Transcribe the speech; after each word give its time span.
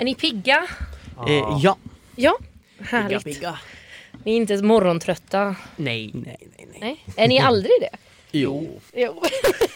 Är 0.00 0.04
ni 0.04 0.14
pigga? 0.14 0.66
Eh, 1.28 1.58
ja. 1.62 1.76
Ja, 2.16 2.38
härligt. 2.80 3.24
pigga. 3.24 3.58
Ni 4.24 4.32
är 4.32 4.36
inte 4.36 4.62
morgontrötta? 4.62 5.56
Nej, 5.76 6.10
nej, 6.14 6.36
nej. 6.56 6.68
nej. 6.72 6.80
Nej. 6.80 7.04
Är 7.16 7.28
ni 7.28 7.38
aldrig 7.38 7.72
det? 7.80 7.96
Jo. 8.30 8.80
Jo. 8.94 9.22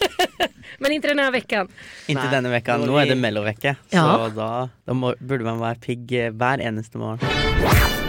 Men 0.79 0.93
inte 0.93 1.09
den 1.09 1.19
här 1.19 1.31
veckan. 1.31 1.69
Inte 2.07 2.23
Nei, 2.23 2.31
denne 2.31 2.49
veckan. 2.49 2.81
nå 2.81 2.87
Nå 2.87 2.99
er 2.99 3.07
det 3.07 3.15
mellovecke, 3.15 3.77
Ja. 3.91 4.01
så 4.17 4.29
da, 4.41 4.69
da 4.85 4.93
må, 4.95 5.15
burde 5.19 5.45
man 5.45 5.61
være 5.61 5.75
pigg 5.75 6.13
eh, 6.13 6.33
hver 6.33 6.59
eneste 6.59 6.99
morgen. 6.99 8.04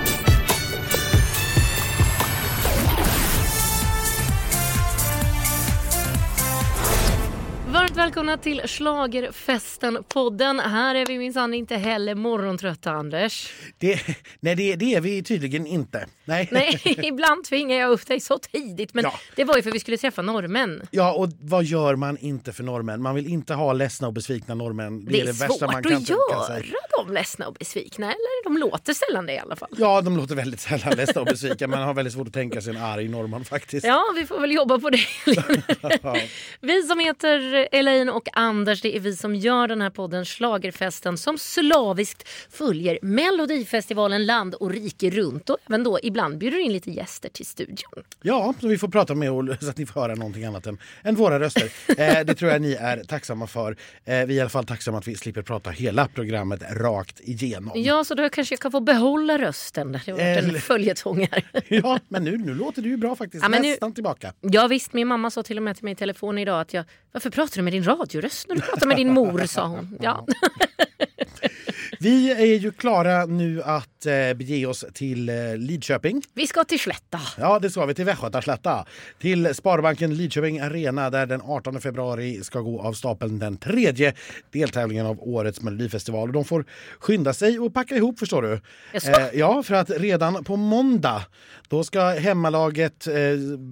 Välkomna 8.15 8.37
till 8.37 8.61
Schlagerfesten-podden. 8.61 10.59
Här 10.61 10.95
är 10.95 11.05
vi 11.05 11.17
minsann 11.17 11.53
inte 11.53 11.75
heller 11.75 12.15
morgontrötta, 12.15 12.91
Anders. 12.91 13.53
Det, 13.77 13.99
nej, 14.39 14.55
det, 14.55 14.75
det 14.75 14.95
är 14.95 15.01
vi 15.01 15.23
tydligen 15.23 15.67
inte. 15.67 16.05
Nej. 16.25 16.49
Nej, 16.51 16.81
ibland 17.03 17.43
tvingar 17.43 17.77
jag 17.77 17.91
upp 17.91 18.07
dig 18.07 18.19
så 18.19 18.37
tidigt. 18.37 18.93
Men 18.93 19.03
Ja. 19.03 19.13
det 19.35 19.43
var 19.43 19.55
ju 19.55 19.61
för 19.61 19.69
att 19.69 19.75
vi 19.75 19.79
skulle 19.79 19.97
träffa 19.97 20.21
norrmän. 20.21 20.81
Ja, 20.91 21.13
och 21.13 21.29
vad 21.41 21.63
gör 21.63 21.95
man 21.95 22.17
inte 22.17 22.53
för 22.53 22.63
norrmän? 22.63 23.01
Man 23.01 23.15
vill 23.15 23.27
inte 23.27 23.53
ha 23.53 23.73
ledsna 23.73 24.07
och 24.07 24.13
besvikna 24.13 24.55
norrmän. 24.55 25.05
Det, 25.05 25.11
Det 25.11 25.17
är 25.17 25.21
är, 25.21 25.25
det 25.25 25.31
värsta 25.31 25.47
svårt 25.47 25.61
man 25.61 25.83
kan 25.83 25.93
att 25.93 26.07
tänka 26.07 26.13
göra 26.13 26.59
dem 26.97 27.13
ledsna 27.13 27.47
och 27.47 27.53
besvikna. 27.53 28.05
Eller 28.05 28.43
de 28.43 28.57
låter 28.57 28.93
sällan 28.93 29.25
det 29.25 29.33
i 29.33 29.39
alla 29.39 29.55
fall. 29.55 29.69
Ja, 29.77 30.01
de 30.01 30.17
låter 30.17 30.35
väldigt 30.35 30.59
sällan 30.59 30.93
ledsna 30.97 31.21
och 31.21 31.27
besvikna. 31.27 31.67
Man 31.67 31.81
har 31.81 31.93
väldigt 31.93 32.13
svårt 32.13 32.27
att 32.27 32.33
tänka 32.33 32.61
sig 32.61 32.75
en 32.75 32.81
arg 32.81 33.07
norrman 33.07 33.45
faktiskt. 33.45 33.85
Ja, 33.87 34.03
vi 34.15 34.25
får 34.25 34.39
väl 34.39 34.51
jobba 34.51 34.79
på 34.79 34.89
det. 34.89 34.99
vi 36.61 36.83
som 36.83 36.99
heter 36.99 37.67
Elaine 37.71 38.04
och 38.09 38.27
Anders, 38.33 38.81
det 38.81 38.95
är 38.95 38.99
vi 38.99 39.15
som 39.15 39.35
gör 39.35 39.67
den 39.67 39.81
här 39.81 39.89
podden 39.89 40.25
Schlagerfesten 40.25 41.17
som 41.17 41.37
slaviskt 41.37 42.27
följer 42.51 42.99
Melodifestivalen 43.01 44.25
land 44.25 44.53
och 44.55 44.71
rike 44.71 45.09
runt 45.09 45.49
och 45.49 45.57
även 45.69 45.83
då 45.83 45.99
ibland 46.03 46.37
bjuder 46.37 46.57
in 46.59 46.73
lite 46.73 46.91
gäster 46.91 47.29
till 47.29 47.45
studion. 47.45 48.03
Ja, 48.21 48.53
så 48.61 48.67
vi 48.67 48.77
får 48.77 48.87
prata 48.87 49.15
med 49.15 49.31
och, 49.31 49.45
så 49.61 49.69
att 49.69 49.77
ni 49.77 49.85
får 49.85 50.01
höra 50.01 50.15
någonting 50.15 50.45
annat 50.45 50.67
än, 50.67 50.77
än 51.03 51.15
våra 51.15 51.39
röster. 51.39 51.71
Eh, 51.97 52.25
det 52.25 52.35
tror 52.35 52.51
jag 52.51 52.61
ni 52.61 52.73
är 52.73 53.03
tacksamma 53.03 53.47
för. 53.47 53.71
Eh, 53.71 53.75
vi 54.05 54.11
är 54.11 54.31
i 54.31 54.39
alla 54.41 54.49
fall 54.49 54.65
tacksamma 54.65 54.97
att 54.97 55.07
vi 55.07 55.15
slipper 55.15 55.41
prata 55.41 55.69
hela 55.69 56.07
programmet 56.07 56.63
rakt 56.71 57.19
igenom. 57.23 57.71
Ja, 57.75 58.03
så 58.03 58.15
då 58.15 58.29
kanske 58.29 58.53
jag 58.53 58.59
kan 58.59 58.71
få 58.71 58.79
behålla 58.79 59.37
rösten. 59.37 59.91
Det 59.91 59.97
har 60.07 60.11
varit 60.13 60.21
en 60.21 60.49
Eller- 60.49 60.59
följetong 60.59 61.27
här. 61.31 61.43
Ja, 61.67 61.99
men 62.07 62.23
nu, 62.23 62.37
nu 62.37 62.53
låter 62.53 62.81
du 62.81 62.89
ju 62.89 62.97
bra 62.97 63.15
faktiskt. 63.15 63.43
Ja, 63.43 63.49
men 63.49 63.61
nu- 63.61 63.69
Nästan 63.69 63.93
tillbaka. 63.93 64.33
Ja 64.41 64.67
visst, 64.67 64.93
min 64.93 65.07
mamma 65.07 65.29
sa 65.31 65.43
till 65.43 65.57
och 65.57 65.63
med 65.63 65.75
till 65.75 65.83
mig 65.83 65.93
i 65.93 65.95
telefon 65.95 66.37
idag 66.37 66.61
att 66.61 66.73
jag 66.73 66.85
Varför 67.11 67.29
pratar 67.29 67.55
du 67.55 67.61
med 67.61 67.73
din 67.73 67.83
radioröst 67.85 68.47
när 68.47 68.55
du 68.55 68.61
pratar 68.61 68.87
med 68.87 68.97
din 68.97 69.13
mor? 69.13 69.45
sa 69.45 69.67
hon. 69.67 69.97
Ja. 70.01 70.27
Vi 71.99 72.31
är 72.31 72.57
ju 72.57 72.71
klara 72.71 73.25
nu 73.25 73.63
att 73.63 73.94
eh, 74.05 74.33
bege 74.33 74.65
oss 74.65 74.85
till 74.93 75.29
eh, 75.29 75.35
Lidköping. 75.57 76.21
Vi 76.33 76.47
ska 76.47 76.63
till 76.63 76.79
Slätta. 76.79 77.19
Ja, 77.37 77.59
det 77.59 77.69
ska 77.69 77.85
vi 77.85 77.93
till 77.93 78.05
Västgötaslätta. 78.05 78.85
Till 79.21 79.55
Sparbanken 79.55 80.15
Lidköping 80.17 80.59
Arena 80.59 81.09
där 81.09 81.25
den 81.25 81.41
18 81.41 81.81
februari 81.81 82.43
ska 82.43 82.59
gå 82.59 82.81
av 82.81 82.93
stapeln 82.93 83.39
den 83.39 83.57
tredje 83.57 84.13
deltävlingen 84.51 85.05
av 85.05 85.19
årets 85.21 85.61
Melodifestival. 85.61 86.31
De 86.31 86.45
får 86.45 86.65
skynda 86.99 87.33
sig 87.33 87.59
och 87.59 87.73
packa 87.73 87.95
ihop 87.95 88.19
förstår 88.19 88.41
du. 88.41 88.53
Eh, 88.93 89.27
ja, 89.33 89.63
för 89.63 89.75
att 89.75 89.89
redan 89.89 90.43
på 90.43 90.55
måndag 90.55 91.21
då 91.69 91.83
ska 91.83 92.09
hemmalaget 92.09 93.07
eh, 93.07 93.13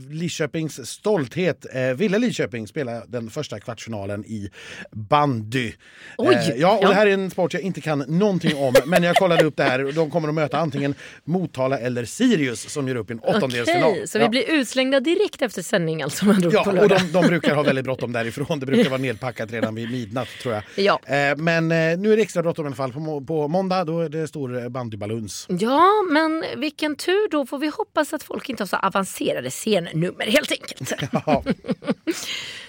Lidköpings 0.09 0.89
stolthet, 0.89 1.66
eh, 1.73 1.81
Ville 1.81 2.17
Lidköping, 2.20 2.67
spela 2.67 3.06
den 3.06 3.30
första 3.30 3.59
kvartsfinalen 3.59 4.26
i 4.26 4.50
bandy. 4.92 5.73
Oj! 6.17 6.36
Eh, 6.36 6.56
ja, 6.56 6.78
och 6.78 6.84
Ja. 6.84 6.88
det 6.88 6.94
här 6.94 7.08
är 7.08 7.11
en 7.14 7.31
sport 7.31 7.54
jag 7.54 7.61
inte 7.64 7.81
kan 7.81 8.00
någonting 8.00 8.56
om, 8.58 8.73
men 8.86 9.04
jag 9.04 9.16
kollade 9.16 9.45
upp 9.45 9.58
det 9.58 9.64
här 9.64 9.92
de 9.95 10.11
kommer 10.11 10.23
att 10.30 10.36
möta 10.36 10.58
antingen 10.58 10.96
Motala 11.24 11.80
eller 11.80 12.06
Sirius 12.06 12.70
som 12.74 12.88
gör 12.88 12.96
upp 12.96 13.10
i 13.10 13.14
en 13.14 13.20
åttondelsfinal. 13.20 13.92
Okej, 13.92 14.08
så 14.08 14.18
vi 14.18 14.24
Ja. 14.24 14.30
blir 14.30 14.50
utslängda 14.50 15.00
direkt 15.00 15.42
efter 15.42 15.62
sändning 15.62 16.02
alltså 16.02 16.26
ord 16.30 16.36
Ja, 16.52 16.72
och 16.82 16.89
de, 16.89 17.11
de 17.11 17.28
brukar 17.28 17.56
ha 17.56 17.64
väldigt 17.64 17.86
bråttom 17.86 18.11
därifrån. 18.11 18.60
Det 18.60 18.66
brukar 18.66 18.89
vara 18.89 19.02
nedpackat 19.02 19.52
redan 19.52 19.76
vid 19.76 19.92
midnatt 19.92 20.28
tror 20.42 20.54
jag. 20.54 20.64
Ja. 20.76 21.00
Eh, 21.16 21.36
men 21.38 21.72
eh, 21.72 21.98
nu 21.98 22.14
är 22.14 22.17
det 22.17 22.22
extra 22.23 22.42
bråttom 22.44 22.66
i 22.66 22.67
alla 22.67 22.76
fall. 22.76 22.94
På, 22.94 23.22
på 23.22 23.48
måndag 23.48 23.83
då 23.83 24.00
är 24.00 24.10
det 24.10 24.28
stor 24.28 24.58
eh, 24.64 24.70
bandybaluns. 24.70 25.45
Ja, 25.50 25.89
men 26.12 26.45
vilken 26.58 26.95
tur 26.95 27.30
då. 27.32 27.45
Får 27.45 27.58
vi 27.60 27.67
hoppas 27.67 28.14
att 28.14 28.23
folk 28.23 28.50
inte 28.50 28.64
har 28.64 28.67
så 28.67 28.76
avancerade 28.78 29.50
scennummer 29.52 30.26
helt 30.26 30.52
enkelt. 30.52 30.94
Ja, 31.26 31.44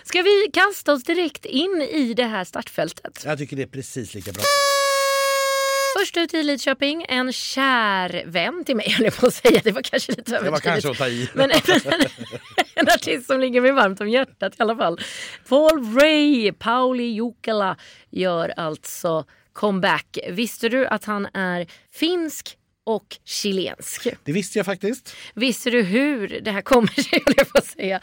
Ska 0.04 0.22
vi 0.22 0.50
kasta 0.52 0.92
oss 0.92 1.04
direkt 1.04 1.44
in 1.44 1.82
i 1.90 2.14
det 2.16 2.24
här 2.24 2.44
startfältet? 2.44 3.22
jag 3.26 3.38
tycker 3.38 3.56
det 3.56 3.62
är 3.62 3.66
precis 3.66 4.14
lika 4.14 4.32
bra. 4.32 4.42
Först 5.98 6.16
ut 6.16 6.34
i 6.34 6.42
Lidköping, 6.42 7.06
en 7.08 7.32
kär 7.32 8.22
vän 8.26 8.64
till 8.64 8.76
mig 8.76 8.90
höll 8.98 9.04
jag 9.04 9.16
på 9.16 9.26
att 9.26 9.34
säga. 9.34 9.60
Det 9.64 9.70
var 9.72 9.82
kanske 9.82 10.12
lite 10.12 10.22
Det 10.22 10.30
var 10.30 10.38
överdrivet. 10.38 10.62
kanske 10.62 10.90
att 10.90 10.98
ta 10.98 11.08
i. 11.08 11.28
Men 11.34 11.50
en 12.74 12.88
artist 12.88 13.26
som 13.26 13.40
ligger 13.40 13.60
mig 13.60 13.72
varmt 13.72 14.00
om 14.00 14.08
hjärtat 14.08 14.52
i 14.58 14.62
alla 14.62 14.76
fall. 14.76 15.00
Paul 15.48 15.94
Ray, 16.00 16.52
Pauli 16.52 17.02
Jukala 17.04 17.76
gör 18.10 18.52
alltså 18.56 19.24
comeback. 19.52 20.18
Visste 20.30 20.68
du 20.68 20.86
att 20.86 21.04
han 21.04 21.26
är 21.34 21.66
finsk 21.92 22.56
och 22.86 23.06
chilensk? 23.24 24.06
Det 24.24 24.32
visste 24.32 24.58
jag 24.58 24.66
faktiskt. 24.66 25.16
Visste 25.34 25.70
du 25.70 25.82
hur 25.82 26.40
det 26.40 26.50
här 26.50 26.60
kommer 26.60 27.02
sig, 27.02 27.22
jag 27.54 27.64
säga. 27.64 28.00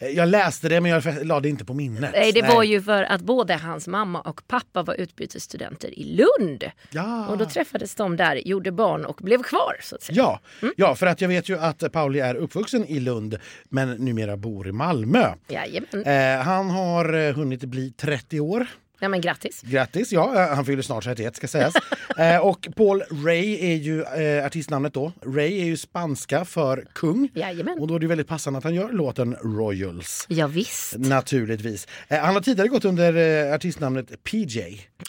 Eh, 0.00 0.08
Jag 0.08 0.28
läste 0.28 0.68
det 0.68 0.80
men 0.80 0.90
jag 0.90 1.26
la 1.26 1.40
det 1.40 1.48
inte 1.48 1.64
på 1.64 1.74
minnet. 1.74 2.10
Nej, 2.12 2.32
det 2.32 2.42
var 2.42 2.62
ju 2.62 2.82
för 2.82 3.02
att 3.02 3.20
både 3.20 3.54
hans 3.54 3.86
mamma 3.86 4.20
och 4.20 4.42
pappa 4.48 4.82
var 4.82 4.94
utbytesstudenter 4.94 5.98
i 5.98 6.04
Lund. 6.04 6.64
Ja. 6.90 7.26
Och 7.28 7.38
då 7.38 7.44
träffades 7.44 7.94
de 7.94 8.16
där, 8.16 8.36
gjorde 8.48 8.72
barn 8.72 9.04
och 9.04 9.16
blev 9.22 9.42
kvar 9.42 9.76
så 9.82 9.94
att 9.96 10.02
säga. 10.02 10.16
Ja, 10.16 10.40
Mm. 10.62 10.74
ja, 10.76 10.94
för 10.94 11.06
att 11.06 11.20
jag 11.20 11.28
vet 11.28 11.48
ju 11.48 11.58
att 11.58 11.92
Pauli 11.92 12.20
är 12.20 12.34
uppvuxen 12.34 12.84
i 12.84 13.00
Lund 13.00 13.38
men 13.68 13.90
numera 13.90 14.36
bor 14.36 14.68
i 14.68 14.72
Malmö. 14.72 15.26
Jajamän. 15.48 16.04
Eh, 16.38 16.44
han 16.44 16.70
har 16.70 17.12
eh, 17.28 17.34
hunnit 17.34 17.60
bli 17.64 17.90
30 17.90 18.40
år. 18.40 18.66
Ja, 19.00 19.08
men 19.08 19.20
grattis. 19.20 19.62
Grattis! 19.62 20.12
Ja, 20.12 20.34
eh, 20.34 20.54
han 20.54 20.64
fyller 20.64 20.82
snart 20.82 21.04
31 21.04 21.36
ska 21.36 21.48
sägas. 21.48 21.74
eh, 22.18 22.36
och 22.36 22.68
Paul 22.76 23.02
Ray 23.24 23.72
är 23.72 23.76
ju 23.76 24.02
eh, 24.02 24.46
artistnamnet 24.46 24.94
då. 24.94 25.12
Ray 25.26 25.60
är 25.60 25.64
ju 25.64 25.76
spanska 25.76 26.44
för 26.44 26.84
kung. 26.92 27.28
Jajamän. 27.34 27.78
Och 27.78 27.86
då 27.86 27.94
är 27.94 27.98
det 27.98 28.06
väldigt 28.06 28.28
passande 28.28 28.58
att 28.58 28.64
han 28.64 28.74
gör 28.74 28.92
låten 28.92 29.36
Royals. 29.42 30.26
Ja, 30.28 30.46
visst. 30.46 30.98
Naturligtvis. 30.98 31.86
Eh, 32.08 32.18
han 32.18 32.34
har 32.34 32.42
tidigare 32.42 32.68
gått 32.68 32.84
under 32.84 33.46
eh, 33.48 33.54
artistnamnet 33.54 34.24
PJ. 34.24 34.60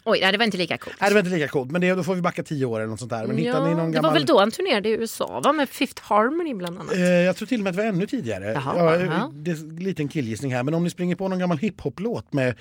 Oj, 0.06 0.19
nej, 0.22 0.31
det 0.31 0.38
var 0.38 0.46
inte 0.46 0.58
lika 0.58 0.78
coolt. 0.78 0.96
Nej, 1.02 1.09
det 1.09 1.13
var 1.13 1.19
inte 1.19 1.31
lika 1.31 1.47
coolt, 1.47 1.72
men 1.72 1.81
det, 1.81 1.94
då 1.94 2.03
får 2.03 2.16
vi 2.16 2.22
backa 2.22 2.44
10 2.44 2.66
år 2.66 2.79
eller 2.79 2.90
något 2.90 3.00
sånt 3.00 3.12
där. 3.12 3.28
Men 3.28 3.38
hittar 3.38 3.68
ni 3.68 3.75
någon 3.75 3.91
det 3.91 3.96
gammal... 3.96 4.12
var 4.12 4.13
väl 4.13 4.25
då 4.25 4.40
han 4.40 4.52
turnerade 4.52 4.90
i 4.90 4.91
USA, 4.91 5.41
va? 5.44 5.53
Med 5.53 5.69
Fifth 5.69 6.03
Harmony 6.03 6.53
bland 6.53 6.79
annat. 6.79 6.94
Eh, 6.94 7.02
jag 7.02 7.35
tror 7.35 7.46
till 7.46 7.59
och 7.59 7.63
med 7.63 7.69
att 7.72 7.75
det 7.75 7.81
var 7.81 7.90
ännu 7.90 8.08
tidigare. 8.08 8.52
Jaha, 8.52 8.73
ja, 8.78 9.08
aha. 9.08 9.31
det 9.34 9.52
är 9.52 9.56
en 9.56 9.75
liten 9.75 10.08
killgissning 10.08 10.53
här, 10.53 10.63
men 10.63 10.73
om 10.73 10.84
ni 10.84 10.90
springer 10.90 11.16
på 11.16 11.28
någon 11.28 11.40
gammal 11.40 11.58
hiphop-låt 11.58 12.34
med 12.34 12.56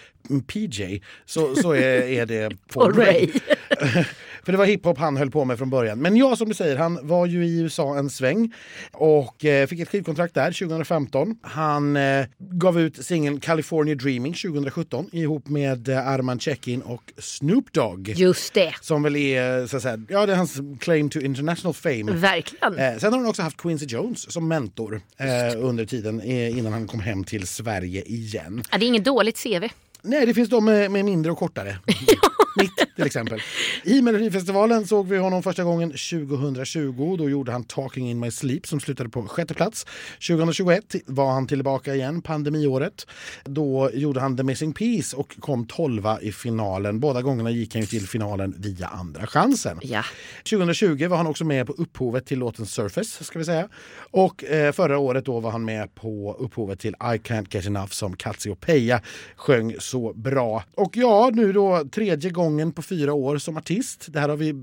PJ 0.47 1.03
så, 1.27 1.55
så 1.55 1.73
är, 1.73 2.03
är 2.03 2.27
det 2.27 2.51
Paul 2.75 2.93
Ray. 2.95 3.29
För 4.45 4.53
det 4.53 4.59
var 4.59 4.65
hiphop 4.67 4.99
han 4.99 5.17
höll 5.17 5.31
på 5.31 5.45
med 5.45 5.59
från 5.59 5.71
början. 5.71 5.99
Men 5.99 6.17
ja, 6.17 6.37
som 6.37 6.49
du 6.49 6.55
säger, 6.55 6.77
han 6.77 6.99
var 7.03 7.27
ju 7.27 7.47
i 7.47 7.61
USA 7.61 7.99
en 7.99 8.11
sväng 8.11 8.53
och 8.93 9.45
eh, 9.45 9.67
fick 9.67 9.81
ett 9.81 9.89
skivkontrakt 9.89 10.35
där 10.35 10.53
2015. 10.53 11.37
Han 11.43 11.97
eh, 11.97 12.27
gav 12.39 12.81
ut 12.81 13.05
singeln 13.07 13.41
California 13.41 13.95
Dreaming 13.95 14.35
2017 14.35 15.09
ihop 15.13 15.49
med 15.49 15.89
eh, 15.89 16.09
Arman 16.09 16.41
Cekin 16.41 16.83
och 16.83 17.13
Snoop 17.19 17.73
Dogg. 17.73 18.09
Just 18.09 18.55
det, 18.55 18.75
Som 18.81 19.03
väl 19.03 19.17
är, 19.17 19.67
så 19.67 19.77
att 19.77 19.83
säga, 19.83 19.99
ja, 20.09 20.27
det 20.27 20.33
är 20.33 20.37
hans 20.37 20.59
claim 20.81 21.11
to 21.11 21.21
international 21.21 21.75
fame. 21.75 22.13
verkligen. 22.13 22.79
Eh, 22.79 22.97
sen 22.99 23.13
har 23.13 23.21
han 23.21 23.29
också 23.29 23.43
haft 23.43 23.57
Quincy 23.57 23.87
Jones 23.87 24.33
som 24.33 24.49
mentor 24.49 25.01
eh, 25.19 25.65
under 25.65 25.85
tiden 25.85 26.21
eh, 26.21 26.59
innan 26.59 26.73
han 26.73 26.87
kom 26.87 27.01
hem 27.01 27.25
till 27.25 27.47
Sverige 27.47 28.03
igen. 28.03 28.63
Ja, 28.71 28.79
det 28.79 28.85
är 28.85 28.89
inget 28.89 29.05
dåligt 29.05 29.43
CV. 29.43 29.65
Nej, 30.03 30.27
det 30.27 30.35
finns 30.35 30.49
de 30.49 30.65
med, 30.65 30.91
med 30.91 31.05
mindre 31.05 31.33
och 31.33 31.39
kortare. 31.39 31.79
Mitt 32.57 32.97
till 32.97 33.07
exempel. 33.07 33.41
I 33.85 34.03
Melodifestivalen 34.03 34.87
såg 34.87 35.09
vi 35.09 35.19
honom 35.19 35.43
första 35.43 35.65
gången 35.65 35.91
2020. 35.91 37.17
Då 37.19 37.31
gjorde 37.31 37.53
han 37.53 37.65
Talking 37.65 38.11
in 38.11 38.21
my 38.21 38.31
sleep 38.31 38.67
som 38.67 38.81
slutade 38.81 39.09
på 39.11 39.23
sjätte 39.23 39.55
plats. 39.55 39.87
2021 40.29 40.85
var 41.07 41.33
han 41.33 41.47
tillbaka 41.47 41.95
igen, 41.95 42.23
pandemiåret. 42.23 43.07
Då 43.45 43.91
gjorde 43.95 44.21
han 44.21 44.37
The 44.37 44.43
Missing 44.43 44.73
Piece 44.73 45.17
och 45.17 45.37
kom 45.41 45.67
tolva 45.67 46.21
i 46.21 46.33
finalen. 46.33 47.01
Båda 47.01 47.23
gångerna 47.23 47.51
gick 47.51 47.75
han 47.75 47.87
till 47.87 48.09
finalen 48.09 48.55
via 48.59 48.87
Andra 48.87 49.27
chansen. 49.27 49.79
Ja. 49.83 50.03
2020 50.51 51.07
var 51.09 51.17
han 51.17 51.27
också 51.27 51.45
med 51.45 51.67
på 51.67 51.73
upphovet 51.73 52.27
till 52.27 52.39
låten 52.39 52.67
Surface. 52.67 53.25
ska 53.25 53.39
vi 53.39 53.45
säga. 53.45 53.69
Och 54.11 54.45
eh, 54.45 54.73
förra 54.73 54.99
året 54.99 55.25
då 55.25 55.41
var 55.41 55.51
han 55.51 55.65
med 55.65 55.95
på 55.95 56.37
upphovet 56.39 56.81
till 56.81 56.95
I 56.95 57.19
can't 57.19 57.47
get 57.51 57.67
enough 57.67 57.91
som 57.91 58.17
Cassiopeia 58.17 59.01
sjöng 59.37 59.75
så 59.79 60.13
bra. 60.13 60.65
Och 60.75 60.97
ja, 60.97 61.31
nu 61.35 61.53
då 61.53 61.85
tredje 61.93 62.31
gången 62.31 62.40
gången 62.43 62.73
på 62.73 62.83
fyra 62.83 63.13
år 63.13 63.39
som 63.39 63.57
artist. 63.57 64.07
Det 64.09 64.21
här 64.21 64.29
har 64.29 64.37
vi 64.37 64.55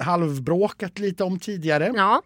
halvbråkat 0.00 0.98
lite 0.98 1.24
om 1.24 1.38
tidigare. 1.38 1.92
ja, 1.96 2.22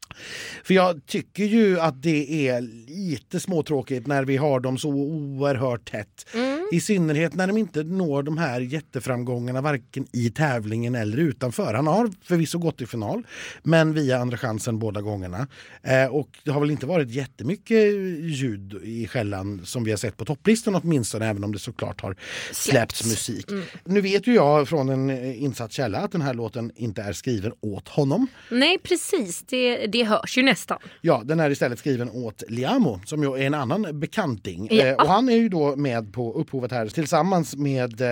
För 0.64 0.74
jag 0.74 1.06
tycker 1.06 1.44
ju 1.44 1.80
att 1.80 2.02
det 2.02 2.48
är 2.48 2.60
lite 2.88 3.40
småtråkigt 3.40 4.06
när 4.06 4.24
vi 4.24 4.36
har 4.36 4.60
dem 4.60 4.78
så 4.78 4.88
oerhört 4.90 5.90
tätt. 5.90 6.26
I 6.72 6.80
synnerhet 6.80 7.34
när 7.34 7.46
de 7.46 7.56
inte 7.58 7.82
når 7.82 8.22
de 8.22 8.38
här 8.38 8.60
jätteframgångarna 8.60 9.60
varken 9.60 10.06
i 10.12 10.30
tävlingen 10.30 10.94
eller 10.94 11.16
utanför. 11.16 11.74
Han 11.74 11.86
har 11.86 12.10
förvisso 12.22 12.58
gått 12.58 12.80
i 12.80 12.86
final, 12.86 13.26
men 13.62 13.92
via 13.92 14.18
Andra 14.18 14.36
chansen 14.36 14.78
båda 14.78 15.00
gångerna. 15.00 15.46
Eh, 15.82 16.06
och 16.06 16.28
det 16.44 16.50
har 16.50 16.60
väl 16.60 16.70
inte 16.70 16.86
varit 16.86 17.10
jättemycket 17.10 17.94
ljud 18.20 18.80
i 18.82 19.06
skällan 19.06 19.60
som 19.64 19.84
vi 19.84 19.90
har 19.90 19.98
sett 19.98 20.16
på 20.16 20.24
topplistan 20.24 20.74
åtminstone, 20.74 21.26
även 21.26 21.44
om 21.44 21.52
det 21.52 21.58
såklart 21.58 22.00
har 22.00 22.16
släppts 22.52 23.04
musik. 23.04 23.50
Mm. 23.50 23.64
Nu 23.84 24.00
vet 24.00 24.26
ju 24.26 24.34
jag 24.34 24.68
från 24.68 24.88
en 24.88 25.10
eh, 25.10 25.42
insatt 25.42 25.72
källa 25.72 25.98
att 25.98 26.12
den 26.12 26.22
här 26.22 26.34
låten 26.34 26.72
inte 26.76 27.02
är 27.02 27.12
skriven 27.12 27.52
åt 27.64 27.88
honom. 27.88 28.26
Nej 28.50 28.78
precis, 28.78 29.42
det, 29.46 29.86
det 29.86 30.04
hörs 30.04 30.38
ju 30.38 30.42
nästan. 30.42 30.78
Ja, 31.00 31.22
den 31.24 31.40
är 31.40 31.50
istället 31.50 31.78
skriven 31.78 32.10
åt 32.10 32.42
Liamo 32.48 33.00
som 33.06 33.22
ju 33.22 33.34
är 33.34 33.46
en 33.46 33.54
annan 33.54 34.00
bekanting. 34.00 34.68
Ja. 34.70 34.86
Eh, 34.86 34.94
och 34.94 35.08
han 35.08 35.28
är 35.28 35.36
ju 35.36 35.48
då 35.48 35.76
med 35.76 36.12
på 36.12 36.32
upphovet 36.32 36.72
här 36.72 36.86
tillsammans 36.86 37.56
med 37.56 38.00
eh, 38.00 38.08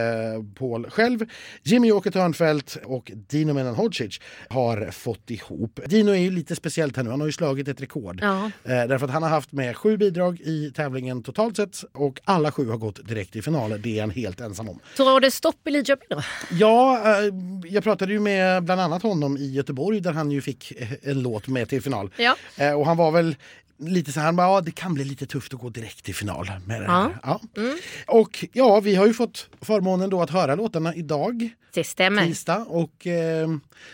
Paul 0.59 0.91
själv. 0.91 1.27
Jimmy 1.63 1.93
Åke 1.93 2.11
Törnfeldt 2.11 2.79
och 2.85 3.13
Dino 3.15 3.53
Menan 3.53 3.75
Hodzic 3.75 4.21
har 4.49 4.91
fått 4.91 5.31
ihop. 5.31 5.81
Dino 5.87 6.11
är 6.11 6.17
ju 6.17 6.31
lite 6.31 6.57
speciellt 6.57 6.97
här 6.97 7.05
nu, 7.05 7.11
han 7.11 7.21
har 7.21 7.27
ju 7.27 7.33
slagit 7.33 7.69
ett 7.69 7.81
rekord. 7.81 8.19
Ja. 8.23 8.45
Eh, 8.45 8.51
därför 8.65 9.07
att 9.07 9.13
han 9.13 9.23
har 9.23 9.31
haft 9.31 9.53
med 9.53 9.77
sju 9.77 9.97
bidrag 9.97 10.41
i 10.41 10.73
tävlingen 10.77 11.23
totalt 11.23 11.57
sett 11.57 11.85
och 11.93 12.21
alla 12.25 12.53
sju 12.53 12.69
har 12.69 12.79
gått 12.79 13.09
direkt 13.09 13.37
i 13.37 13.43
finalen. 13.43 13.81
Det 13.83 13.99
är 13.99 14.01
han 14.01 14.11
helt 14.11 14.41
ensam 14.41 14.69
om. 14.69 14.79
Tar 14.97 15.21
det 15.21 15.31
stopp 15.31 15.69
i 15.69 15.71
Lidköping 15.71 16.07
då? 16.11 16.23
Ja, 16.51 17.03
eh, 17.05 17.35
jag 17.65 17.85
pratade 17.85 18.13
ju 18.13 18.21
med 18.21 18.65
bland 18.65 18.81
annat 18.81 19.03
honom 19.03 19.32
i 19.37 19.53
Göteborg 19.53 20.01
där 20.01 20.13
han 20.13 20.31
ju 20.31 20.41
fick 20.41 20.73
en 21.03 21.23
låt 21.23 21.49
med 21.49 21.69
till 21.69 21.83
final. 21.83 22.11
Ja. 22.17 22.37
Eh, 22.57 22.73
och 22.73 22.87
han 22.87 22.97
var 22.97 23.11
väl 23.11 23.37
lite 23.79 24.13
så 24.13 24.21
här, 24.21 24.33
ja, 24.33 24.61
det 24.61 24.71
kan 24.71 24.95
bli 24.95 25.05
lite 25.05 25.27
tufft 25.27 25.55
att 25.55 25.61
gå 25.61 25.69
direkt 25.69 26.05
till 26.05 26.15
final 26.15 26.51
med 26.67 26.81
det 26.81 26.87
här. 26.87 27.19
Ja. 27.23 27.41
Mm. 27.57 27.79
Och 28.07 28.45
ja, 28.53 28.81
vi 28.81 28.95
har 28.95 29.07
ju 29.07 29.15
fått 29.15 29.49
förmånen 29.61 30.11
då 30.11 30.23
att 30.23 30.31
höra 30.31 30.55
låtarna 30.55 30.95
idag. 30.95 31.51
Det 31.75 31.85
stämmer. 31.85 32.27
Tisdag. 32.27 32.67
Och 32.69 33.07
eh, 33.07 33.49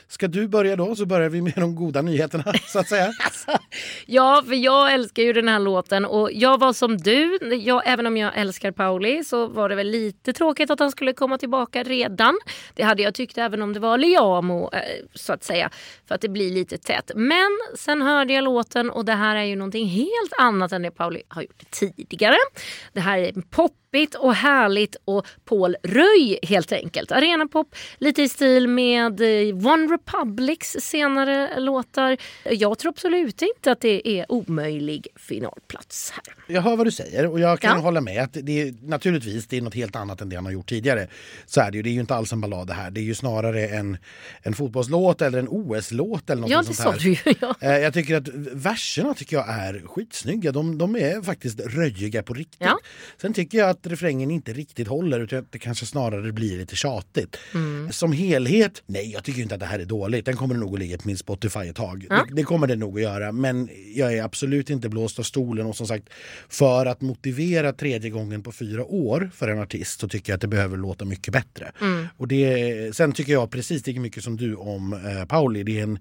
ska 0.08 0.28
du 0.28 0.48
börja 0.48 0.76
då 0.76 0.96
så 0.96 1.06
börjar 1.06 1.28
vi 1.28 1.42
med 1.42 1.52
de 1.56 1.74
goda 1.74 2.02
nyheterna 2.02 2.44
så 2.66 2.78
att 2.78 2.88
säga. 2.88 3.12
alltså, 3.24 3.50
ja, 4.06 4.42
för 4.46 4.54
jag 4.54 4.92
älskar 4.92 5.22
ju 5.22 5.32
den 5.32 5.48
här 5.48 5.58
låten 5.58 6.04
och 6.04 6.32
jag 6.32 6.58
var 6.58 6.72
som 6.72 6.96
du. 6.96 7.38
Jag, 7.62 7.82
även 7.86 8.06
om 8.06 8.16
jag 8.16 8.38
älskar 8.38 8.72
Pauli 8.72 9.24
så 9.24 9.46
var 9.48 9.68
det 9.68 9.74
väl 9.74 9.90
lite 9.90 10.32
tråkigt 10.32 10.70
att 10.70 10.80
han 10.80 10.90
skulle 10.90 11.12
komma 11.12 11.38
tillbaka 11.38 11.82
redan. 11.82 12.38
Det 12.74 12.82
hade 12.82 13.02
jag 13.02 13.14
tyckt 13.14 13.38
även 13.38 13.62
om 13.62 13.72
det 13.72 13.80
var 13.80 13.98
Liamo 13.98 14.70
eh, 14.72 14.80
så 15.14 15.32
att 15.32 15.44
säga. 15.44 15.70
För 16.08 16.14
att 16.14 16.20
det 16.20 16.28
blir 16.28 16.50
lite 16.50 16.78
tätt. 16.78 17.10
Men 17.14 17.58
sen 17.76 18.02
hörde 18.02 18.32
jag 18.32 18.44
låten 18.44 18.90
och 18.90 19.04
det 19.04 19.14
här 19.14 19.36
är 19.36 19.44
ju 19.44 19.56
någonting 19.68 19.88
helt 19.88 20.32
annat 20.38 20.72
än 20.72 20.82
det 20.82 20.90
Pauli 20.90 21.22
har 21.28 21.42
gjort 21.42 21.70
tidigare. 21.70 22.36
Det 22.92 23.00
här 23.00 23.18
är 23.18 23.32
pop 23.50 23.72
poppigt 23.88 24.14
och 24.14 24.34
härligt 24.34 24.96
och 25.04 25.26
Paul 25.44 25.76
Röj 25.82 26.38
helt 26.42 26.72
enkelt. 26.72 27.12
Arenapop, 27.12 27.74
lite 27.98 28.22
i 28.22 28.28
stil 28.28 28.68
med 28.68 29.20
eh, 29.20 29.56
One 29.66 29.94
Republics 29.94 30.76
senare 30.80 31.60
låtar. 31.60 32.16
Jag 32.44 32.78
tror 32.78 32.92
absolut 32.92 33.42
inte 33.42 33.72
att 33.72 33.80
det 33.80 34.08
är 34.08 34.32
omöjlig 34.32 35.06
finalplats 35.16 36.10
här. 36.10 36.54
Jag 36.54 36.62
hör 36.62 36.76
vad 36.76 36.86
du 36.86 36.90
säger 36.90 37.26
och 37.26 37.40
jag 37.40 37.60
kan 37.60 37.76
ja. 37.76 37.82
hålla 37.82 38.00
med 38.00 38.22
att 38.22 38.32
det 38.32 38.62
är 38.62 38.74
naturligtvis 38.82 39.46
det 39.46 39.56
är 39.56 39.62
något 39.62 39.74
helt 39.74 39.96
annat 39.96 40.20
än 40.20 40.28
det 40.28 40.36
han 40.36 40.44
har 40.44 40.52
gjort 40.52 40.68
tidigare. 40.68 41.08
Så 41.46 41.60
är 41.60 41.70
det 41.70 41.76
ju. 41.76 41.82
Det 41.82 41.90
är 41.90 41.92
ju 41.92 42.00
inte 42.00 42.14
alls 42.14 42.32
en 42.32 42.40
ballad 42.40 42.66
det 42.66 42.74
här. 42.74 42.90
Det 42.90 43.00
är 43.00 43.04
ju 43.04 43.14
snarare 43.14 43.68
en, 43.68 43.98
en 44.42 44.54
fotbollslåt 44.54 45.22
eller 45.22 45.38
en 45.38 45.48
OS-låt 45.48 46.30
eller 46.30 46.42
något 46.42 46.50
ja, 46.50 46.62
det 46.68 46.74
sånt 46.74 47.02
här. 47.02 47.16
Du, 47.24 47.34
ja. 47.40 47.54
Eh, 47.60 47.78
jag 47.78 47.94
tycker 47.94 48.16
att 48.16 48.28
verserna 48.52 49.14
tycker 49.14 49.36
jag 49.36 49.48
är 49.48 49.82
skitsnygga. 49.86 50.52
De, 50.52 50.78
de 50.78 50.96
är 50.96 51.22
faktiskt 51.22 51.60
röjiga 51.60 52.22
på 52.22 52.34
riktigt. 52.34 52.60
Ja. 52.60 52.78
Sen 53.20 53.32
tycker 53.32 53.58
jag 53.58 53.70
att 53.70 53.77
att 53.78 53.86
refrängen 53.86 54.30
inte 54.30 54.52
riktigt 54.52 54.88
håller 54.88 55.20
utan 55.20 55.38
att 55.38 55.52
det 55.52 55.58
kanske 55.58 55.86
snarare 55.86 56.32
blir 56.32 56.58
lite 56.58 56.76
tjatigt. 56.76 57.36
Mm. 57.54 57.92
Som 57.92 58.12
helhet, 58.12 58.82
nej 58.86 59.10
jag 59.12 59.24
tycker 59.24 59.42
inte 59.42 59.54
att 59.54 59.60
det 59.60 59.66
här 59.66 59.78
är 59.78 59.84
dåligt. 59.84 60.24
Den 60.24 60.36
kommer 60.36 60.54
nog 60.54 60.74
att 60.74 60.80
ligga 60.80 60.98
på 60.98 61.06
min 61.06 61.16
Spotify 61.16 61.60
ett 61.60 61.76
tag. 61.76 62.06
Ja. 62.10 62.24
Det, 62.28 62.34
det, 62.34 62.42
kommer 62.42 62.66
det 62.66 62.76
nog 62.76 62.96
att 62.96 63.02
göra 63.02 63.32
men 63.32 63.68
jag 63.94 64.14
är 64.14 64.22
absolut 64.22 64.70
inte 64.70 64.88
blåst 64.88 65.18
av 65.18 65.22
stolen 65.22 65.66
och 65.66 65.76
som 65.76 65.86
sagt 65.86 66.08
för 66.48 66.86
att 66.86 67.00
motivera 67.00 67.72
tredje 67.72 68.10
gången 68.10 68.42
på 68.42 68.52
fyra 68.52 68.84
år 68.84 69.30
för 69.34 69.48
en 69.48 69.58
artist 69.58 70.00
så 70.00 70.08
tycker 70.08 70.32
jag 70.32 70.34
att 70.34 70.40
det 70.40 70.48
behöver 70.48 70.76
låta 70.76 71.04
mycket 71.04 71.32
bättre. 71.32 71.72
Mm. 71.80 72.06
Och 72.16 72.28
det, 72.28 72.96
sen 72.96 73.12
tycker 73.12 73.32
jag 73.32 73.50
precis 73.50 73.86
lika 73.86 74.00
mycket 74.00 74.24
som 74.24 74.36
du 74.36 74.54
om 74.54 74.92
eh, 74.92 75.24
Pauli. 75.24 75.62
Det 75.62 75.78
är 75.78 75.82
en, 75.82 75.98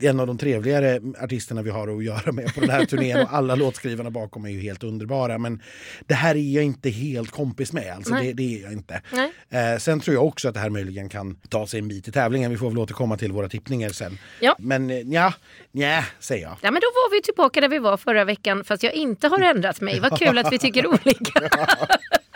en 0.00 0.20
av 0.20 0.26
de 0.26 0.38
trevligare 0.38 1.00
artisterna 1.20 1.62
vi 1.62 1.70
har 1.70 1.96
att 1.96 2.04
göra 2.04 2.32
med 2.32 2.54
på 2.54 2.60
den 2.60 2.70
här 2.70 2.84
turnén 2.84 3.22
och 3.22 3.32
alla 3.32 3.54
låtskrivarna 3.54 4.10
bakom 4.10 4.44
är 4.44 4.50
ju 4.50 4.60
helt 4.60 4.84
underbara. 4.84 5.38
Men 5.38 5.62
det 6.06 6.14
här 6.14 6.34
är 6.34 6.54
jag 6.54 6.64
inte 6.64 6.90
helt 6.98 7.30
kompis 7.30 7.72
med. 7.72 7.92
Alltså 7.96 8.14
det, 8.14 8.32
det, 8.32 8.58
är 8.58 8.62
jag 8.62 8.72
inte. 8.72 9.02
Eh, 9.50 9.78
sen 9.78 10.00
tror 10.00 10.14
jag 10.14 10.26
också 10.26 10.48
att 10.48 10.54
det 10.54 10.60
här 10.60 10.70
möjligen 10.70 11.08
kan 11.08 11.34
ta 11.48 11.66
sig 11.66 11.80
en 11.80 11.88
bit 11.88 12.08
i 12.08 12.12
tävlingen. 12.12 12.50
Vi 12.50 12.56
får 12.56 12.68
väl 12.70 12.78
återkomma 12.78 13.16
till 13.16 13.32
våra 13.32 13.48
tippningar 13.48 13.88
sen. 13.88 14.18
Ja. 14.40 14.56
Men 14.58 14.90
eh, 14.90 14.98
ja, 14.98 15.34
nja, 15.72 16.04
säger 16.20 16.42
jag. 16.42 16.56
Ja, 16.62 16.70
men 16.70 16.80
då 16.80 16.86
var 16.86 17.16
vi 17.16 17.22
tillbaka 17.22 17.60
där 17.60 17.68
vi 17.68 17.78
var 17.78 17.96
förra 17.96 18.24
veckan 18.24 18.64
fast 18.64 18.82
jag 18.82 18.92
inte 18.92 19.28
har 19.28 19.40
ändrat 19.40 19.80
mig. 19.80 20.00
Vad 20.00 20.18
kul 20.18 20.38
att 20.38 20.52
vi 20.52 20.58
tycker 20.58 20.86
olika. 21.04 21.48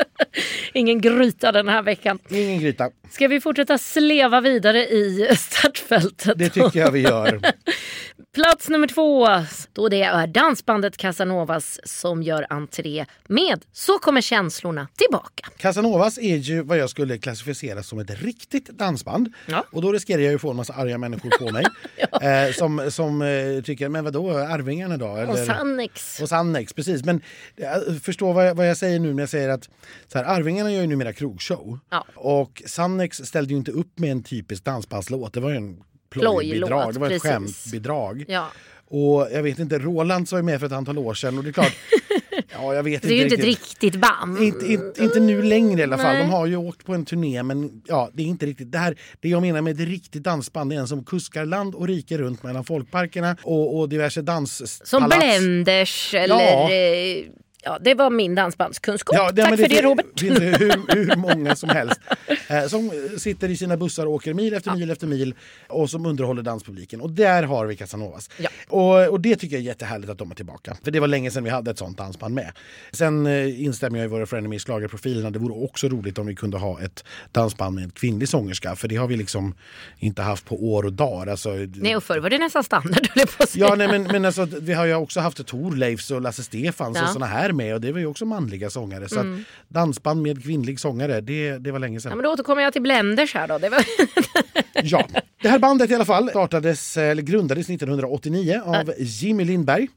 Ingen 0.72 1.00
gryta 1.00 1.52
den 1.52 1.68
här 1.68 1.82
veckan. 1.82 2.18
Ingen 2.28 2.60
gryta. 2.60 2.90
Ska 3.10 3.28
vi 3.28 3.40
fortsätta 3.40 3.78
sleva 3.78 4.40
vidare 4.40 4.78
i 4.78 5.28
startfältet? 5.36 6.38
Det 6.38 6.50
tycker 6.50 6.80
jag 6.80 6.90
vi 6.90 7.00
gör. 7.00 7.40
Plats 8.34 8.68
nummer 8.68 8.86
två, 8.86 9.28
då 9.72 9.88
det 9.88 10.02
är 10.02 10.26
dansbandet 10.26 10.96
Casanovas 10.96 11.80
som 11.84 12.22
gör 12.22 12.46
entré 12.50 13.06
med 13.28 13.64
Så 13.72 13.98
kommer 13.98 14.20
känslorna 14.20 14.88
tillbaka. 14.96 15.48
Casanovas 15.56 16.18
är 16.18 16.36
ju 16.36 16.62
vad 16.62 16.78
jag 16.78 16.90
skulle 16.90 17.18
klassificera 17.18 17.82
som 17.82 17.98
ett 17.98 18.22
riktigt 18.22 18.66
dansband. 18.66 19.32
Ja. 19.46 19.64
Och 19.72 19.82
då 19.82 19.92
riskerar 19.92 20.22
jag 20.22 20.32
ju 20.32 20.38
få 20.38 20.50
en 20.50 20.56
massa 20.56 20.72
arga 20.72 20.98
människor 20.98 21.30
på 21.30 21.52
mig. 21.52 21.64
ja. 21.96 22.22
eh, 22.22 22.52
som 22.52 22.90
som 22.90 23.22
eh, 23.22 23.62
tycker, 23.64 23.88
men 23.88 24.04
vadå, 24.04 24.30
Arvingarna 24.30 24.96
då? 24.96 25.16
Eller, 25.16 25.30
och 25.30 25.38
Sannex. 25.38 26.20
Och 26.20 26.28
Sannex, 26.28 26.72
precis. 26.72 27.04
Men 27.04 27.20
eh, 27.56 27.94
förstå 28.02 28.32
vad 28.32 28.48
jag, 28.48 28.54
vad 28.54 28.68
jag 28.68 28.76
säger 28.76 28.98
nu 28.98 29.14
när 29.14 29.22
jag 29.22 29.30
säger 29.30 29.48
att 29.48 29.68
så 30.08 30.18
här, 30.18 30.24
Arvingarna 30.24 30.72
gör 30.72 30.80
ju 30.80 30.86
numera 30.86 31.12
krogshow. 31.12 31.78
Ja. 31.90 32.06
Och 32.14 32.62
Sannex 32.66 33.16
ställde 33.16 33.52
ju 33.52 33.58
inte 33.58 33.70
upp 33.70 33.98
med 33.98 34.10
en 34.12 34.22
typisk 34.22 34.64
dansbandslåt. 34.64 35.32
Det 35.32 35.40
var 35.40 35.50
ju 35.50 35.56
en 35.56 35.82
plojbidrag. 36.10 36.94
Det 36.94 37.00
var 37.00 37.10
ett 37.10 37.22
skämtbidrag. 37.22 38.24
Ja. 38.28 38.48
Och 38.86 39.28
jag 39.32 39.42
vet 39.42 39.58
inte, 39.58 39.78
Roland 39.78 40.30
var 40.30 40.42
med 40.42 40.60
för 40.60 40.66
ett 40.66 40.72
antal 40.72 40.98
år 40.98 41.14
sedan 41.14 41.38
och 41.38 41.44
det 41.44 41.50
är 41.50 41.52
klart 41.52 41.76
Ja, 42.52 42.74
jag 42.74 42.82
vet 42.82 43.02
det 43.02 43.08
är 43.08 43.16
ju 43.16 43.22
inte 43.22 43.34
ett 43.34 43.44
riktigt 43.44 43.96
band. 43.96 44.42
Inte, 44.42 44.72
inte, 44.72 45.04
inte 45.04 45.20
nu 45.20 45.42
längre 45.42 45.80
i 45.80 45.82
alla 45.82 45.98
fall. 45.98 46.12
Nej. 46.12 46.22
De 46.22 46.30
har 46.30 46.46
ju 46.46 46.56
åkt 46.56 46.86
på 46.86 46.94
en 46.94 47.04
turné 47.04 47.42
men 47.42 47.82
ja, 47.86 48.10
det 48.12 48.22
är 48.22 48.26
inte 48.26 48.46
riktigt. 48.46 48.72
Det, 48.72 48.78
här, 48.78 48.96
det 49.20 49.28
jag 49.28 49.42
menar 49.42 49.60
med 49.60 49.80
ett 49.80 49.88
riktigt 49.88 50.22
dansband 50.22 50.72
är 50.72 50.76
en 50.76 50.88
som 50.88 51.04
kuskar 51.04 51.44
land 51.44 51.74
och 51.74 51.88
rike 51.88 52.18
runt 52.18 52.42
mellan 52.42 52.64
folkparkerna 52.64 53.36
och, 53.42 53.78
och 53.78 53.88
diverse 53.88 54.22
danspalats. 54.22 54.82
Som 54.84 55.08
Blenders 55.08 56.14
eller 56.14 56.34
ja. 56.34 56.68
Ja, 57.64 57.78
det 57.80 57.94
var 57.94 58.10
min 58.10 58.34
dansbandskunskap. 58.34 59.16
Ja, 59.16 59.32
det, 59.32 59.42
Tack 59.42 59.50
för 59.50 59.56
det, 59.56 59.68
det 59.68 59.82
Robert. 59.82 60.06
Det 60.14 60.20
finns 60.20 60.40
hur, 60.40 60.94
hur 60.96 61.16
många 61.16 61.56
som 61.56 61.68
helst 61.68 62.00
eh, 62.48 62.66
som 62.66 62.90
sitter 63.18 63.48
i 63.48 63.56
sina 63.56 63.76
bussar 63.76 64.06
och 64.06 64.12
åker 64.12 64.34
mil 64.34 64.54
efter 64.54 64.70
ja. 64.70 64.76
mil 64.76 64.90
efter 64.90 65.06
mil 65.06 65.34
och 65.68 65.90
som 65.90 66.06
underhåller 66.06 66.42
danspubliken. 66.42 67.00
Och 67.00 67.10
där 67.10 67.42
har 67.42 67.66
vi 67.66 67.76
Casanovas. 67.76 68.30
Ja. 68.38 68.48
Och, 68.68 69.08
och 69.08 69.20
det 69.20 69.36
tycker 69.36 69.56
jag 69.56 69.60
är 69.60 69.66
jättehärligt 69.66 70.10
att 70.10 70.18
de 70.18 70.30
är 70.30 70.34
tillbaka. 70.34 70.76
För 70.84 70.90
det 70.90 71.00
var 71.00 71.08
länge 71.08 71.30
sedan 71.30 71.44
vi 71.44 71.50
hade 71.50 71.70
ett 71.70 71.78
sånt 71.78 71.98
dansband 71.98 72.34
med. 72.34 72.52
Sen 72.92 73.26
eh, 73.26 73.62
instämmer 73.62 73.98
jag 73.98 74.04
i 74.04 74.08
våra 74.08 74.26
Frenemies 74.26 74.64
schlagerprofilerna. 74.64 75.30
Det 75.30 75.38
vore 75.38 75.64
också 75.64 75.88
roligt 75.88 76.18
om 76.18 76.26
vi 76.26 76.34
kunde 76.34 76.58
ha 76.58 76.80
ett 76.80 77.04
dansband 77.32 77.74
med 77.74 77.84
en 77.84 77.90
kvinnlig 77.90 78.28
sångerska. 78.28 78.76
För 78.76 78.88
det 78.88 78.96
har 78.96 79.06
vi 79.06 79.16
liksom 79.16 79.54
inte 79.98 80.22
haft 80.22 80.44
på 80.44 80.56
år 80.56 80.82
och 80.82 80.92
dagar. 80.92 81.26
Alltså, 81.26 81.50
nej, 81.74 81.96
och 81.96 82.04
förr 82.04 82.18
var 82.18 82.30
det 82.30 82.38
nästan 82.38 82.64
standard. 82.64 83.08
ja, 83.54 83.74
nej, 83.74 83.88
men, 83.88 84.02
men 84.02 84.24
alltså, 84.24 84.48
vi 84.60 84.72
har 84.72 84.86
ju 84.86 84.94
också 84.94 85.20
haft 85.20 85.46
Torleifs 85.46 86.10
och 86.10 86.20
Lasse 86.20 86.42
Stefans 86.42 86.96
ja. 86.96 87.04
och 87.04 87.10
såna 87.10 87.26
här 87.26 87.51
med 87.52 87.74
och 87.74 87.80
det 87.80 87.92
var 87.92 88.00
ju 88.00 88.06
också 88.06 88.24
manliga 88.24 88.70
sångare. 88.70 89.08
Så 89.08 89.20
mm. 89.20 89.44
dansband 89.68 90.22
med 90.22 90.42
kvinnlig 90.42 90.80
sångare, 90.80 91.20
det, 91.20 91.58
det 91.58 91.72
var 91.72 91.78
länge 91.78 92.00
sedan. 92.00 92.10
Ja, 92.10 92.16
men 92.16 92.24
då 92.24 92.30
återkommer 92.30 92.62
jag 92.62 92.72
till 92.72 92.82
Blenders 92.82 93.34
här 93.34 93.48
då. 93.48 93.58
Det 93.58 93.68
var... 93.68 93.84
ja, 94.82 95.06
det 95.42 95.48
här 95.48 95.58
bandet 95.58 95.90
i 95.90 95.94
alla 95.94 96.04
fall 96.04 96.28
startades, 96.28 96.96
eller 96.96 97.22
grundades 97.22 97.70
1989 97.70 98.60
av 98.64 98.92
Jimmy 98.98 99.44
Lindberg. 99.44 99.88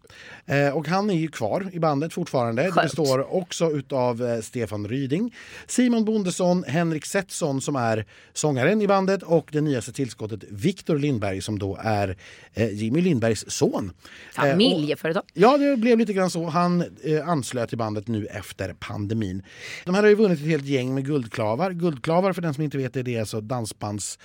Eh, 0.46 0.78
och 0.78 0.88
han 0.88 1.10
är 1.10 1.14
ju 1.14 1.28
kvar 1.28 1.70
i 1.74 1.80
bandet 1.80 2.14
fortfarande. 2.14 2.64
Skönt. 2.64 2.76
Det 2.76 2.82
består 2.82 3.36
också 3.36 3.82
av 3.92 4.24
eh, 4.24 4.42
Stefan 4.42 4.88
Ryding, 4.88 5.36
Simon 5.68 6.06
Bondesson, 6.06 6.64
Henrik 6.68 7.06
Setson 7.06 7.62
som 7.62 7.76
är 7.76 8.06
sångaren 8.34 8.82
i 8.82 8.88
bandet 8.88 9.24
och 9.24 9.50
det 9.52 9.62
nyaste 9.62 9.94
tillskottet 9.94 10.44
Viktor 10.50 10.98
Lindberg 10.98 11.42
som 11.42 11.60
då 11.60 11.78
är 11.82 12.18
eh, 12.54 12.74
Jimmy 12.74 13.02
Lindbergs 13.02 13.46
son. 13.48 13.92
Familjeföretag. 14.34 15.24
Och, 15.24 15.32
ja, 15.34 15.58
det 15.58 15.78
blev 15.78 15.98
lite 15.98 16.14
grann 16.14 16.30
så. 16.30 16.46
Han 16.46 16.84
anslöt 17.26 17.70
till 17.70 17.78
bandet 17.78 18.08
nu 18.08 18.26
efter 18.26 18.74
pandemin. 18.74 19.44
De 19.86 19.96
här 19.96 20.02
har 20.02 20.10
ju 20.10 20.16
vunnit 20.16 20.40
ett 20.40 20.48
helt 20.48 20.66
gäng 20.66 20.94
med 20.94 21.06
guldklavar. 21.06 21.72
Guldklavar 21.72 22.34
för 22.34 22.42
den 22.42 22.54
som 22.54 22.64
inte 22.64 22.78
vet 22.78 22.94
det, 22.94 23.04
det 23.04 23.16
är 23.16 23.20
alltså 23.20 23.42
dansbandsbranschens 23.42 24.18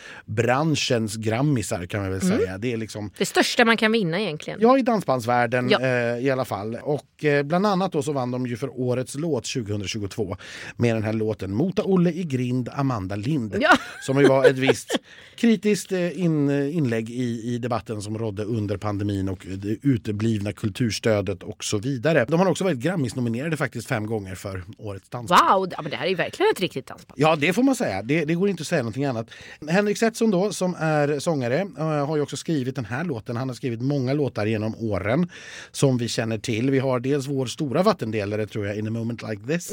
dagens 0.54 1.16
grammisar 1.16 1.87
kan 1.87 2.00
man 2.02 2.11
väl 2.11 2.21
Mm. 2.23 2.38
säga. 2.38 2.59
Det 2.59 2.73
är 2.73 2.76
liksom 2.76 3.11
Det 3.19 3.26
största 3.26 3.64
man 3.64 3.76
kan 3.76 3.92
vinna 3.92 4.21
egentligen. 4.21 4.59
Ja, 4.62 4.78
i 4.78 4.83
dansbandsvärlden 4.83 5.69
Ja. 5.71 5.80
eh, 5.80 6.19
i 6.26 6.30
alla 6.30 6.45
fall. 6.45 6.75
Och 6.83 7.25
eh, 7.25 7.42
bland 7.42 7.66
annat 7.66 7.92
då 7.92 8.02
så 8.02 8.12
vann 8.12 8.30
de 8.30 8.47
ju 8.47 8.57
för 8.57 8.80
årets 8.80 9.14
låt 9.14 9.45
2022 9.47 10.37
med 10.76 10.97
den 10.97 11.02
här 11.02 11.12
låten 11.12 11.54
Mota 11.54 11.83
Olle 11.85 12.11
i 12.12 12.23
grind 12.25 12.69
Amanda 12.73 13.16
Lind. 13.16 13.57
Ja. 13.61 13.71
Som 14.02 14.19
ju 14.21 14.26
var 14.26 14.45
ett 14.47 14.59
visst 14.59 14.97
kritiskt 15.37 15.92
eh, 15.92 16.21
in, 16.21 16.50
inlägg 16.50 17.11
i, 17.11 17.54
i 17.54 17.59
debatten 17.59 18.02
som 18.02 18.19
rådde 18.19 18.45
under 18.45 18.76
pandemin 18.76 19.28
och 19.28 19.47
det 19.57 19.76
uteblivna 19.83 20.52
kulturstödet 20.52 21.42
och 21.42 21.64
så 21.64 21.78
vidare. 21.78 22.25
De 22.28 22.40
har 22.40 22.47
också 22.50 22.64
varit 22.64 22.78
Grammis-nominerade 22.78 23.57
faktiskt 23.57 23.88
fem 23.88 24.07
gånger 24.07 24.35
för 24.35 24.62
årets 24.78 25.09
dansband. 25.09 25.40
Wow, 25.52 25.69
ja, 25.76 25.83
men 25.83 25.90
det 25.90 25.97
här 25.97 26.04
är 26.04 26.09
ju 26.11 26.14
verkligen 26.14 26.50
ett 26.54 26.61
riktigt 26.61 26.87
dansband. 26.87 27.21
Ja, 27.21 27.37
det 27.37 27.52
får 27.52 27.62
man 27.62 27.75
säga. 27.76 28.02
Det, 28.02 28.25
det 28.25 28.35
går 28.35 28.49
inte 28.49 28.61
att 28.61 28.66
säga 28.66 28.83
någonting 28.83 29.04
annat. 29.04 29.30
Henrik 29.69 29.99
Setson 29.99 30.30
då, 30.30 30.39
som 30.50 30.75
är 30.78 31.18
sångare, 31.18 31.61
eh, 31.78 32.06
har 32.06 32.16
ju 32.16 32.23
också 32.23 32.37
skrivit 32.37 32.76
den 32.76 32.85
här 32.85 33.04
låten. 33.04 33.37
Han 33.37 33.49
har 33.49 33.54
skrivit 33.54 33.82
många 33.82 34.12
låtar 34.12 34.47
genom 34.47 34.75
åren 34.78 35.28
som 35.70 35.99
vi 35.99 36.09
känner 36.09 36.38
till. 36.38 36.70
Vi 36.70 36.78
har 36.78 37.00
dels 37.00 37.26
vår 37.26 37.47
stora 37.47 37.82
vattendelare, 37.82 38.47
tror 38.47 38.66
jag, 38.66 38.76
In 38.76 38.87
a 38.87 38.90
moment 38.90 39.23
like 39.23 39.42
this. 39.47 39.73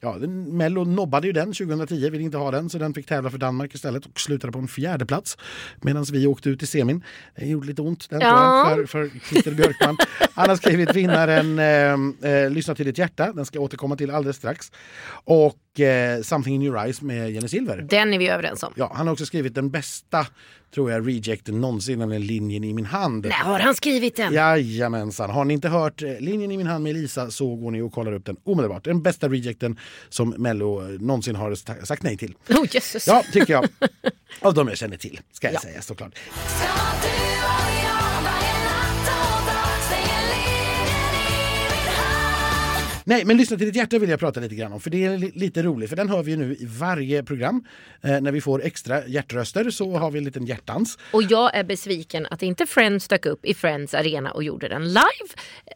Ja, 0.00 0.14
Mello 0.28 0.84
nobbade 0.84 1.26
ju 1.26 1.32
den 1.32 1.52
2010, 1.52 2.10
ville 2.10 2.22
inte 2.24 2.36
ha 2.36 2.50
den, 2.50 2.70
så 2.70 2.78
den 2.78 2.94
fick 2.94 3.06
tävla 3.06 3.30
för 3.30 3.38
Danmark 3.38 3.74
istället 3.74 4.06
och 4.06 4.20
slutade 4.20 4.52
på 4.52 4.58
en 4.58 4.68
fjärde 4.68 5.06
plats 5.06 5.36
medan 5.82 6.04
vi 6.12 6.26
åkte 6.26 6.48
ut 6.50 6.62
i 6.62 6.66
semin. 6.66 7.04
Det 7.36 7.46
gjorde 7.46 7.66
lite 7.66 7.82
ont 7.82 8.10
den, 8.10 8.20
Ja. 8.20 8.70
jag, 8.70 8.76
för, 8.76 8.86
för 8.86 9.18
Christer 9.28 9.52
Björkman. 9.54 9.96
Han 10.34 10.48
har 10.48 10.56
skrivit 10.56 10.94
vinnaren 10.96 11.58
eh, 11.58 12.30
eh, 12.32 12.50
Lyssna 12.50 12.74
till 12.74 12.86
ditt 12.86 12.98
hjärta, 12.98 13.32
den 13.32 13.44
ska 13.46 13.56
jag 13.56 13.62
återkomma 13.64 13.96
till 13.96 14.10
alldeles 14.10 14.36
strax. 14.36 14.72
Och 15.24 15.54
eh, 15.80 16.22
Something 16.22 16.54
in 16.54 16.62
your 16.62 16.78
eyes 16.84 17.02
med 17.02 17.30
Jenny 17.32 17.48
Silver. 17.48 17.76
Den 17.90 18.14
är 18.14 18.18
vi 18.18 18.28
överens 18.28 18.62
om. 18.62 18.72
Ja, 18.76 18.92
han 18.94 19.06
har 19.06 19.12
också 19.12 19.26
skrivit 19.26 19.54
den 19.54 19.70
bästa, 19.70 20.26
tror 20.74 20.90
jag, 20.92 21.06
rejecten 21.08 21.60
någonsin, 21.60 21.98
nämligen 21.98 22.26
Linjen 22.26 22.64
i 22.64 22.74
min 22.74 22.84
hand. 22.86 23.24
Nej, 23.28 23.32
har 23.38 23.58
han 23.60 23.74
skrivit 23.74 24.16
den? 24.16 24.32
Jajamensan. 24.32 25.30
Har 25.30 25.44
ni 25.44 25.54
inte 25.54 25.68
hört 25.68 26.02
eh, 26.02 26.08
Linjen 26.20 26.52
i 26.52 26.56
min 26.56 26.66
hand 26.66 26.84
med 26.84 26.90
Elisa 26.90 27.30
så 27.30 27.54
går 27.56 27.70
ni 27.70 27.80
och 27.82 27.92
kollar 27.92 28.12
upp 28.12 28.24
den 28.24 28.36
omedelbart. 28.44 28.84
Den 28.84 29.02
bästa 29.02 29.28
rejecten 29.28 29.78
som 30.08 30.28
Mello 30.38 30.82
eh, 30.82 31.00
någonsin 31.00 31.36
har 31.36 31.54
sagt 31.84 32.02
nej 32.02 32.16
till. 32.16 32.34
Oh, 32.48 32.66
jösses. 32.70 33.06
Ja, 33.06 33.22
tycker 33.32 33.52
jag. 33.52 33.68
Av 34.40 34.54
de 34.54 34.68
jag 34.68 34.76
känner 34.78 34.96
till, 34.96 35.20
ska 35.32 35.46
jag 35.46 35.54
Ja. 35.54 35.60
säga 35.60 35.82
såklart. 35.82 36.18
Ska 36.46 36.66
Nej, 43.08 43.24
men 43.24 43.36
lyssna 43.36 43.56
till 43.56 43.66
ditt 43.66 43.76
hjärta 43.76 43.98
vill 43.98 44.10
jag 44.10 44.20
prata 44.20 44.40
lite 44.40 44.54
grann 44.54 44.72
om. 44.72 44.80
För 44.80 44.90
det 44.90 45.04
är 45.04 45.18
lite 45.18 45.62
roligt, 45.62 45.88
för 45.88 45.96
den 45.96 46.08
hör 46.08 46.22
vi 46.22 46.30
ju 46.30 46.36
nu 46.36 46.54
i 46.54 46.66
varje 46.66 47.22
program. 47.22 47.64
Eh, 48.02 48.20
när 48.20 48.32
vi 48.32 48.40
får 48.40 48.64
extra 48.64 49.06
hjärtröster 49.06 49.70
så 49.70 49.96
har 49.96 50.10
vi 50.10 50.18
en 50.18 50.24
liten 50.24 50.46
hjärtans. 50.46 50.98
Och 51.12 51.22
jag 51.22 51.54
är 51.56 51.64
besviken 51.64 52.26
att 52.30 52.42
inte 52.42 52.66
Friends 52.66 53.08
dök 53.08 53.26
upp 53.26 53.44
i 53.44 53.54
Friends 53.54 53.94
Arena 53.94 54.30
och 54.30 54.44
gjorde 54.44 54.68
den 54.68 54.88
live. 54.88 55.28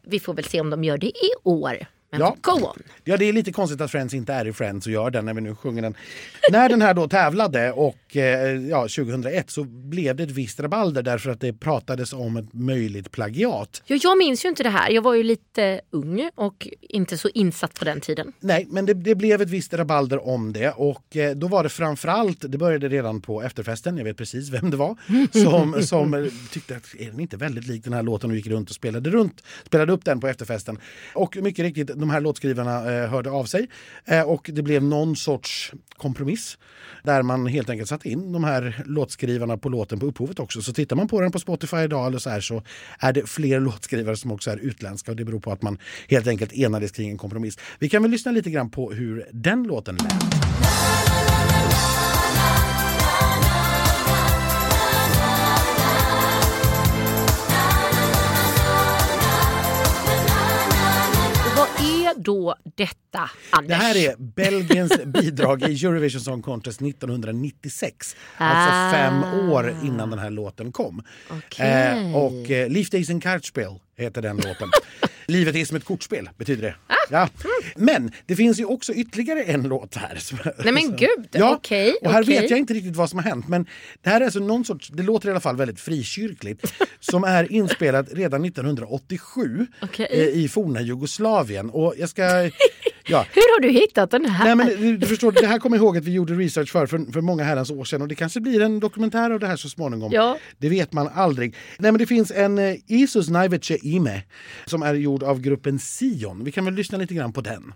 Vi 0.03 0.21
får 0.21 0.35
väl 0.35 0.45
se 0.45 0.61
om 0.61 0.71
de 0.71 0.85
gör 0.85 0.99
det 0.99 1.07
i 1.07 1.31
år. 1.43 1.87
Men 2.11 2.21
Ja. 2.21 2.37
go 2.40 2.52
on. 2.52 2.83
Ja, 3.05 3.17
det 3.17 3.25
är 3.29 3.33
lite 3.33 3.52
konstigt 3.52 3.81
att 3.81 3.90
Friends 3.90 4.14
inte 4.14 4.33
är 4.33 4.47
i 4.47 4.52
Friends 4.52 4.87
och 4.87 4.93
gör 4.93 5.11
den 5.11 5.25
när 5.25 5.35
vi 5.35 5.40
nu 5.40 5.55
sjunger 5.55 5.83
den. 5.83 5.95
när 6.50 6.69
den 6.69 6.83
här 6.83 6.95
då 6.95 7.09
tävlade 7.09 7.73
och 7.73 8.17
eh, 8.17 8.57
ja, 8.69 8.81
2001 8.83 9.50
så 9.50 9.64
blev 9.64 10.17
det 10.17 10.23
ett 10.23 10.31
visst 10.31 10.61
rabalder 10.61 11.02
därför 11.02 11.31
att 11.31 11.40
det 11.40 11.52
pratades 11.52 12.12
om 12.12 12.37
ett 12.37 12.52
möjligt 12.52 13.11
plagiat. 13.11 13.83
Ja, 13.87 13.99
jag 14.02 14.19
minns 14.19 14.45
ju 14.45 14.49
inte 14.49 14.62
det 14.62 14.71
här. 14.71 14.90
Jag 14.90 15.02
var 15.02 15.14
ju 15.14 15.23
lite 15.23 15.81
ung 15.90 16.31
och 16.35 16.69
inte 16.81 17.19
så 17.19 17.29
insatt 17.35 17.75
på 17.79 17.85
den 17.85 18.00
tiden. 18.00 18.33
Nej, 18.40 18.67
men 18.71 18.87
det, 18.87 18.95
det 18.95 19.14
blev 19.14 19.43
ett 19.43 19.50
visst 19.50 19.75
rabalder 19.75 20.26
om 20.29 20.52
det 20.52 20.71
och 20.71 21.17
eh, 21.17 21.35
då 21.37 21.49
var 21.49 21.62
det 21.62 21.69
framförallt, 21.69 22.38
det 22.49 22.59
började 22.59 22.88
redan 22.88 23.21
på 23.21 23.43
efterfesten, 23.43 23.97
jag 23.97 24.05
vet 24.05 24.17
precis 24.17 24.50
vem 24.50 24.71
det 24.71 24.76
var, 24.76 24.97
som, 25.45 25.83
som 25.83 26.31
tyckte 26.50 26.76
att 26.76 26.95
är 26.99 27.11
den 27.11 27.21
inte 27.21 27.37
väldigt 27.37 27.67
lik 27.67 27.85
den 27.85 27.93
här 27.93 28.02
låten 28.02 28.31
och 28.31 28.37
gick 28.37 28.47
runt 28.47 28.69
och 28.71 28.75
spelade, 28.76 29.11
runt, 29.11 29.43
spelade 29.67 29.93
upp 29.93 30.05
den 30.05 30.21
på 30.21 30.29
efterfesten. 30.29 30.79
Och 31.14 31.37
mycket 31.37 31.62
riktigt, 31.62 31.90
de 32.00 32.11
här 32.11 32.21
låtskrivarna 32.21 32.92
eh, 32.92 33.11
hörde 33.11 33.30
av 33.30 33.45
sig 33.45 33.69
eh, 34.04 34.23
och 34.23 34.50
det 34.52 34.62
blev 34.62 34.83
någon 34.83 35.16
sorts 35.16 35.73
kompromiss 35.97 36.59
där 37.02 37.23
man 37.23 37.47
helt 37.47 37.71
enkelt 37.71 37.88
satte 37.88 38.09
in 38.09 38.33
de 38.33 38.45
här 38.45 38.83
låtskrivarna 38.87 39.57
på 39.57 39.69
låten 39.69 40.00
på 40.00 40.07
upphovet 40.07 40.38
också. 40.38 40.62
Så 40.62 40.73
tittar 40.73 40.97
man 40.97 41.09
på 41.09 41.21
den 41.21 41.33
på 41.33 41.38
Spotify 41.38 41.76
idag 41.76 42.07
eller 42.07 42.19
så 42.19 42.30
här 42.30 42.40
så 42.40 42.62
är 42.99 43.12
det 43.12 43.26
fler 43.26 43.61
låtskrivare 43.61 44.16
som 44.16 44.33
också 44.33 44.50
är 44.50 44.57
utländska 44.57 45.11
och 45.11 45.16
det 45.16 45.25
beror 45.25 45.40
på 45.40 45.52
att 45.52 45.62
man 45.62 45.78
helt 46.09 46.26
enkelt 46.26 46.52
enades 46.52 46.90
kring 46.90 47.11
en 47.11 47.19
kompromiss. 47.19 47.59
Vi 47.78 47.88
kan 47.88 48.02
väl 48.02 48.11
lyssna 48.11 48.33
lite 48.33 48.50
grann 48.50 48.71
på 48.71 48.92
hur 48.92 49.26
den 49.33 49.62
låten 49.62 49.97
lät. 49.97 50.40
Är 62.11 62.14
då 62.23 62.55
detta, 62.76 63.31
Anders? 63.50 63.69
Det 63.69 63.75
här 63.75 63.97
är 63.97 64.14
Belgiens 64.19 64.93
bidrag 65.07 65.62
i 65.62 65.87
Eurovision 65.87 66.21
Song 66.21 66.43
Contest 66.43 66.81
1996. 66.81 68.17
Alltså 68.37 68.73
Ah. 68.75 68.93
fem 68.93 69.50
år 69.50 69.76
innan 69.85 70.11
den 70.11 70.19
här 70.19 70.31
låten 70.31 70.73
kom. 70.73 71.02
Okej. 71.31 71.67
Eh, 71.67 72.17
och 72.17 72.50
eh, 72.50 72.69
Lief 72.69 72.95
is 72.95 73.11
een 73.11 73.21
kaartspel 73.21 73.79
heter 73.97 74.23
den 74.23 74.37
låten. 74.37 74.69
Livet 75.31 75.55
är 75.57 75.65
som 75.65 75.77
ett 75.77 75.85
kortspel 75.85 76.31
betyder 76.37 76.63
det. 76.63 76.75
Ah. 76.87 76.95
Ja. 77.11 77.29
Men 77.77 78.13
det 78.27 78.37
finns 78.37 78.61
ju 78.61 78.65
också 78.65 78.93
ytterligare 78.95 79.43
en 79.43 79.63
låt 79.63 79.95
här. 79.97 80.17
som- 80.17 80.39
Nej, 80.65 80.73
men 80.73 80.97
gud, 80.97 81.29
Ja, 81.33 81.55
okej, 81.57 81.95
och 82.03 82.13
här 82.13 82.23
okej. 82.23 82.41
vet 82.41 82.51
jag 82.51 82.59
inte 82.59 82.75
riktigt 82.75 82.97
vad 82.97 83.11
som 83.11 83.19
har 83.19 83.25
hänt. 83.27 83.49
Men 83.49 83.67
det 84.03 84.11
här 84.11 84.21
är 84.21 84.25
alltså 84.25 84.41
någon 84.41 84.65
sorts, 84.65 84.89
det 84.89 85.03
låter 85.03 85.29
i 85.29 85.31
alla 85.31 85.41
fall 85.41 85.57
väldigt 85.57 85.81
frikyrkligt, 85.81 86.73
som 87.01 87.25
är 87.25 87.53
inspelat 87.53 88.07
redan 88.13 88.45
1987 88.45 89.67
Okej. 89.83 90.07
eh, 90.11 90.43
i 90.43 90.49
forna 90.49 90.81
Jugoslavien. 90.81 91.71
Och 91.71 91.95
jag 91.99 92.09
ska... 92.09 92.51
Ja, 93.07 93.26
Hur 93.33 93.54
har 93.57 93.61
du 93.61 93.71
hittat 93.71 94.11
den 94.11 94.26
här? 94.26 94.45
Nej, 94.45 94.57
men 94.57 94.66
du, 94.83 94.97
du 94.97 95.07
förstår, 95.07 95.33
det 95.33 95.47
här 95.47 95.59
kommer 95.59 95.76
jag 95.76 95.85
ihåg 95.85 95.97
att 95.99 96.04
vi 96.04 96.12
gjorde 96.12 96.35
research 96.35 96.71
för, 96.73 96.87
för 96.87 97.12
för 97.12 97.21
många 97.21 97.45
herrans 97.45 97.71
år 97.71 97.85
sedan 97.85 98.02
och 98.02 98.09
det 98.09 98.14
kanske 98.14 98.40
blir 98.40 98.61
en 98.62 98.80
dokumentär 98.80 99.30
av 99.30 99.40
det 99.40 99.47
här 99.47 99.57
så 99.57 99.69
småningom. 99.69 100.12
Ja. 100.12 100.38
Det 100.59 100.69
vet 100.69 100.92
man 100.92 101.09
aldrig. 101.14 101.54
Nej, 101.78 101.92
men 101.92 101.99
det 101.99 102.07
finns 102.07 102.30
en 102.30 102.59
eh, 102.59 102.75
Isus 102.87 103.28
Najvece 103.28 103.78
Ime 103.83 104.23
som 104.66 104.83
är 104.83 104.95
gjord 104.95 105.23
av 105.23 105.40
gruppen 105.40 105.78
Sion. 105.78 106.45
Vi 106.45 106.52
kan 106.52 106.64
väl 106.64 106.75
lyssna 106.75 106.99
lite 106.99 107.14
grann 107.14 107.33
på 107.33 107.40
den. 107.40 107.73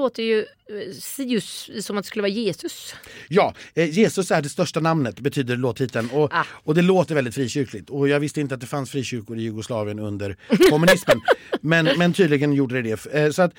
Låter 0.00 0.22
ju 0.22 0.38
eh, 0.40 0.92
Sius 1.00 1.70
som 1.80 1.98
att 1.98 2.04
det 2.04 2.08
skulle 2.08 2.22
vara 2.22 2.32
Jesus. 2.32 2.94
Ja, 3.28 3.54
eh, 3.74 3.90
Jesus 3.90 4.30
är 4.30 4.42
det 4.42 4.48
största 4.48 4.80
namnet 4.80 5.20
betyder 5.20 5.56
låttiteln 5.56 6.10
och, 6.10 6.34
Ah. 6.34 6.44
och 6.52 6.74
det 6.74 6.82
låter 6.82 7.14
väldigt 7.14 7.34
frikyrkligt. 7.34 7.90
Och 7.90 8.08
jag 8.08 8.20
visste 8.20 8.40
inte 8.40 8.54
att 8.54 8.60
det 8.60 8.66
fanns 8.66 8.90
frikyrkor 8.90 9.38
i 9.38 9.42
Jugoslavien 9.42 9.98
under 9.98 10.36
kommunismen. 10.70 11.20
men, 11.60 11.84
men 11.98 12.12
tydligen 12.12 12.52
gjorde 12.52 12.82
det 12.82 12.96
det. 12.96 13.14
Eh, 13.14 13.30
Så 13.30 13.42
att, 13.42 13.52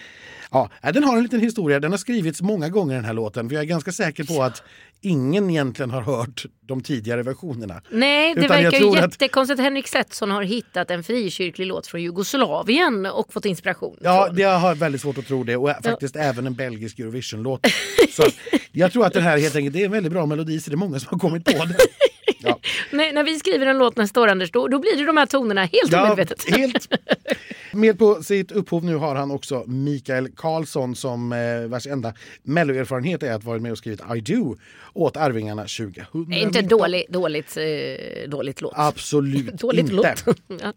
ja, 0.51 0.69
eh, 0.83 0.93
den 0.93 1.03
har 1.03 1.17
en 1.17 1.23
liten 1.23 1.39
historia. 1.39 1.79
Den 1.79 1.91
har 1.91 1.97
skrivits 1.97 2.41
många 2.41 2.69
gånger 2.69 2.95
den 2.95 3.05
här 3.05 3.13
låten. 3.13 3.49
För 3.49 3.55
jag 3.55 3.63
är 3.63 3.67
ganska 3.67 3.91
säker 3.91 4.23
på 4.23 4.43
att 4.43 4.63
ingen 5.01 5.49
egentligen 5.49 5.91
har 5.91 6.01
hört 6.01 6.45
de 6.67 6.81
tidigare 6.81 7.23
versionerna. 7.23 7.81
Nej, 7.89 8.35
det 8.35 8.45
Utan 8.45 8.63
verkar 8.63 8.79
ju 8.79 8.95
jättekonstigt 8.95 9.59
att 9.59 9.63
Henrik 9.63 9.87
Setson 9.87 10.31
har 10.31 10.43
hittat 10.43 10.91
en 10.91 11.03
frikyrklig 11.03 11.67
låt 11.67 11.87
från 11.87 12.01
Jugoslavien 12.01 13.05
och 13.05 13.33
fått 13.33 13.45
inspiration. 13.45 13.97
Ja, 14.01 14.25
från. 14.25 14.35
det 14.35 14.41
jag 14.41 14.59
har 14.59 14.75
väldigt 14.75 15.01
svårt 15.01 15.17
att 15.17 15.27
tro 15.27 15.43
det. 15.43 15.57
Och 15.57 15.69
faktiskt 15.83 16.15
även 16.15 16.47
en 16.47 16.55
belgisk 16.55 16.99
Eurovision-låt. 16.99 17.67
Så 18.09 18.23
jag 18.71 18.91
tror 18.91 19.05
att 19.05 19.13
den 19.13 19.23
här 19.23 19.37
helt 19.37 19.55
enkelt, 19.55 19.73
det 19.73 19.81
är 19.81 19.85
en 19.85 19.91
väldigt 19.91 20.11
bra 20.11 20.25
melodi 20.25 20.59
så 20.59 20.69
det 20.69 20.75
är 20.75 20.77
många 20.77 20.99
som 20.99 21.07
har 21.11 21.19
kommit 21.19 21.45
på 21.45 21.51
den. 21.51 21.75
Ja. 22.39 22.59
När 22.91 23.23
vi 23.23 23.39
skriver 23.39 23.65
en 23.65 23.77
låt 23.77 23.97
nästa 23.97 24.21
år 24.21 24.27
Anders, 24.27 24.51
då, 24.51 24.67
då 24.67 24.79
blir 24.79 24.97
det 24.97 25.05
de 25.05 25.17
här 25.17 25.25
tonerna 25.25 25.61
helt 25.61 25.91
Ja, 25.91 26.03
omedvetet. 26.05 26.55
helt. 26.57 26.87
Med 27.73 27.99
på 27.99 28.23
sitt 28.23 28.51
upphov 28.51 28.85
nu 28.85 28.95
har 28.95 29.15
han 29.15 29.31
också 29.31 29.63
Mikael 29.67 30.29
Karlsson 30.35 30.95
som 30.95 31.33
eh, 31.33 31.67
vars 31.69 31.87
enda 31.87 32.13
melloerfarenhet 32.43 33.23
är 33.23 33.33
att 33.33 33.43
vara 33.43 33.59
med 33.59 33.71
och 33.71 33.77
skrivit 33.77 34.01
I 34.15 34.21
Do 34.21 34.55
åt 34.93 35.17
Arvingarna 35.17 35.61
2019. 35.61 36.25
Det 36.29 36.35
är 36.35 36.41
inte 36.43 36.61
dålig, 36.61 37.05
dåligt, 37.09 37.57
eh, 37.57 38.29
dåligt 38.29 38.61
låt. 38.61 38.73
Absolut 38.75 39.53
Dåligt 39.53 39.79
inte. 39.89 39.93
låt. 39.93 40.23
ja. 40.61 40.73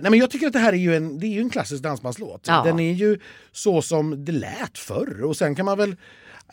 Nej, 0.00 0.10
men 0.10 0.20
jag 0.20 0.30
tycker 0.30 0.46
att 0.46 0.52
det 0.52 0.58
här 0.58 0.72
är 0.72 0.76
ju 0.76 0.96
en, 0.96 1.18
det 1.18 1.26
är 1.26 1.30
ju 1.30 1.40
en 1.40 1.50
klassisk 1.50 1.82
dansbandslåt. 1.82 2.44
Den 2.64 2.80
är 2.80 2.92
ju 2.92 3.18
så 3.52 3.82
som 3.82 4.24
det 4.24 4.32
lät 4.32 4.78
förr. 4.78 5.24
Och 5.24 5.36
sen 5.36 5.54
kan 5.54 5.64
man 5.64 5.78
väl 5.78 5.96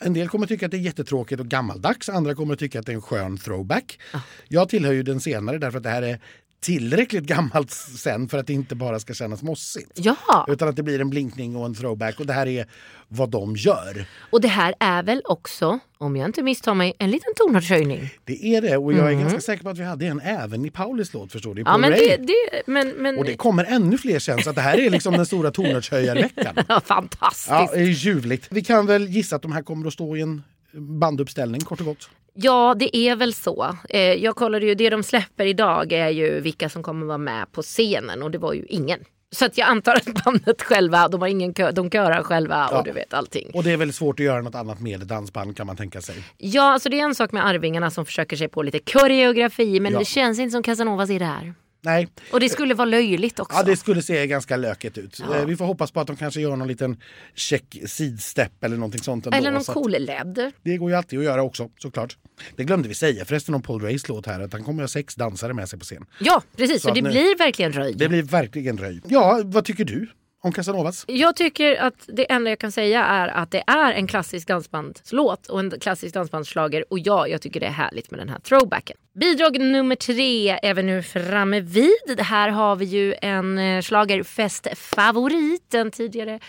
en 0.00 0.14
del 0.14 0.28
kommer 0.28 0.46
tycka 0.46 0.66
att 0.66 0.72
det 0.72 0.76
är 0.76 0.80
jättetråkigt 0.80 1.40
och 1.40 1.46
gammaldags, 1.46 2.08
andra 2.08 2.34
kommer 2.34 2.56
tycka 2.56 2.80
att 2.80 2.86
det 2.86 2.92
är 2.92 2.96
en 2.96 3.02
skön 3.02 3.38
throwback. 3.38 4.00
Jag 4.48 4.68
tillhör 4.68 4.92
ju 4.92 5.02
den 5.02 5.20
senare 5.20 5.58
därför 5.58 5.76
att 5.78 5.84
det 5.84 5.90
här 5.90 6.02
är 6.02 6.20
tillräckligt 6.60 7.24
gammalt 7.24 7.70
sen 7.70 8.28
för 8.28 8.38
att 8.38 8.46
det 8.46 8.52
inte 8.52 8.74
bara 8.74 8.98
ska 8.98 9.14
kännas 9.14 9.42
mossigt. 9.42 9.90
Ja, 9.94 10.46
Utan 10.48 10.68
att 10.68 10.76
det 10.76 10.82
blir 10.82 11.00
en 11.00 11.10
blinkning 11.10 11.56
och 11.56 11.66
en 11.66 11.74
throwback 11.74 12.20
och 12.20 12.26
det 12.26 12.32
här 12.32 12.46
är 12.46 12.66
vad 13.08 13.30
de 13.30 13.56
gör. 13.56 14.06
och 14.30 14.40
det 14.40 14.48
här 14.48 14.74
är 14.80 15.02
väl 15.02 15.22
också, 15.24 15.78
om 15.98 16.16
jag 16.16 16.28
inte 16.28 16.42
misstar 16.42 16.74
mig, 16.74 16.94
en 16.98 17.10
liten 17.10 17.34
tonartshöjning. 17.36 18.10
Det 18.24 18.44
är 18.44 18.62
det 18.62 18.76
och 18.76 18.92
jag 18.92 19.12
är 19.12 19.20
ganska 19.20 19.40
säker 19.40 19.62
på 19.62 19.70
att 19.70 19.78
vi 19.78 19.84
hade 19.84 20.06
en 20.06 20.20
även 20.20 20.64
i 20.64 20.70
Paulis 20.70 21.14
låt 21.14 21.32
förstår 21.32 21.54
du. 21.54 21.62
Ja, 21.66 21.78
men 21.78 21.90
det, 21.90 22.16
det, 22.16 22.62
men, 22.66 22.88
men 22.88 23.18
Och 23.18 23.24
det 23.24 23.36
kommer 23.36 23.64
ännu 23.64 23.98
fler 23.98 24.18
känns 24.18 24.46
att 24.46 24.54
det 24.54 24.60
här 24.60 24.78
är 24.78 24.90
liksom 24.90 25.12
den 25.12 25.26
stora 25.26 25.50
tonartshöjarveckan. 25.50 26.54
ja, 26.68 26.80
fantastiskt. 26.84 27.48
Ja, 27.50 27.70
det 27.72 27.78
är 27.78 27.84
ljuvligt. 27.84 28.46
Vi 28.50 28.64
kan 28.64 28.86
väl 28.86 29.08
gissa 29.08 29.36
att 29.36 29.42
de 29.42 29.52
här 29.52 29.62
kommer 29.62 29.86
att 29.86 29.92
stå 29.92 30.16
i 30.16 30.20
en 30.20 30.42
banduppställning 30.72 31.60
kort 31.60 31.80
och 31.80 31.86
gott. 31.86 32.10
Ja, 32.38 32.74
det 32.78 32.96
är 32.96 33.16
väl 33.16 33.34
så. 33.34 33.76
Eh, 33.88 34.00
jag 34.00 34.36
kollade 34.36 34.66
ju, 34.66 34.74
det 34.74 34.90
de 34.90 35.02
släpper 35.02 35.46
idag 35.46 35.92
är 35.92 36.08
ju 36.08 36.40
vilka 36.40 36.68
som 36.68 36.82
kommer 36.82 37.06
vara 37.06 37.18
med 37.18 37.52
på 37.52 37.62
scenen 37.62 38.22
och 38.22 38.30
det 38.30 38.38
var 38.38 38.52
ju 38.52 38.64
ingen. 38.68 39.00
Så 39.30 39.44
att 39.44 39.58
jag 39.58 39.68
antar 39.68 39.94
att 39.94 40.24
bandet 40.24 40.62
själva, 40.62 41.08
de 41.08 41.20
har 41.20 41.28
ingen 41.28 41.54
kö, 41.54 41.70
de 41.70 41.90
körar 41.90 42.22
själva 42.22 42.68
och 42.68 42.74
Ja. 42.76 42.82
du 42.82 42.92
vet 42.92 43.14
allting. 43.14 43.50
Och 43.54 43.64
det 43.64 43.70
är 43.72 43.76
väl 43.76 43.92
svårt 43.92 44.20
att 44.20 44.26
göra 44.26 44.42
något 44.42 44.54
annat 44.54 44.80
med 44.80 45.00
dansband 45.00 45.56
kan 45.56 45.66
man 45.66 45.76
tänka 45.76 46.00
sig. 46.00 46.14
Ja, 46.38 46.62
alltså 46.72 46.88
det 46.88 47.00
är 47.00 47.04
en 47.04 47.14
sak 47.14 47.32
med 47.32 47.46
Arvingarna 47.46 47.90
som 47.90 48.06
försöker 48.06 48.36
sig 48.36 48.48
på 48.48 48.62
lite 48.62 48.78
koreografi 48.78 49.80
men 49.80 49.92
Ja. 49.92 49.98
det 49.98 50.04
känns 50.04 50.38
inte 50.38 50.50
som 50.52 50.62
Casanovas 50.62 51.10
är 51.10 51.18
där. 51.18 51.54
Nej, 51.86 52.08
Och 52.32 52.40
det 52.40 52.48
skulle 52.48 52.74
vara 52.74 52.84
löjligt 52.84 53.40
också. 53.40 53.56
ja, 53.58 53.62
det 53.62 53.76
skulle 53.76 54.02
se 54.02 54.26
ganska 54.26 54.56
löket 54.56 54.98
ut. 54.98 55.20
Eh, 55.20 55.44
Vi 55.44 55.56
får 55.56 55.64
hoppas 55.64 55.90
på 55.90 56.00
att 56.00 56.06
de 56.06 56.16
kanske 56.16 56.40
gör 56.40 56.56
någon 56.56 56.68
liten 56.68 57.00
check 57.34 57.76
sidstep 57.86 58.64
eller 58.64 58.76
någonting 58.76 59.02
sånt. 59.02 59.26
Ändå, 59.26 59.36
Eller 59.38 59.50
någon 59.50 59.64
så 59.64 59.72
cool 59.72 59.90
LED. 59.98 60.52
Det 60.62 60.76
går 60.76 60.90
ju 60.90 60.96
alltid 60.96 61.18
att 61.18 61.24
göra 61.24 61.42
också 61.42 61.70
såklart. 61.78 62.16
Det 62.56 62.64
glömde 62.64 62.88
vi 62.88 62.94
säga 62.94 63.24
förresten 63.24 63.54
om 63.54 63.62
Paul 63.62 63.82
Rays 63.82 64.08
låt 64.08 64.26
här 64.26 64.40
att 64.40 64.52
han 64.52 64.64
kommer 64.64 64.82
ha 64.82 64.88
sex 64.88 65.14
dansare 65.14 65.54
med 65.54 65.68
sig 65.68 65.78
på 65.78 65.84
scen. 65.84 66.04
Ja, 66.20 66.42
precis. 66.56 66.82
Så 66.82 66.88
att 66.88 66.94
det 66.94 67.02
nu- 67.02 67.10
blir 67.10 67.38
verkligen 67.38 67.72
röj. 67.72 67.94
Det 67.96 68.08
blir 68.08 68.22
verkligen 68.22 68.78
röj. 68.78 69.00
Ja, 69.08 69.40
vad 69.44 69.64
tycker 69.64 69.84
du 69.84 70.08
om 70.46 70.52
Casanovas? 70.52 71.04
Jag 71.08 71.36
tycker 71.36 71.76
att 71.76 72.04
det 72.06 72.32
enda 72.32 72.50
jag 72.50 72.58
kan 72.58 72.72
säga 72.72 73.04
är 73.04 73.28
att 73.28 73.50
det 73.50 73.64
är 73.66 73.92
en 73.92 74.06
klassisk 74.06 74.48
dansbandslåt 74.48 75.46
och 75.46 75.60
en 75.60 75.70
klassisk 75.80 76.14
dansbandsschlager 76.14 76.84
och 76.90 76.98
ja, 76.98 77.28
jag 77.28 77.42
tycker 77.42 77.60
det 77.60 77.66
är 77.66 77.70
härligt 77.70 78.10
med 78.10 78.20
den 78.20 78.28
här 78.28 78.38
throwbacken. 78.38 78.96
Bidrag 79.20 79.60
nummer 79.60 79.96
tre 79.96 80.58
är 80.62 80.74
vi 80.74 80.82
nu 80.82 81.02
framme 81.02 81.60
vid. 81.60 82.20
Här 82.20 82.48
har 82.48 82.76
vi 82.76 82.84
ju 82.84 83.14
en 83.22 83.82
slagerfestfavorit, 83.82 85.62
schlagerfestfavorit, 85.62 85.92
tidigare 85.92 86.40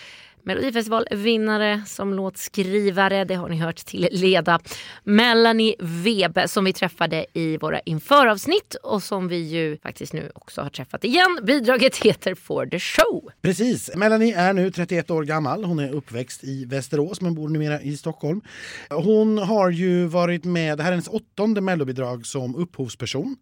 Melodifestivalvinnare 0.48 1.84
som 1.88 2.14
låtskrivare, 2.14 3.26
det 3.26 3.36
har 3.36 3.50
ni 3.50 3.58
hört 3.58 3.76
till 3.76 4.08
leda. 4.12 4.60
Melanie 5.04 5.76
Webe 5.80 6.48
som 6.48 6.66
vi 6.66 6.74
träffade 6.74 7.26
i 7.34 7.58
våra 7.58 7.80
införavsnitt 7.80 8.76
och 8.84 9.04
som 9.04 9.28
vi 9.28 9.38
ju 9.38 9.78
faktiskt 9.78 10.14
nu 10.14 10.32
också 10.36 10.62
har 10.62 10.70
träffat 10.70 11.04
igen. 11.04 11.40
Bidraget 11.44 11.98
heter 11.98 12.36
For 12.36 12.66
the 12.66 12.80
show. 12.80 13.30
Precis. 13.42 13.96
Melanie 13.96 14.38
är 14.38 14.54
nu 14.54 14.72
31 14.72 15.12
år 15.12 15.24
gammal. 15.24 15.64
Hon 15.64 15.80
är 15.80 15.94
uppväxt 15.94 16.44
i 16.44 16.66
Västerås 16.66 17.22
men 17.22 17.36
bor 17.36 17.50
numera 17.50 17.82
i 17.82 17.98
Stockholm. 17.98 18.42
Hon 18.90 19.38
har 19.38 19.70
ju 19.70 20.06
varit 20.06 20.44
med, 20.44 20.78
det 20.78 20.84
här 20.84 20.90
är 20.90 20.94
hennes 20.94 21.08
åttonde 21.08 21.62
mellobidrag 21.62 22.26
som 22.26 22.56
upphovsperson. 22.56 23.36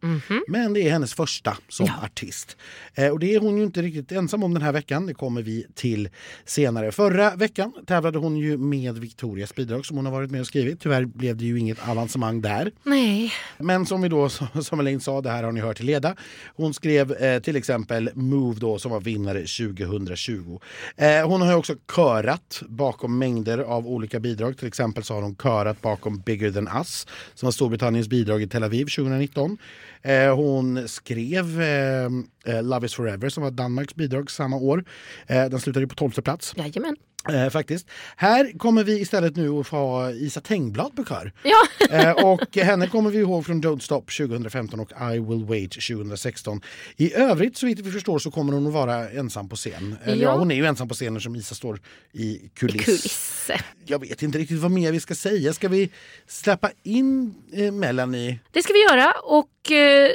Men 0.48 0.74
det 0.74 0.82
är 0.82 0.92
hennes 0.92 1.14
första 1.14 1.58
som 1.70 1.90
artist. 2.04 2.58
Eh, 2.96 3.10
och 3.10 3.20
det 3.20 3.36
är 3.36 3.40
hon 3.40 3.58
ju 3.58 3.64
inte 3.64 3.82
riktigt 3.82 4.12
ensam 4.12 4.44
om 4.44 4.54
den 4.54 4.64
här 4.64 4.72
veckan. 4.72 5.06
Det 5.06 5.14
kommer 5.14 5.42
vi 5.42 5.66
till 5.76 6.10
senare. 6.46 6.92
Förra 6.96 7.36
veckan 7.36 7.74
tävlade 7.86 8.18
hon 8.18 8.38
ju 8.38 8.58
med 8.58 8.98
Victorias 8.98 9.56
bidrag 9.56 9.86
som 9.86 9.98
hon 9.98 10.06
har 10.06 10.14
varit 10.14 10.32
med 10.32 10.42
och 10.42 10.48
skrivit. 10.48 10.80
Tyvärr 10.80 11.06
blev 11.06 11.38
det 11.38 11.46
ju 11.46 11.60
inget 11.60 11.90
avancemang 11.90 12.42
där. 12.42 12.72
Nej, 12.84 13.34
Men 13.58 13.86
som 13.86 14.02
vi 14.02 14.10
då, 14.10 14.30
som 14.62 14.80
Elaine 14.80 15.00
sa, 15.00 15.22
det 15.22 15.30
här 15.30 15.44
har 15.44 15.52
ni 15.52 15.60
hört 15.60 15.78
till 15.78 15.86
leda. 15.86 16.16
Hon 16.56 16.74
skrev 16.74 17.12
eh, 17.12 17.42
till 17.42 17.56
exempel 17.56 18.10
Move 18.14 18.60
då 18.60 18.80
som 18.80 18.92
var 18.92 19.00
vinnare 19.00 19.40
2020. 19.40 20.60
Eh, 20.96 21.28
hon 21.28 21.42
har 21.42 21.50
ju 21.50 21.56
också 21.56 21.76
körat 21.96 22.62
bakom 22.68 23.18
mängder 23.18 23.58
av 23.58 23.88
olika 23.88 24.20
bidrag. 24.20 24.58
Till 24.58 24.68
exempel 24.68 25.04
så 25.04 25.14
har 25.14 25.22
hon 25.22 25.36
körat 25.36 25.82
bakom 25.82 26.20
Bigger 26.20 26.52
than 26.52 26.68
us 26.78 27.08
som 27.34 27.48
var 27.48 27.52
Storbritanniens 27.52 28.08
bidrag 28.08 28.42
i 28.42 28.48
Tel 28.48 28.64
Aviv 28.64 28.86
2019. 28.86 29.58
Eh, 30.06 30.36
hon 30.36 30.88
skrev 30.88 31.62
eh, 31.62 32.10
eh, 32.46 32.64
Love 32.64 32.86
is 32.86 32.96
forever 32.96 33.30
som 33.30 33.44
var 33.44 33.52
Danmarks 33.52 33.96
bidrag 33.96 34.32
samma 34.32 34.58
år. 34.58 34.86
Eh, 35.28 35.46
den 35.46 35.60
slutade 35.60 35.84
ju 35.84 35.88
på 35.88 35.96
12 35.96 36.22
plats. 36.22 36.54
jajamän. 36.58 36.96
Eh, 37.34 37.50
faktiskt. 37.50 37.88
Här 38.16 38.58
kommer 38.58 38.84
vi 38.84 39.00
istället 39.00 39.36
nu 39.36 39.50
att 39.50 39.68
få 39.68 39.76
ha 39.76 40.12
Isa 40.12 40.42
Tengblad 40.42 40.96
på 40.96 41.06
kör. 41.06 41.34
Ja, 41.44 41.58
Eh, 41.96 42.12
och 42.12 42.58
henne 42.58 42.88
kommer 42.88 43.10
vi 43.10 43.20
ihåg 43.20 43.46
från 43.46 43.64
Don't 43.64 43.80
Stop 43.80 44.02
2015 44.18 44.80
och 44.80 44.92
I 44.92 45.20
Will 45.20 45.46
Wait 45.46 45.72
2016. 45.72 46.62
I 46.98 47.14
övrigt 47.14 47.58
så 47.58 47.66
vitt 47.66 47.80
vi 47.80 47.92
förstår 47.92 48.20
så 48.20 48.32
kommer 48.32 48.54
hon 48.54 48.68
att 48.68 48.74
vara 48.74 49.10
ensam 49.10 49.50
på 49.50 49.56
scen. 49.56 49.96
Eller, 50.04 50.24
ja. 50.24 50.30
Ja. 50.30 50.38
hon 50.38 50.52
är 50.52 50.56
ju 50.56 50.66
ensam 50.66 50.88
på 50.88 50.94
scenen 50.96 51.22
som 51.22 51.36
Isa 51.36 51.56
står 51.56 51.80
i 52.12 52.50
kuliss. 52.56 52.86
kuliss. 52.86 53.50
Jag 53.86 54.00
vet 54.00 54.24
inte 54.24 54.38
riktigt 54.38 54.60
vad 54.60 54.72
mer 54.72 54.92
vi 54.92 55.00
ska 55.00 55.16
säga. 55.16 55.54
Ska 55.54 55.68
vi 55.68 55.90
släppa 56.28 56.72
in 56.84 57.36
eh, 57.54 57.72
Melanie? 57.72 58.40
Det 58.52 58.64
ska 58.64 58.74
vi 58.74 58.82
göra 58.84 59.12
och 59.24 59.72
eh, 59.72 60.12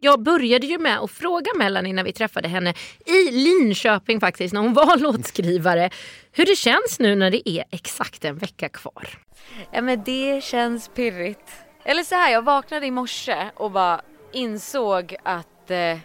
jag 0.00 0.22
började 0.22 0.66
ju 0.66 0.78
med 0.78 0.98
att 0.98 1.10
fråga 1.10 1.50
Melanie 1.56 1.92
när 1.92 2.04
vi 2.04 2.12
träffade 2.12 2.48
henne 2.48 2.74
i 3.06 3.30
Linköping 3.30 4.20
faktiskt, 4.20 4.54
när 4.54 4.60
hon 4.60 4.74
var 4.74 4.96
låtskrivare, 4.98 5.90
hur 6.32 6.46
det 6.46 6.56
känns 6.56 6.98
nu 6.98 7.14
när 7.14 7.30
det 7.30 7.48
är 7.48 7.64
exakt 7.70 8.24
en 8.24 8.38
vecka 8.38 8.68
kvar. 8.68 9.08
Ja 9.72 9.82
men 9.82 10.04
det 10.04 10.44
känns 10.44 10.88
pirrigt. 10.88 11.52
Eller 11.84 12.02
så 12.02 12.14
här, 12.14 12.32
jag 12.32 12.42
vaknade 12.42 12.86
i 12.86 12.90
morse 12.90 13.50
och 13.54 13.70
bara 13.70 14.00
insåg 14.32 15.16
att, 15.22 15.70
eh, 15.70 15.98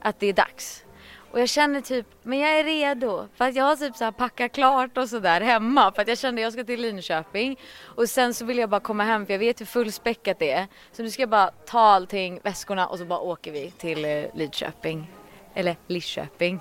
att 0.00 0.20
det 0.20 0.26
är 0.26 0.32
dags. 0.32 0.84
Och 1.32 1.40
jag 1.40 1.48
känner 1.48 1.80
typ, 1.80 2.06
men 2.22 2.38
jag 2.38 2.58
är 2.58 2.64
redo. 2.64 3.28
För 3.34 3.44
att 3.44 3.54
jag 3.54 3.64
har 3.64 3.76
typ 3.76 3.96
så 3.96 4.04
här 4.04 4.12
packat 4.12 4.52
klart 4.52 4.98
och 4.98 5.08
sådär 5.08 5.40
hemma. 5.40 5.92
För 5.92 6.02
att 6.02 6.08
jag 6.08 6.18
kände 6.18 6.42
jag 6.42 6.52
ska 6.52 6.64
till 6.64 6.80
Linköping. 6.80 7.58
Och 7.84 8.08
sen 8.08 8.34
så 8.34 8.44
vill 8.44 8.58
jag 8.58 8.70
bara 8.70 8.80
komma 8.80 9.04
hem 9.04 9.26
för 9.26 9.32
jag 9.32 9.38
vet 9.38 9.60
hur 9.60 9.66
fullspäckat 9.66 10.38
det 10.38 10.52
är. 10.52 10.66
Så 10.92 11.02
nu 11.02 11.10
ska 11.10 11.22
jag 11.22 11.28
bara 11.28 11.50
ta 11.50 11.80
allting, 11.80 12.40
väskorna 12.42 12.86
och 12.86 12.98
så 12.98 13.04
bara 13.04 13.18
åker 13.18 13.52
vi 13.52 13.70
till 13.70 14.04
eh, 14.04 14.24
Lidköping. 14.34 15.10
Eller 15.54 15.76
Lidköping. 15.86 16.60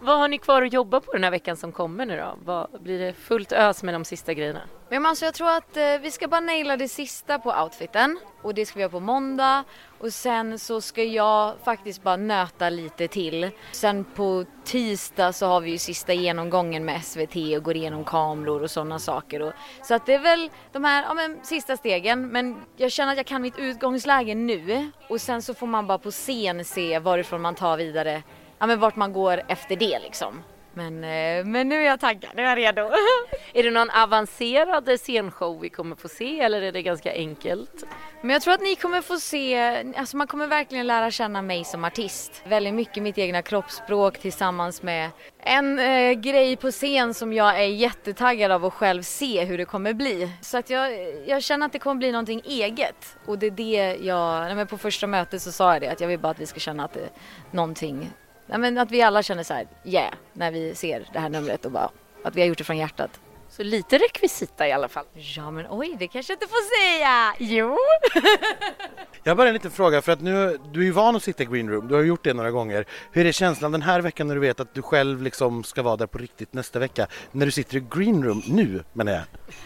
Vad 0.00 0.18
har 0.18 0.28
ni 0.28 0.38
kvar 0.38 0.62
att 0.62 0.72
jobba 0.72 1.00
på 1.00 1.12
den 1.12 1.24
här 1.24 1.30
veckan 1.30 1.56
som 1.56 1.72
kommer 1.72 2.06
nu 2.06 2.16
då? 2.16 2.38
Vad, 2.44 2.82
blir 2.82 2.98
det 2.98 3.12
fullt 3.12 3.52
ös 3.52 3.82
med 3.82 3.94
de 3.94 4.04
sista 4.04 4.34
grejerna? 4.34 4.60
Men 4.88 5.06
alltså 5.06 5.24
jag 5.24 5.34
tror 5.34 5.50
att 5.50 5.76
eh, 5.76 5.98
vi 6.00 6.10
ska 6.10 6.28
bara 6.28 6.40
naila 6.40 6.76
det 6.76 6.88
sista 6.88 7.38
på 7.38 7.62
outfiten 7.62 8.18
och 8.42 8.54
det 8.54 8.66
ska 8.66 8.74
vi 8.74 8.80
göra 8.80 8.90
på 8.90 9.00
måndag 9.00 9.64
och 10.02 10.12
sen 10.12 10.58
så 10.58 10.80
ska 10.80 11.04
jag 11.04 11.54
faktiskt 11.64 12.02
bara 12.02 12.16
nöta 12.16 12.70
lite 12.70 13.08
till. 13.08 13.50
Sen 13.72 14.04
på 14.04 14.44
tisdag 14.64 15.32
så 15.32 15.46
har 15.46 15.60
vi 15.60 15.70
ju 15.70 15.78
sista 15.78 16.12
genomgången 16.12 16.84
med 16.84 17.04
SVT 17.04 17.36
och 17.56 17.62
går 17.62 17.76
igenom 17.76 18.04
kameror 18.04 18.62
och 18.62 18.70
sådana 18.70 18.98
saker. 18.98 19.42
Och, 19.42 19.52
så 19.82 19.94
att 19.94 20.06
det 20.06 20.14
är 20.14 20.18
väl 20.18 20.50
de 20.72 20.84
här 20.84 21.02
ja, 21.02 21.14
men, 21.14 21.38
sista 21.42 21.76
stegen 21.76 22.28
men 22.28 22.56
jag 22.76 22.92
känner 22.92 23.12
att 23.12 23.16
jag 23.16 23.26
kan 23.26 23.42
mitt 23.42 23.58
utgångsläge 23.58 24.34
nu 24.34 24.90
och 25.08 25.20
sen 25.20 25.42
så 25.42 25.54
får 25.54 25.66
man 25.66 25.86
bara 25.86 25.98
på 25.98 26.10
scen 26.10 26.64
se 26.64 26.98
varifrån 26.98 27.42
man 27.42 27.54
tar 27.54 27.76
vidare, 27.76 28.22
ja 28.58 28.66
men 28.66 28.80
vart 28.80 28.96
man 28.96 29.12
går 29.12 29.42
efter 29.48 29.76
det 29.76 29.98
liksom. 29.98 30.42
Men, 30.74 31.04
eh, 31.04 31.44
men 31.44 31.68
nu 31.68 31.76
är 31.76 31.86
jag 31.86 32.00
taggad, 32.00 32.30
nu 32.34 32.42
är 32.42 32.56
jag 32.56 32.58
redo. 32.58 32.90
Är 33.54 33.62
det 33.62 33.70
någon 33.70 33.90
avancerad 33.90 35.00
scenshow 35.00 35.60
vi 35.60 35.68
kommer 35.68 35.96
få 35.96 36.08
se 36.08 36.40
eller 36.40 36.62
är 36.62 36.72
det 36.72 36.82
ganska 36.82 37.12
enkelt? 37.12 37.84
Men 38.20 38.30
jag 38.30 38.42
tror 38.42 38.54
att 38.54 38.60
ni 38.60 38.76
kommer 38.76 39.02
få 39.02 39.18
se, 39.18 39.56
alltså 39.96 40.16
man 40.16 40.26
kommer 40.26 40.46
verkligen 40.46 40.86
lära 40.86 41.10
känna 41.10 41.42
mig 41.42 41.64
som 41.64 41.84
artist. 41.84 42.42
Väldigt 42.44 42.74
mycket 42.74 43.02
mitt 43.02 43.18
egna 43.18 43.42
kroppsspråk 43.42 44.18
tillsammans 44.18 44.82
med 44.82 45.10
en 45.38 45.78
eh, 45.78 46.12
grej 46.12 46.56
på 46.56 46.70
scen 46.70 47.14
som 47.14 47.32
jag 47.32 47.60
är 47.60 47.66
jättetaggad 47.66 48.50
av 48.50 48.64
att 48.64 48.72
själv 48.72 49.02
se 49.02 49.44
hur 49.44 49.58
det 49.58 49.64
kommer 49.64 49.92
bli. 49.92 50.30
Så 50.40 50.58
att 50.58 50.70
jag, 50.70 50.92
jag 51.26 51.42
känner 51.42 51.66
att 51.66 51.72
det 51.72 51.78
kommer 51.78 51.98
bli 51.98 52.12
någonting 52.12 52.42
eget. 52.44 53.16
Och 53.26 53.38
det 53.38 53.46
är 53.46 53.50
det 53.50 53.96
jag, 54.00 54.44
nej 54.44 54.54
men 54.54 54.66
på 54.66 54.78
första 54.78 55.06
mötet 55.06 55.42
så 55.42 55.52
sa 55.52 55.72
jag 55.72 55.82
det, 55.82 55.88
att 55.88 56.00
jag 56.00 56.08
vill 56.08 56.18
bara 56.18 56.30
att 56.30 56.40
vi 56.40 56.46
ska 56.46 56.60
känna 56.60 56.84
att 56.84 56.92
det 56.92 57.08
någonting, 57.50 58.10
nej 58.52 58.60
men 58.60 58.78
att 58.78 58.90
vi 58.90 59.02
alla 59.02 59.22
känner 59.22 59.42
så 59.42 59.54
här, 59.54 59.66
yeah, 59.84 60.14
när 60.32 60.50
vi 60.50 60.74
ser 60.74 61.08
det 61.12 61.18
här 61.18 61.28
numret 61.28 61.64
och 61.64 61.72
bara, 61.72 61.90
att 62.24 62.36
vi 62.36 62.40
har 62.40 62.48
gjort 62.48 62.58
det 62.58 62.64
från 62.64 62.76
hjärtat. 62.76 63.20
Så 63.56 63.62
lite 63.62 63.98
rekvisita 63.98 64.68
i 64.68 64.72
alla 64.72 64.88
fall. 64.88 65.04
Ja 65.14 65.50
men 65.50 65.66
oj, 65.70 65.96
det 65.98 66.08
kanske 66.08 66.32
jag 66.32 66.36
inte 66.36 66.46
får 66.46 66.78
säga! 66.78 67.34
Jo! 67.38 67.76
Jag 69.24 69.30
har 69.30 69.36
bara 69.36 69.48
en 69.48 69.54
liten 69.54 69.70
fråga 69.70 70.02
för 70.02 70.12
att 70.12 70.20
nu, 70.20 70.58
du 70.72 70.80
är 70.80 70.84
ju 70.84 70.90
van 70.90 71.16
att 71.16 71.22
sitta 71.22 71.42
i 71.42 71.46
green 71.46 71.70
room, 71.70 71.88
du 71.88 71.94
har 71.94 72.02
gjort 72.02 72.24
det 72.24 72.34
några 72.34 72.50
gånger. 72.50 72.84
Hur 73.12 73.26
är 73.26 73.32
känslan 73.32 73.72
den 73.72 73.82
här 73.82 74.00
veckan 74.00 74.28
när 74.28 74.34
du 74.34 74.40
vet 74.40 74.60
att 74.60 74.74
du 74.74 74.82
själv 74.82 75.22
liksom 75.22 75.64
ska 75.64 75.82
vara 75.82 75.96
där 75.96 76.06
på 76.06 76.18
riktigt 76.18 76.52
nästa 76.52 76.78
vecka? 76.78 77.06
När 77.32 77.46
du 77.46 77.52
sitter 77.52 77.76
i 77.76 77.84
green 77.90 78.24
room 78.24 78.42
nu 78.46 78.84
menar 78.92 79.12
jag. 79.12 79.22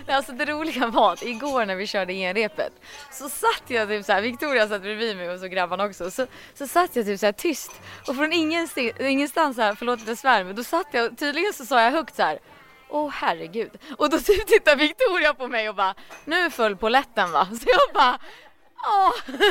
Alltså 0.16 0.32
det 0.32 0.44
roliga 0.44 0.86
var 0.86 1.12
att 1.12 1.22
igår 1.22 1.66
när 1.66 1.76
vi 1.76 1.86
körde 1.86 2.12
genrepet 2.14 2.72
så 3.12 3.28
satt 3.28 3.62
jag 3.66 3.88
typ 3.88 4.04
så 4.04 4.12
här, 4.12 4.22
Victoria 4.22 4.68
satt 4.68 4.82
bredvid 4.82 5.16
mig 5.16 5.30
och 5.30 5.40
så 5.40 5.46
grabbarna 5.46 5.84
också, 5.84 6.10
så, 6.10 6.26
så 6.54 6.66
satt 6.66 6.96
jag 6.96 7.06
typ 7.06 7.20
så 7.20 7.26
här 7.26 7.32
tyst 7.32 7.72
och 8.08 8.16
från 8.16 8.32
ingenstans, 8.32 8.92
ingenstans 9.00 9.56
så 9.56 9.62
här, 9.62 9.74
förlåt 9.74 10.00
att 10.00 10.08
jag 10.08 10.18
svär 10.18 10.44
men 10.44 10.56
då 10.56 10.64
satt 10.64 10.86
jag 10.92 11.12
och 11.12 11.18
tydligen 11.18 11.52
så 11.52 11.64
sa 11.64 11.82
jag 11.82 11.90
högt 11.90 12.16
så 12.16 12.22
här. 12.22 12.38
Åh 12.88 13.10
herregud. 13.10 13.70
Och 13.98 14.10
då 14.10 14.20
typ 14.20 14.46
tittar 14.46 14.76
Victoria 14.76 15.34
på 15.34 15.48
mig 15.48 15.68
och 15.68 15.74
bara, 15.74 15.94
nu 16.24 16.50
föll 16.50 16.76
polletten 16.76 17.32
va? 17.32 17.48
Så 17.60 17.66
jag 17.68 17.94
bara, 17.94 18.18
åh. 18.86 19.12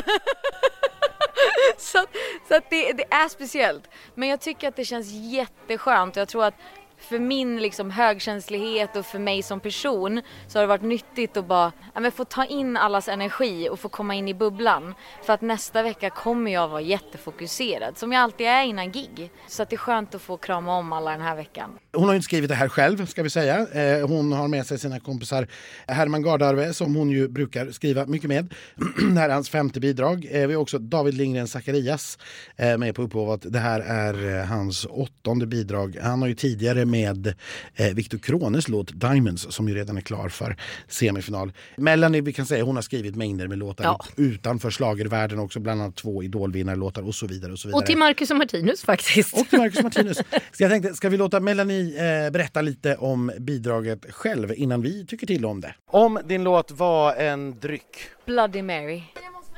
så, 1.78 1.98
att- 1.98 2.16
Så 2.48 2.54
att 2.56 2.70
det, 2.70 2.92
det 2.92 3.04
är 3.14 3.28
speciellt. 3.28 3.90
Men 4.14 4.28
jag 4.28 4.40
tycker 4.40 4.68
att 4.68 4.76
det 4.76 4.84
känns 4.84 5.06
jätteskönt 5.12 6.16
och 6.16 6.20
jag 6.20 6.28
tror 6.28 6.44
att 6.44 6.54
för 6.98 7.18
min 7.18 7.62
liksom 7.62 7.90
högkänslighet 7.90 8.96
och 8.96 9.06
för 9.06 9.18
mig 9.18 9.42
som 9.42 9.60
person 9.60 10.22
så 10.48 10.58
har 10.58 10.62
det 10.62 10.66
varit 10.66 10.82
nyttigt 10.82 11.36
att 11.36 11.46
bara 11.46 11.72
ja, 11.94 12.10
få 12.10 12.24
ta 12.24 12.44
in 12.44 12.76
allas 12.76 13.08
energi 13.08 13.68
och 13.70 13.80
få 13.80 13.88
komma 13.88 14.14
in 14.14 14.28
i 14.28 14.34
bubblan. 14.34 14.94
För 15.22 15.32
att 15.32 15.40
nästa 15.40 15.82
vecka 15.82 16.10
kommer 16.10 16.50
jag 16.50 16.68
vara 16.68 16.80
jättefokuserad 16.80 17.98
som 17.98 18.12
jag 18.12 18.22
alltid 18.22 18.46
är 18.46 18.64
innan 18.64 18.92
gig. 18.92 19.30
Så 19.48 19.62
att 19.62 19.70
det 19.70 19.76
är 19.76 19.78
skönt 19.78 20.14
att 20.14 20.22
få 20.22 20.36
krama 20.36 20.78
om 20.78 20.92
alla 20.92 21.10
den 21.10 21.20
här 21.20 21.36
veckan. 21.36 21.70
Hon 21.92 22.08
har 22.08 22.14
inte 22.14 22.24
skrivit 22.24 22.48
det 22.48 22.54
här 22.54 22.68
själv 22.68 23.06
ska 23.06 23.22
vi 23.22 23.30
säga. 23.30 23.66
Eh, 23.72 24.08
hon 24.08 24.32
har 24.32 24.48
med 24.48 24.66
sig 24.66 24.78
sina 24.78 25.00
kompisar 25.00 25.46
Herman 25.86 26.22
Gardarve 26.22 26.72
som 26.72 26.96
hon 26.96 27.10
ju 27.10 27.28
brukar 27.28 27.70
skriva 27.70 28.06
mycket 28.06 28.28
med. 28.28 28.54
det 29.14 29.20
här 29.20 29.28
är 29.28 29.34
hans 29.34 29.48
femte 29.48 29.80
bidrag. 29.80 30.26
Eh, 30.30 30.46
vi 30.46 30.54
har 30.54 30.62
också 30.62 30.78
David 30.78 31.14
Lindgren 31.14 31.48
Zacharias 31.48 32.18
eh, 32.56 32.78
med 32.78 32.94
på 32.94 33.02
upphovet. 33.02 33.52
Det 33.52 33.58
här 33.58 33.80
är 33.80 34.44
hans 34.44 34.86
åttonde 34.90 35.46
bidrag. 35.46 35.98
Han 36.02 36.22
har 36.22 36.28
ju 36.28 36.34
tidigare 36.34 36.85
med 36.90 37.34
eh, 37.74 37.94
Viktor 37.94 38.18
Krones 38.18 38.68
låt 38.68 39.00
Diamonds 39.00 39.46
som 39.50 39.68
ju 39.68 39.74
redan 39.74 39.96
är 39.96 40.00
klar 40.00 40.28
för 40.28 40.56
semifinal. 40.88 41.52
Melanie, 41.76 42.20
vi 42.20 42.32
kan 42.32 42.46
säga 42.46 42.64
hon 42.64 42.74
har 42.76 42.82
skrivit 42.82 43.16
mängder 43.16 43.48
med 43.48 43.58
låtar 43.58 43.84
Ja. 43.84 43.98
utanför 44.16 44.70
schlagervärlden 44.70 45.38
också, 45.38 45.60
bland 45.60 45.82
annat 45.82 45.96
två 45.96 46.22
idolvinnarlåtar 46.22 47.02
och 47.02 47.14
så 47.14 47.26
vidare. 47.26 47.52
Och, 47.52 47.58
så 47.58 47.68
vidare. 47.68 47.80
Och 47.80 47.86
till 47.86 47.98
Marcus 47.98 48.30
och 48.30 48.36
Martinus 48.36 48.82
faktiskt. 48.84 49.34
Och 49.40 49.48
till 49.48 49.58
Marcus 49.58 49.82
Martinus. 49.82 50.16
Så 50.52 50.62
jag 50.62 50.70
tänkte, 50.70 50.94
ska 50.94 51.08
vi 51.08 51.16
låta 51.16 51.40
Melanie 51.40 52.24
eh, 52.26 52.30
berätta 52.30 52.60
lite 52.62 52.96
om 52.96 53.32
bidraget 53.38 54.06
själv 54.10 54.52
innan 54.56 54.82
vi 54.82 55.06
tycker 55.06 55.26
till 55.26 55.44
om 55.44 55.60
det? 55.60 55.74
Om 55.90 56.18
din 56.24 56.44
låt 56.44 56.70
var 56.70 57.14
en 57.14 57.60
dryck, 57.60 57.96
Bloody 58.26 58.62
Mary. 58.62 59.02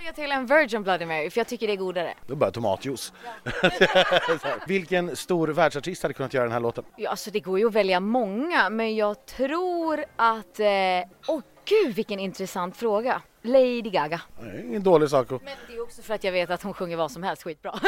Jag 0.08 0.14
till 0.14 0.32
en 0.32 0.46
Virgin 0.46 0.82
Bloody 0.82 1.06
Mary 1.06 1.30
för 1.30 1.40
jag 1.40 1.46
tycker 1.46 1.66
det 1.66 1.72
är 1.72 1.76
godare. 1.76 2.14
då 2.26 2.36
bara 2.36 2.50
tomatjuice. 2.50 3.12
Här. 3.44 4.66
Vilken 4.68 5.16
stor 5.16 5.48
världsartist 5.48 6.02
hade 6.02 6.14
kunnat 6.14 6.34
göra 6.34 6.44
den 6.44 6.52
här 6.52 6.60
låten? 6.60 6.84
Ja, 6.96 7.10
alltså 7.10 7.30
det 7.30 7.40
går 7.40 7.58
ju 7.58 7.66
att 7.66 7.72
välja 7.72 8.00
många, 8.00 8.70
men 8.70 8.96
jag 8.96 9.26
tror 9.26 10.04
att... 10.16 10.60
Åh 10.60 10.66
eh, 10.66 11.06
åh, 11.26 11.40
gud 11.64 11.94
vilken 11.94 12.20
intressant 12.20 12.76
fråga. 12.76 13.22
Lady 13.42 13.80
Gaga. 13.80 14.20
Det 14.40 14.48
är 14.48 14.60
Ingen 14.60 14.82
dålig 14.82 15.10
sak. 15.10 15.30
Men 15.30 15.40
det 15.68 15.74
är 15.74 15.82
också 15.82 16.02
för 16.02 16.14
att 16.14 16.24
jag 16.24 16.32
vet 16.32 16.50
att 16.50 16.62
hon 16.62 16.74
sjunger 16.74 16.96
vad 16.96 17.10
som 17.10 17.22
helst 17.22 17.42
skitbra. 17.42 17.80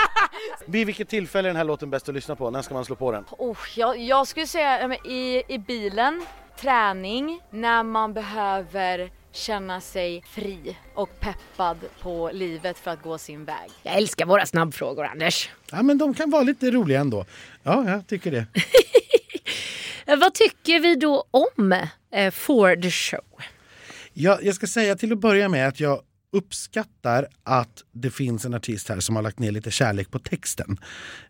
Vid 0.66 0.86
vilket 0.86 1.08
tillfälle 1.08 1.48
är 1.48 1.50
den 1.50 1.56
här 1.56 1.64
låten 1.64 1.90
bäst 1.90 2.08
att 2.08 2.14
lyssna 2.14 2.36
på? 2.36 2.50
När 2.50 2.62
ska 2.62 2.74
man 2.74 2.84
slå 2.84 2.96
på 2.96 3.12
den? 3.12 3.24
oh, 3.30 3.58
jag, 3.76 3.98
jag 3.98 4.26
skulle 4.26 4.46
säga 4.46 4.88
ja, 4.88 5.10
i, 5.10 5.42
i 5.48 5.58
bilen, 5.58 6.26
träning, 6.56 7.40
när 7.50 7.82
man 7.82 8.12
behöver 8.12 9.19
känna 9.32 9.80
sig 9.80 10.22
fri 10.26 10.76
och 10.94 11.20
peppad 11.20 11.76
på 12.02 12.30
livet 12.32 12.78
för 12.78 12.90
att 12.90 13.02
gå 13.02 13.18
sin 13.18 13.44
väg. 13.44 13.70
Jag 13.82 13.94
älskar 13.96 14.26
våra 14.26 14.46
snabbfrågor 14.46 15.04
Anders. 15.04 15.50
Ja, 15.72 15.82
men 15.82 15.98
de 15.98 16.14
kan 16.14 16.30
vara 16.30 16.42
lite 16.42 16.70
roliga 16.70 17.00
ändå. 17.00 17.24
Ja, 17.62 17.90
jag 17.90 18.06
tycker 18.06 18.30
det. 18.30 18.46
Vad 20.16 20.34
tycker 20.34 20.80
vi 20.80 20.96
då 20.96 21.24
om 21.30 21.72
eh, 22.12 22.30
Ford 22.30 22.92
Show? 22.92 23.24
Jag, 24.12 24.44
jag 24.44 24.54
ska 24.54 24.66
säga 24.66 24.96
till 24.96 25.12
att 25.12 25.18
börja 25.18 25.48
med 25.48 25.68
att 25.68 25.80
jag 25.80 26.00
uppskattar 26.32 27.26
att 27.42 27.84
det 27.92 28.10
finns 28.10 28.44
en 28.44 28.54
artist 28.54 28.88
här 28.88 29.00
som 29.00 29.16
har 29.16 29.22
lagt 29.22 29.38
ner 29.38 29.50
lite 29.52 29.70
kärlek 29.70 30.10
på 30.10 30.18
texten. 30.18 30.76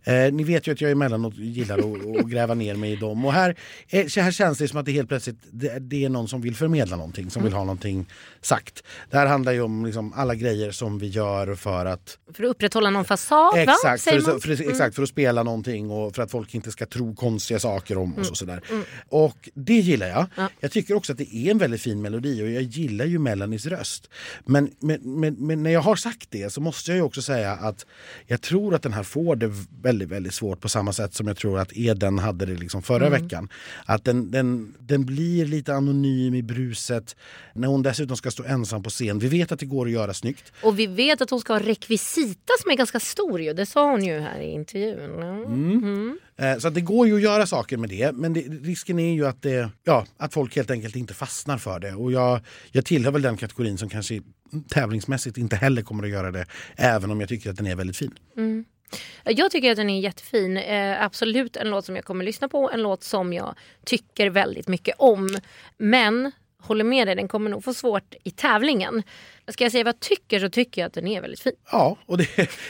Eh, 0.04 0.32
ni 0.32 0.44
vet 0.44 0.66
ju 0.66 0.72
att 0.72 0.80
jag 0.80 0.90
emellanåt 0.90 1.34
gillar 1.36 1.78
att, 1.78 2.20
att 2.24 2.30
gräva 2.30 2.54
ner 2.54 2.74
mig 2.74 2.92
i 2.92 2.96
dem. 2.96 3.24
Och 3.24 3.32
här, 3.32 3.56
eh, 3.88 4.06
här 4.16 4.30
känns 4.30 4.58
det 4.58 4.68
som 4.68 4.78
att 4.78 4.86
det 4.86 4.92
helt 4.92 5.08
plötsligt 5.08 5.38
det, 5.52 5.78
det 5.78 6.04
är 6.04 6.08
någon 6.08 6.28
som 6.28 6.40
vill 6.40 6.56
förmedla 6.56 6.96
någonting, 6.96 7.30
som 7.30 7.42
vill 7.44 7.52
ha 7.52 7.60
någonting 7.64 8.06
sagt. 8.40 8.82
Det 9.10 9.16
här 9.16 9.26
handlar 9.26 9.52
ju 9.52 9.60
om 9.60 9.86
liksom 9.86 10.12
alla 10.12 10.34
grejer 10.34 10.70
som 10.70 10.98
vi 10.98 11.06
gör 11.08 11.54
för 11.54 11.86
att 11.86 12.18
För 12.34 12.44
att 12.44 12.50
upprätthålla 12.50 12.90
någon 12.90 13.04
fasad, 13.04 13.38
va? 13.54 13.58
Exakt 13.60 14.02
för, 14.02 14.10
Säger 14.10 14.22
man? 14.26 14.36
att- 14.36 14.42
för, 14.42 14.70
exakt, 14.70 14.96
för 14.96 15.02
att 15.02 15.08
spela 15.08 15.42
någonting 15.42 15.90
och 15.90 16.14
för 16.14 16.22
att 16.22 16.30
folk 16.30 16.54
inte 16.54 16.70
ska 16.70 16.86
tro 16.86 17.14
konstiga 17.14 17.60
saker 17.60 17.98
om 17.98 18.10
Mm. 18.10 18.20
oss 18.20 18.30
och 18.30 18.36
sådär. 18.36 18.60
Och 19.08 19.48
det 19.54 19.74
gillar 19.80 20.06
jag. 20.08 20.26
Jag 20.60 20.70
tycker 20.72 20.94
också 20.94 21.12
att 21.12 21.18
det 21.18 21.34
är 21.36 21.50
en 21.50 21.58
väldigt 21.58 21.80
fin 21.82 22.02
melodi 22.02 22.42
och 22.42 22.50
jag 22.50 22.62
gillar 22.62 23.04
ju 23.04 23.18
Melanies 23.18 23.66
röst. 23.66 24.10
Men, 24.44 24.70
men, 24.90 25.20
men, 25.20 25.35
men 25.46 25.62
när 25.62 25.70
jag 25.70 25.81
har 25.81 25.96
sagt 25.96 26.31
det 26.31 26.53
så 26.53 26.61
måste 26.61 26.90
jag 26.90 26.96
ju 26.96 27.03
också 27.03 27.22
säga 27.22 27.53
att 27.53 27.87
jag 28.26 28.40
tror 28.40 28.74
att 28.74 28.83
den 28.83 28.92
här 28.92 29.03
får 29.03 29.37
det 29.37 29.53
väldigt, 29.83 30.09
väldigt 30.09 30.35
svårt 30.35 30.61
på 30.61 30.68
samma 30.68 30.92
sätt 30.92 31.14
som 31.14 31.26
jag 31.26 31.37
tror 31.37 31.59
att 31.59 31.72
Eden 31.76 32.18
hade 32.18 32.46
det 32.46 32.55
liksom 32.55 32.83
förra 32.83 33.07
Mm. 33.07 33.22
veckan. 33.22 33.48
Att 33.87 34.05
den, 34.05 34.31
den, 34.31 34.74
den 34.79 35.07
blir 35.07 35.46
lite 35.46 35.74
anonym 35.74 36.35
i 36.35 36.42
bruset 36.42 37.16
när 37.55 37.68
hon 37.68 37.83
dessutom 37.83 38.16
ska 38.16 38.31
stå 38.31 38.44
ensam 38.44 38.83
på 38.83 38.90
scen. 38.90 39.18
Vi 39.18 39.29
vet 39.29 39.53
att 39.53 39.61
det 39.61 39.66
går 39.66 39.87
att 39.87 39.92
göra 39.92 40.14
snyggt. 40.14 40.53
Och 40.62 40.79
vi 40.79 40.87
vet 40.87 41.20
att 41.20 41.31
hon 41.31 41.40
ska 41.40 41.53
ha 41.53 41.61
rekvisita 41.61 42.53
som 42.62 42.70
är 42.70 42.76
ganska 42.76 43.00
stor 43.00 43.40
ju. 43.40 43.53
Det 43.53 43.66
sa 43.66 43.90
hon 43.90 44.05
ju 44.05 44.18
här 44.18 44.40
i 44.40 44.50
intervjun. 44.50 45.11
Ja. 45.18 45.42
Eh, 45.42 46.29
Eh, 46.40 46.59
så 46.59 46.68
att 46.68 46.74
det 46.74 46.81
går 46.81 47.07
ju 47.07 47.14
att 47.14 47.22
göra 47.22 47.46
saker 47.46 47.76
med 47.76 47.90
det, 47.90 48.12
men 48.12 48.33
det, 48.33 48.40
risken 48.40 48.98
är 48.98 49.12
ju 49.12 49.26
att, 49.26 49.42
det, 49.42 49.70
ja, 49.85 50.07
att 50.16 50.35
folk 50.35 50.57
helt 50.57 50.70
enkelt 50.70 50.96
inte 50.96 51.14
fastnar 51.14 51.59
för 51.59 51.81
det. 51.81 51.92
Och 51.92 52.12
jag, 52.12 52.40
jag 52.72 52.85
tillhör 52.85 53.12
väl 53.12 53.22
den 53.22 53.37
kategorin 53.37 53.79
som 53.79 53.88
kanske 53.88 54.20
tävlingsmässigt 54.68 55.38
inte 55.38 55.57
heller 55.57 55.83
kommer 55.83 56.05
att 56.05 56.11
göra 56.11 56.31
det, 56.31 56.46
även 56.76 57.11
om 57.11 57.20
jag 57.20 57.29
tycker 57.29 57.50
att 57.50 57.57
den 57.57 57.66
är 57.66 57.76
väldigt 57.76 57.96
fin. 57.96 58.14
Mm. 58.37 58.64
Jag 59.24 59.50
tycker 59.50 59.70
att 59.70 59.76
den 59.76 59.90
är 59.90 60.00
jättefin. 60.00 60.57
Eh, 60.57 61.03
absolut 61.03 61.57
en 61.57 61.70
låt 61.70 61.85
som 61.85 61.96
jag 61.96 62.05
kommer 62.05 62.24
lyssna 62.24 62.48
på. 62.48 62.70
En 62.70 62.83
låt 62.83 63.03
som 63.03 63.33
jag 63.33 63.55
tycker 63.85 64.31
väldigt 64.31 64.68
mycket 64.68 64.94
om. 64.98 65.38
Men 65.79 66.33
håller 66.61 66.85
med 66.85 67.09
dig, 67.09 67.14
den 67.16 67.29
kommer 67.29 67.51
nog 67.51 67.64
få 67.64 67.75
svårt 67.75 68.14
i 68.25 68.31
tävlingen. 68.31 69.03
Ska 69.49 69.64
jag 69.64 69.73
säga 69.73 69.85
vad 69.85 69.94
jag 69.94 70.01
tycker 70.01 70.40
så 70.40 70.49
tycker 70.51 70.81
jag 70.81 70.87
att 70.87 70.92
den 70.94 71.07
är 71.07 71.20
väldigt 71.20 71.40
fin. 71.40 71.53
Ja, 71.73 71.96
och 72.07 72.18
det, 72.18 72.29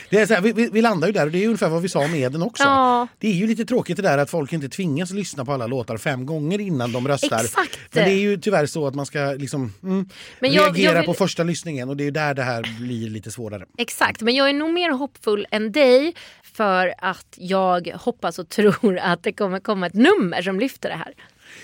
det 0.09 0.17
är 0.17 0.25
så 0.25 0.33
här, 0.33 0.41
vi, 0.41 0.69
vi, 0.71 0.81
landar 0.81 1.07
ju 1.07 1.13
där 1.13 1.25
och 1.25 1.31
det 1.31 1.43
är 1.43 1.45
ungefär 1.45 1.69
vad 1.69 1.81
vi 1.81 1.89
sa 1.89 2.07
med 2.07 2.31
den 2.31 2.41
också. 2.41 2.63
Ja. 2.63 3.07
Det 3.19 3.27
är 3.27 3.31
ju 3.33 3.47
lite 3.47 3.65
tråkigt 3.65 3.97
det 3.97 4.03
där 4.03 4.17
att 4.17 4.29
folk 4.29 4.53
inte 4.53 4.69
tvingas 4.69 5.11
lyssna 5.11 5.45
på 5.45 5.53
alla 5.53 5.67
låtar 5.67 5.97
fem 5.97 6.25
gånger 6.25 6.59
innan 6.59 6.91
de 6.91 7.07
röstar. 7.07 7.43
Exakt. 7.43 7.79
Men 7.91 8.03
det 8.05 8.11
är 8.11 8.19
ju 8.19 8.37
tyvärr 8.37 8.65
så 8.65 8.87
att 8.87 8.95
man 8.95 9.05
ska 9.05 9.19
liksom, 9.19 9.73
mm, 9.83 10.09
Men 10.39 10.51
jag- 10.53 10.65
reagera 10.65 10.91
jag 10.91 10.99
vill- 10.99 11.05
på 11.05 11.13
första 11.13 11.43
lyssningen 11.43 11.89
och 11.89 11.97
det 11.97 12.07
är 12.07 12.11
där 12.11 12.33
det 12.33 12.43
här 12.43 12.77
blir 12.79 13.09
lite 13.09 13.31
svårare. 13.31 13.65
Exakt, 13.77 14.21
men 14.21 14.35
jag 14.35 14.49
är 14.49 14.53
nog 14.53 14.73
mer 14.73 14.89
hoppfull 14.89 15.47
än 15.51 15.71
dig 15.71 16.13
för 16.43 16.93
att 16.97 17.35
jag 17.37 17.87
hoppas 17.87 18.39
och 18.39 18.49
tror 18.81 18.97
att 18.97 19.23
det 19.23 19.33
kommer 19.33 19.59
komma 19.59 19.87
ett 19.87 19.93
nummer 19.93 20.41
som 20.41 20.59
lyfter 20.59 20.89
det 20.89 20.95
här. 20.95 21.13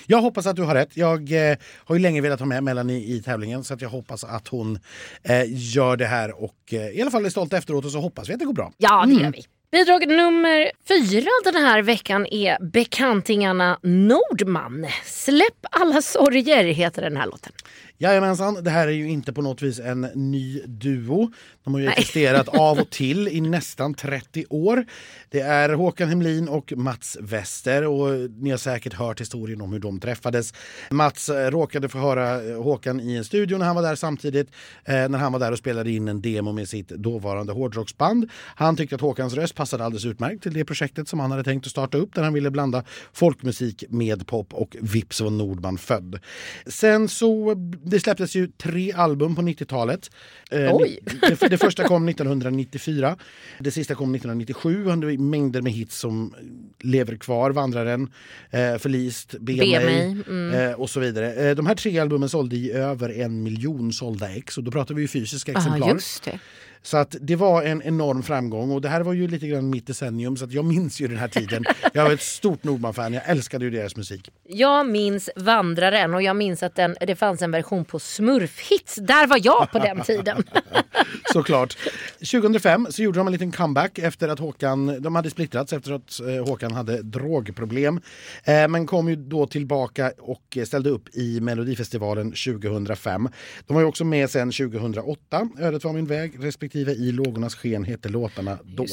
Jag 0.09 0.21
hoppas 0.21 0.47
att 0.47 0.55
du 0.55 0.63
har 0.63 0.75
rätt. 0.75 0.97
Jag 0.97 1.51
eh, 1.51 1.57
har 1.85 1.95
ju 1.95 2.01
länge 2.01 2.21
velat 2.21 2.39
ha 2.39 2.47
med 2.47 2.63
Melanie 2.63 3.15
i 3.15 3.21
tävlingen 3.21 3.63
så 3.63 3.73
att 3.73 3.81
jag 3.81 3.89
hoppas 3.89 4.23
att 4.23 4.47
hon 4.47 4.79
eh, 5.23 5.43
gör 5.47 5.97
det 5.97 6.05
här 6.05 6.43
och 6.43 6.55
eh, 6.71 6.89
i 6.89 7.01
alla 7.01 7.11
fall 7.11 7.25
är 7.25 7.29
stolt 7.29 7.53
efteråt 7.53 7.85
och 7.85 7.91
så 7.91 7.99
hoppas 7.99 8.29
vi 8.29 8.33
att 8.33 8.39
det 8.39 8.45
går 8.45 8.53
bra. 8.53 8.71
Ja, 8.77 9.05
det 9.07 9.13
gör 9.13 9.31
vi. 9.31 9.45
Bidrag 9.71 10.07
nummer 10.07 10.71
fyra 10.87 11.29
den 11.43 11.55
här 11.55 11.81
veckan 11.81 12.25
är 12.25 12.57
bekantingarna 12.71 13.79
Nordman. 13.83 14.87
Släpp 15.05 15.65
alla 15.71 16.01
sorger 16.01 16.63
heter 16.63 17.01
den 17.01 17.17
här 17.17 17.25
låten. 17.25 17.53
Jajamensan, 17.99 18.63
det 18.63 18.69
här 18.69 18.87
är 18.87 18.91
ju 18.91 19.09
inte 19.09 19.33
på 19.33 19.41
något 19.41 19.61
vis 19.61 19.79
en 19.79 20.01
ny 20.01 20.61
duo. 20.65 21.31
De 21.63 21.73
har 21.73 21.81
ju 21.81 21.85
Nej. 21.85 21.95
existerat 21.97 22.47
av 22.47 22.79
och 22.79 22.89
till 22.89 23.27
i 23.27 23.41
nästan 23.41 23.93
30 23.93 24.45
år. 24.49 24.85
Det 25.29 25.39
är 25.39 25.69
Håkan 25.69 26.09
Hemlin 26.09 26.47
och 26.49 26.73
Mats 26.75 27.17
Wester 27.21 27.87
och 27.87 28.29
ni 28.29 28.49
har 28.49 28.57
säkert 28.57 28.93
hört 28.93 29.21
historien 29.21 29.61
om 29.61 29.73
hur 29.73 29.79
de 29.79 29.99
träffades. 29.99 30.53
Mats 30.89 31.29
eh, 31.29 31.51
råkade 31.51 31.89
få 31.89 31.97
höra 31.97 32.43
eh, 32.43 32.63
Håkan 32.63 32.99
i 32.99 33.15
en 33.15 33.25
studio 33.25 33.57
när 33.57 33.65
han 33.65 33.75
var 33.75 33.83
där 33.83 33.95
samtidigt. 33.95 34.47
Eh, 34.85 35.09
när 35.09 35.17
han 35.17 35.31
var 35.31 35.39
där 35.39 35.51
och 35.51 35.57
spelade 35.57 35.91
in 35.91 36.07
en 36.07 36.21
demo 36.21 36.51
med 36.51 36.69
sitt 36.69 36.89
dåvarande 36.89 37.53
hårdrocksband. 37.53 38.29
Han 38.55 38.75
tyckte 38.75 38.95
att 38.95 39.01
Håkans 39.01 39.33
röst 39.33 39.55
passade 39.55 39.85
alldeles 39.85 40.05
utmärkt 40.05 40.43
till 40.43 40.53
det 40.53 40.65
projektet 40.65 41.07
som 41.07 41.19
han 41.19 41.31
hade 41.31 41.43
tänkt 41.43 41.65
att 41.65 41.71
starta 41.71 41.97
upp 41.97 42.15
där 42.15 42.23
han 42.23 42.33
ville 42.33 42.51
blanda 42.51 42.83
folkmusik 43.13 43.83
med 43.89 44.27
pop 44.27 44.53
och 44.53 44.75
vips 44.81 45.21
var 45.21 45.29
Nordman 45.29 45.77
född. 45.77 46.19
Sen 46.65 47.09
så, 47.09 47.55
det 47.89 47.99
släpptes 47.99 48.35
ju 48.35 48.47
tre 48.47 48.91
album 48.91 49.35
på 49.35 49.41
90-talet. 49.41 50.11
Eh, 50.51 50.75
Oj. 50.75 50.99
Det, 51.21 51.47
det 51.49 51.57
första 51.57 51.83
kom 51.83 52.09
1994, 52.09 53.17
det 53.59 53.71
sista 53.71 53.95
kom 53.95 54.15
1997 54.15 54.87
och 54.87 54.97
det 54.97 55.05
var 55.05 55.17
mängder 55.17 55.61
med 55.61 55.73
hits 55.73 55.99
som 55.99 56.33
lever 56.79 57.15
kvar. 57.15 57.51
Vandraren, 57.51 58.11
eh, 58.49 58.77
Förlist, 58.77 59.31
Be, 59.39 59.53
Be 59.53 59.65
mig, 59.85 60.17
mm. 60.27 60.53
eh, 60.53 60.71
och 60.71 60.89
så 60.89 60.99
vidare. 60.99 61.33
Eh, 61.33 61.55
de 61.55 61.65
här 61.65 61.75
tre 61.75 61.99
albumen 61.99 62.29
sålde 62.29 62.55
i 62.55 62.71
över 62.71 63.19
en 63.19 63.43
miljon 63.43 63.93
sålda 63.93 64.29
ex 64.29 64.57
och 64.57 64.63
då 64.63 64.71
pratar 64.71 64.95
vi 64.95 65.01
ju 65.01 65.07
fysiska 65.07 65.51
exemplar. 65.51 65.87
Ja, 65.87 65.93
just 65.93 66.23
det. 66.23 66.39
Så 66.81 66.97
att 66.97 67.15
det 67.21 67.35
var 67.35 67.63
en 67.63 67.81
enorm 67.81 68.23
framgång 68.23 68.71
och 68.71 68.81
det 68.81 68.89
här 68.89 69.01
var 69.01 69.13
ju 69.13 69.27
lite 69.27 69.47
grann 69.47 69.69
mitt 69.69 69.87
decennium 69.87 70.37
så 70.37 70.45
att 70.45 70.51
jag 70.51 70.65
minns 70.65 70.99
ju 70.99 71.07
den 71.07 71.17
här 71.17 71.27
tiden. 71.27 71.63
Jag 71.93 72.03
var 72.03 72.11
ett 72.11 72.21
stort 72.21 72.63
Nordman-fan, 72.63 73.13
jag 73.13 73.23
älskade 73.25 73.65
ju 73.65 73.71
deras 73.71 73.95
musik. 73.95 74.31
Jag 74.43 74.87
minns 74.87 75.29
Vandraren 75.35 76.13
och 76.13 76.21
jag 76.21 76.35
minns 76.35 76.63
att 76.63 76.75
den, 76.75 76.95
det 77.07 77.15
fanns 77.15 77.41
en 77.41 77.51
version 77.51 77.85
på 77.85 77.99
Smurfhits. 77.99 78.95
Där 78.95 79.27
var 79.27 79.39
jag 79.43 79.71
på 79.71 79.79
den 79.79 80.01
tiden. 80.01 80.43
Såklart. 81.33 81.77
2005 82.19 82.87
så 82.89 83.03
gjorde 83.03 83.19
de 83.19 83.27
en 83.27 83.33
liten 83.33 83.51
comeback 83.51 83.99
efter 83.99 84.27
att 84.27 84.39
Håkan, 84.39 85.01
de 85.01 85.15
hade 85.15 85.29
splittrats 85.29 85.73
efter 85.73 85.91
att 85.91 86.19
eh, 86.19 86.47
Håkan 86.47 86.71
hade 86.71 87.01
drogproblem. 87.01 88.01
Eh, 88.43 88.67
men 88.67 88.87
kom 88.87 89.09
ju 89.09 89.15
då 89.15 89.47
tillbaka 89.47 90.11
och 90.17 90.57
ställde 90.65 90.89
upp 90.89 91.15
i 91.15 91.39
Melodifestivalen 91.39 92.31
2005. 92.31 93.29
De 93.67 93.73
var 93.73 93.81
ju 93.81 93.87
också 93.87 94.03
med 94.03 94.29
sen 94.29 94.51
2008, 94.51 95.49
Ödet 95.59 95.83
var 95.83 95.93
min 95.93 96.05
väg 96.05 96.45
respektive 96.45 96.66
respektive 96.67 96.91
I 96.91 97.11
lågornas 97.11 97.55
sken 97.55 97.83
hette 97.83 98.09
låtarna 98.09 98.57
då. 98.63 98.85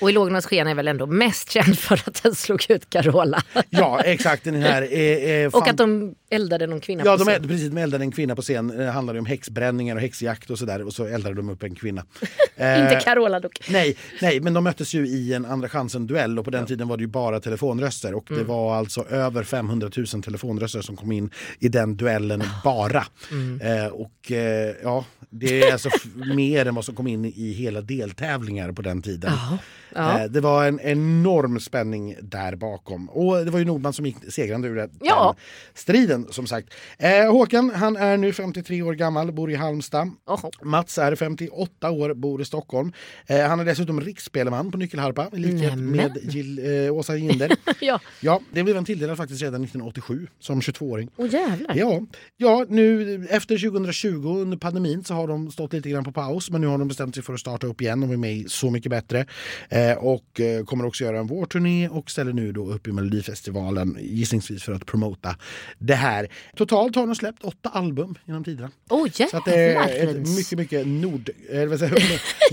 Och 0.00 0.10
i 0.10 0.12
lågornas 0.12 0.46
sken 0.46 0.66
är 0.66 0.74
väl 0.74 0.88
ändå 0.88 1.06
mest 1.06 1.50
känd 1.50 1.78
för 1.78 1.94
att 1.94 2.22
den 2.22 2.34
slog 2.34 2.66
ut 2.70 2.90
Carola. 2.90 3.42
Ja, 3.70 4.00
exakt. 4.02 4.44
Den 4.44 4.54
här, 4.54 4.82
eh, 4.82 5.00
eh, 5.00 5.50
fan- 5.50 5.60
och 5.62 5.68
att 5.68 5.76
de 5.76 6.14
eldade 6.30 6.66
någon 6.66 6.80
kvinna 6.80 7.02
Ja, 7.04 7.16
på 7.18 7.24
scen. 7.24 7.34
är, 7.44 7.48
precis, 7.48 7.70
de 7.70 7.78
eldade 7.80 8.04
en 8.04 8.12
kvinna 8.12 8.36
på 8.36 8.42
scen. 8.42 8.68
Det 8.68 8.90
handlade 8.90 9.18
om 9.18 9.26
häxbränningar 9.26 9.94
och 9.96 10.00
häxjakt 10.02 10.50
och 10.50 10.58
sådär. 10.58 10.86
Och 10.86 10.92
så 10.92 11.04
eldade 11.06 11.34
de 11.34 11.48
upp 11.50 11.62
en 11.62 11.74
kvinna. 11.74 12.04
Eh, 12.56 12.82
Inte 12.82 13.00
Carola 13.04 13.40
dock. 13.40 13.60
Nej, 13.70 13.96
nej, 14.22 14.40
men 14.40 14.54
de 14.54 14.64
möttes 14.64 14.94
ju 14.94 15.06
i 15.08 15.34
en 15.34 15.44
Andra 15.46 15.68
chansen-duell 15.68 16.38
och 16.38 16.44
på 16.44 16.50
den 16.50 16.66
tiden 16.66 16.88
var 16.88 16.96
det 16.96 17.00
ju 17.00 17.06
bara 17.06 17.40
telefonröster 17.40 18.14
och 18.14 18.30
Mm. 18.30 18.42
det 18.42 18.48
var 18.48 18.76
alltså 18.76 19.04
över 19.08 19.42
500 19.44 19.90
000 19.96 20.06
telefonröster 20.22 20.80
som 20.80 20.96
kom 20.96 21.12
in 21.12 21.30
i 21.58 21.68
den 21.68 21.96
duellen 21.96 22.42
bara. 22.64 23.06
Mm. 23.30 23.60
Eh, 23.60 23.86
och 23.86 24.32
eh, 24.32 24.74
ja, 24.82 25.04
det 25.34 25.62
är 25.62 25.72
alltså 25.72 25.90
mer 26.34 26.66
än 26.66 26.74
vad 26.74 26.84
som 26.84 26.94
kom 26.94 27.06
in 27.06 27.24
i 27.24 27.52
hela 27.52 27.80
deltävlingar 27.80 28.72
på 28.72 28.82
den 28.82 29.02
tiden. 29.02 29.32
Ja, 29.34 29.58
ja. 29.94 30.20
Eh, 30.20 30.30
det 30.30 30.40
var 30.40 30.66
en 30.66 30.80
enorm 30.80 31.60
spänning 31.60 32.14
där 32.22 32.56
bakom 32.56 33.08
och 33.08 33.44
det 33.44 33.50
var 33.50 33.58
ju 33.58 33.64
Nordman 33.64 33.92
som 33.92 34.06
gick 34.06 34.16
segrande 34.28 34.68
ur 34.68 34.76
den 34.76 34.90
Ja. 35.00 35.34
striden 35.74 36.26
som 36.30 36.46
sagt. 36.46 36.68
Eh, 36.98 37.32
Håkan, 37.32 37.70
han 37.74 37.96
är 37.96 38.16
nu 38.16 38.32
53 38.32 38.82
år 38.82 38.92
gammal, 38.94 39.32
bor 39.32 39.50
i 39.50 39.54
Halmstad. 39.54 40.10
Oho. 40.26 40.50
Mats 40.62 40.98
är 40.98 41.14
58 41.14 41.90
år, 41.90 42.14
bor 42.14 42.42
i 42.42 42.44
Stockholm. 42.44 42.92
Eh, 43.26 43.40
han 43.40 43.60
är 43.60 43.64
dessutom 43.64 44.00
riksspelman 44.00 44.70
på 44.72 44.78
nyckelharpa 44.78 45.26
i 45.32 45.36
likhet 45.38 45.78
med 45.78 46.18
Jill, 46.22 46.58
eh, 46.86 46.94
Åsa 46.94 47.16
Ginder. 47.16 47.52
Ja. 47.80 48.00
ja, 48.20 48.40
det 48.52 48.62
blev 48.62 48.76
han 48.76 48.84
tilldelad 48.84 49.16
faktiskt 49.16 49.42
redan 49.42 49.64
1987 49.64 50.26
som 50.40 50.60
22-åring. 50.60 51.08
Åh 51.16 51.26
jävlar. 51.34 51.76
Ja, 51.76 52.00
ja, 52.36 52.66
nu 52.68 53.14
efter 53.30 53.58
2020 53.58 54.28
under 54.28 54.56
pandemin 54.56 55.04
så 55.04 55.14
har 55.14 55.21
de 55.26 55.50
stått 55.50 55.72
lite 55.72 55.90
grann 55.90 56.04
på 56.04 56.12
paus 56.12 56.50
men 56.50 56.60
nu 56.60 56.66
har 56.66 56.78
de 56.78 56.88
bestämt 56.88 57.14
sig 57.14 57.24
för 57.24 57.34
att 57.34 57.40
starta 57.40 57.66
upp 57.66 57.80
igen. 57.80 58.00
De 58.00 58.10
är 58.10 58.16
med 58.16 58.32
i 58.36 58.44
Så 58.48 58.70
mycket 58.70 58.90
bättre 58.90 59.26
eh, 59.68 59.92
och 59.92 60.40
eh, 60.40 60.64
kommer 60.64 60.86
också 60.86 61.04
göra 61.04 61.18
en 61.18 61.26
vårturné 61.26 61.88
och 61.88 62.10
ställer 62.10 62.32
nu 62.32 62.52
då 62.52 62.66
upp 62.72 62.88
i 62.88 62.92
Melodifestivalen 62.92 63.96
gissningsvis 64.00 64.62
för 64.62 64.72
att 64.72 64.86
promota 64.86 65.36
det 65.78 65.94
här. 65.94 66.28
Totalt 66.56 66.96
har 66.96 67.06
de 67.06 67.14
släppt 67.14 67.44
åtta 67.44 67.68
album 67.68 68.14
genom 68.24 68.44
tiderna. 68.44 68.70
Åh 68.90 69.08
Så 69.30 69.36
att 69.36 69.44
det 69.44 69.54
är 69.54 69.68
jävlar. 69.96 70.20
ett 70.20 70.28
mycket, 70.36 70.58
mycket 70.58 70.86
nord, 70.86 71.30
jag, 71.52 71.80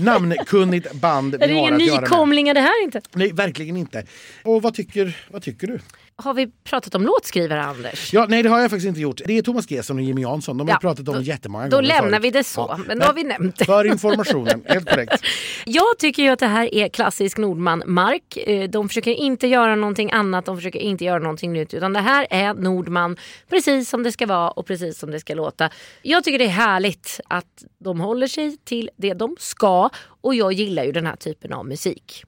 namnkunnigt 0.00 0.92
band 0.92 1.34
Är 1.34 1.38
det 1.38 1.46
vi 1.46 1.52
har 1.52 1.60
ingen 1.60 1.74
att 1.74 1.82
göra 1.86 2.00
med. 2.00 2.10
nykomlingar 2.10 2.54
det 2.54 2.60
här 2.60 2.84
inte? 2.84 3.00
Nej, 3.14 3.32
verkligen 3.32 3.76
inte. 3.76 4.04
Och 4.44 4.62
vad 4.62 4.74
tycker, 4.74 5.16
vad 5.30 5.42
tycker 5.42 5.66
du? 5.66 5.78
Har 6.16 6.34
vi 6.34 6.50
pratat 6.64 6.94
om 6.94 7.02
låtskrivare 7.02 7.62
Anders? 7.64 8.12
Ja, 8.12 8.26
nej, 8.28 8.42
det 8.42 8.48
har 8.48 8.60
jag 8.60 8.70
faktiskt 8.70 8.88
inte 8.88 9.00
gjort. 9.00 9.20
Det 9.26 9.38
är 9.38 9.42
Thomas 9.42 9.70
Gesson 9.70 9.96
och 9.96 10.02
Jimmy 10.02 10.22
Jansson. 10.22 10.58
De 10.58 10.68
har 10.68 10.74
Ja, 10.74 10.78
pratat 10.80 11.08
om 11.08 11.14
då- 11.14 11.20
jättemånga 11.22 11.68
Då 11.68 11.76
gånger 11.76 11.88
lämnar 11.88 12.10
förut. 12.10 12.22
vi 12.24 12.30
det 12.30 12.44
så, 12.44 12.59
men 12.86 12.98
då 12.98 13.06
har 13.06 13.12
vi 13.12 13.24
nämnt 13.24 13.58
det. 13.58 13.64
För 13.64 13.84
informationen, 13.84 14.62
helt 14.66 14.90
korrekt. 14.90 15.22
Jag 15.66 15.98
tycker 15.98 16.22
ju 16.22 16.28
att 16.28 16.38
det 16.38 16.46
här 16.46 16.74
är 16.74 16.88
klassisk 16.88 17.38
Nordman-mark. 17.38 18.36
Eh, 18.36 18.70
De 18.70 18.88
försöker 18.88 19.10
inte 19.10 19.46
göra 19.46 19.74
någonting 19.76 20.12
annat, 20.12 20.44
de 20.44 20.56
försöker 20.56 20.78
inte 20.78 21.04
göra 21.04 21.18
någonting 21.18 21.52
nytt. 21.52 21.74
Utan 21.74 21.92
det 21.92 22.00
här 22.00 22.26
är 22.30 22.54
Nordman 22.54 23.16
precis 23.50 23.88
som 23.88 24.02
det 24.02 24.12
ska 24.12 24.26
vara 24.26 24.50
och 24.50 24.66
precis 24.66 24.98
som 24.98 25.10
det 25.10 25.20
ska 25.20 25.34
låta. 25.34 25.70
Jag 26.02 26.24
tycker 26.24 26.38
det 26.38 26.44
är 26.44 26.48
härligt 26.48 27.20
att 27.28 27.64
de 27.78 28.00
håller 28.00 28.26
sig 28.26 28.56
till 28.64 28.90
det 28.96 29.14
de 29.14 29.36
ska 29.38 29.90
och 30.20 30.34
jag 30.34 30.52
gillar 30.52 30.84
ju 30.84 30.92
den 30.92 31.06
här 31.06 31.16
typen 31.16 31.52
av 31.52 31.66
musik. 31.66 32.24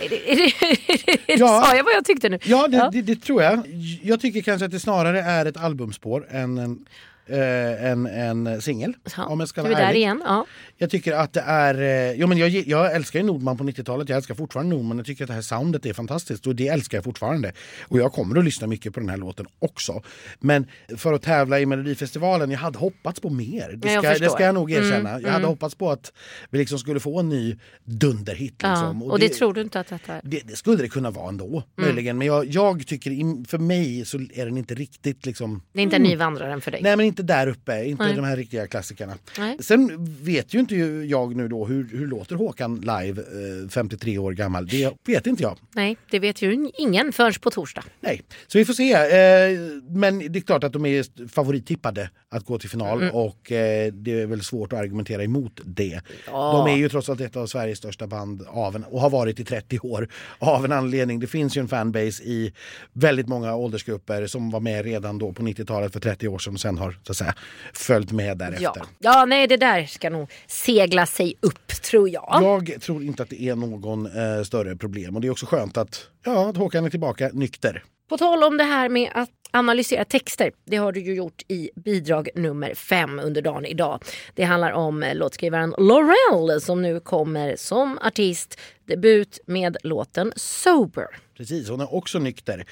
Är 0.00 0.08
det, 0.08 0.32
är 0.32 0.36
det, 0.36 0.42
är 1.12 1.26
det, 1.26 1.34
Ja. 1.38 1.62
Sa 1.64 1.76
jag 1.76 1.84
vad 1.84 1.94
jag 1.94 2.04
tyckte 2.04 2.28
nu? 2.28 2.38
Ja, 2.44 2.68
det, 2.68 2.88
Det, 2.92 3.02
det 3.02 3.16
tror 3.22 3.42
jag. 3.42 3.60
Jag 4.02 4.20
tycker 4.20 4.40
kanske 4.42 4.64
att 4.64 4.70
det 4.70 4.80
snarare 4.80 5.20
är 5.20 5.46
ett 5.46 5.56
albumspår 5.56 6.26
än 6.30 6.58
en, 6.58 6.86
eh, 7.28 7.90
en, 7.90 8.06
en 8.06 8.62
singel. 8.62 8.94
Om 9.16 9.40
jag 9.40 9.48
ska 9.48 9.62
vara 9.62 9.74
där 9.74 9.80
ärlig. 9.80 10.00
igen? 10.00 10.22
Ja. 10.24 10.46
Jag 10.76 10.90
tycker 10.90 11.12
att 11.12 11.32
det 11.32 11.40
är... 11.40 11.74
eh, 12.10 12.12
Jo, 12.12 12.26
men 12.26 12.38
jag, 12.38 12.50
jag 12.50 12.94
älskar 12.94 13.18
ju 13.20 13.26
Nordman 13.26 13.56
på 13.56 13.64
90-talet, 13.64 14.08
jag 14.08 14.16
älskar 14.16 14.34
fortfarande 14.34 14.76
Nordman. 14.76 14.96
Jag 14.96 15.06
tycker 15.06 15.24
att 15.24 15.28
det 15.28 15.34
här 15.34 15.42
soundet 15.42 15.86
är 15.86 15.92
fantastiskt 15.92 16.46
och 16.46 16.54
det 16.56 16.68
älskar 16.68 16.98
jag 16.98 17.04
fortfarande. 17.04 17.52
Och 17.82 17.98
jag 17.98 18.12
kommer 18.12 18.38
att 18.38 18.44
lyssna 18.44 18.66
mycket 18.66 18.94
på 18.94 19.00
den 19.00 19.08
här 19.08 19.16
låten 19.16 19.46
också. 19.58 20.02
Men 20.40 20.66
för 20.96 21.12
att 21.12 21.22
tävla 21.22 21.60
i 21.60 21.66
Melodifestivalen, 21.66 22.50
jag 22.50 22.58
hade 22.58 22.78
hoppats 22.78 23.20
på 23.20 23.30
mer. 23.30 23.72
Det 23.76 23.88
Ja, 23.88 23.94
jag 24.02 24.16
ska, 24.16 24.24
det 24.24 24.30
ska 24.30 24.44
jag 24.44 24.54
nog 24.54 24.70
erkänna. 24.70 25.10
Mm, 25.10 25.22
jag 25.22 25.28
hade 25.28 25.44
mm. 25.44 25.48
hoppats 25.48 25.74
på 25.74 25.90
att 25.90 26.12
vi 26.50 26.58
liksom 26.58 26.78
skulle 26.78 27.00
få 27.00 27.20
en 27.20 27.28
ny 27.28 27.56
dunderhit. 27.84 28.54
Ja. 28.62 28.70
Liksom. 28.70 29.02
Och, 29.02 29.18
det, 29.18 29.28
tror 29.28 29.54
du 29.54 29.60
inte 29.60 29.80
att 29.80 29.88
detta 29.88 30.14
är? 30.14 30.20
det, 30.24 30.40
det 30.44 30.56
skulle 30.56 30.82
det 30.82 30.88
kunna 30.88 31.10
vara 31.10 31.28
ändå, 31.28 31.48
Mm. 31.48 31.62
möjligen. 31.76 32.18
Men 32.18 32.26
jag, 32.26 32.46
jag 32.46 32.86
tycker, 32.86 33.10
för 33.48 33.58
mig 33.58 34.04
så 34.04 34.18
är 34.18 34.44
den 34.44 34.58
inte 34.58 34.74
riktigt 34.74 35.26
liksom... 35.26 35.62
Det 35.72 35.78
är 35.78 35.82
inte 35.82 35.96
en 35.96 36.02
ny 36.02 36.16
vandraren 36.16 36.60
för 36.60 36.70
dig? 36.70 36.82
Nej 36.82 36.96
men 36.96 37.06
inte 37.06 37.17
där 37.22 37.46
uppe, 37.46 37.84
inte 37.84 38.04
Nej. 38.04 38.16
de 38.16 38.24
här 38.24 38.36
riktiga 38.36 38.66
klassikerna. 38.66 39.14
Nej. 39.38 39.56
Sen 39.60 40.04
vet 40.24 40.54
ju 40.54 40.58
inte 40.58 40.76
jag 41.10 41.36
nu 41.36 41.48
då 41.48 41.66
hur, 41.66 41.88
hur 41.92 42.06
låter 42.06 42.34
Håkan 42.36 42.80
live, 42.80 43.22
eh, 43.22 43.68
53 43.68 44.18
år 44.18 44.32
gammal. 44.32 44.66
Det 44.66 44.92
vet 45.06 45.26
inte 45.26 45.42
jag. 45.42 45.58
Nej, 45.74 45.96
det 46.10 46.18
vet 46.18 46.42
ju 46.42 46.70
ingen 46.78 47.12
förrän 47.12 47.32
på 47.40 47.50
torsdag. 47.50 47.84
Nej, 48.00 48.22
så 48.46 48.58
vi 48.58 48.64
får 48.64 48.72
se. 48.74 48.92
Eh, 48.92 49.58
men 49.90 50.18
det 50.32 50.38
är 50.38 50.40
klart 50.40 50.64
att 50.64 50.72
de 50.72 50.86
är 50.86 51.28
favorittippade 51.28 52.10
att 52.30 52.44
gå 52.44 52.58
till 52.58 52.70
final 52.70 53.02
Mm. 53.02 53.14
och 53.14 53.52
eh, 53.52 53.92
det 53.92 54.20
är 54.20 54.26
väl 54.26 54.42
svårt 54.42 54.72
att 54.72 54.78
argumentera 54.78 55.24
emot 55.24 55.60
det. 55.64 56.00
Ja. 56.26 56.64
De 56.66 56.72
är 56.72 56.76
ju 56.76 56.88
trots 56.88 57.08
allt 57.08 57.20
ett 57.20 57.36
av 57.36 57.46
Sveriges 57.46 57.78
största 57.78 58.06
band 58.06 58.42
av 58.48 58.76
en, 58.76 58.84
och 58.84 59.00
har 59.00 59.10
varit 59.10 59.40
i 59.40 59.44
30 59.44 59.78
år 59.82 60.08
av 60.38 60.64
en 60.64 60.72
anledning. 60.72 61.20
Det 61.20 61.26
finns 61.26 61.56
ju 61.56 61.60
en 61.60 61.68
fanbase 61.68 62.22
i 62.22 62.52
väldigt 62.92 63.28
många 63.28 63.54
åldersgrupper 63.54 64.26
som 64.26 64.50
var 64.50 64.60
med 64.60 64.84
redan 64.84 65.18
då 65.18 65.32
på 65.32 65.42
90-talet 65.42 65.92
för 65.92 66.00
30 66.00 66.28
år 66.28 66.38
sedan 66.38 66.54
och 66.54 66.60
sen 66.60 66.78
har 66.78 66.98
så 67.08 67.12
att 67.12 67.16
säga 67.16 67.34
följt 67.72 68.12
med 68.12 68.38
därefter. 68.38 68.82
Ja. 68.82 68.86
ja, 68.98 69.24
nej 69.24 69.46
det 69.46 69.56
där 69.56 69.86
ska 69.86 70.10
nog 70.10 70.30
segla 70.46 71.06
sig 71.06 71.34
upp 71.40 71.68
tror 71.82 72.08
jag. 72.08 72.38
Jag 72.42 72.82
tror 72.82 73.02
inte 73.02 73.22
att 73.22 73.30
det 73.30 73.42
är 73.42 73.56
någon 73.56 74.06
eh, 74.06 74.42
större 74.42 74.76
problem 74.76 75.14
och 75.16 75.20
det 75.22 75.28
är 75.28 75.32
också 75.32 75.46
skönt 75.46 75.76
att, 75.76 76.06
ja, 76.24 76.48
att 76.48 76.56
Håkan 76.56 76.84
är 76.84 76.90
tillbaka 76.90 77.30
nykter. 77.32 77.84
På 78.08 78.18
tal 78.18 78.42
om 78.44 78.56
det 78.56 78.64
här 78.64 78.88
med 78.88 79.10
att 79.14 79.30
analysera 79.50 80.04
texter. 80.04 80.52
Det 80.64 80.76
har 80.76 80.92
du 80.92 81.00
ju 81.00 81.14
gjort 81.14 81.42
i 81.48 81.70
bidrag 81.76 82.28
nummer 82.34 82.74
fem 82.74 83.18
under 83.18 83.42
dagen 83.42 83.64
idag. 83.64 84.04
Det 84.34 84.44
handlar 84.44 84.72
om 84.72 85.02
eh, 85.02 85.14
låtskrivaren 85.14 85.74
Laurel 85.78 86.60
som 86.60 86.82
nu 86.82 87.00
kommer 87.00 87.56
som 87.56 87.98
artist. 88.02 88.60
Debut 88.86 89.40
med 89.46 89.76
låten 89.82 90.32
Sober. 90.36 91.06
Precis, 91.38 91.68
hon 91.68 91.80
är 91.80 91.94
också 91.94 92.18
nykter. 92.18 92.64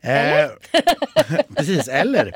Eh, 0.00 0.12
precis, 1.56 1.88
eller? 1.88 2.32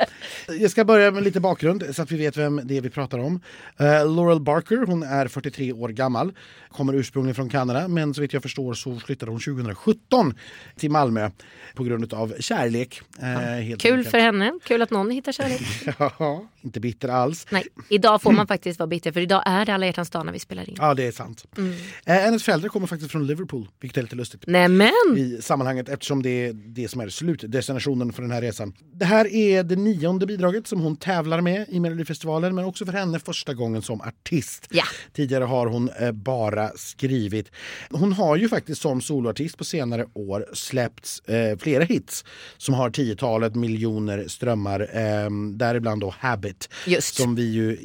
Jag 0.61 0.71
ska 0.71 0.85
börja 0.85 1.11
med 1.11 1.23
lite 1.23 1.41
bakgrund 1.41 1.85
så 1.93 2.03
att 2.03 2.11
vi 2.11 2.17
vet 2.17 2.37
vem 2.37 2.61
det 2.65 2.77
är 2.77 2.81
vi 2.81 2.91
pratar 2.91 3.19
om. 3.19 3.41
Eh, 3.77 3.87
Laurel 3.87 4.41
Barker, 4.41 4.87
hon 4.87 5.03
är 5.03 5.29
43 5.29 5.73
år 5.73 5.89
gammal. 5.89 6.33
Kommer 6.69 6.93
ursprungligen 6.95 7.35
från 7.35 7.49
Kanada 7.49 7.89
men 7.89 8.15
så 8.15 8.21
vitt 8.21 8.33
jag 8.33 8.43
förstår 8.43 8.75
så 8.75 8.97
flyttade 9.01 9.33
hon 9.33 9.41
2017 9.41 10.35
till 10.77 10.91
Malmö 10.91 11.31
på 11.75 11.85
grund 11.85 12.15
av 12.15 12.35
kärlek. 12.41 13.03
Eh, 13.23 13.27
helt 13.27 13.83
Kul 13.83 13.93
enkelt. 13.93 14.11
för 14.11 14.19
henne. 14.19 14.59
Kul 14.65 14.83
att 14.83 14.91
någon 14.91 15.11
hittar 15.11 15.33
kärlek. 15.33 15.61
Ja, 16.19 16.49
inte 16.61 16.81
bitter 16.81 17.09
alls. 17.09 17.47
Nej, 17.51 17.65
idag 17.89 18.23
får 18.23 18.33
man 18.33 18.47
faktiskt 18.47 18.79
vara 18.79 18.87
bitter 18.87 19.13
för 19.13 19.21
idag 19.21 19.43
är 19.47 19.65
det 19.65 19.75
alla 19.75 19.87
hjärtans 19.87 20.11
dag 20.11 20.27
när 20.27 20.33
vi 20.33 20.39
spelar 20.39 20.69
in. 20.71 20.77
Ja, 20.79 20.95
det 20.95 21.07
är 21.07 21.13
sant. 21.13 21.45
Mm. 21.57 21.73
Eh, 22.05 22.15
hennes 22.15 22.45
föräldrar 22.45 22.69
kommer 22.69 22.87
faktiskt 22.87 23.13
från 23.13 23.27
Liverpool, 23.27 23.69
vilket 23.81 23.99
är 23.99 24.03
lite 24.03 24.17
lustigt. 24.17 24.47
Nämen! 24.47 24.93
i 25.17 25.39
sammanhanget 25.43 25.78
eftersom 25.79 26.23
det 26.23 26.47
är 26.47 26.53
det 26.53 26.89
som 26.89 27.01
är 27.01 27.09
slutdestinationen 27.09 28.13
för 28.13 28.23
den 28.23 28.31
här 28.31 28.41
resan. 28.41 28.73
Det 28.93 29.05
här 29.05 29.27
är 29.27 29.63
det 29.63 29.77
nionde 29.77 30.27
bidraget 30.27 30.67
som 30.67 30.81
hon 30.81 30.97
tävlar 30.97 31.41
med 31.41 31.67
i 31.69 31.81
Melodifestivalen 31.81 32.55
men 32.55 32.65
också 32.65 32.87
för 32.87 32.93
henne 32.93 33.19
första 33.19 33.55
gången 33.55 33.83
som 33.83 34.01
artist. 34.01 34.67
Ja. 34.71 34.85
Tidigare 35.13 35.45
har 35.45 35.67
hon 35.67 35.91
eh, 36.01 36.13
bara 36.13 36.71
skrivit. 36.77 37.51
Hon 37.91 38.13
har 38.13 38.37
ju 38.37 38.49
faktiskt 38.49 38.83
som 38.83 39.01
soloartist 39.01 39.59
på 39.59 39.65
senare 39.65 40.07
år 40.13 40.47
släppt 40.53 41.23
eh, 41.27 41.59
flera 41.59 41.85
hits 41.85 42.25
som 42.57 42.75
har 42.75 42.91
tiotalet 42.91 43.55
miljoner 43.55 44.25
strömmar, 44.29 44.81
eh, 44.81 45.31
däribland 45.57 46.01
då 46.01 46.15
Habit. 46.19 46.69
Just. 46.87 47.15
Som 47.15 47.35
vi 47.35 47.53
ju, 47.53 47.79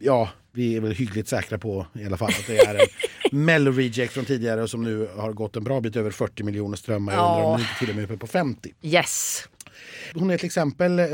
ja, 0.00 0.28
vi 0.54 0.76
är 0.76 0.80
väl 0.80 0.92
hyggligt 0.92 1.28
säkra 1.28 1.58
på 1.58 1.86
i 1.94 2.04
alla 2.04 2.16
fall 2.16 2.28
att 2.28 2.46
det 2.46 2.58
är 2.58 2.74
en 2.74 2.86
Mello-reject 3.46 4.08
från 4.12 4.24
tidigare 4.24 4.68
som 4.68 4.84
nu 4.84 5.08
har 5.16 5.32
gått 5.32 5.56
en 5.56 5.64
bra 5.64 5.80
bit 5.80 5.96
över 5.96 6.10
40 6.10 6.42
miljoner 6.42 6.76
strömmar. 6.76 7.12
Jag 7.12 7.20
undrar 7.30 7.44
om 7.44 7.52
den 7.52 7.60
inte 7.60 7.78
till 7.78 7.90
och 7.90 7.96
med 7.96 8.04
uppe 8.04 8.16
på 8.16 8.26
50. 8.26 8.72
Yes. 8.82 9.44
Hon 10.14 10.30
är 10.30 10.36
till 10.38 10.46
exempel 10.46 10.98
eh, 10.98 11.06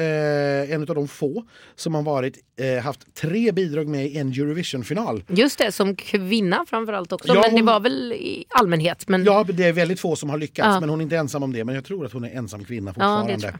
en 0.74 0.80
av 0.80 0.94
de 0.94 1.08
få 1.08 1.44
som 1.76 1.94
har 1.94 2.02
varit, 2.02 2.38
eh, 2.60 2.82
haft 2.84 3.14
tre 3.14 3.52
bidrag 3.52 3.88
med 3.88 4.06
i 4.06 4.18
en 4.18 4.28
Eurovision-final. 4.28 5.24
Just 5.28 5.58
det, 5.58 5.72
som 5.72 5.96
kvinna 5.96 6.64
framförallt 6.68 7.12
också. 7.12 7.28
Ja, 7.28 7.34
men 7.34 7.50
det 7.50 7.56
hon- 7.56 7.66
var 7.66 7.80
väl 7.80 8.12
i 8.12 8.44
allmänhet. 8.48 9.08
Men... 9.08 9.24
Ja, 9.24 9.44
det 9.52 9.64
är 9.64 9.72
väldigt 9.72 10.00
få 10.00 10.16
som 10.16 10.30
har 10.30 10.38
lyckats, 10.38 10.66
Ja. 10.66 10.80
men 10.80 10.88
hon 10.88 11.00
är 11.00 11.02
inte 11.02 11.16
ensam 11.16 11.42
om 11.42 11.52
det. 11.52 11.64
Men 11.64 11.74
jag 11.74 11.84
tror 11.84 12.06
att 12.06 12.12
hon 12.12 12.24
är 12.24 12.30
ensam 12.30 12.64
kvinna 12.64 12.94
Ja, 12.96 13.02
det 13.02 13.32
fortfarande. 13.32 13.40
tror 13.48 13.58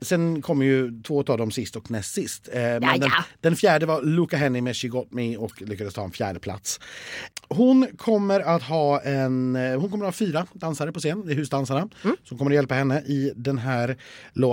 Sen 0.00 0.42
kommer 0.42 0.64
ju 0.66 1.02
två 1.02 1.18
av 1.28 1.38
dem 1.38 1.50
sist 1.50 1.76
och 1.76 1.90
näst 1.90 2.14
sist. 2.14 2.48
Eh, 2.52 2.60
Ja, 2.62 2.78
den, 2.80 3.00
ja. 3.00 3.24
den 3.40 3.56
fjärde 3.56 3.86
var 3.86 4.02
Luca 4.02 4.36
Henny 4.36 4.60
med 4.60 4.76
She 4.76 4.88
Got 4.88 5.12
Me 5.12 5.36
och 5.36 5.62
lyckades 5.62 5.94
ta 5.94 6.04
en 6.04 6.10
fjärde 6.10 6.40
plats. 6.40 6.80
Hon 7.48 7.86
kommer 7.96 8.40
att 8.40 8.62
ha 8.62 9.00
en, 9.00 9.56
eh, 9.56 9.80
hon 9.80 9.90
kommer 9.90 10.06
att 10.06 10.14
ha 10.14 10.26
fyra 10.26 10.46
dansare 10.52 10.92
på 10.92 10.98
scen, 11.00 11.26
det 11.26 11.32
är 11.32 11.36
husdansarna, 11.36 11.88
Mm. 12.04 12.16
som 12.24 12.38
kommer 12.38 12.50
att 12.50 12.54
hjälpa 12.54 12.74
henne 12.74 13.00
i 13.00 13.32
den 13.36 13.58
här 13.58 13.96
låten. 14.32 14.45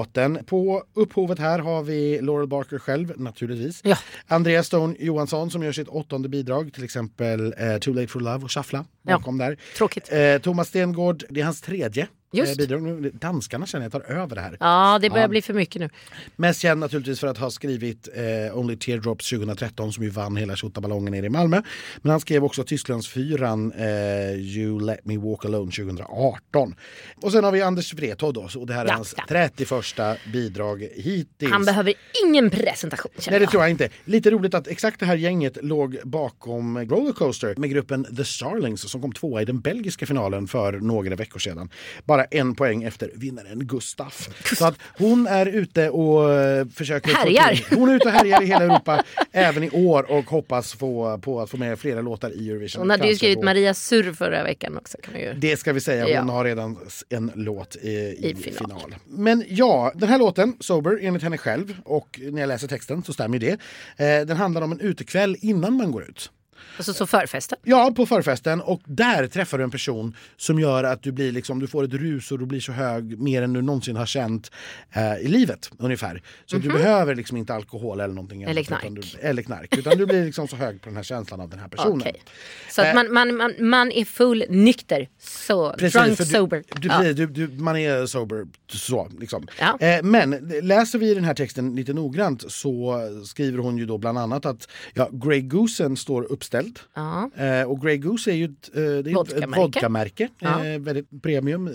På 0.45 0.83
upphovet 0.93 1.39
här 1.39 1.59
har 1.59 1.83
vi 1.83 2.21
Laurel 2.21 2.47
Barker 2.47 2.79
själv 2.79 3.13
naturligtvis. 3.17 3.81
Ja. 3.83 3.97
Andreas 4.27 4.67
Stone 4.67 4.95
Johansson 4.99 5.51
som 5.51 5.63
gör 5.63 5.71
sitt 5.71 5.87
åttonde 5.87 6.29
bidrag, 6.29 6.73
till 6.73 6.83
exempel 6.83 7.53
eh, 7.57 7.77
Too 7.77 7.93
Late 7.93 8.07
for 8.07 8.19
Love 8.19 8.43
och 8.43 8.51
Shuffla 8.51 8.85
Ja. 9.07 9.17
bakom 9.17 9.37
där. 9.37 9.57
Tråkigt. 9.77 10.09
Eh, 10.11 10.37
Thomas 10.37 10.67
Stengård, 10.67 11.23
det 11.29 11.39
är 11.39 11.45
hans 11.45 11.61
tredje 11.61 12.07
Just. 12.33 12.51
eh, 12.51 12.57
bidrag. 12.57 12.81
Nu- 12.83 13.11
Danskarna 13.13 13.65
känner 13.65 13.85
jag 13.85 13.91
tar 13.91 14.01
över 14.11 14.35
det 14.35 14.41
här. 14.41 14.57
Ja, 14.59 14.99
det 15.01 15.09
börjar 15.09 15.23
Ja. 15.23 15.27
bli 15.27 15.41
för 15.41 15.53
mycket 15.53 15.79
nu. 15.81 15.89
Mest 16.35 16.59
känd 16.61 16.79
naturligtvis 16.79 17.19
för 17.19 17.27
att 17.27 17.37
ha 17.37 17.49
skrivit 17.51 18.09
eh, 18.15 18.57
Only 18.57 18.77
Teardrops 18.77 19.29
2013 19.29 19.93
som 19.93 20.03
ju 20.03 20.09
vann 20.09 20.35
hela 20.35 20.55
Tjottaballongen 20.55 21.11
nere 21.13 21.25
i 21.25 21.29
Malmö. 21.29 21.61
Men 22.01 22.11
han 22.11 22.19
skrev 22.19 22.43
också 22.43 22.63
Tysklandsfyran 22.63 23.71
eh, 23.71 24.31
You 24.33 24.79
Let 24.85 25.05
Me 25.05 25.17
Walk 25.17 25.45
Alone 25.45 25.71
2018. 25.71 26.75
Och 27.21 27.31
sen 27.31 27.43
har 27.43 27.51
vi 27.51 27.61
Anders 27.61 27.93
Wrethov 27.93 28.33
då, 28.33 28.47
och 28.57 28.67
det 28.67 28.73
här 28.73 28.85
är 28.85 28.89
Ja, 28.89 28.93
hans 28.95 29.13
ja. 29.17 29.23
31 29.27 30.19
bidrag 30.33 30.87
hittills. 30.95 31.51
Han 31.51 31.65
behöver 31.65 31.93
ingen 32.25 32.49
presentation 32.49 33.11
Nej 33.29 33.39
det 33.39 33.47
tror 33.47 33.63
jag 33.63 33.69
inte. 33.69 33.89
Lite 34.05 34.31
roligt 34.31 34.53
att 34.53 34.67
exakt 34.67 34.99
det 34.99 35.05
här 35.05 35.15
gänget 35.15 35.57
låg 35.61 35.97
bakom 36.03 36.77
Rollercoaster 36.79 37.55
med 37.57 37.69
gruppen 37.69 38.15
The 38.17 38.23
Starlings 38.25 38.81
som 38.91 39.01
kom 39.01 39.11
tvåa 39.11 39.41
i 39.41 39.45
den 39.45 39.59
belgiska 39.59 40.05
finalen 40.05 40.47
för 40.47 40.73
några 40.73 41.15
veckor 41.15 41.39
sedan. 41.39 41.69
Bara 42.05 42.22
en 42.31 42.55
poäng 42.55 42.83
efter 42.83 43.11
vinnaren 43.15 43.59
Gustaf. 43.67 44.29
Så 44.57 44.65
att 44.65 44.75
hon 44.97 45.27
är 45.27 45.45
ute 45.45 45.89
och 45.89 46.33
eh, 46.33 46.67
försöker... 46.67 47.13
Härjar. 47.13 47.75
Hon 47.75 47.89
är 47.89 47.95
ute 47.95 48.05
och 48.07 48.11
härjar 48.13 48.41
i 48.41 48.45
hela 48.45 48.63
Europa 48.65 49.03
även 49.31 49.63
i 49.63 49.69
år 49.69 50.11
och 50.11 50.25
hoppas 50.25 50.73
få, 50.73 51.17
på 51.17 51.41
att 51.41 51.49
få 51.49 51.57
med 51.57 51.79
flera 51.79 52.01
låtar 52.01 52.31
i 52.35 52.49
Eurovision. 52.49 52.81
Hon 52.81 52.89
hade 52.89 53.07
ju 53.07 53.15
skrivit 53.15 53.37
då- 53.37 53.45
Maria 53.45 53.73
Surr 53.73 54.13
förra 54.13 54.43
veckan 54.43 54.77
också. 54.77 54.97
Kan 55.03 55.13
man 55.13 55.21
ju... 55.21 55.33
det 55.33 55.57
ska 55.57 55.73
vi 55.73 55.79
säga, 55.81 56.03
hon 56.03 56.27
Ja. 56.27 56.33
har 56.33 56.45
redan 56.45 56.77
en 57.09 57.31
låt 57.35 57.75
i, 57.75 57.89
i, 57.89 58.31
I 58.31 58.35
final. 58.35 58.57
final. 58.57 58.95
Men 59.05 59.43
ja, 59.49 59.91
den 59.95 60.09
här 60.09 60.19
låten, 60.19 60.55
Sober, 60.59 60.99
enligt 61.01 61.23
henne 61.23 61.37
själv 61.37 61.75
och 61.85 62.19
när 62.31 62.41
jag 62.41 62.47
läser 62.47 62.67
texten 62.67 63.03
så 63.03 63.13
stämmer 63.13 63.39
det. 63.39 63.51
Eh, 63.97 64.25
den 64.27 64.37
handlar 64.37 64.61
om 64.61 64.71
en 64.71 64.79
utekväll 64.79 65.35
innan 65.41 65.73
man 65.73 65.91
går 65.91 66.03
ut. 66.03 66.31
Alltså 66.77 66.93
så 66.93 67.07
förfesten. 67.07 67.57
Ja, 67.63 67.93
på 67.95 68.05
förfesten 68.05 68.61
och 68.61 68.81
där 68.85 69.27
träffar 69.27 69.57
du 69.57 69.63
en 69.63 69.71
person 69.71 70.15
som 70.37 70.59
gör 70.59 70.83
att 70.83 71.03
du 71.03 71.11
blir 71.11 71.31
liksom, 71.31 71.59
du 71.59 71.67
får 71.67 71.83
ett 71.83 71.93
rus 71.93 72.31
och 72.31 72.39
du 72.39 72.45
blir 72.45 72.59
så 72.59 72.71
hög 72.71 73.19
mer 73.19 73.41
än 73.41 73.53
du 73.53 73.61
någonsin 73.61 73.95
har 73.95 74.05
känt 74.05 74.51
eh, 74.91 75.15
i 75.17 75.27
livet 75.27 75.71
ungefär. 75.77 76.21
Så 76.45 76.57
du 76.57 76.69
behöver 76.69 77.15
liksom 77.15 77.37
inte 77.37 77.53
alkohol 77.53 77.99
eller 77.99 78.13
någonting. 78.13 78.41
Mhm. 78.41 78.49
Eller 78.49 78.71
annat, 78.71 78.83
utan 78.83 78.95
knark. 78.95 79.15
Du, 79.21 79.27
eller 79.27 79.41
knark. 79.43 79.77
Utan 79.77 79.97
du 79.97 80.05
blir 80.05 80.25
liksom 80.25 80.47
så 80.47 80.55
hög 80.55 80.81
på 80.81 80.89
den 80.89 80.95
här 80.95 81.03
känslan 81.03 81.41
av 81.41 81.49
den 81.49 81.59
här 81.59 81.67
personen. 81.67 82.01
Okej. 82.01 82.21
Så 82.69 82.81
att 82.81 82.93
Eh, 82.93 82.95
man, 82.95 83.13
man, 83.13 83.35
man, 83.35 83.53
man 83.59 83.91
är 83.91 84.05
full 84.05 84.45
nykter. 84.49 85.09
Så, 85.19 85.71
drunk 85.71 85.93
för 85.93 86.23
du, 86.23 86.25
sober. 86.25 86.63
Du, 86.81 86.87
ja. 86.87 87.13
du, 87.13 87.27
du, 87.27 87.47
man 87.47 87.77
är 87.77 88.05
sober, 88.05 88.45
så 88.71 89.09
liksom. 89.19 89.47
Ja. 89.59 89.77
Eh, 89.79 90.03
men 90.03 90.31
läser 90.61 90.99
vi 90.99 91.13
den 91.13 91.23
här 91.23 91.33
texten 91.33 91.75
lite 91.75 91.93
noggrant 91.93 92.51
så 92.51 93.01
skriver 93.25 93.57
hon 93.57 93.77
ju 93.77 93.85
då 93.85 93.97
bland 93.97 94.17
annat 94.17 94.45
att 94.45 94.67
ja, 94.93 95.09
Grey 95.11 95.41
Goosen 95.41 95.97
står 95.97 96.23
uppställd. 96.23 96.52
Ja. 96.93 97.29
Eh, 97.35 97.63
och 97.63 97.81
Grey 97.81 97.97
Goose 97.97 98.31
är 98.31 98.35
ju 98.35 98.45
ett, 98.45 98.69
eh, 98.75 98.81
det 98.81 98.87
är 98.87 98.97
ett- 98.99 99.31
ett 99.43 99.43
Vodkamärke. 99.57 100.27
Ja. 100.39 100.65
Eh, 100.65 100.79
väldigt 100.79 101.21
premium, 101.21 101.67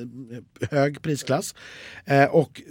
eh, 0.63 0.69
hög 0.71 1.03
prisklass. 1.03 1.55
Eh, 2.05 2.25
och 2.25 2.63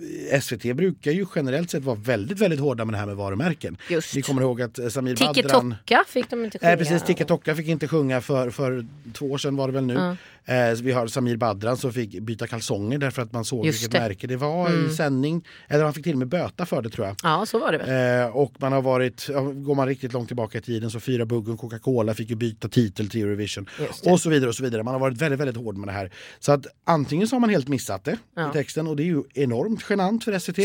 SVT 0.41 0.73
brukar 0.75 1.11
ju 1.11 1.25
generellt 1.35 1.69
sett 1.69 1.83
vara 1.83 1.95
väldigt, 1.95 2.39
väldigt 2.39 2.59
hårda 2.59 2.85
med 2.85 2.93
det 2.93 2.97
här 2.97 3.05
med 3.05 3.15
varumärken. 3.15 3.77
Just. 3.89 4.15
Ni 4.15 4.21
kommer 4.21 4.41
ihåg 4.41 4.61
att 4.61 4.79
eh, 4.79 4.87
Samir 4.87 5.15
Badran... 5.15 5.33
Tiki-Tokka 5.33 6.03
fick 6.07 6.29
de 6.29 6.45
inte 6.45 6.59
sjunga. 6.59 6.69
Nej 6.69 6.77
precis, 6.77 7.03
Ticka 7.03 7.25
Tocka 7.25 7.55
fick 7.55 7.67
inte 7.67 7.87
sjunga 7.87 8.21
för, 8.21 8.49
för 8.49 8.85
två 9.13 9.31
år 9.31 9.37
sedan 9.37 9.55
var 9.55 9.67
det 9.67 9.73
väl 9.73 9.85
nu. 9.85 10.15
Eh, 10.49 10.71
vi 10.83 10.91
har 10.91 11.07
Samir 11.07 11.37
Badran 11.37 11.77
som 11.77 11.93
fick 11.93 12.19
byta 12.19 12.47
kalsonger 12.47 12.97
därför 12.97 13.21
att 13.21 13.33
man 13.33 13.45
såg 13.45 13.65
Just 13.65 13.77
vilket 13.79 13.91
det. 13.91 13.97
Mm. 13.97 14.07
märke 14.09 14.27
det 14.27 14.35
var 14.35 14.85
i 14.85 14.95
sändning. 14.95 15.45
Eller 15.67 15.83
han 15.83 15.93
fick 15.93 16.03
till 16.03 16.13
och 16.13 16.19
med 16.19 16.27
böta 16.27 16.65
för 16.65 16.81
det 16.81 16.89
tror 16.89 17.07
jag. 17.07 17.15
Ja, 17.23 17.45
så 17.45 17.59
var 17.59 17.71
det 17.71 17.77
väl. 17.77 18.25
Eh, 18.27 18.35
och 18.35 18.53
man 18.57 18.71
har 18.71 18.81
varit, 18.81 19.27
går 19.55 19.75
man 19.75 19.87
riktigt 19.87 20.13
långt 20.13 20.27
tillbaka 20.29 20.57
i 20.57 20.61
tiden 20.61 20.89
så 20.91 20.99
Fyra 20.99 21.25
Bugg 21.25 21.49
och 21.49 21.59
Coca-Cola 21.59 22.13
fick 22.13 22.29
ju 22.29 22.35
byta 22.35 22.67
titel 22.69 23.09
till 23.09 23.21
Eurovision. 23.23 23.69
Och 24.03 24.21
så 24.21 24.29
vidare 24.29 24.49
och 24.49 24.55
så 24.55 24.63
vidare. 24.63 24.83
Man 24.83 24.93
har 24.93 24.99
varit 25.01 25.17
väldigt, 25.21 25.39
väldigt 25.39 25.57
hård 25.57 25.77
med 25.77 25.87
det 25.87 25.93
här. 25.93 26.11
Så 26.39 26.51
att 26.51 26.65
antingen 26.85 27.27
så 27.27 27.35
har 27.35 27.39
man 27.41 27.49
helt 27.49 27.67
missat 27.67 28.03
det 28.05 28.17
Ja. 28.35 28.49
i 28.49 28.53
texten 28.53 28.87
och 28.87 28.95
det 28.95 29.03
är 29.03 29.05
ju 29.05 29.23
enormt 29.33 29.85
genant 29.89 30.23
för 30.23 30.39
SVT. 30.39 30.59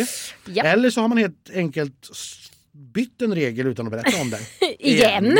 Ja. 0.46 0.62
Eller 0.64 0.90
så 0.90 1.00
har 1.00 1.08
man 1.08 1.18
helt 1.18 1.50
enkelt 1.54 2.08
bytt 2.94 3.22
en 3.22 3.34
regel 3.34 3.66
utan 3.66 3.86
att 3.86 3.92
berätta 3.92 4.20
om 4.20 4.30
det. 4.30 4.40
Igen. 4.78 5.38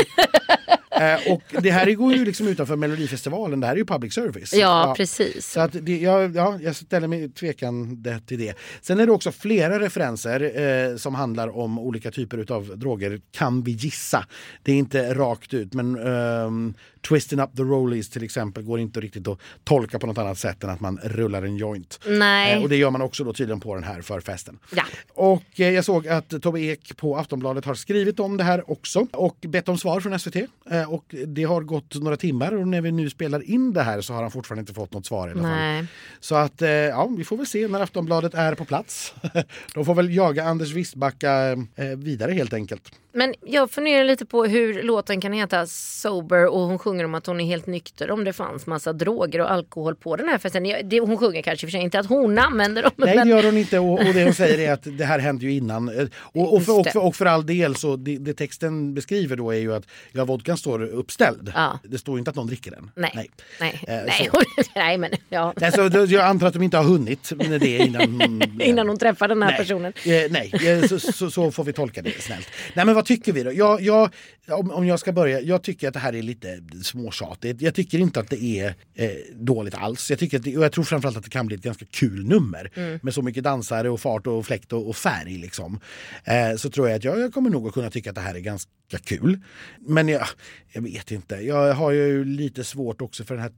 Eh, 1.03 1.31
och 1.33 1.41
det 1.61 1.71
här 1.71 1.91
går 1.91 2.13
ju 2.13 2.25
liksom 2.25 2.47
utanför 2.47 2.75
Melodifestivalen, 2.75 3.59
det 3.59 3.67
här 3.67 3.73
är 3.73 3.77
ju 3.77 3.85
public 3.85 4.13
service. 4.13 4.53
Ja, 4.53 4.93
precis. 4.97 5.51
Så 5.51 5.59
att 5.59 5.71
det, 5.81 5.97
ja, 5.97 6.23
ja, 6.23 6.59
jag 6.61 6.75
ställer 6.75 7.07
mig 7.07 7.29
tvekande 7.29 8.19
till 8.19 8.39
det. 8.39 8.57
Sen 8.81 8.99
är 8.99 9.05
det 9.05 9.11
också 9.11 9.31
flera 9.31 9.79
referenser 9.79 10.61
eh, 10.91 10.97
som 10.97 11.15
handlar 11.15 11.57
om 11.57 11.79
olika 11.79 12.11
typer 12.11 12.53
av 12.53 12.77
droger, 12.77 13.21
kan 13.31 13.63
vi 13.63 13.71
gissa. 13.71 14.25
Det 14.63 14.71
är 14.71 14.75
inte 14.75 15.13
rakt 15.13 15.53
ut, 15.53 15.73
men 15.73 16.07
ehm, 16.07 16.73
Twisting 17.07 17.39
up 17.39 17.55
the 17.55 17.63
rollies 17.63 18.09
till 18.09 18.23
exempel 18.23 18.63
går 18.63 18.79
inte 18.79 18.99
riktigt 18.99 19.27
att 19.27 19.39
tolka 19.63 19.99
på 19.99 20.07
något 20.07 20.17
annat 20.17 20.37
sätt 20.37 20.63
än 20.63 20.69
att 20.69 20.79
man 20.79 20.99
rullar 21.03 21.43
en 21.43 21.57
joint. 21.57 21.99
Nej. 22.07 22.53
Eh, 22.53 22.63
och 22.63 22.69
det 22.69 22.75
gör 22.75 22.89
man 22.89 23.01
också 23.01 23.23
då 23.23 23.33
tydligen 23.33 23.59
på 23.59 23.75
den 23.75 23.83
här 23.83 24.01
förfesten. 24.01 24.59
Ja. 24.75 24.83
Och 25.13 25.43
eh, 25.59 25.69
jag 25.69 25.85
såg 25.85 26.07
att 26.07 26.41
Tobbe 26.41 26.59
Ek 26.59 26.97
på 26.97 27.17
Aftonbladet 27.17 27.65
har 27.65 27.75
skrivit 27.75 28.19
om 28.19 28.37
det 28.37 28.43
här 28.43 28.71
också 28.71 29.07
och 29.11 29.37
bett 29.41 29.69
om 29.69 29.77
svar 29.77 29.99
från 29.99 30.19
SVT. 30.19 30.35
Eh, 30.35 30.93
och 30.93 31.15
det 31.27 31.43
har 31.43 31.61
gått 31.61 31.95
några 31.95 32.17
timmar 32.17 32.55
och 32.55 32.67
när 32.67 32.81
vi 32.81 32.91
nu 32.91 33.09
spelar 33.09 33.49
in 33.49 33.73
det 33.73 33.83
här 33.83 34.01
så 34.01 34.13
har 34.13 34.21
han 34.21 34.31
fortfarande 34.31 34.59
inte 34.59 34.73
fått 34.73 34.93
något 34.93 35.05
svar 35.05 35.27
i 35.27 35.31
alla 35.31 35.41
fall. 35.41 35.51
Nej. 35.51 35.85
Så 36.19 36.35
att 36.35 36.61
ja, 36.61 37.09
vi 37.17 37.23
får 37.23 37.37
väl 37.37 37.45
se 37.45 37.67
när 37.67 37.81
Aftonbladet 37.81 38.33
är 38.33 38.55
på 38.55 38.65
plats. 38.65 39.13
De 39.73 39.85
får 39.85 39.95
väl 39.95 40.15
jaga 40.15 40.43
Anders 40.43 40.71
Wistbacka 40.71 41.57
vidare 41.97 42.31
helt 42.31 42.53
enkelt. 42.53 42.91
Men 43.15 43.33
jag 43.45 43.71
funderar 43.71 44.03
lite 44.03 44.25
på 44.25 44.45
hur 44.45 44.83
låten 44.83 45.21
kan 45.21 45.33
heta 45.33 45.67
Sober 45.67 46.45
och 46.47 46.59
hon 46.59 46.79
sjunger 46.79 47.03
om 47.05 47.15
att 47.15 47.25
hon 47.25 47.41
är 47.41 47.45
helt 47.45 47.67
nykter 47.67 48.11
om 48.11 48.23
det 48.23 48.33
fanns 48.33 48.65
massa 48.67 48.93
droger 48.93 49.41
och 49.41 49.51
alkohol 49.51 49.95
på 49.95 50.15
den 50.15 50.27
här 50.27 50.37
festen. 50.37 50.63
Det- 50.63 50.99
Hon 50.99 51.17
sjunger 51.17 51.41
kanske 51.41 51.67
för 51.67 51.71
sig 51.71 51.81
inte 51.81 51.99
att 51.99 52.05
hon 52.05 52.39
använder 52.39 52.81
dem. 52.83 52.91
Nej 52.95 53.15
men... 53.15 53.27
det 53.27 53.33
gör 53.35 53.43
hon 53.43 53.57
inte 53.57 53.79
och, 53.79 53.93
och 54.07 54.13
det 54.13 54.23
hon 54.23 54.33
säger 54.33 54.59
är 54.69 54.73
att 54.73 54.97
det 54.97 55.05
här 55.05 55.19
hände 55.19 55.45
ju 55.45 55.53
innan. 55.53 55.89
Eh, 55.99 56.07
Och, 56.21 56.53
och, 56.53 56.63
för, 56.63 56.79
och, 56.79 56.87
för, 56.87 56.99
och 57.05 57.15
för 57.15 57.25
all 57.25 57.45
del 57.45 57.75
så 57.75 57.95
det, 57.95 58.17
det 58.17 58.33
texten 58.33 58.93
beskriver 58.93 59.35
då 59.35 59.51
är 59.51 59.57
ju 59.59 59.73
att 59.75 59.83
ja, 60.11 60.25
vodkan 60.25 60.57
står 60.57 60.83
uppställd. 60.83 61.51
Ja. 61.55 61.79
Det 61.83 61.97
står 61.97 62.15
ju 62.15 62.19
inte 62.19 62.29
att 62.29 62.35
någon 62.35 62.47
dricker 62.47 62.71
den. 62.71 62.91
Nej. 62.95 63.11
Nej. 63.15 63.29
Nej. 63.59 63.79
Eh, 63.87 64.29
Nej. 64.75 64.97
men 64.97 65.09
ja. 65.29 65.53
Nej, 65.57 65.71
så 65.71 65.81
jag 66.09 66.13
antar 66.25 66.47
att 66.47 66.53
de 66.53 66.63
inte 66.63 66.77
har 66.77 66.83
hunnit 66.83 67.31
med 67.35 67.61
det 67.61 67.77
innan 67.77 68.21
hon, 68.21 68.41
Innan 68.61 68.87
hon 68.87 68.97
träffar 68.97 69.27
den 69.27 69.43
här 69.43 69.49
nej. 69.49 69.57
personen. 69.57 69.93
Eh, 70.05 70.31
nej, 70.31 70.51
eh, 70.81 70.87
så, 70.87 70.99
så, 70.99 71.31
så 71.31 71.51
får 71.51 71.63
vi 71.63 71.73
tolka 71.73 72.01
det 72.01 72.21
snällt. 72.21 72.47
Nej 72.73 72.85
men 72.85 72.95
vad 73.03 73.07
tycker 73.07 73.33
vi 73.33 73.43
då? 73.43 73.53
Jag, 73.53 73.81
jag, 73.81 74.09
om, 74.47 74.71
om 74.71 74.87
jag 74.87 74.99
ska 74.99 75.11
börja, 75.11 75.41
jag 75.41 75.63
tycker 75.63 75.87
att 75.87 75.93
det 75.93 75.99
här 75.99 76.15
är 76.15 76.21
lite 76.21 76.63
småtjatigt. 76.83 77.61
Jag 77.61 77.75
tycker 77.75 77.99
inte 77.99 78.19
att 78.19 78.29
det 78.29 78.43
är 78.43 78.75
eh, 78.93 79.11
dåligt 79.35 79.75
alls. 79.75 80.09
Jag, 80.09 80.19
tycker 80.19 80.39
det, 80.39 80.57
och 80.57 80.63
jag 80.63 80.71
tror 80.71 80.83
framförallt 80.83 81.17
att 81.17 81.23
det 81.23 81.29
kan 81.29 81.47
bli 81.47 81.55
ett 81.55 81.61
ganska 81.61 81.85
kul 81.85 82.25
nummer. 82.25 82.71
Mm. 82.73 82.99
Med 83.03 83.13
så 83.13 83.21
mycket 83.21 83.43
dansare 83.43 83.89
och 83.89 83.99
fart 83.99 84.27
och 84.27 84.45
fläkt 84.45 84.73
och, 84.73 84.89
och 84.89 84.95
färg 84.95 85.37
liksom. 85.37 85.79
Eh, 86.23 86.55
så 86.57 86.69
tror 86.69 86.89
jag 86.89 86.97
att 86.97 87.03
jag, 87.03 87.19
jag 87.19 87.33
kommer 87.33 87.49
nog 87.49 87.67
att 87.67 87.73
kunna 87.73 87.89
tycka 87.89 88.09
att 88.09 88.15
det 88.15 88.21
här 88.21 88.35
är 88.35 88.39
ganska 88.39 88.97
kul. 89.03 89.39
Men 89.79 90.07
jag, 90.07 90.27
jag 90.71 90.81
vet 90.81 91.11
inte. 91.11 91.35
Jag 91.35 91.73
har 91.73 91.91
ju 91.91 92.25
lite 92.25 92.63
svårt 92.63 93.01
också 93.01 93.23
för, 93.23 93.35
den 93.35 93.43
här, 93.43 93.51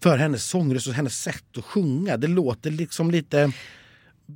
för 0.00 0.16
hennes 0.16 0.44
sångröst 0.44 0.88
och 0.88 0.94
hennes 0.94 1.20
sätt 1.20 1.58
att 1.58 1.64
sjunga. 1.64 2.16
Det 2.16 2.28
låter 2.28 2.70
liksom 2.70 3.10
lite 3.10 3.52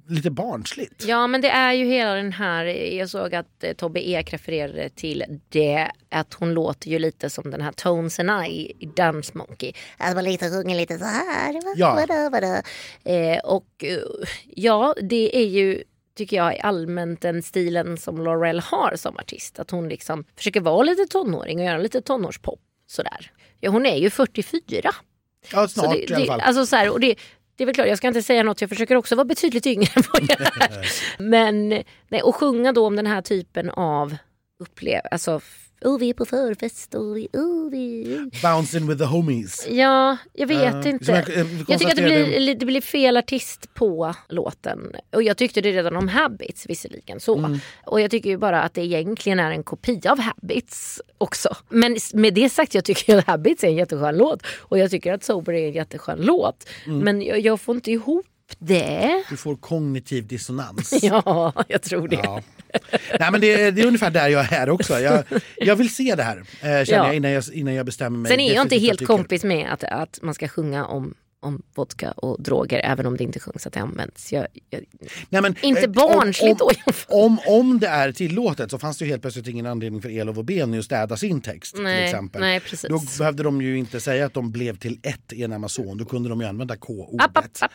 lite 0.09 0.31
barnsligt. 0.31 1.05
Ja 1.07 1.27
men 1.27 1.40
det 1.40 1.49
är 1.49 1.72
ju 1.72 1.85
hela 1.85 2.14
den 2.14 2.33
här, 2.33 2.64
jag 2.94 3.11
såg 3.11 3.35
att 3.35 3.64
eh, 3.64 3.72
Tobbe 3.72 4.09
Ek 4.09 4.33
refererade 4.33 4.88
till 4.88 5.25
det 5.49 5.90
att 6.09 6.35
hon 6.35 6.55
låter 6.55 6.90
ju 6.90 6.99
lite 6.99 7.31
som 7.31 7.51
den 7.51 7.61
här 7.61 7.72
Tones 7.72 8.20
and 8.20 8.46
I 8.46 8.72
i 8.79 8.87
Dance 8.87 9.33
Monkey. 9.35 9.72
Att 9.99 10.14
man 10.14 10.25
lite 10.25 10.51
sjunger 10.51 10.77
lite 10.77 10.99
så 10.99 11.05
här. 11.05 11.62
Ja. 11.77 11.94
Vadå, 11.94 12.31
vadå. 12.31 12.62
Eh, 13.05 13.38
och 13.38 13.85
eh, 13.85 13.99
ja 14.46 14.94
det 15.03 15.37
är 15.37 15.46
ju 15.46 15.85
tycker 16.16 16.37
jag 16.37 16.59
allmänt 16.61 17.20
den 17.20 17.42
stilen 17.42 17.96
som 17.96 18.25
Laurel 18.25 18.61
har 18.61 18.96
som 18.96 19.16
artist. 19.16 19.59
Att 19.59 19.70
hon 19.70 19.88
liksom 19.88 20.25
försöker 20.37 20.61
vara 20.61 20.83
lite 20.83 21.07
tonåring 21.07 21.59
och 21.59 21.64
göra 21.64 21.79
lite 21.79 22.01
tonårspop 22.01 22.61
sådär. 22.87 23.33
Ja, 23.61 23.70
hon 23.70 23.87
är 23.87 23.96
ju 23.96 24.11
44. 24.11 24.90
Ja, 25.53 25.68
snart 25.68 25.92
det, 25.92 26.11
i 26.11 26.14
alla 26.14 26.27
fall. 26.27 26.40
alltså 26.40 26.66
så 26.66 26.77
här, 26.77 26.90
och 26.90 27.01
det, 27.01 27.16
det 27.57 27.64
är 27.64 27.66
väl 27.66 27.75
klart, 27.75 27.88
jag 27.88 27.99
ska 27.99 28.09
inte 28.09 28.23
säga 28.23 28.42
något, 28.42 28.61
jag 28.61 28.71
försöker 28.71 28.97
också 28.97 29.14
vara 29.14 29.25
betydligt 29.25 29.66
yngre 29.66 29.90
än 29.97 30.03
vad 30.12 30.23
jag 30.23 30.40
är. 30.40 30.87
Men 31.23 31.69
nej, 32.09 32.23
och 32.23 32.37
sjunga 32.37 32.73
då 32.73 32.87
om 32.87 32.97
den 32.97 33.07
här 33.07 33.23
typen 33.23 33.71
av 33.71 34.16
upplev, 34.61 35.01
alltså 35.11 35.40
oh, 35.85 35.99
vi 35.99 36.11
är 36.11 36.15
på 36.15 36.25
förfest 36.25 36.95
och 36.95 37.17
vi, 37.17 37.29
oh, 37.33 37.71
vi... 37.71 38.19
Bouncing 38.43 38.87
with 38.89 38.99
the 38.99 39.05
homies. 39.05 39.67
Ja, 39.71 40.17
jag 40.33 40.47
vet 40.47 40.85
Ja, 40.85 40.89
inte. 40.89 41.12
Jag, 41.12 41.29
jag, 41.29 41.39
eh, 41.39 41.79
tycker 41.79 41.91
att 41.91 41.97
det 41.97 42.03
blir, 42.03 42.41
li- 42.41 42.55
det 42.55 42.67
blir 42.67 42.81
fel 42.81 43.17
artist 43.17 43.75
på 43.75 44.15
låten. 44.29 44.93
Och 45.12 45.23
jag 45.23 45.37
tyckte 45.37 45.61
det 45.61 45.73
redan 45.73 45.97
om 45.97 46.09
Habits 46.09 46.67
visserligen 46.69 47.21
så. 47.21 47.39
Mm. 47.39 47.59
Och 47.85 48.01
jag 48.01 48.11
tycker 48.11 48.31
ju 48.31 48.39
bara 48.39 48.62
att 48.62 48.75
det 48.75 48.83
egentligen 48.85 49.41
är 49.41 49.51
en 49.51 49.62
kopia 49.62 50.12
av 50.12 50.18
Habits 50.20 51.03
också. 51.18 51.57
Men 51.68 51.97
med 52.14 52.35
det 52.35 52.49
sagt, 52.49 52.74
jag 52.74 52.85
tycker 52.85 53.18
att 53.18 53.27
Habits 53.27 53.64
är 53.64 53.68
en 53.68 53.74
jätteskön 53.77 54.16
låt. 54.16 54.43
Och 54.59 54.79
jag 54.79 54.91
tycker 54.91 55.12
att 55.12 55.24
Sober 55.24 55.53
är 55.53 55.66
en 55.68 55.72
jätteskön 55.72 56.18
låt. 56.20 56.68
Mm. 56.87 56.99
Men 56.99 57.22
jag, 57.22 57.41
jag 57.41 57.61
får 57.61 57.74
inte 57.74 57.91
ihop 57.91 58.27
det? 58.59 59.24
Du 59.30 59.36
får 59.36 59.57
kognitiv 59.57 60.26
dissonans. 60.26 60.94
Ja, 61.03 61.53
jag 61.68 61.82
tror 61.82 62.09
det. 62.09 62.20
Ja. 62.22 62.42
Nej, 63.20 63.30
men 63.32 63.40
det, 63.40 63.70
det 63.70 63.82
är 63.82 63.86
ungefär 63.86 64.11
där 64.11 64.28
jag 64.28 64.53
är 64.53 64.70
också. 64.70 65.01
Jag, 65.01 65.24
jag 65.57 65.76
vill 65.76 65.94
se 65.94 66.14
det 66.14 66.22
här 66.22 66.36
eh, 66.38 66.44
känner 66.61 66.84
Ja. 66.84 67.07
jag, 67.07 67.14
innan, 67.16 67.30
jag, 67.30 67.44
innan 67.53 67.74
jag 67.74 67.86
bestämmer 67.86 68.18
mig. 68.18 68.30
Sen 68.30 68.40
är 68.40 68.55
jag 68.55 68.64
inte 68.64 68.76
helt 68.78 69.07
kompis 69.07 69.44
med 69.44 69.72
att, 69.72 69.84
att 69.84 70.18
man 70.22 70.34
ska 70.34 70.49
sjunga 70.49 70.86
om, 70.86 71.14
om 71.47 71.62
vodka 71.74 72.11
och 72.11 72.42
droger 72.42 72.80
även 72.84 73.07
om 73.07 73.16
det 73.16 73.24
inte 73.24 73.40
sjungs 73.40 73.66
att 73.66 73.72
det 73.72 73.80
används. 73.80 74.32
Jag, 74.32 74.47
jag, 74.70 74.80
Nej, 75.28 75.42
men, 75.42 75.55
Inte 75.62 75.80
eh, 75.82 75.90
barnsligt 75.90 76.61
om, 76.61 76.72
då 76.86 76.92
fall. 76.92 77.20
om, 77.24 77.38
om 77.47 77.78
det 77.80 77.86
är 77.86 78.12
tillåtet 78.12 78.70
så 78.70 78.78
fanns 78.78 78.99
det 78.99 79.05
ju 79.05 79.11
helt 79.11 79.22
plötsligt 79.22 79.47
ingen 79.49 79.66
anledning 79.66 80.03
för 80.03 80.09
Elof 80.09 80.38
och 80.38 80.44
Benny 80.44 80.78
att 80.78 80.84
städa 80.84 81.16
sin 81.16 81.40
text. 81.40 81.74
till 81.74 81.84
Nej, 81.84 82.05
exempel. 82.05 82.40
nej, 82.40 82.61
precis. 82.61 82.86
Då 82.90 83.03
behövde 83.18 83.42
de 83.42 83.62
ju 83.62 83.78
inte 83.78 84.01
säga 84.01 84.26
att 84.26 84.34
de 84.34 84.51
blev 84.53 84.76
till 84.76 84.99
ett 85.03 85.32
i 85.32 85.42
en 85.42 85.53
Amazon. 85.53 85.99
Då 85.99 86.05
kunde 86.05 86.28
de 86.28 86.40
ju 86.40 86.47
använda 86.47 86.76
K-ordet. 86.76 87.62
app. 87.62 87.70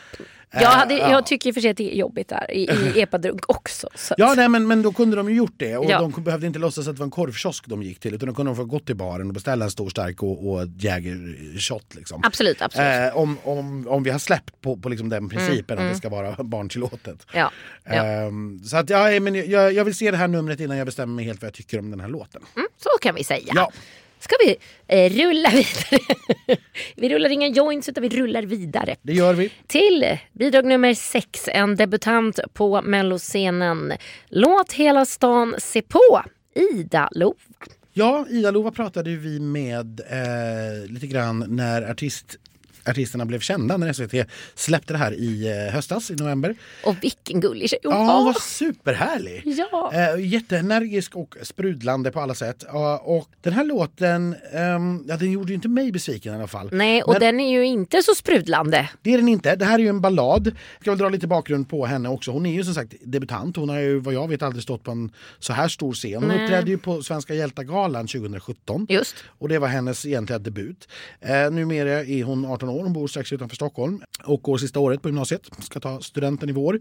Jag, 0.54 0.70
hade, 0.70 0.94
jag 0.94 1.26
tycker 1.26 1.50
i 1.50 1.52
och 1.52 1.54
för 1.54 1.62
sig 1.62 1.70
att 1.72 1.78
det 1.78 1.94
är 1.94 1.98
jobbigt 1.98 2.28
där 2.28 2.52
i, 2.52 2.62
i 2.64 2.92
epadrunk 3.02 3.42
också. 3.48 3.90
Ja, 4.18 4.34
nej, 4.38 4.50
men, 4.50 4.68
men 4.68 4.82
då 4.82 4.94
kunde 4.94 5.16
de 5.16 5.30
ju 5.30 5.36
gjort 5.36 5.54
det. 5.58 5.78
Och 5.78 5.86
Ja. 5.92 6.00
de 6.16 6.24
behövde 6.24 6.48
inte 6.48 6.60
låtsas 6.60 6.88
att 6.88 6.96
det 6.96 7.00
var 7.00 7.06
en 7.06 7.12
korvkiosk 7.12 7.68
de 7.68 7.84
gick 7.84 8.00
till. 8.00 8.14
Utan 8.14 8.26
de 8.28 8.36
kunde 8.36 8.56
få 8.56 8.66
gå 8.66 8.80
till 8.80 8.96
baren 8.96 9.28
och 9.28 9.34
beställa 9.34 9.66
en 9.66 9.72
stor 9.72 9.90
stark 9.90 10.24
och, 10.24 10.52
och 10.52 10.68
Jäger-shot. 10.78 11.96
Liksom. 11.96 12.22
Absolut, 12.24 12.62
absolut. 12.62 12.88
Eh, 13.12 13.18
om, 13.18 13.38
om, 13.44 13.61
om 13.88 14.04
vi 14.04 14.10
har 14.10 14.20
släppt 14.20 14.62
på, 14.62 14.78
på 14.78 14.90
liksom 14.90 15.10
den 15.10 15.30
principen 15.30 15.80
att 15.80 15.90
det 15.90 15.96
ska 15.96 16.10
vara 16.10 16.44
barntillåtet. 16.44 17.26
ja, 17.34 17.52
ja. 17.84 18.06
Ehm, 18.06 18.60
så 18.64 18.78
att, 18.78 18.90
ja, 18.90 19.20
men 19.20 19.50
jag, 19.50 19.74
jag 19.74 19.86
vill 19.86 19.96
se 19.96 20.12
det 20.12 20.18
här 20.18 20.28
numret 20.28 20.60
innan 20.60 20.78
jag 20.78 20.86
bestämmer 20.86 21.16
mig 21.16 21.26
helt 21.26 21.42
vad 21.42 21.48
jag 21.48 21.54
tycker 21.54 21.80
om 21.80 21.92
den 21.92 22.00
här 22.00 22.08
låten. 22.08 22.42
Mm, 22.56 22.68
så 22.78 22.90
kan 23.02 23.16
vi 23.16 23.24
säga. 23.24 23.54
Ja. 23.56 23.72
Ska 24.20 24.36
vi 24.46 24.58
eh, 24.88 25.12
rulla 25.12 25.50
vidare? 25.50 26.02
vi 26.96 27.10
rullar 27.10 27.30
inga 27.30 27.48
joints 27.48 27.90
utan 27.90 28.02
vi 28.02 28.10
rullar 28.10 28.44
vidare. 28.44 28.96
Det 29.02 29.14
gör 29.14 29.34
vi. 29.34 29.52
Till 29.68 30.18
bidrag 30.34 30.66
nummer 30.66 30.94
sex, 30.94 31.48
en 31.48 31.76
debutant 31.76 32.40
på 32.54 32.82
melloscenen. 32.82 33.94
Låt 34.30 34.74
hela 34.74 35.06
stan 35.06 35.56
se 35.58 35.82
på, 35.82 36.22
Ida 36.56 37.10
Lova. 37.12 37.36
Ja, 37.94 38.26
Ida-Lova 38.30 38.72
pratade 38.72 39.10
ju 39.10 39.18
vi 39.18 39.40
med 39.40 40.00
eh, 40.00 40.92
lite 40.92 41.08
grann 41.08 41.46
när 41.48 41.92
artist, 41.92 42.36
artisterna 42.86 43.26
blev 43.26 43.40
kända 43.40 43.78
när 43.78 43.94
SVT 43.94 44.30
släppte 44.56 44.94
det 44.94 44.98
här 44.98 45.14
i 45.14 45.48
eh, 45.68 45.74
höstas, 45.74 46.12
i 46.12 46.16
november. 46.16 46.56
Och 46.86 46.96
vilken 47.02 47.40
gullig 47.40 47.70
tjej 47.70 47.80
hon 47.84 47.94
Ja, 47.94 48.24
var. 48.24 48.34
superhärlig. 48.34 49.42
Ja. 49.46 49.92
Eh, 49.94 50.26
jätteenergisk 50.26 51.16
och 51.16 51.36
sprudlande 51.42 52.12
på 52.12 52.20
alla 52.20 52.34
sätt. 52.34 52.64
Och 53.02 53.28
den 53.42 53.54
här 53.54 53.64
låten, 53.64 54.36
ehm, 54.54 55.04
ja, 55.08 55.18
den 55.18 55.32
gjorde 55.32 55.48
ju 55.50 55.56
inte 55.56 55.68
mig 55.68 55.92
besviken 55.92 56.34
i 56.34 56.36
alla 56.38 56.48
fall. 56.48 56.70
Nej, 56.72 57.04
och 57.04 57.12
Men 57.14 57.20
den 57.20 57.40
är 57.40 57.52
ju 57.52 57.66
inte 57.66 58.04
så 58.04 58.16
sprudlande. 58.16 58.90
Det 59.02 59.14
är 59.14 59.18
den 59.18 59.28
inte. 59.28 59.56
Det 59.56 59.66
här 59.66 59.76
är 59.76 59.84
ju 59.84 59.88
en 59.88 60.02
ballad. 60.02 60.48
Jag 60.48 60.82
ska 60.82 60.92
väl 60.92 60.98
dra 61.00 61.10
lite 61.10 61.28
bakgrund 61.28 61.70
på 61.70 61.86
henne 61.86 62.10
också. 62.10 62.32
Hon 62.32 62.46
är 62.46 62.54
ju 62.54 62.64
som 62.64 62.74
sagt 62.74 62.94
debutant. 63.04 63.56
Hon 63.56 63.70
har 63.70 63.80
ju 63.80 64.00
vad 64.00 64.14
jag 64.14 64.28
vet 64.28 64.42
aldrig 64.44 64.64
stått 64.64 64.84
på 64.84 64.92
en 64.92 65.12
så 65.40 65.54
här 65.54 65.68
stor 65.68 65.94
scen. 65.94 66.14
Hon 66.14 66.28
Nej. 66.28 66.44
uppträdde 66.44 66.72
ju 66.72 66.78
på 66.78 67.04
Svenska 67.04 67.34
hjältargalan 67.34 68.08
2017. 68.08 68.86
Just. 68.90 69.16
Och 69.28 69.50
det 69.50 69.60
var 69.60 69.68
hennes 69.68 70.06
egentliga 70.06 70.40
debut. 70.40 70.88
Eh, 71.20 71.52
numera 71.52 71.90
är 72.04 72.24
hon 72.24 72.46
18 72.46 72.70
år, 72.72 72.84
hon 72.84 72.94
bor 72.94 73.08
strax 73.08 73.34
utanför 73.34 73.56
Stockholm 73.56 74.02
och 74.24 74.42
går 74.42 74.58
sista 74.58 74.80
året 74.80 75.02
på 75.02 75.08
gymnasiet. 75.08 75.42
Ska 75.60 75.80
ta 75.80 76.02
studenten 76.02 76.50
i 76.50 76.52
vår. 76.52 76.80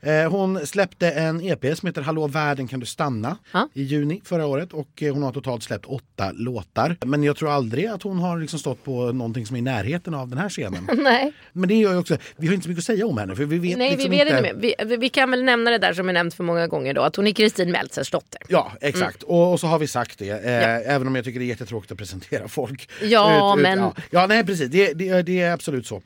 Eh, 0.00 0.30
hon 0.30 0.66
släppte 0.66 1.10
en 1.10 1.40
EP 1.40 1.78
som 1.78 1.86
heter 1.86 2.02
Hallå 2.02 2.26
världen 2.26 2.68
kan 2.68 2.80
du 2.80 2.86
stanna 2.86 3.36
Ja. 3.52 3.68
i 3.74 3.82
juni 3.82 4.20
förra 4.24 4.46
året 4.46 4.72
och 4.72 5.02
eh, 5.02 5.14
hon 5.14 5.22
har 5.22 5.32
totalt 5.32 5.62
släppt 5.62 5.86
åtta 5.86 6.30
låtar. 6.34 6.96
Men 7.06 7.22
jag 7.22 7.36
tror 7.36 7.50
aldrig 7.50 7.86
att 7.86 8.02
hon 8.02 8.18
har 8.18 8.38
liksom 8.38 8.58
stått 8.58 8.84
på 8.84 9.12
någonting 9.12 9.46
som 9.46 9.56
är 9.56 9.58
i 9.58 9.62
närheten 9.62 10.14
av 10.14 10.28
den 10.28 10.38
här 10.38 10.48
scenen. 10.48 10.88
Nej, 10.98 11.32
Men 11.52 11.68
det 11.68 11.74
gör 11.74 11.92
ju 11.92 11.98
också, 11.98 12.16
vi 12.36 12.46
har 12.46 12.54
inte 12.54 12.64
så 12.64 12.68
mycket 12.70 12.80
att 12.82 12.86
säga 12.86 13.06
om 13.06 13.18
henne 13.18 13.36
för 13.36 13.44
vi 13.44 13.58
vet 13.58 13.78
Nej 13.78 13.90
liksom 13.90 14.10
vi 14.10 14.16
vet 14.16 14.28
inte. 14.28 14.48
inte. 14.48 14.84
Vi, 14.86 14.96
vi 14.96 15.08
kan 15.08 15.30
väl 15.30 15.44
nämna 15.44 15.70
det 15.70 15.78
där 15.78 15.92
som 15.92 16.08
är 16.08 16.12
nämnt 16.12 16.34
för 16.34 16.44
många 16.44 16.66
gånger 16.66 16.94
då, 16.94 17.02
att 17.02 17.16
hon 17.16 17.26
är 17.26 17.32
Kristin 17.32 17.70
Meltzers 17.70 18.10
dotter. 18.10 18.40
Ja, 18.48 18.72
exakt. 18.80 19.22
Och, 19.22 19.52
och 19.52 19.60
så 19.60 19.66
har 19.66 19.78
vi 19.78 19.86
sagt 19.86 20.18
det. 20.18 20.30
Eh, 20.30 20.92
Även 20.94 21.06
om 21.08 21.14
jag 21.14 21.24
tycker 21.24 21.38
det 21.38 21.44
är 21.44 21.46
jättetråkigt 21.46 21.92
att 21.92 21.98
presentera 21.98 22.48
folk. 22.48 22.90
Ja, 23.02 23.56
men- 23.56 23.78
Ja. 23.78 23.94
ja, 24.10 24.26
nej 24.26 24.46
precis. 24.46 24.70
Det, 24.70 24.92
det, 24.92 25.22
det 25.22 25.31
är 25.40 25.52
absolut 25.52 25.86
så. 25.86 26.02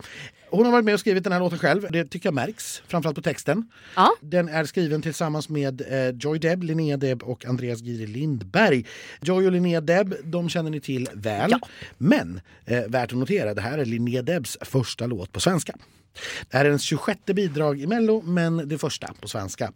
Hon 0.50 0.64
har 0.64 0.72
varit 0.72 0.84
med 0.84 0.94
och 0.94 1.00
skrivit 1.00 1.24
den 1.24 1.32
här 1.32 1.40
låten 1.40 1.58
själv. 1.58 1.86
Det 1.90 2.04
tycker 2.04 2.26
jag 2.26 2.34
märks, 2.34 2.82
framförallt 2.86 3.16
på 3.16 3.22
texten. 3.22 3.70
Ja. 3.96 4.10
Den 4.20 4.48
är 4.48 4.64
skriven 4.64 5.02
tillsammans 5.02 5.48
med 5.48 5.80
eh, 5.80 6.16
Joy 6.20 6.38
Deb, 6.38 6.62
Linnea 6.62 6.96
Deb 6.96 7.22
och 7.22 7.44
Andreas 7.44 7.80
Giri 7.80 8.06
Lindberg. 8.06 8.84
Joy 9.22 9.46
och 9.46 9.52
Linnea 9.52 9.80
Deb, 9.80 10.14
de 10.24 10.48
känner 10.48 10.70
ni 10.70 10.80
till 10.80 11.08
väl. 11.12 11.50
Ja. 11.50 11.68
Men 11.98 12.40
eh, 12.64 12.82
värt 12.88 13.12
att 13.12 13.18
notera, 13.18 13.54
det 13.54 13.60
här 13.60 13.78
är 13.78 13.84
Linnea 13.84 14.22
Debs 14.22 14.58
första 14.60 15.06
låt 15.06 15.32
på 15.32 15.40
svenska. 15.40 15.76
Det 16.50 16.56
här 16.56 16.64
är 16.64 16.68
hennes 16.68 16.82
26 16.82 17.20
bidrag 17.26 17.80
i 17.80 17.86
Mello, 17.86 18.22
men 18.22 18.68
det 18.68 18.78
första 18.78 19.14
på 19.20 19.28
svenska. 19.28 19.72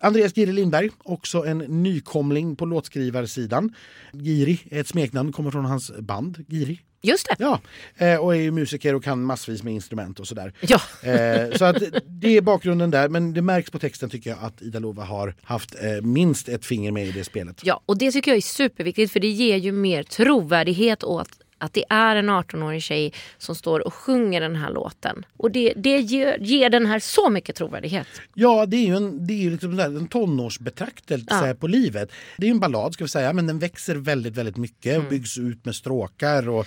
Andreas 0.00 0.36
Giri 0.36 0.52
Lindberg, 0.52 0.90
också 0.98 1.46
en 1.46 1.58
nykomling 1.58 2.56
på 2.56 2.64
låtskrivarsidan. 2.64 3.74
Giri 4.12 4.60
är 4.70 4.80
ett 4.80 4.88
smeknamn, 4.88 5.32
kommer 5.32 5.50
från 5.50 5.64
hans 5.64 5.92
band 5.98 6.44
Giri. 6.48 6.80
Just 7.02 7.26
det. 7.28 7.36
Ja, 7.38 7.60
eh, 7.96 8.16
och 8.16 8.34
är 8.34 8.40
ju 8.40 8.50
musiker 8.50 8.94
och 8.94 9.04
kan 9.04 9.22
massvis 9.22 9.62
med 9.62 9.74
instrument 9.74 10.20
och 10.20 10.28
sådär. 10.28 10.52
Ja. 10.60 10.80
Eh, 11.10 11.56
så 11.56 11.64
att 11.64 11.82
det 12.06 12.36
är 12.36 12.40
bakgrunden 12.40 12.90
där, 12.90 13.08
men 13.08 13.34
det 13.34 13.42
märks 13.42 13.70
på 13.70 13.78
texten 13.78 14.10
tycker 14.10 14.30
jag 14.30 14.38
att 14.42 14.62
Ida 14.62 14.78
Lova 14.78 15.04
har 15.04 15.34
haft 15.42 15.74
eh, 15.74 16.02
minst 16.02 16.48
ett 16.48 16.66
finger 16.66 16.92
med 16.92 17.06
i 17.06 17.12
det 17.12 17.24
spelet. 17.24 17.60
Ja, 17.64 17.80
och 17.86 17.98
det 17.98 18.12
tycker 18.12 18.30
jag 18.30 18.36
är 18.36 18.42
superviktigt 18.42 19.12
för 19.12 19.20
det 19.20 19.28
ger 19.28 19.56
ju 19.56 19.72
mer 19.72 20.02
trovärdighet 20.02 21.04
åt 21.04 21.28
att 21.58 21.72
det 21.72 21.84
är 21.88 22.16
en 22.16 22.30
18-årig 22.30 22.82
tjej 22.82 23.12
som 23.38 23.54
står 23.54 23.86
och 23.86 23.94
sjunger 23.94 24.40
den 24.40 24.56
här 24.56 24.70
låten. 24.70 25.24
Och 25.36 25.50
det, 25.50 25.72
det 25.76 25.98
ger, 26.00 26.38
ger 26.40 26.70
den 26.70 26.86
här 26.86 26.98
så 26.98 27.30
mycket 27.30 27.56
trovärdighet. 27.56 28.06
Ja, 28.34 28.66
det 28.66 28.76
är 28.76 28.86
ju 28.86 28.96
en, 28.96 29.26
det 29.26 29.46
är 29.46 29.50
liksom 29.50 29.78
en 29.80 30.08
tonårsbetraktelse 30.08 31.48
Ja. 31.48 31.54
på 31.54 31.66
livet. 31.66 32.10
Det 32.38 32.46
är 32.46 32.50
en 32.50 32.60
ballad 32.60 32.92
ska 32.94 33.04
vi 33.04 33.08
säga, 33.08 33.32
men 33.32 33.46
den 33.46 33.58
växer 33.58 33.94
väldigt, 33.94 34.34
väldigt 34.34 34.56
mycket 34.56 34.86
Mm. 34.94 35.04
och 35.06 35.10
byggs 35.10 35.38
ut 35.38 35.64
med 35.64 35.74
stråkar. 35.74 36.48
Och, 36.48 36.66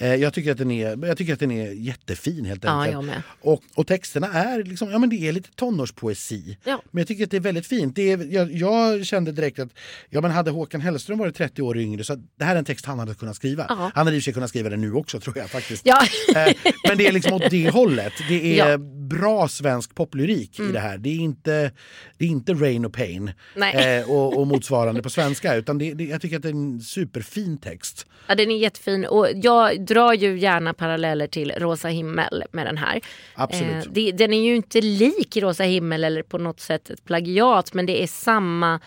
eh, 0.00 0.14
jag, 0.14 0.34
tycker 0.34 0.52
att 0.52 0.58
den 0.58 0.70
är, 0.70 1.06
jag 1.06 1.18
tycker 1.18 1.32
att 1.32 1.40
den 1.40 1.50
är 1.50 1.70
jättefin 1.72 2.44
helt 2.44 2.64
Ja, 2.64 2.82
enkelt. 2.84 3.04
med. 3.06 3.22
Och, 3.40 3.62
och 3.74 3.86
texterna 3.86 4.26
är 4.32 4.64
liksom, 4.64 4.90
ja 4.90 4.98
men 4.98 5.08
det 5.10 5.16
är 5.28 5.32
lite 5.32 5.48
tonårspoesi. 5.56 6.56
Ja. 6.64 6.82
Men 6.90 7.00
jag 7.00 7.08
tycker 7.08 7.24
att 7.24 7.30
det 7.30 7.36
är 7.36 7.40
väldigt 7.40 7.66
fint. 7.66 7.96
Det 7.96 8.12
är, 8.12 8.32
jag, 8.34 8.52
jag 8.52 9.06
kände 9.06 9.32
direkt 9.32 9.58
att 9.58 9.68
ja, 10.10 10.20
men 10.20 10.30
hade 10.30 10.50
Håkan 10.50 10.80
Hellström 10.80 11.18
varit 11.18 11.34
30 11.36 11.62
år 11.62 11.78
yngre 11.78 12.04
så 12.04 12.14
det 12.38 12.44
här 12.44 12.54
är 12.54 12.58
en 12.58 12.64
text 12.64 12.86
han 12.86 12.98
hade 12.98 13.14
kunnat 13.14 13.36
skriva. 13.36 13.66
Ja. 13.68 13.90
Han 13.94 14.06
hade 14.06 14.16
i 14.16 14.18
och 14.18 14.22
för 14.22 14.24
sig 14.24 14.34
kunnat 14.34 14.48
skriva 14.48 14.68
den 14.68 14.80
nu 14.80 14.92
också 14.92 15.20
tror 15.20 15.38
jag 15.38 15.50
faktiskt. 15.50 15.82
Ja. 15.86 16.02
Eh, 16.36 16.52
Men 16.88 16.98
det 16.98 17.06
är 17.06 17.12
liksom 17.12 17.32
åt 17.32 17.50
det 17.50 17.70
hållet. 17.70 18.12
Det 18.28 18.52
är 18.52 18.56
Ja. 18.56 18.64
Mm. 18.68 19.08
bra 19.08 19.48
svensk 19.48 19.94
poplyrik 19.94 20.60
i 20.60 20.72
det 20.72 20.80
här. 20.80 20.98
Det 20.98 21.08
är 21.08 21.16
inte, 21.20 21.70
det 22.18 22.24
är 22.24 22.28
inte 22.28 22.52
Rain 22.54 22.84
och 22.84 22.92
Pain 22.92 23.28
eh, 23.74 24.10
och, 24.10 24.36
och 24.38 24.46
motsvarande 24.46 25.02
på 25.02 25.10
svenska. 25.10 25.54
Utan 25.54 25.78
det, 25.78 25.94
det, 25.94 26.04
jag 26.04 26.20
tycker 26.22 26.36
att 26.36 26.42
det 26.42 26.48
är 26.48 26.52
en 26.52 26.80
superfin 26.80 27.58
text. 27.58 28.06
Ja, 28.26 28.34
den 28.34 28.50
är 28.50 28.56
jättefin 28.58 29.04
och 29.06 29.26
jag 29.34 29.86
drar 29.90 30.12
ju 30.12 30.38
gärna 30.38 30.74
paralleller 30.74 31.26
till 31.26 31.52
Rosa 31.56 31.88
himmel 31.88 32.44
med 32.52 32.66
den 32.66 32.76
här. 32.76 33.00
Absolut. 33.34 33.86
Eh, 33.86 33.92
det, 33.92 34.12
den 34.12 34.32
är 34.32 34.44
ju 34.44 34.56
inte 34.56 34.80
lik 34.80 35.36
Rosa 35.36 35.64
himmel 35.64 36.04
eller 36.04 36.22
på 36.22 36.38
något 36.38 36.60
sätt 36.60 36.90
ett 36.90 37.04
plagiat 37.04 37.74
men 37.74 37.86
det 37.86 38.02
är 38.02 38.06
samma 38.06 38.80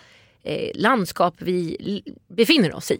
eh, 0.43 0.72
landskap 0.76 1.36
vi 1.38 2.04
befinner 2.28 2.76
oss 2.76 2.91
i. 2.91 2.99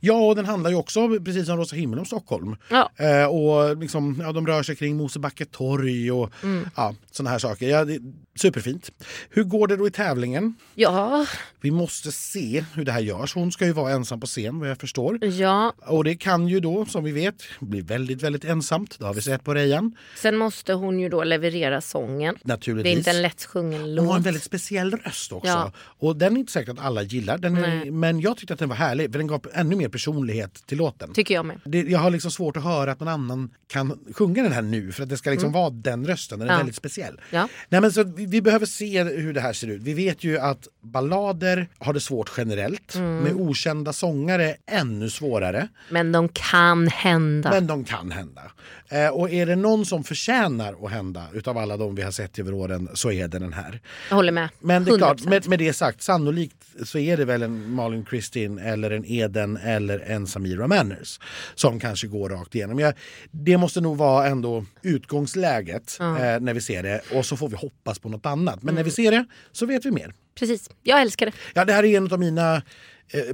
Ja, 0.00 0.14
och 0.28 0.36
den 0.36 0.44
handlar 0.44 0.70
ju 0.70 0.76
också, 0.76 1.08
precis 1.24 1.46
som 1.46 1.56
Rosa 1.56 1.76
himmel, 1.76 1.98
om 1.98 2.04
Stockholm. 2.04 2.56
Ja. 2.70 2.90
Eh, 2.96 3.24
och 3.26 3.76
liksom, 3.76 4.18
ja, 4.24 4.32
de 4.32 4.46
rör 4.46 4.62
sig 4.62 4.76
kring 4.76 4.96
Mosebacke 4.96 5.44
torg 5.44 6.12
och 6.12 6.30
Mm. 6.42 6.68
ja, 6.76 6.94
såna 7.10 7.30
här 7.30 7.38
saker. 7.38 7.68
Ja, 7.68 7.84
det, 7.84 7.98
superfint. 8.40 8.90
Hur 9.30 9.44
går 9.44 9.66
det 9.68 9.76
då 9.76 9.86
i 9.86 9.90
tävlingen? 9.90 10.54
Ja, 10.74 11.26
Vi 11.60 11.70
måste 11.70 12.12
se 12.12 12.64
hur 12.74 12.84
det 12.84 12.92
här 12.92 13.00
görs. 13.00 13.34
Hon 13.34 13.52
ska 13.52 13.66
ju 13.66 13.72
vara 13.72 13.92
ensam 13.92 14.20
på 14.20 14.26
scen 14.26 14.58
vad 14.60 14.70
jag 14.70 14.78
förstår. 14.80 15.18
ja. 15.24 15.72
Och 15.86 16.04
det 16.04 16.14
kan 16.16 16.48
ju 16.48 16.60
då, 16.60 16.86
som 16.86 17.04
vi 17.04 17.12
vet, 17.12 17.34
bli 17.60 17.80
väldigt, 17.80 18.22
väldigt 18.22 18.44
ensamt. 18.44 18.98
Det 18.98 19.04
har 19.06 19.14
vi 19.14 19.22
sett 19.22 19.44
på 19.44 19.54
Rejan. 19.54 19.96
Sen 20.16 20.36
måste 20.36 20.72
hon 20.72 21.00
ju 21.00 21.08
då 21.08 21.24
leverera 21.24 21.80
sången. 21.80 22.34
Det 22.42 22.48
Naturligtvis. 22.52 22.94
är 22.94 22.98
inte 22.98 23.10
en 23.10 23.22
lättsjungen 23.22 23.94
låt. 23.94 24.02
Hon 24.02 24.08
har 24.10 24.16
en 24.16 24.22
väldigt 24.22 24.42
speciell 24.42 24.90
röst 24.96 25.32
också. 25.32 25.48
Ja. 25.48 25.72
Och 25.78 26.16
den 26.16 26.36
är 26.36 26.40
inte 26.40 26.52
säkert 26.52 26.78
att 26.78 26.84
alla 26.84 27.02
gillar. 27.02 27.38
Den 27.38 27.56
är, 27.56 27.90
men 27.90 28.20
jag 28.20 28.36
tyckte 28.36 28.52
att 28.54 28.60
den 28.60 28.68
var 28.68 28.76
härlig 28.76 29.12
för 29.12 29.18
den 29.18 29.26
gav 29.26 29.46
ännu 29.56 29.76
mer 29.76 29.88
personlighet 29.88 30.66
till 30.66 30.78
låten. 30.78 31.12
Tycker 31.12 31.34
jag 31.34 31.46
med. 31.46 31.60
Det, 31.64 31.82
jag 31.82 31.98
har 31.98 32.10
liksom 32.10 32.30
svårt 32.30 32.56
att 32.56 32.64
höra 32.64 32.92
att 32.92 33.00
någon 33.00 33.08
annan 33.08 33.50
kan 33.68 33.98
sjunga 34.14 34.42
den 34.42 34.52
här 34.52 34.62
nu 34.62 34.92
för 34.92 35.02
att 35.02 35.08
det 35.08 35.16
ska 35.16 35.30
liksom 35.30 35.52
vara 35.52 35.70
den 35.70 36.06
rösten. 36.06 36.38
Den 36.38 36.48
är 36.48 36.52
Mm. 36.52 36.54
Ja. 36.54 36.58
väldigt 36.58 36.76
speciell. 36.76 37.20
Ja. 37.30 37.48
Nej, 37.68 37.80
men 37.80 37.92
så 37.92 38.02
vi, 38.02 38.26
vi 38.26 38.42
behöver 38.42 38.66
se 38.66 39.02
hur 39.04 39.32
det 39.32 39.40
här 39.40 39.52
ser 39.52 39.66
ut. 39.68 39.82
Vi 39.82 39.94
vet 39.94 40.24
ju 40.24 40.38
att 40.38 40.68
ballader 40.82 41.68
har 41.78 41.92
det 41.92 42.00
svårt 42.00 42.32
generellt. 42.36 42.94
Mm. 42.94 43.18
Med 43.18 43.32
okända 43.32 43.92
sångare 43.92 44.56
ännu 44.66 45.10
svårare. 45.10 45.68
Men 45.90 46.12
de 46.12 46.28
kan 46.28 46.88
hända. 46.88 47.50
Men 47.50 47.66
de 47.66 47.84
kan 47.84 48.10
hända. 48.10 48.42
Eh, 48.88 49.08
och 49.08 49.30
är 49.30 49.46
det 49.46 49.56
någon 49.56 49.86
som 49.86 50.04
förtjänar 50.04 50.74
att 50.84 50.90
hända 50.90 51.24
utav 51.32 51.58
alla 51.58 51.76
de 51.76 51.94
vi 51.94 52.02
har 52.02 52.10
sett 52.10 52.38
över 52.38 52.54
åren 52.54 52.88
så 52.94 53.10
är 53.12 53.28
det 53.28 53.38
den 53.38 53.52
här. 53.52 53.80
Jag 54.08 54.16
håller 54.16 54.32
med. 54.32 54.48
Men 54.60 54.84
det 54.84 54.90
är 54.90 54.98
klart, 54.98 55.18
100%. 55.20 55.28
med, 55.28 55.48
med 55.48 55.58
det 55.58 55.72
sagt, 55.72 56.02
sannolikt 56.02 56.56
så 56.84 56.98
är 56.98 57.16
det 57.16 57.24
väl 57.24 57.42
en 57.42 57.70
Malin 57.70 58.04
Kristin 58.04 58.58
eller 58.58 58.90
en 58.90 59.04
Eden 59.06 59.45
en 59.46 59.56
eller 59.56 59.98
en 59.98 60.26
Samira 60.26 60.66
Manners 60.66 61.20
som 61.54 61.80
kanske 61.80 62.06
går 62.06 62.30
rakt 62.30 62.54
igenom. 62.54 62.78
Jag, 62.78 62.94
det 63.30 63.56
måste 63.56 63.80
nog 63.80 63.96
vara 63.96 64.26
ändå 64.26 64.64
utgångsläget 64.82 65.96
eh, 66.00 66.40
när 66.40 66.54
vi 66.54 66.60
ser 66.60 66.82
det 66.82 67.00
och 67.14 67.26
så 67.26 67.36
får 67.36 67.48
vi 67.48 67.56
hoppas 67.56 67.98
på 67.98 68.08
något 68.08 68.26
annat. 68.26 68.62
Men 68.62 68.74
när 68.74 68.84
vi 68.84 68.90
ser 68.90 69.10
det 69.10 69.24
så 69.52 69.66
vet 69.66 69.84
vi 69.84 69.90
mer. 69.90 70.14
Precis, 70.38 70.70
jag 70.82 71.00
älskar 71.00 71.26
det. 71.26 71.32
Ja, 71.54 71.64
det 71.64 71.72
här 71.72 71.84
är 71.84 71.96
en 71.96 72.12
av 72.12 72.18
mina 72.18 72.62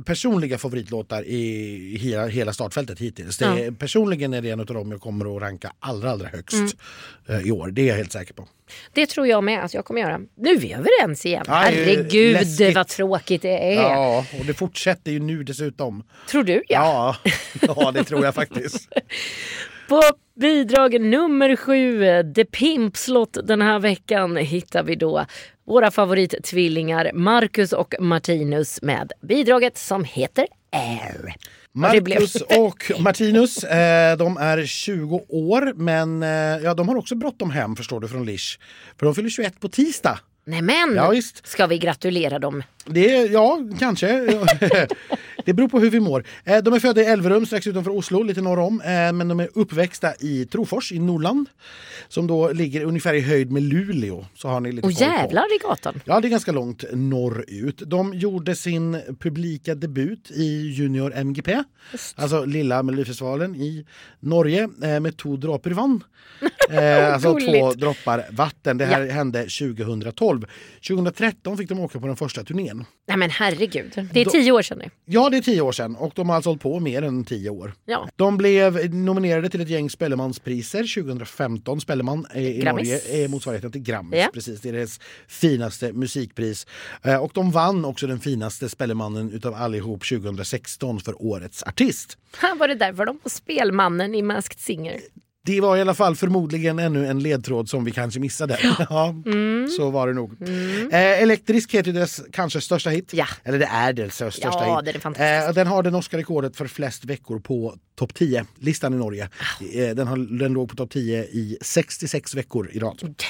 personliga 0.05 0.59
favoritlåtar 0.59 1.23
i 1.27 1.97
hela, 2.01 2.27
hela 2.27 2.53
startfältet 2.53 2.99
hittills. 2.99 3.39
Det 3.39 3.45
är, 3.45 3.71
Personligen 3.71 4.35
är 4.35 4.43
det 4.43 4.51
en 4.51 4.61
av 4.61 4.67
dem 4.67 4.91
jag 4.91 5.01
kommer 5.01 5.37
att 5.37 5.43
ranka 5.43 5.73
allra, 5.81 6.11
allra 6.11 6.29
högst 6.29 6.77
eh, 7.29 7.41
i 7.41 7.51
år. 7.51 7.71
Det 7.71 7.83
är 7.83 7.87
jag 7.87 7.97
helt 7.97 8.13
säker 8.13 8.35
på. 8.35 8.49
Det 8.93 9.07
tror 9.07 9.27
jag 9.27 9.45
med 9.45 9.65
att 9.65 9.75
jag 9.75 9.85
kommer 9.85 10.01
göra. 10.01 10.21
Nu 10.37 10.51
är 10.51 10.59
vi 10.59 10.73
överens 10.73 11.27
igen. 11.27 11.45
Ja, 11.49 11.63
är 11.65 11.73
Herregud 11.73 12.33
läskigt. 12.33 12.75
vad 12.75 12.89
tråkigt 12.89 13.43
det 13.43 13.75
är. 13.75 13.83
Ja, 13.83 14.27
och 14.39 14.45
det 14.47 14.55
fortsätter 14.55 15.13
ju 15.13 15.21
nu 15.21 15.43
dessutom. 15.45 16.05
Tror 16.31 16.45
du 16.45 16.63
ja. 16.69 17.17
Ja, 17.23 17.31
ja 17.61 17.91
det 17.93 18.05
tror 18.05 18.25
jag 18.25 18.35
faktiskt. 18.35 18.89
På 19.89 20.03
bidrag 20.41 21.01
nummer 21.01 21.57
sju, 21.57 22.03
The 22.35 22.45
Pimpslott 22.45 23.39
den 23.45 23.63
här 23.63 23.79
veckan 23.79 24.37
hittar 24.37 24.83
vi 24.83 24.95
då 24.95 25.27
våra 25.67 25.91
favorittvillingar 25.91 27.11
Marcus 27.15 27.73
och 27.73 27.95
Martinus 28.01 28.83
med 28.83 29.13
bidraget 29.21 29.79
som 29.79 30.05
heter 30.05 30.47
Air. 30.73 31.35
Marcus 31.73 32.35
och 32.35 32.93
Martinus, 33.01 33.65
eh, 33.65 34.17
de 34.17 34.37
är 34.37 34.67
20 34.67 35.25
år 35.29 35.73
men 35.77 36.23
eh, 36.23 36.29
ja, 36.65 36.75
de 36.75 36.89
har 36.89 36.97
också 36.97 37.15
bråttom 37.15 37.51
hem 37.51 37.77
förstår 37.77 38.01
du 38.01 38.09
från 38.09 38.27
Lish. 38.27 38.59
För 38.99 39.07
de 39.07 39.15
fyller 39.15 39.29
21 39.29 39.61
på 39.61 39.69
tisdag. 39.69 40.19
Nämen, 40.45 40.95
Ja, 40.97 41.11
visst. 41.11 41.47
ska 41.47 41.67
vi 41.67 41.79
gratulera 41.79 42.39
dem? 42.39 42.63
Det, 42.85 43.07
ja, 43.33 43.59
kanske. 43.79 44.07
det 45.45 45.53
beror 45.53 45.69
på 45.69 45.81
hur 45.81 45.91
vi 45.91 46.01
mår. 46.01 46.25
Eh, 46.45 46.59
De 46.59 46.75
är 46.75 46.79
födda 46.81 47.01
i 47.01 47.05
Elverum 47.05 47.47
strax 47.47 47.67
utanför 47.67 47.91
Oslo, 47.91 48.23
lite 48.23 48.41
norr 48.41 48.59
om. 48.59 48.81
eh, 48.81 49.13
Men 49.13 49.29
de 49.29 49.41
är 49.41 49.49
uppväxta 49.55 50.13
i 50.21 50.47
Trofors 50.47 50.93
i 50.93 50.99
Norrland. 50.99 51.49
Som 52.09 52.27
då 52.27 52.53
ligger 52.53 52.85
ungefär 52.85 53.15
i 53.15 53.21
höjd 53.21 53.51
med 53.53 53.63
Luleå. 53.63 54.27
Så 54.35 54.49
har 54.49 54.61
ni 54.61 54.73
lite 54.73 54.87
Och 54.87 54.93
jävlar 54.93 55.55
i 55.57 55.59
gatan. 55.69 56.01
Ja, 56.05 56.21
det 56.21 56.29
är 56.29 56.31
ganska 56.31 56.53
långt 56.53 56.85
norrut. 56.93 57.83
De 57.87 58.15
gjorde 58.15 58.55
sin 58.55 59.01
publika 59.21 59.75
debut 59.75 60.31
i 60.31 60.71
Junior 60.73 61.13
MGP, 61.17 61.63
alltså 62.17 62.45
lilla 62.45 62.83
Melodifestivalen 62.83 63.55
i 63.57 63.87
Norge 64.21 64.69
eh, 64.83 65.01
med 65.01 65.17
två 65.17 65.37
droppar 65.37 65.71
vann. 65.71 66.05
Eh, 66.71 67.15
alltså 67.15 67.39
två 67.39 67.73
droppar 67.73 68.25
vatten. 68.31 68.79
Det 68.79 68.85
här 68.85 69.07
hände 69.07 69.39
2012. 69.43 70.47
2013 70.89 71.57
fick 71.59 71.69
de 71.69 71.81
åka 71.81 72.01
på 72.01 72.07
den 72.07 72.17
första 72.17 72.45
turnén. 72.45 72.85
Nej 73.09 73.17
men 73.17 73.31
herregud, 73.31 74.09
det 74.13 74.21
är 74.21 74.25
tio 74.25 74.53
år 74.53 74.63
sedan 74.63 74.79
nu. 74.79 74.91
Ja, 75.05 75.31
det 75.31 75.37
är 75.37 75.41
tio 75.43 75.61
år 75.61 75.73
sedan 75.73 75.97
och 75.97 76.13
de 76.15 76.29
har 76.29 76.37
alltså 76.37 76.51
hållit 76.51 76.63
på 76.63 76.81
mer 76.81 77.03
än 77.03 77.25
tio 77.25 77.51
år. 77.51 77.73
Ja. 77.85 78.09
De 78.17 78.37
blev 78.37 78.95
nominerade 78.95 79.49
till 79.49 79.61
ett 79.61 79.69
gäng 79.69 79.91
Spellemanspriser 79.91 81.03
2015. 81.03 81.81
Spelleman 81.81 82.27
är 82.31 82.41
i 82.41 82.59
Grammis. 82.59 82.89
Norge 82.89 83.25
är 83.25 83.29
motsvarigheten 83.29 83.73
till 83.73 83.83
Grammis. 83.83 84.21
Ja. 84.21 84.29
Precis, 84.35 84.61
det 84.61 84.69
är 84.69 84.73
deras 84.73 85.01
finaste 85.29 85.93
musikpris. 85.93 86.67
Eh, 87.03 87.17
Och 87.17 87.31
de 87.35 87.51
vann 87.51 87.85
också 87.85 88.07
den 88.07 88.21
finaste 88.21 88.69
Spellemannen 88.69 89.31
utav 89.33 89.55
allihop 89.55 90.05
2016 90.09 91.01
för 91.01 91.23
Årets 91.23 91.63
artist. 91.63 92.19
Han 92.37 92.59
var 92.59 92.69
det 92.69 92.75
därför 92.75 93.07
de 93.07 93.19
var 93.23 93.31
spelmannen 93.31 94.15
i 94.15 94.23
Masked 94.23 94.61
Singer. 94.61 95.01
Det 95.45 95.61
var 95.61 95.77
i 95.77 95.81
alla 95.81 95.95
fall 95.95 96.17
förmodligen 96.17 96.79
ännu 96.79 97.07
en 97.07 97.19
ledtråd 97.23 97.69
som 97.69 97.85
vi 97.85 97.91
kanske 97.91 98.21
missade. 98.21 98.59
Ja, 98.91 99.15
Så 99.77 99.91
var 99.91 100.07
det 100.09 100.15
nog. 100.15 100.33
Eh, 100.93 101.23
Elektrisk 101.23 101.75
heter 101.75 101.93
deras 101.93 102.21
kanske 102.33 102.61
största 102.61 102.91
hit. 102.91 103.11
Ja. 103.13 103.27
Eller 103.45 103.59
det 103.59 103.67
är 103.73 103.93
deras 103.93 104.15
största 104.15 104.49
Ja, 104.53 104.77
hit. 104.77 104.85
det 104.85 104.99
är 104.99 105.01
fantastiskt. 105.01 105.49
Eh, 105.49 105.55
den 105.55 105.67
har 105.67 105.83
det 105.83 105.91
norska 105.91 106.19
rekordet 106.19 106.57
för 106.57 106.67
flest 106.67 107.05
veckor 107.05 107.39
på 107.41 107.75
topp 107.99 108.13
10-listan 108.13 108.95
i 108.95 108.97
Norge. 108.97 109.29
Eh, 109.75 109.95
den, 109.95 110.07
har, 110.07 110.39
den 110.39 110.53
låg 110.53 110.71
på 110.71 110.77
topp 110.77 110.91
10 110.91 111.23
i 111.25 111.59
66 111.61 112.35
veckor 112.35 112.71
i 112.73 112.79
rad. 112.79 113.15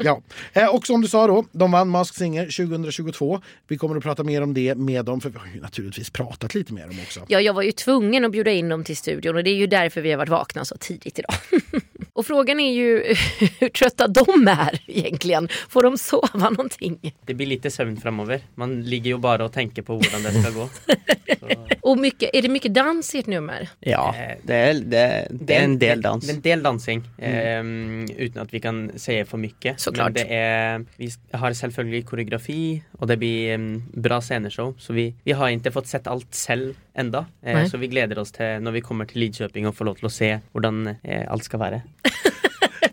Ja. 0.00 0.22
Eh, 0.52 0.74
och 0.74 0.86
som 0.86 1.00
du 1.00 1.08
sa 1.08 1.26
då, 1.26 1.44
de 1.52 1.70
vann 1.70 1.88
Mask 1.88 2.14
Singer 2.14 2.44
2022. 2.44 3.40
Vi 3.68 3.76
kommer 3.76 3.96
att 3.96 4.02
prata 4.02 4.24
mer 4.24 4.42
om 4.42 4.54
det 4.54 4.74
med 4.74 5.04
dem, 5.04 5.20
för 5.20 5.30
vi 5.30 5.38
har 5.38 5.46
ju 5.54 5.60
naturligtvis 5.60 6.10
pratat 6.10 6.54
lite 6.54 6.72
med 6.72 6.88
dem 6.88 6.98
också. 7.06 7.20
Ja, 7.28 7.40
jag 7.40 7.54
var 7.54 7.62
ju 7.62 7.72
tvungen 7.72 8.24
att 8.24 8.32
bjuda 8.32 8.50
in 8.50 8.68
dem 8.68 8.84
till 8.84 8.96
studion 8.96 9.36
och 9.36 9.44
det 9.44 9.50
är 9.50 9.54
ju 9.54 9.66
därför 9.66 10.00
vi 10.00 10.10
har 10.10 10.18
varit 10.18 10.28
vakna 10.28 10.64
så 10.64 10.76
tidigt 10.76 11.18
idag. 11.18 11.34
och 12.12 12.26
frågan 12.26 12.60
är 12.60 12.72
ju 12.72 13.04
hur 13.60 13.68
trötta 13.68 14.08
de 14.08 14.48
är 14.48 14.82
egentligen. 14.86 15.48
Får 15.68 15.82
de 15.82 15.98
sova 15.98 16.50
någonting? 16.50 17.14
Det 17.26 17.34
blir 17.34 17.46
lite 17.46 17.70
sömn 17.70 17.96
framöver. 17.96 18.40
Man 18.54 18.82
ligger 18.82 19.10
ju 19.10 19.18
bara 19.18 19.44
och 19.44 19.52
tänker 19.52 19.82
på 19.82 19.92
hur 19.92 20.32
det 20.32 20.42
ska 20.42 20.50
gå. 20.50 20.68
Så, 20.68 21.46
Och 21.80 21.98
mycket, 21.98 22.30
är 22.32 22.42
det 22.42 22.48
mycket 22.48 22.74
dans 22.74 23.14
i 23.14 23.18
ert 23.18 23.26
nummer? 23.26 23.68
ja, 23.80 24.14
Det 24.42 24.54
är, 24.54 24.74
det, 24.74 25.28
det 25.30 25.54
är 25.54 25.64
en 25.64 25.78
del 25.78 26.02
dans. 26.02 26.26
Det 26.26 26.32
är 26.32 26.34
en 26.36 26.40
del 26.40 26.62
dansing. 26.62 27.02
ehm, 27.18 28.08
utan 28.16 28.42
att 28.42 28.54
vi 28.54 28.60
kan 28.60 28.98
säga 28.98 29.26
för 29.26 29.38
mycket. 29.38 29.80
Såklart. 29.80 30.04
Men 30.04 30.12
det 30.12 30.34
är, 30.34 30.84
vi 30.96 31.10
har 31.32 31.54
självklart 31.54 32.06
koreografi 32.06 32.82
och 32.98 33.06
det 33.06 33.16
blir 33.16 33.54
em, 33.54 33.82
bra 33.92 34.20
sceneshow. 34.20 34.74
Så 34.78 34.92
vi, 34.92 35.14
vi 35.24 35.32
har 35.32 35.48
inte 35.48 35.70
fått 35.70 35.86
sett 35.86 36.06
allt 36.06 36.34
själv 36.34 36.74
ända. 36.94 37.18
Eh, 37.42 37.54
Nej. 37.54 37.70
så 37.70 37.78
vi 37.78 37.86
gleder 37.86 38.18
oss 38.18 38.32
till 38.32 38.44
när 38.44 38.70
vi 38.70 38.80
kommer 38.80 39.04
till 39.04 39.20
Lidköping 39.20 39.66
och 39.66 39.76
får 39.76 39.84
att 40.06 40.12
se 40.12 40.38
hur 40.52 40.60
eh, 41.02 41.27
allt 41.28 41.44
ska 41.44 41.58
vara. 41.58 41.80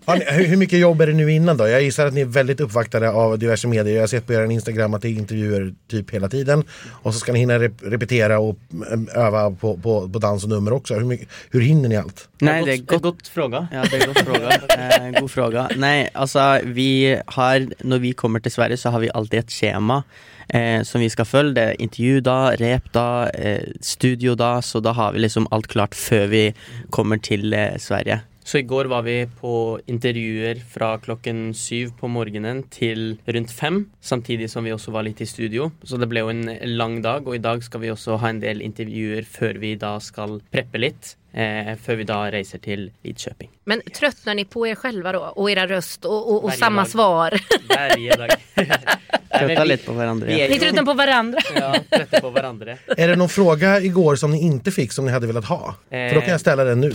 Ni, 0.08 0.46
hur, 0.46 0.58
mycket 0.58 0.80
jobb 0.80 1.02
är 1.02 1.08
det 1.08 1.14
nu 1.14 1.32
innan 1.32 1.58
då? 1.58 1.68
Jag 1.68 1.82
gissar 1.82 2.06
att 2.06 2.14
ni 2.14 2.22
är 2.22 2.26
väldigt 2.26 2.60
uppvaktade 2.60 3.10
av 3.10 3.40
diverse 3.40 3.68
medier. 3.68 3.96
Jag 3.96 4.02
har 4.02 4.08
sett 4.08 4.28
på 4.28 4.34
er 4.34 4.52
Instagram 4.52 4.94
att 4.94 5.02
det 5.02 5.08
är 5.08 5.12
intervjuer 5.12 5.74
typ 5.88 6.12
hela 6.12 6.30
tiden. 6.30 6.64
Och 6.90 7.14
så 7.14 7.20
ska 7.20 7.34
ni 7.34 7.40
hinna 7.40 7.60
rep 7.60 7.74
repetera 7.82 8.40
och 8.40 8.58
mm, 8.72 9.08
öva 9.16 9.52
på, 9.52 9.78
på, 9.78 10.10
på 10.10 10.20
dans 10.20 10.44
och 10.44 10.50
nummer 10.50 10.74
också. 10.74 10.94
Hur, 10.94 11.06
mycket, 11.06 11.30
hur 11.50 11.62
hinner 11.62 11.90
ni 11.90 11.98
allt? 11.98 12.30
Nej, 12.42 12.66
det 12.66 12.74
är 12.74 12.78
gott, 12.78 12.88
godt 12.88 13.02
gott 13.02 13.28
fråga. 13.28 13.68
Ja, 13.72 13.84
det 13.92 13.98
er 13.98 14.08
god 14.08 14.18
fråga. 14.18 14.50
Eh, 14.76 15.22
god 15.22 15.32
fråga. 15.32 15.68
Nei, 15.76 16.10
altså 16.14 16.60
vi 16.64 17.18
har 17.28 17.68
Når 17.84 17.98
vi 17.98 18.12
kommer 18.12 18.40
til 18.40 18.52
Sverige, 18.52 18.78
så 18.78 18.90
har 18.90 19.00
vi 19.00 19.10
alltid 19.14 19.40
et 19.40 19.52
skjema 19.52 20.02
eh, 20.50 20.82
som 20.84 21.02
vi 21.02 21.10
skal 21.10 21.26
følge. 21.26 21.56
Det 21.56 21.64
er 21.64 21.82
intervju 21.82 22.22
da, 22.26 22.38
rep 22.60 22.92
da, 22.94 23.08
eh, 23.34 23.74
studio 23.82 24.36
da, 24.36 24.60
så 24.62 24.82
da 24.84 24.96
har 24.98 25.14
vi 25.14 25.26
liksom 25.26 25.50
alt 25.52 25.68
klart 25.68 25.96
før 25.96 26.28
vi 26.32 26.46
kommer 26.90 27.22
til 27.22 27.54
eh, 27.54 27.78
Sverige. 27.78 28.22
Så 28.46 28.60
igår 28.60 28.86
var 28.86 29.02
vi 29.02 29.26
på 29.40 29.80
intervjuer 29.90 30.60
fra 30.70 30.92
klokken 31.02 31.48
syv 31.58 31.96
på 31.98 32.06
morgenen 32.14 32.60
til 32.70 33.16
rundt 33.26 33.50
fem, 33.50 33.80
samtidig 33.98 34.52
som 34.54 34.68
vi 34.68 34.74
også 34.76 34.94
var 34.94 35.08
litt 35.08 35.24
i 35.26 35.26
studio. 35.26 35.72
Så 35.82 35.98
det 35.98 36.06
ble 36.12 36.22
jo 36.22 36.30
en 36.30 36.46
lang 36.78 37.00
dag, 37.02 37.26
og 37.26 37.40
i 37.40 37.42
dag 37.42 37.66
skal 37.66 37.82
vi 37.82 37.90
også 37.90 38.20
ha 38.22 38.30
en 38.30 38.44
del 38.44 38.62
intervjuer 38.62 39.26
før 39.26 39.58
vi 39.64 39.74
da 39.82 39.96
skal 39.98 40.38
preppe 40.54 40.84
litt. 40.84 41.16
Eh, 41.34 41.74
før 41.82 41.98
vi 42.00 42.06
da 42.08 42.20
reiser 42.32 42.62
til 42.64 42.92
Lidköping. 43.04 43.50
Men 43.66 43.82
tröttnar 43.92 44.38
ni 44.38 44.46
på 44.46 44.68
er 44.68 44.76
själva 44.76 45.12
då? 45.12 45.20
Och 45.20 45.52
era 45.52 45.68
röst 45.68 46.06
och, 46.06 46.32
och, 46.32 46.44
och 46.44 46.54
samma 46.54 46.82
dag. 46.82 46.90
svar? 46.90 47.42
Varje 47.70 48.16
dag. 48.16 48.30
Trøtta 49.40 49.62
vi- 49.64 49.68
litt 49.68 49.86
på 49.86 49.94
hverandre. 49.94 50.28
vi 50.28 50.36
Ni 50.36 50.48
jo- 50.56 50.60
tröttnar 50.62 50.84
på 50.86 50.94
varandra? 50.94 51.40
Ja, 51.56 51.76
på 52.22 52.30
hverandre. 52.30 52.78
Är 52.98 53.08
det 53.08 53.16
någon 53.16 53.30
fråga 53.30 53.80
igår 53.82 54.16
som 54.16 54.32
ni 54.32 54.42
inte 54.42 54.72
fick 54.72 54.92
som 54.92 55.06
ni 55.06 55.12
hade 55.12 55.28
velat 55.28 55.46
ha? 55.46 55.76
För 55.90 56.14
då 56.16 56.22
kan 56.22 56.30
jag 56.30 56.40
ställa 56.40 56.64
den 56.64 56.82
nu. 56.82 56.94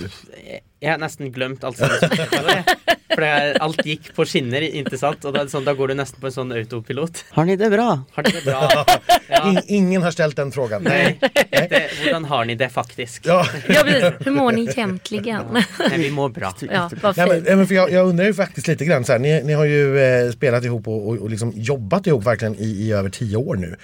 Jeg 0.81 0.95
har 0.95 0.99
nesten 1.03 1.33
glemt 1.33 1.64
alt 1.64 1.76
sammen. 1.76 1.99
som 2.01 2.09
skjedde. 2.16 2.76
For 3.11 3.24
alt 3.61 3.81
gikk 3.85 4.12
på 4.16 4.24
skinner, 4.24 4.62
ikke 4.64 4.97
sant? 4.97 5.24
Og 5.26 5.35
da, 5.35 5.43
er 5.43 5.51
sånn, 5.53 5.64
da 5.66 5.74
går 5.76 5.91
du 5.93 5.97
nesten 5.99 6.22
på 6.22 6.28
en 6.31 6.35
sånn 6.35 6.53
autopilot. 6.57 7.24
Har 7.35 7.49
ni 7.49 7.57
det 7.61 7.68
bra? 7.72 7.89
Har 8.16 8.28
det 8.28 8.45
bra? 8.47 8.68
Ja. 9.31 9.45
In, 9.49 9.61
ingen 9.66 10.03
har 10.03 10.11
ställt 10.11 10.37
den 10.37 10.51
frågan. 10.53 10.83
Nej. 10.83 11.18
Det, 11.20 11.81
hvordan 12.03 12.24
har 12.24 12.45
ni 12.45 12.55
det 12.59 12.68
faktisk? 12.68 13.26
Ja. 13.26 13.47
Ja. 13.68 13.85
Hur 14.20 14.31
mår 14.31 14.53
ni 14.53 14.62
egentligen? 14.68 15.43
Nej, 15.53 15.99
vi 15.99 16.11
mår 16.11 16.28
bra. 16.28 16.55
Ja, 16.70 16.91
Nej, 17.03 17.12
men, 17.16 17.43
nej, 17.43 17.57
men 17.57 17.66
för 17.66 17.74
jag, 17.74 17.91
jag 17.93 18.07
undrar 18.07 18.24
ju 18.24 18.35
faktiskt 18.35 18.68
lite 18.68 18.85
grann 18.85 19.05
så 19.05 19.12
här, 19.12 19.18
ni, 19.18 19.43
ni 19.43 19.53
har 19.53 19.64
ju 19.64 19.99
eh, 19.99 20.31
spelat 20.33 20.64
ihop 20.64 20.89
och, 20.89 21.09
och, 21.09 21.16
och 21.16 21.31
liksom 21.31 21.53
jobbat 21.57 22.07
ihop 22.07 22.26
verkligen 22.26 22.55
i, 22.55 22.64
i 22.64 22.93
över 22.93 23.11
tio 23.11 23.37
år 23.37 23.57
nu. 23.57 23.76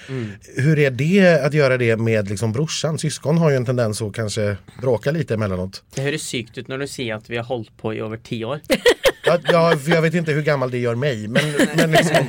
Hur 0.56 0.78
är 0.78 0.90
det 0.90 1.44
att 1.44 1.54
göra 1.54 1.76
det 1.76 1.96
med 1.96 2.28
liksom 2.28 2.52
brorsan? 2.52 2.98
Syskon 2.98 3.38
har 3.38 3.50
ju 3.50 3.56
en 3.56 3.66
tendens 3.66 4.02
att 4.02 4.14
kanske 4.14 4.56
bråka 4.80 5.10
lite 5.10 5.34
emellanåt. 5.34 5.82
Det 5.94 6.02
høres 6.02 6.22
sykt 6.26 6.58
ut 6.58 6.68
når 6.68 6.78
du 6.78 6.85
sier 6.90 7.18
at 7.18 7.30
vi 7.30 7.40
har 7.40 7.48
holdt 7.48 7.72
på 7.76 7.94
i 7.94 8.00
over 8.04 8.20
ti 8.22 8.44
år. 8.44 8.62
Jag, 9.26 9.40
jag, 9.42 9.78
jag 9.86 10.02
vet 10.02 10.14
inte 10.14 10.32
hur 10.32 10.42
gammal 10.42 10.70
det 10.70 10.78
gör 10.78 10.94
mig 10.94 11.28
men, 11.28 11.42
men, 11.76 11.90
liksom, 11.90 12.26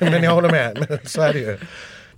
men 0.00 0.22
jag 0.22 0.34
håller 0.34 0.50
med. 0.50 1.00
Så 1.04 1.22
är 1.22 1.32
det 1.32 1.38
ju. 1.38 1.58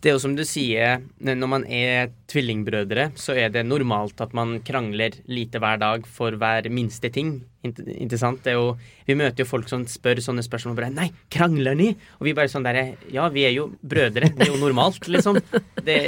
Det 0.01 0.13
jo 0.13 0.19
som 0.21 0.35
du 0.37 0.45
sier, 0.47 1.01
når 1.19 1.49
man 1.49 1.65
er 1.73 2.11
tvillingbrødre, 2.31 3.09
så 3.19 3.35
er 3.39 3.49
det 3.51 3.65
normalt 3.67 4.21
at 4.21 4.35
man 4.37 4.59
krangler 4.67 5.17
lite 5.31 5.59
hver 5.63 5.81
dag 5.81 6.05
for 6.07 6.37
hver 6.37 6.69
minste 6.71 7.11
ting. 7.11 7.39
Inte, 7.67 8.19
sant? 8.21 8.43
Det 8.45 8.55
jo, 8.55 8.77
vi 9.09 9.17
møter 9.19 9.43
jo 9.43 9.49
folk 9.49 9.71
som 9.71 9.87
spør 9.89 10.21
sånne 10.23 10.45
spørsmål 10.47 10.77
og 10.77 10.79
bare 10.79 10.93
Nei, 10.95 11.09
krangler 11.33 11.75
ni? 11.79 11.89
Og 12.21 12.29
vi 12.29 12.37
bare 12.37 12.53
sånn 12.53 12.67
derre 12.67 12.93
Ja, 13.11 13.27
vi 13.35 13.49
er 13.49 13.57
jo 13.57 13.71
brødre. 13.81 14.31
Det 14.37 14.47
er 14.47 14.53
jo 14.53 14.61
normalt, 14.61 15.09
liksom. 15.11 15.41
Det, 15.87 15.99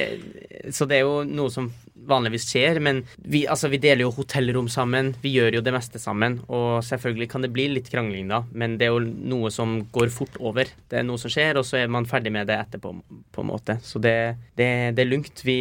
så 0.71 0.87
det 0.87 1.01
er 1.01 1.09
jo 1.09 1.25
noe 1.27 1.51
som 1.55 1.73
vanligvis 2.09 2.49
skjer, 2.51 2.81
men 2.85 3.03
vi, 3.19 3.45
altså, 3.51 3.71
vi 3.73 3.81
deler 3.83 4.07
jo 4.07 4.15
hotellrom 4.17 4.71
sammen. 4.73 5.13
Vi 5.23 5.35
gjør 5.37 5.59
jo 5.59 5.65
det 5.65 5.75
meste 5.75 6.01
sammen. 6.03 6.41
Og 6.49 6.81
selvfølgelig 6.87 7.31
kan 7.33 7.45
det 7.45 7.53
bli 7.55 7.69
litt 7.73 7.91
krangling 7.93 8.31
da, 8.33 8.43
men 8.53 8.79
det 8.81 8.89
er 8.89 8.95
jo 8.97 9.03
noe 9.35 9.53
som 9.55 9.81
går 9.95 10.13
fort 10.15 10.39
over. 10.41 10.71
Det 10.89 11.01
er 11.01 11.07
noe 11.07 11.21
som 11.21 11.33
skjer, 11.33 11.61
og 11.61 11.67
så 11.69 11.83
er 11.83 11.93
man 11.93 12.09
ferdig 12.09 12.33
med 12.35 12.49
det 12.51 12.59
etterpå, 12.59 12.95
på 13.35 13.45
en 13.45 13.51
måte. 13.53 13.79
Så 13.85 14.01
det, 14.03 14.17
det, 14.59 14.71
det 14.97 15.05
er 15.05 15.13
lugnt. 15.13 15.45
Vi, 15.47 15.61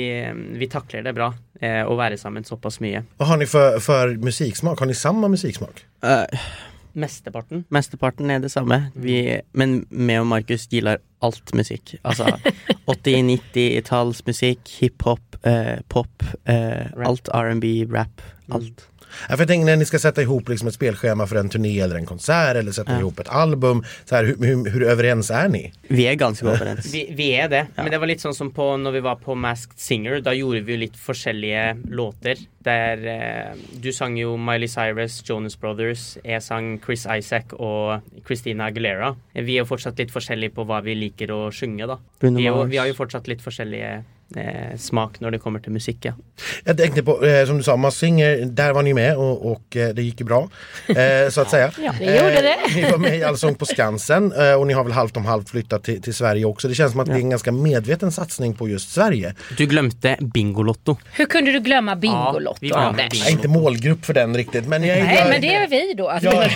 vi 0.58 0.72
takler 0.72 1.06
det 1.06 1.16
bra. 1.18 1.34
eh, 1.62 1.84
å 1.88 1.95
være 1.98 2.18
sammen 2.20 2.45
såpass 2.48 2.80
mye. 2.84 3.04
Vad 3.18 3.28
har 3.28 3.38
ni 3.38 3.45
för, 3.45 3.80
för 3.80 4.16
musiksmak? 4.16 4.80
Har 4.80 4.86
ni 4.86 4.95
samma 4.95 5.28
musiksmak? 5.28 5.86
Eh, 6.04 6.39
Mesteparten. 6.98 7.66
mesteparten 7.70 8.32
er 8.34 8.39
det 8.41 8.50
samme, 8.52 8.88
vi, 8.98 9.20
men 9.54 9.84
meg 9.89 10.24
og 10.24 10.28
Markus 10.32 10.66
gillar 10.72 10.98
alt 11.22 11.54
musikk. 11.58 11.95
Altså 12.04 12.32
80-, 12.89 13.30
90-tallsmusikk, 13.54 14.72
hiphop, 14.80 15.38
eh, 15.45 15.78
pop, 15.93 16.26
eh, 16.50 16.89
alt 17.06 17.30
R&B, 17.34 17.86
rap, 17.93 18.24
alt. 18.50 18.88
Ja, 19.30 19.36
för 19.36 19.39
jag 19.39 19.47
tänker 19.47 19.66
när 19.66 19.76
ni 19.76 19.86
ska 19.86 19.99
sätta 19.99 20.22
ihop 20.22 20.49
liksom 20.49 20.68
ett 20.68 20.74
spelschema 20.74 21.28
för 21.28 21.36
en 21.36 21.49
turné 21.49 21.80
eller 21.80 21.95
en 21.95 22.05
konsert 22.05 22.55
eller 22.55 22.72
sätta 22.72 22.99
ihop 22.99 23.20
ett 23.20 23.30
album. 23.30 23.84
Så 24.05 24.16
här, 24.16 24.24
hur, 24.24 24.45
hur, 24.45 24.70
hur 24.70 24.84
överens 24.84 25.32
är 25.32 25.47
ni? 25.47 25.74
Vi 25.88 26.03
er 26.03 26.14
ganske 26.14 26.45
overens. 26.45 26.93
Vi, 26.93 27.08
vi 27.16 27.30
er 27.32 27.49
det, 27.49 27.66
men 27.76 27.91
det 27.91 27.97
var 27.97 28.08
litt 28.08 28.22
sånn 28.22 28.36
som 28.36 28.51
på 28.51 28.70
når 28.78 28.97
vi 28.97 29.03
var 29.05 29.20
på 29.22 29.36
Masked 29.36 29.80
Singer. 29.80 30.22
Da 30.22 30.34
gjorde 30.34 30.62
vi 30.68 30.78
litt 30.78 30.97
forskjellige 30.99 31.78
låter. 31.89 32.39
Der 32.68 33.03
eh, 33.08 33.55
du 33.80 33.91
sang 33.95 34.18
jo 34.20 34.36
Miley 34.38 34.68
Cyrus, 34.68 35.22
Jonas 35.26 35.55
Brothers, 35.60 36.18
jeg 36.24 36.43
sang 36.43 36.76
Chris 36.84 37.05
Isaac 37.08 37.55
og 37.55 38.03
Christina 38.28 38.68
Aguilera. 38.68 39.14
Vi 39.34 39.60
jo 39.60 39.66
fortsatt 39.70 39.99
litt 40.01 40.12
forskjellige 40.12 40.55
på 40.58 40.68
hva 40.68 40.82
vi 40.86 40.97
liker 40.97 41.32
å 41.32 41.47
synge, 41.55 41.88
da. 41.88 41.99
Bruno 42.20 42.41
Vi, 42.41 42.51
vi 42.74 42.82
har 42.82 42.89
jo 42.89 42.97
fortsatt 42.97 43.30
litt 43.32 43.43
forskjellige 43.45 44.01
eh, 44.36 44.78
smak 44.78 45.19
når 45.21 45.32
det 45.32 45.39
kommer 45.39 45.59
til 45.59 45.71
musikk, 45.71 46.05
ja. 46.05 46.13
Jag 46.63 46.78
tänkte 46.78 47.03
på, 47.03 47.25
eh, 47.25 47.45
som 47.45 47.57
du 47.57 47.63
sa, 47.63 47.75
Mass 47.75 47.97
Singer, 47.97 48.45
där 48.45 48.73
var 48.73 48.84
ni 48.84 48.93
med 48.93 49.17
och, 49.17 49.51
och 49.51 49.75
eh, 49.75 49.89
det 49.89 50.01
gick 50.01 50.19
ju 50.19 50.25
bra. 50.25 50.49
Eh, 50.88 51.30
så 51.30 51.41
att 51.41 51.49
säga. 51.49 51.71
Ja, 51.82 51.93
det 51.99 52.05
gjorde 52.05 52.41
det. 52.41 52.55
Eh, 52.67 52.75
ni 52.75 52.91
var 52.91 52.97
med 52.97 53.17
i 53.17 53.23
Allsång 53.23 53.55
på 53.55 53.65
Skansen 53.65 54.32
eh, 54.32 54.53
och 54.53 54.67
ni 54.67 54.73
har 54.73 54.84
väl 54.84 54.93
halvt 54.93 55.17
om 55.17 55.25
halvt 55.25 55.49
flyttat 55.49 55.84
till, 55.84 56.01
till 56.01 56.13
Sverige 56.13 56.45
också. 56.45 56.67
Det 56.67 56.75
känns 56.75 56.91
som 56.91 56.99
att 56.99 57.07
det 57.07 57.13
är 57.13 57.17
en 57.17 57.30
ganska 57.30 57.51
medveten 57.51 58.11
satsning 58.11 58.53
på 58.53 58.69
just 58.69 58.91
Sverige. 58.91 59.34
Du 59.57 59.65
glemte 59.65 60.17
Bingolotto. 60.19 60.97
Hur 61.11 61.25
kunde 61.25 61.51
du 61.51 61.59
glömma 61.59 61.95
Bingolotto, 61.95 62.57
vi 62.61 62.69
med 62.69 62.78
Anders? 62.78 63.19
Jag 63.19 63.28
är 63.28 63.32
inte 63.32 63.47
målgrupp 63.47 64.05
för 64.05 64.13
den 64.13 64.38
riktigt 64.38 64.67
men 64.67 64.84
jag 64.84 65.03
Nej, 65.03 65.25
men 65.30 65.41
det 65.41 65.53
är 65.53 65.67
vi 65.67 65.93
då. 65.93 66.09
Alltså. 66.09 66.30
Ja, 66.30 66.49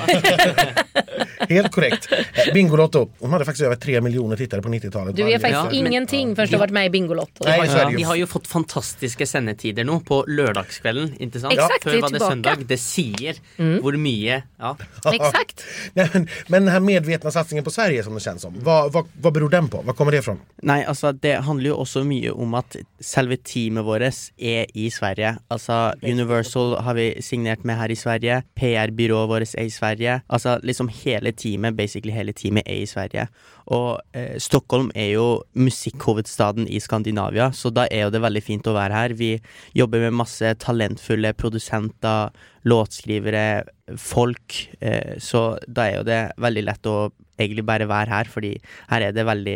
helt 1.50 1.72
korrekt. 1.72 2.08
Bingolotto, 2.54 3.10
de 3.20 3.34
hade 3.34 3.46
faktiskt 3.46 3.66
över 3.66 3.76
tre 3.76 4.02
miljoner 4.02 4.36
tittare 4.36 4.62
på 4.62 4.70
90-talet. 4.70 5.16
Du 5.16 5.32
är 5.32 5.40
faktiskt 5.40 5.74
ingenting 5.74 6.36
förrän 6.36 6.50
du 6.50 6.56
har 6.56 6.60
varit 6.60 6.72
med 6.72 6.86
i 6.86 6.90
Bingolotto. 6.90 7.44
Nej, 7.46 7.61
så 7.68 7.78
är 7.78 7.86
det 7.86 7.92
ju. 7.92 7.98
Vi 7.98 8.04
har 8.04 8.16
jo 8.16 8.28
fått 8.28 8.48
fantastiske 8.48 9.28
sendetider 9.28 9.84
nå 9.84 10.00
på 10.00 10.24
lørdagskvelden, 10.28 11.14
ikke 11.20 11.40
sant? 11.40 11.54
Exakt, 11.54 11.86
är 11.88 12.02
var 12.02 12.10
det 12.10 12.20
søndag. 12.20 12.64
Det 12.68 12.78
sier 12.80 13.40
hvor 13.58 13.98
mye 13.98 14.42
Ja. 14.62 14.76
Exakt. 15.14 15.64
Nej, 15.94 16.10
men, 16.14 16.28
men 16.48 16.66
den 16.66 16.72
här 16.74 16.80
medvetna 16.80 17.32
satsningen 17.32 17.64
på 17.64 17.72
Sverige 17.72 18.04
som 18.04 18.14
det 18.14 18.20
känns 18.20 18.42
som, 18.42 18.56
vad, 18.64 18.92
vad, 18.92 19.08
vad 19.22 19.34
beror 19.34 19.50
den 19.50 19.68
på? 19.70 19.82
Var 19.82 19.94
kommer 19.94 20.12
det 20.12 20.18
ifrån? 20.18 20.40
Nei, 20.62 20.84
altså 20.84 21.12
det 21.12 21.36
handler 21.46 21.70
jo 21.70 21.78
også 21.82 22.04
mye 22.08 22.32
om 22.32 22.54
at 22.54 22.76
selve 23.02 23.38
teamet 23.38 23.86
vårt 23.86 24.02
er 24.38 24.66
i 24.74 24.90
Sverige. 24.94 25.36
Altså 25.50 25.94
Universal 26.02 26.76
har 26.86 26.94
vi 26.94 27.08
signert 27.22 27.64
med 27.64 27.78
her 27.78 27.92
i 27.92 27.96
Sverige. 27.96 28.42
PR-byrået 28.56 29.30
vårt 29.30 29.56
er 29.56 29.66
i 29.66 29.74
Sverige. 29.74 30.22
Altså 30.30 30.60
liksom 30.64 30.88
hele 31.04 31.32
teamet, 31.32 31.76
basically 31.78 32.14
hele 32.14 32.34
teamet 32.34 32.64
er 32.66 32.84
i 32.84 32.86
Sverige. 32.90 33.28
Og 33.70 34.02
eh, 34.18 34.38
Stockholm 34.42 34.90
er 34.96 35.12
jo 35.14 35.28
musikkhovedstaden 35.54 36.68
i 36.68 36.82
Skandinavia, 36.82 37.52
så 37.54 37.70
da 37.74 37.86
er 37.92 38.08
jo 38.08 38.14
det 38.16 38.24
veldig 38.24 38.44
fint 38.46 38.68
å 38.68 38.76
være 38.78 38.98
her. 38.98 39.16
Vi 39.20 39.36
jobber 39.78 40.08
med 40.08 40.18
masse 40.24 40.56
talentfulle 40.64 41.34
produsenter, 41.38 42.34
låtskrivere, 42.64 43.64
folk, 43.98 44.70
eh, 44.80 45.18
så 45.20 45.58
da 45.68 45.90
er 45.90 45.98
jo 45.98 46.04
det 46.08 46.22
veldig 46.38 46.64
lett 46.64 46.86
å 46.88 47.12
egentlig 47.42 47.64
bare 47.66 47.88
være 47.90 48.12
her, 48.14 48.28
fordi 48.30 48.52
her 48.92 49.02
er 49.08 49.16
det 49.16 49.24
veldig, 49.26 49.56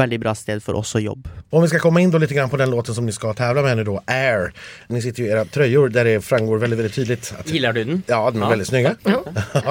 veldig 0.00 0.18
bra 0.22 0.32
sted 0.38 0.62
for 0.64 0.78
oss 0.78 0.94
å 0.96 1.02
jobbe. 1.02 1.28
Om 1.50 1.62
vi 1.62 1.68
ska 1.68 1.78
komma 1.78 2.00
in 2.00 2.10
då 2.10 2.18
lite 2.18 2.34
grann 2.34 2.50
på 2.50 2.56
den 2.56 2.70
låten 2.70 2.94
som 2.94 3.06
ni 3.06 3.12
ska 3.12 3.34
tävla 3.34 3.62
med 3.62 3.76
nu 3.76 3.84
då, 3.84 4.00
Air. 4.06 4.52
Ni 4.88 5.02
sitter 5.02 5.22
ju 5.22 5.28
i 5.28 5.32
era 5.32 5.44
tröjor 5.44 5.88
där 5.88 6.04
det 6.04 6.20
framgår 6.24 6.58
väldigt, 6.58 6.78
väldigt 6.78 6.94
tydligt 6.94 7.34
att 7.40 7.50
Gillar 7.50 7.72
du 7.72 7.84
den? 7.84 8.02
Ja, 8.06 8.30
de 8.30 8.42
är 8.42 8.48
väldigt 8.48 8.68
snygga. 8.68 8.96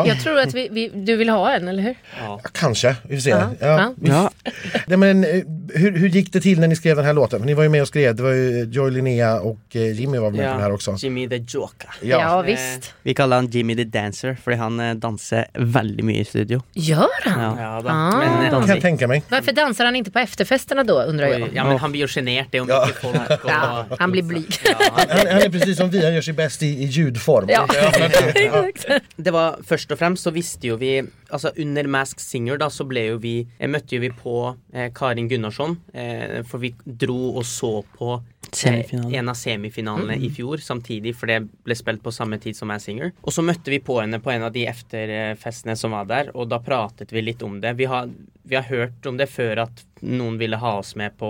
Jag 0.05 0.21
tror 0.23 0.39
att 0.39 0.53
vi, 0.53 0.67
vi, 0.71 0.87
du 0.89 1.15
vill 1.15 1.29
ha 1.29 1.51
en, 1.51 1.67
eller 1.67 1.83
hur? 1.83 1.95
Ja, 2.19 2.41
kanske, 2.51 2.95
vi 3.03 3.15
får 3.15 3.21
se. 3.21 3.29
Ja, 3.29 3.49
Ja. 3.59 3.93
ja. 4.01 4.31
Ja, 4.87 4.97
men, 4.97 5.23
eh, 5.23 5.29
hur, 5.73 5.97
hur 5.97 6.09
gick 6.09 6.33
det 6.33 6.41
till 6.41 6.59
när 6.59 6.67
ni 6.67 6.75
skrev 6.75 6.95
den 6.95 7.05
här 7.05 7.13
låten? 7.13 7.39
För 7.39 7.45
ni 7.45 7.53
var 7.53 7.63
ju 7.63 7.69
med 7.69 7.81
och 7.81 7.87
skrev, 7.87 8.15
det 8.15 8.23
var 8.23 8.31
ju 8.31 8.63
Joy 8.71 8.91
Linnea 8.91 9.39
och 9.39 9.59
eh, 9.75 9.91
Jimmy 9.99 10.17
var 10.17 10.31
med 10.31 10.45
på 10.45 10.53
den 10.53 10.61
här 10.61 10.71
också. 10.73 10.95
Jimmy 10.97 11.29
the 11.29 11.35
Joker. 11.35 11.89
Ja, 12.01 12.41
visst. 12.41 12.63
Vi 13.03 13.13
kaller 13.13 13.35
han 13.35 13.47
Jimmy 13.47 13.75
the 13.75 13.83
Dancer, 13.83 14.37
fordi 14.43 14.57
han 14.57 14.79
eh, 14.79 14.93
danser 14.93 15.45
veldig 15.53 16.03
mye 16.05 16.21
i 16.21 16.25
studio. 16.25 16.61
Gör 16.73 17.07
han? 17.23 17.41
Ja. 17.41 17.61
Ja 17.61 17.81
da. 17.81 17.89
Ah. 17.89 18.17
Men, 18.19 18.45
eh, 18.45 18.51
kan 18.59 18.67
jag 18.67 18.81
tänka 18.81 19.07
mig. 19.07 19.23
Varför 19.29 19.51
dansar 19.51 19.85
han 19.85 19.95
inte 19.95 20.11
på 20.11 20.19
efterfesterna 20.19 20.83
då, 20.83 21.01
undrar 21.01 21.27
jag? 21.27 21.49
Ja, 21.53 21.63
men 21.63 21.77
han 21.77 21.91
blir. 21.91 22.45
Det 22.51 22.59
mye 22.59 22.67
folk. 23.01 23.43
Og, 23.43 23.49
Ja, 23.57 23.85
han 23.99 24.11
blir 24.11 24.23
blyg. 24.23 24.57
Han, 24.91 25.07
han 25.09 25.41
är 25.41 25.49
precis 25.49 25.77
som 25.77 25.89
vi, 25.89 26.03
han 26.05 26.13
gör 26.13 26.21
sig 26.21 26.33
bäst 26.33 26.63
i, 26.63 26.67
i 26.67 26.85
ljudform. 26.85 27.49
Ja. 27.49 27.67
Det 29.15 29.31
var 29.31 29.57
Først 29.67 29.91
og 29.91 29.99
fremst 29.99 30.23
så 30.23 30.31
visste 30.31 30.67
jo 30.67 30.75
vi 30.75 31.01
Altså 31.33 31.51
Under 31.59 31.87
Masked 31.91 32.23
Singer 32.23 32.59
da 32.61 32.69
så 32.73 32.85
ble 32.87 33.03
jo 33.09 33.19
vi 33.23 33.35
eh, 33.57 33.69
Møtte 33.69 33.97
jo 33.97 34.03
vi 34.03 34.11
på 34.15 34.35
eh, 34.73 34.89
Karin 34.95 35.29
Gunnarsson. 35.31 35.77
Eh, 35.93 36.41
for 36.47 36.63
vi 36.63 36.73
dro 36.85 37.33
og 37.33 37.45
så 37.47 37.81
på 37.97 38.13
eh, 38.17 38.47
Semifinalen. 38.55 39.15
en 39.19 39.31
av 39.33 39.37
semifinalene 39.39 40.17
i 40.23 40.29
fjor 40.33 40.63
samtidig, 40.63 41.15
for 41.19 41.31
det 41.31 41.41
ble 41.67 41.75
spilt 41.77 42.03
på 42.05 42.13
samme 42.15 42.39
tid 42.43 42.57
som 42.57 42.71
Masked 42.71 42.93
Singer. 42.93 43.13
Og 43.23 43.35
så 43.35 43.43
møtte 43.45 43.73
vi 43.73 43.81
på 43.83 43.99
henne 43.99 44.21
på 44.23 44.31
en 44.33 44.47
av 44.47 44.55
de 44.55 44.67
efterfestene 44.69 45.75
som 45.79 45.95
var 45.97 46.07
der, 46.09 46.31
og 46.35 46.47
da 46.51 46.61
pratet 46.63 47.11
vi 47.11 47.25
litt 47.25 47.43
om 47.43 47.59
det. 47.63 47.75
Vi 47.81 47.89
har, 47.91 48.07
vi 48.47 48.59
har 48.59 48.67
hørt 48.71 49.09
om 49.09 49.19
det 49.19 49.27
før 49.33 49.67
at 49.67 49.83
noen 50.01 50.37
ville 50.37 50.59
ha 50.61 50.77
oss 50.79 50.95
med 50.99 51.15
på 51.17 51.29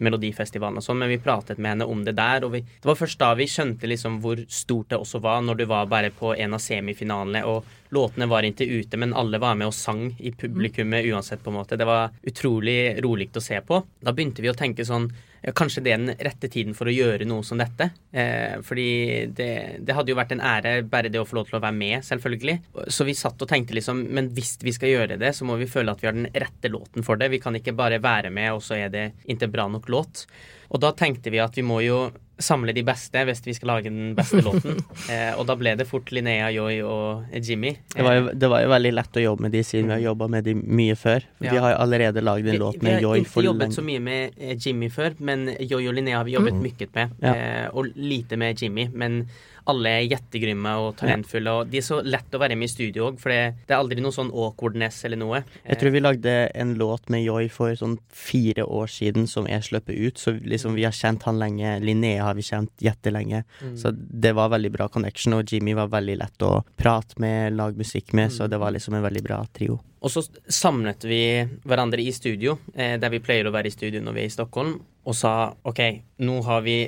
Melodifestivalen 0.00 0.80
og 0.80 0.84
sånn, 0.84 1.00
men 1.02 1.10
vi 1.12 1.20
pratet 1.22 1.58
med 1.58 1.74
henne 1.74 1.88
om 1.90 2.02
det 2.06 2.16
der. 2.18 2.46
Og 2.46 2.54
vi, 2.54 2.62
det 2.64 2.88
var 2.88 2.98
først 2.98 3.20
da 3.20 3.32
vi 3.38 3.48
skjønte 3.50 3.90
liksom 3.90 4.18
hvor 4.24 4.40
stort 4.50 4.92
det 4.92 5.00
også 5.00 5.20
var, 5.24 5.42
når 5.44 5.60
du 5.60 5.64
var 5.70 5.90
bare 5.90 6.12
på 6.14 6.32
en 6.34 6.56
av 6.56 6.62
semifinalene, 6.64 7.44
og 7.46 7.94
låtene 7.94 8.28
var 8.30 8.46
ikke 8.46 8.68
ute, 8.68 9.00
men 9.00 9.16
alle 9.16 9.40
var 9.42 9.58
med 9.58 9.70
og 9.70 9.76
sang 9.76 10.08
i 10.18 10.32
publikummet 10.32 11.08
uansett, 11.10 11.42
på 11.44 11.52
en 11.52 11.60
måte. 11.60 11.78
Det 11.80 11.88
var 11.88 12.14
utrolig 12.26 12.78
rolig 13.04 13.30
å 13.36 13.44
se 13.44 13.60
på. 13.66 13.82
Da 14.00 14.14
begynte 14.14 14.44
vi 14.44 14.52
å 14.52 14.56
tenke 14.58 14.86
sånn 14.86 15.10
Eh, 15.42 15.54
Kanskje 15.56 15.82
det 15.84 15.94
er 15.94 16.02
den 16.02 16.14
rette 16.26 16.50
tiden 16.52 16.76
for 16.76 16.90
å 16.90 16.94
gjøre 16.94 17.26
noe 17.28 17.44
som 17.46 17.60
dette. 17.60 17.90
Eh, 18.12 18.60
fordi 18.66 18.88
det, 19.36 19.50
det 19.86 19.96
hadde 19.96 20.12
jo 20.12 20.18
vært 20.18 20.34
en 20.36 20.44
ære 20.44 20.74
bare 20.90 21.12
det 21.12 21.20
å 21.22 21.26
få 21.28 21.40
lov 21.40 21.50
til 21.50 21.60
å 21.60 21.64
være 21.64 21.76
med, 21.76 21.98
selvfølgelig. 22.06 22.56
Så 22.92 23.06
vi 23.08 23.16
satt 23.18 23.40
og 23.40 23.50
tenkte 23.50 23.76
liksom 23.76 24.02
Men 24.10 24.30
hvis 24.36 24.56
vi 24.62 24.74
skal 24.76 24.94
gjøre 24.94 25.18
det, 25.20 25.34
så 25.36 25.46
må 25.48 25.56
vi 25.60 25.68
føle 25.70 25.92
at 25.92 26.02
vi 26.02 26.10
har 26.10 26.16
den 26.16 26.30
rette 26.30 26.72
låten 26.72 27.06
for 27.06 27.20
det. 27.20 27.30
Vi 27.32 27.42
kan 27.42 27.56
ikke 27.56 27.76
bare 27.76 28.00
være 28.02 28.32
med, 28.34 28.52
og 28.56 28.64
så 28.64 28.78
er 28.78 28.92
det 28.92 29.06
ikke 29.30 29.50
bra 29.52 29.68
nok 29.70 29.88
låt. 29.92 30.26
Og 30.70 30.82
da 30.82 30.92
tenkte 30.94 31.32
vi 31.34 31.42
at 31.42 31.56
vi 31.58 31.66
må 31.66 31.80
jo 31.82 32.04
samle 32.42 32.72
de 32.76 32.82
beste 32.86 33.22
hvis 33.28 33.42
vi 33.46 33.54
skal 33.56 33.68
lage 33.74 33.90
den 33.92 34.14
beste 34.18 34.40
låten. 34.46 34.78
Eh, 35.12 35.32
og 35.38 35.46
da 35.48 35.56
ble 35.60 35.74
det 35.78 35.86
fort 35.88 36.10
Linnea, 36.12 36.50
Joy 36.54 36.80
og 36.82 37.34
Jimmy. 37.36 37.74
Det 37.94 38.02
var, 38.06 38.14
jo, 38.18 38.30
det 38.34 38.50
var 38.52 38.64
jo 38.64 38.72
veldig 38.72 38.92
lett 38.96 39.20
å 39.20 39.24
jobbe 39.24 39.46
med 39.46 39.52
de, 39.56 39.62
siden 39.66 39.88
vi 39.90 39.96
har 39.98 40.04
jobba 40.10 40.28
med 40.36 40.44
de 40.48 40.54
mye 40.60 40.96
før. 40.98 41.26
Vi 41.38 41.46
Ja. 41.50 41.60
har 41.60 41.74
jo 41.74 41.78
allerede 41.84 42.24
lagd 42.24 42.48
en 42.48 42.58
låt 42.62 42.80
vi 42.80 42.86
med 42.88 42.94
har 42.98 43.06
Joy 43.06 43.22
ikke 43.24 43.34
for 43.36 43.42
jobbet 43.48 43.72
så 43.76 43.80
lenge. 43.84 44.00
mye 44.00 44.04
med 44.08 44.40
eh, 44.40 44.56
Jimmy 44.58 44.88
før, 44.90 45.14
men 45.20 45.46
Joy 45.60 45.86
og 45.88 45.94
Linnea 45.94 46.16
har 46.18 46.24
vi 46.24 46.36
jobbet 46.38 46.60
mye 46.60 46.88
med. 46.94 47.16
Ja. 47.22 47.34
Eh, 47.34 47.68
og 47.72 47.92
lite 47.96 48.36
med 48.40 48.60
Jimmy. 48.62 48.88
Men 48.92 49.26
alle 49.70 49.94
er 49.98 50.08
jättegrymme 50.10 50.74
og 50.84 50.94
talentfulle, 51.00 51.54
og 51.60 51.70
de 51.70 51.80
er 51.80 51.86
så 51.86 52.00
lett 52.04 52.34
å 52.34 52.40
være 52.42 52.58
med 52.58 52.68
i 52.68 52.72
studio 52.72 53.08
òg, 53.08 53.20
for 53.22 53.32
det, 53.32 53.40
det 53.66 53.74
er 53.74 53.80
aldri 53.80 54.02
noe 54.04 54.14
sånn 54.14 54.32
awkwardness 54.34 55.02
eller 55.08 55.20
noe. 55.20 55.42
Jeg 55.64 55.80
tror 55.80 55.94
vi 55.94 56.02
lagde 56.04 56.34
en 56.54 56.74
låt 56.80 57.10
med 57.12 57.24
Joy 57.24 57.50
for 57.52 57.74
sånn 57.78 57.98
fire 58.14 58.66
år 58.66 58.90
siden 58.92 59.28
som 59.30 59.48
er 59.50 59.64
sluppet 59.64 59.96
ut, 59.96 60.20
så 60.20 60.34
liksom 60.36 60.76
vi 60.78 60.86
har 60.86 60.96
kjent 60.96 61.26
han 61.28 61.40
lenge. 61.40 61.78
Linnea 61.84 62.26
har 62.28 62.38
vi 62.38 62.46
kjent 62.46 62.72
jättelenge. 62.82 63.44
Så 63.78 63.92
det 63.94 64.32
var 64.36 64.52
veldig 64.52 64.72
bra 64.74 64.88
connection, 64.92 65.36
og 65.38 65.52
Jimmy 65.52 65.74
var 65.78 65.92
veldig 65.92 66.16
lett 66.20 66.46
å 66.46 66.60
prate 66.80 67.20
med, 67.22 67.56
lage 67.56 67.80
musikk 67.80 68.14
med, 68.16 68.32
så 68.32 68.48
det 68.50 68.60
var 68.60 68.74
liksom 68.74 68.96
en 68.98 69.06
veldig 69.06 69.22
bra 69.26 69.42
trio. 69.56 69.80
Og 70.00 70.12
så 70.12 70.22
samlet 70.48 71.04
vi 71.04 71.22
hverandre 71.68 72.00
i 72.00 72.12
studio, 72.16 72.56
eh, 72.74 72.96
der 73.00 73.12
vi 73.12 73.20
pleier 73.20 73.48
å 73.48 73.52
være 73.52 73.68
i 73.68 73.74
studio 73.74 74.00
når 74.00 74.16
vi 74.16 74.22
er 74.22 74.30
i 74.30 74.32
Stockholm, 74.32 74.78
og 75.04 75.16
sa 75.16 75.52
OK, 75.68 75.80
nå 76.24 76.40
har 76.46 76.64
vi 76.64 76.78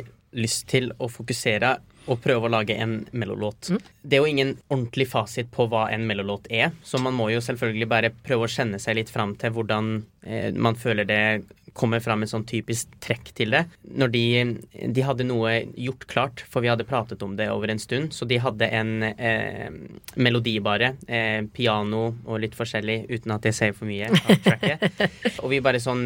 lyst 0.41 0.67
til 0.73 0.93
å 0.97 1.11
fokusere 1.13 1.75
og 2.07 2.21
prøve 2.25 2.49
å 2.49 2.53
lage 2.53 2.77
en 2.79 3.01
mellolåt. 3.13 3.73
Det 4.03 4.19
er 4.19 4.25
jo 4.25 4.31
ingen 4.31 4.55
ordentlig 4.69 5.09
fasit 5.13 5.51
på 5.55 5.69
hva 5.71 5.87
en 5.95 6.07
mellolåt 6.09 6.49
er, 6.51 6.73
så 6.83 7.01
man 7.03 7.17
må 7.17 7.31
jo 7.33 7.43
selvfølgelig 7.45 7.91
bare 7.91 8.13
prøve 8.27 8.47
å 8.49 8.53
kjenne 8.53 8.81
seg 8.83 8.99
litt 8.99 9.13
fram 9.13 9.37
til 9.41 9.55
hvordan 9.55 9.93
eh, 10.27 10.51
man 10.55 10.79
føler 10.79 11.09
det 11.09 11.23
kommer 11.73 12.01
fram 12.05 12.23
en 12.23 12.29
sånn 12.29 12.45
typisk 12.49 12.91
trekk 13.03 13.33
til 13.37 13.55
det. 13.55 13.63
Når 13.97 14.13
de, 14.13 14.25
de 14.93 15.05
hadde 15.07 15.27
noe 15.29 15.55
gjort 15.81 16.07
klart, 16.11 16.45
for 16.51 16.65
vi 16.65 16.69
hadde 16.69 16.87
pratet 16.89 17.23
om 17.25 17.37
det 17.39 17.49
over 17.53 17.73
en 17.73 17.81
stund, 17.81 18.13
så 18.13 18.29
de 18.29 18.41
hadde 18.43 18.69
en 18.69 18.93
eh, 19.09 19.69
melodi 20.21 20.59
bare, 20.65 20.95
eh, 21.09 21.41
piano 21.55 22.05
og 22.27 22.43
litt 22.45 22.57
forskjellig, 22.59 23.07
uten 23.13 23.37
at 23.37 23.49
jeg 23.49 23.59
sier 23.59 23.77
for 23.77 23.89
mye 23.89 24.11
av 24.13 24.35
tracket. 24.45 24.85
og 25.43 25.49
vi 25.53 25.63
bare 25.65 25.81
sånn 25.83 26.05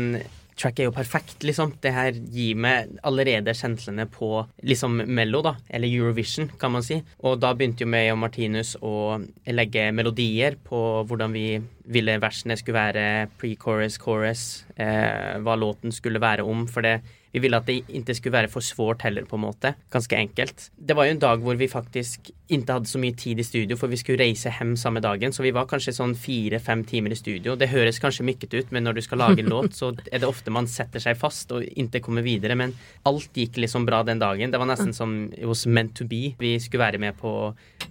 Track 0.57 0.81
er 0.81 0.89
jo 0.89 0.95
perfekt, 0.97 1.45
liksom. 1.45 1.75
Det 1.85 1.93
her 1.93 2.17
gir 2.33 2.57
meg 2.57 2.95
allerede 3.07 3.53
kjenslene 3.57 4.07
på 4.09 4.31
liksom 4.65 5.03
Mello, 5.05 5.43
da. 5.45 5.57
Eller 5.69 5.93
Eurovision, 5.93 6.49
kan 6.61 6.73
man 6.73 6.85
si. 6.87 7.03
Og 7.21 7.37
da 7.43 7.53
begynte 7.53 7.85
jo 7.85 7.91
meg 7.93 8.09
og 8.15 8.23
Martinus 8.23 8.73
å 8.81 9.19
legge 9.53 9.91
melodier 9.93 10.57
på 10.65 10.81
hvordan 11.09 11.37
vi 11.37 11.47
ville 11.93 12.17
versene 12.23 12.57
skulle 12.59 12.81
være 12.81 13.05
pre-chorus, 13.39 14.01
chorus, 14.01 14.47
eh, 14.81 15.37
hva 15.45 15.59
låten 15.61 15.93
skulle 15.95 16.23
være 16.25 16.47
om. 16.49 16.65
For 16.71 16.87
det, 16.87 16.99
vi 17.33 17.43
ville 17.43 17.59
at 17.59 17.67
det 17.69 17.83
ikke 17.89 18.15
skulle 18.17 18.37
være 18.39 18.51
for 18.53 18.65
svårt 18.65 19.05
heller, 19.07 19.27
på 19.29 19.37
en 19.37 19.45
måte. 19.45 19.75
Ganske 19.93 20.17
enkelt. 20.17 20.71
Det 20.77 20.97
var 20.97 21.09
jo 21.09 21.17
en 21.17 21.23
dag 21.23 21.43
hvor 21.45 21.59
vi 21.59 21.69
faktisk 21.69 22.31
ikke 22.47 22.77
hadde 22.77 22.89
så 22.89 23.01
mye 23.03 23.17
tid 23.19 23.41
i 23.43 23.47
studio, 23.47 23.77
for 23.77 23.91
vi 23.93 23.99
skulle 24.01 24.23
reise 24.23 24.53
hjem 24.55 24.77
samme 24.79 25.03
dagen. 25.05 25.35
Så 25.35 25.45
vi 25.45 25.53
var 25.55 25.69
kanskje 25.71 25.97
sånn 25.97 26.15
fire-fem 26.19 26.85
timer 26.89 27.13
i 27.13 27.19
studio. 27.19 27.57
Det 27.59 27.71
høres 27.73 28.01
kanskje 28.03 28.27
mykket 28.29 28.57
ut, 28.57 28.73
men 28.75 28.87
når 28.87 28.99
du 28.99 29.03
skal 29.05 29.23
lage 29.25 29.43
en 29.43 29.51
låt, 29.55 29.75
så 29.77 29.93
er 30.07 30.23
det 30.23 30.31
ofte 30.31 30.55
man 30.55 30.71
setter 30.71 31.03
seg 31.03 31.19
fast 31.21 31.53
og 31.57 31.67
ikke 31.67 32.03
kommer 32.07 32.27
videre. 32.27 32.57
Men 32.59 32.75
alt 33.09 33.37
gikk 33.37 33.61
liksom 33.61 33.89
bra 33.89 34.03
den 34.07 34.23
dagen. 34.23 34.55
Det 34.55 34.63
var 34.63 34.71
nesten 34.71 34.95
som 34.97 35.19
it 35.33 35.47
was 35.47 35.67
meant 35.67 35.97
to 35.99 36.07
be. 36.09 36.37
Vi 36.41 36.57
skulle 36.63 36.87
være 36.87 37.03
med 37.03 37.19
på 37.21 37.33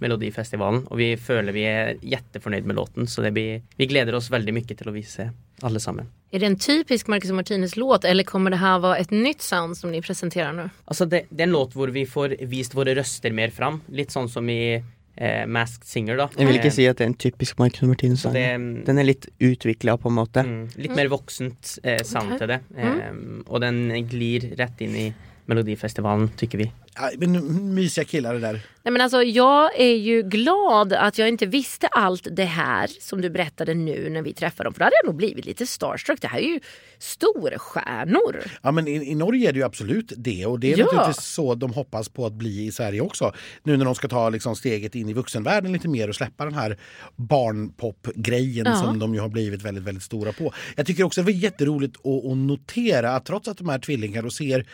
Melodifestivalen, 0.02 0.86
og 0.90 1.00
vi 1.00 1.12
føler 1.20 1.54
vi 1.56 1.66
er 1.68 1.96
jättefornøyd 2.02 2.66
med 2.66 2.80
låten. 2.80 3.10
Så 3.10 3.24
blir, 3.30 3.62
vi 3.76 3.90
gleder 3.90 4.16
oss 4.16 4.32
veldig 4.32 4.56
mye 4.56 4.76
til 4.76 4.90
å 4.90 4.96
vise 4.96 5.30
alle 5.62 5.80
sammen. 5.80 6.06
Är 6.30 6.38
det 6.40 6.46
en 6.46 6.56
typisk 6.58 7.06
Marcus 7.06 7.30
och 7.30 7.36
Martinez 7.36 7.76
låt 7.76 8.04
eller 8.04 8.24
kommer 8.24 8.50
det 8.50 8.56
här 8.56 8.78
vara 8.78 8.96
ett 8.96 9.10
nytt 9.10 9.42
sound 9.42 9.76
som 9.76 9.92
ni 9.92 10.02
presenterar 10.02 10.52
nu? 10.52 10.70
Altså, 10.84 11.04
det, 11.04 11.22
det 11.30 11.40
er 11.42 11.46
en 11.46 11.52
låt 11.52 11.72
hvor 11.74 11.88
vi 11.88 12.06
får 12.06 12.34
vist 12.46 12.74
våre 12.74 12.94
røster 12.94 13.32
mer 13.32 13.50
fram. 13.50 13.80
Litt 13.88 14.10
sånn 14.10 14.28
som 14.28 14.48
i 14.50 14.74
eh, 15.16 15.46
Masked 15.46 15.86
Singer, 15.86 16.16
da. 16.16 16.26
Jeg 16.36 16.46
vil 16.50 16.58
ikke 16.58 16.66
Eh, 16.72 16.74
si 16.76 16.86
at 16.90 16.98
det 16.98 17.04
er 17.06 17.12
en 17.12 17.14
typisk 17.14 17.58
Marcus 17.58 17.82
Martinus-sang. 17.88 18.34
det, 18.34 18.84
Den 18.86 18.98
er 18.98 19.04
litt 19.08 19.28
utvikla, 19.40 19.96
på 19.96 20.08
en 20.10 20.14
måte. 20.18 20.42
mm, 20.44 20.68
litt 20.76 20.96
mer 20.96 21.08
voksent 21.08 21.78
eh, 21.84 22.02
sound 22.04 22.32
Ok. 22.32 22.38
til 22.38 22.48
det. 22.48 22.60
Eh, 22.76 23.12
og 23.46 23.60
den 23.60 23.88
glir 24.10 24.50
rett 24.58 24.80
inn 24.80 24.96
i 24.96 25.06
Melodifestivalen, 25.46 26.28
tykker 26.36 26.58
vi. 26.58 26.70
Men 27.18 27.74
mysiga 27.74 28.04
killar 28.04 28.34
det 28.34 28.40
där. 28.40 28.60
Nej, 28.82 28.92
men 28.92 29.00
alltså, 29.00 29.22
jag 29.22 29.80
är 29.80 29.94
ju 29.96 30.22
glad 30.22 30.92
att 30.92 31.18
jag 31.18 31.28
inte 31.28 31.46
visste 31.46 31.86
allt 31.86 32.28
det 32.30 32.44
här 32.44 32.90
som 33.00 33.20
du 33.20 33.30
berättade 33.30 33.74
nu 33.74 34.10
när 34.10 34.22
vi 34.22 34.32
träffade 34.34 34.66
dem. 34.66 34.74
För 34.74 34.78
då 34.80 34.84
hade 34.84 34.96
jag 35.02 35.06
nog 35.06 35.16
blivit 35.16 35.44
lite 35.46 35.66
starstruck. 35.66 36.20
Det 36.20 36.28
här 36.28 36.38
är 36.38 36.42
ju 36.42 36.60
storstjärnor. 36.98 38.44
Ja, 38.62 38.70
men 38.72 38.88
i, 38.88 39.10
I 39.10 39.14
Norge 39.14 39.48
är 39.48 39.52
det 39.52 39.58
ju 39.58 39.64
absolut 39.64 40.12
det 40.16 40.46
och 40.46 40.60
det 40.60 40.72
är 40.72 40.78
Ja. 40.78 40.84
naturligtvis 40.84 41.24
så 41.24 41.54
de 41.54 41.72
hoppas 41.72 42.08
på 42.08 42.26
att 42.26 42.32
bli 42.32 42.66
i 42.66 42.72
Sverige 42.72 43.00
också. 43.00 43.32
Nu 43.62 43.76
när 43.76 43.84
de 43.84 43.94
ska 43.94 44.08
ta 44.08 44.28
liksom, 44.30 44.56
steget 44.56 44.94
in 44.94 45.08
i 45.08 45.12
vuxenvärlden 45.12 45.72
lite 45.72 45.88
mer 45.88 46.08
och 46.08 46.14
släppa 46.16 46.44
den 46.44 46.54
här 46.54 46.76
barnpop-grejen 47.16 48.66
Ja. 48.66 48.76
som 48.76 48.98
de 48.98 49.14
ju 49.14 49.20
har 49.20 49.28
blivit 49.28 49.62
väldigt, 49.62 49.84
väldigt 49.84 50.02
stora 50.04 50.32
på. 50.32 50.52
Jag 50.76 50.86
tycker 50.86 51.04
också 51.04 51.20
det 51.20 51.24
var 51.24 51.38
jätteroligt 51.38 51.96
att, 52.06 52.24
att 52.30 52.36
notera 52.36 53.10
att 53.16 53.24
trots 53.24 53.48
att 53.48 53.58
de 53.58 53.68
är 53.68 53.78
tvillingar 53.78 54.26
och 54.26 54.32
ser, 54.32 54.66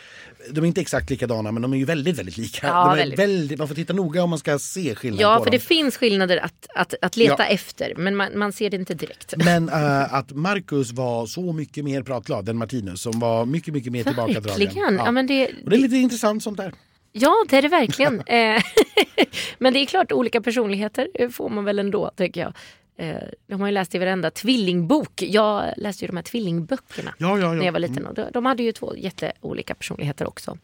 de 0.51 0.63
är 0.63 0.67
inte 0.67 0.81
exakt 0.81 1.09
likadana 1.09 1.51
men 1.51 1.61
de 1.61 1.73
är 1.73 1.77
ju 1.77 1.85
väldigt, 1.85 2.12
väldigt 2.17 2.37
lika. 2.37 2.67
Ja, 2.67 2.89
de 2.89 2.97
väldigt. 2.97 3.19
väldigt. 3.19 3.59
Man 3.59 3.67
får 3.67 3.75
titta 3.75 3.93
noga 3.93 4.23
om 4.23 4.29
man 4.29 4.39
ska 4.39 4.59
se 4.59 4.95
skillnad 4.95 5.21
Ja, 5.21 5.37
för 5.37 5.45
dem. 5.45 5.51
det 5.51 5.59
finns 5.59 5.97
skillnader 5.97 6.37
att, 6.37 6.67
att, 6.75 6.93
att 7.01 7.17
leta 7.17 7.35
Ja. 7.39 7.45
efter. 7.45 7.93
Men 7.97 8.15
man, 8.15 8.37
man 8.39 8.53
ser 8.53 8.69
det 8.69 8.75
inte 8.77 8.93
direkt. 8.93 9.33
Men 9.37 9.69
äh, 9.69 10.13
att 10.13 10.31
Marcus 10.31 10.91
var 10.91 11.25
så 11.25 11.53
mycket 11.53 11.85
mer 11.85 12.03
pratglad 12.03 12.49
än 12.49 12.57
Martinus 12.57 13.01
som 13.01 13.19
var 13.19 13.45
mycket, 13.45 13.73
mycket 13.73 13.91
mer 13.91 14.03
tillbakadragen. 14.03 14.59
Verkligen. 14.59 14.95
Ja. 14.95 15.11
men 15.11 15.27
det, 15.27 15.47
Och 15.63 15.69
det 15.69 15.75
är 15.75 15.79
lite 15.79 15.95
intressant 15.97 16.43
sånt 16.43 16.57
där. 16.57 16.73
ja, 17.11 17.33
det 17.49 17.57
är 17.57 17.61
det 17.61 17.67
verkligen. 17.67 18.21
Eh, 18.27 18.61
men 19.57 19.73
det 19.73 19.79
är 19.79 19.85
klart, 19.85 20.11
olika 20.11 20.41
personligheter 20.41 21.07
eh, 21.13 21.29
får 21.29 21.49
man 21.49 21.65
väl 21.65 21.79
ändå, 21.79 22.11
tycker 22.17 22.41
jag. 22.41 22.53
Eh, 22.97 23.15
De 23.47 23.59
har 23.61 23.67
ju 23.67 23.73
läst 23.73 23.95
i 23.95 23.97
varenda 23.99 24.31
tvillingbok. 24.31 25.21
Jag 25.21 25.73
läste 25.77 26.05
ju 26.05 26.07
de 26.07 26.15
här 26.15 26.23
tvillingböckerna 26.23 27.13
Ja, 27.17 27.27
ja, 27.29 27.37
ja. 27.39 27.53
när 27.53 27.65
jag 27.65 27.71
var 27.73 27.79
liten. 27.79 28.05
Och 28.07 28.13
de- 28.13 28.31
de 28.33 28.45
hade 28.45 28.63
ju 28.63 28.71
två 28.71 28.95
jätteolika 28.95 29.75
personligheter 29.75 30.27
också. 30.27 30.57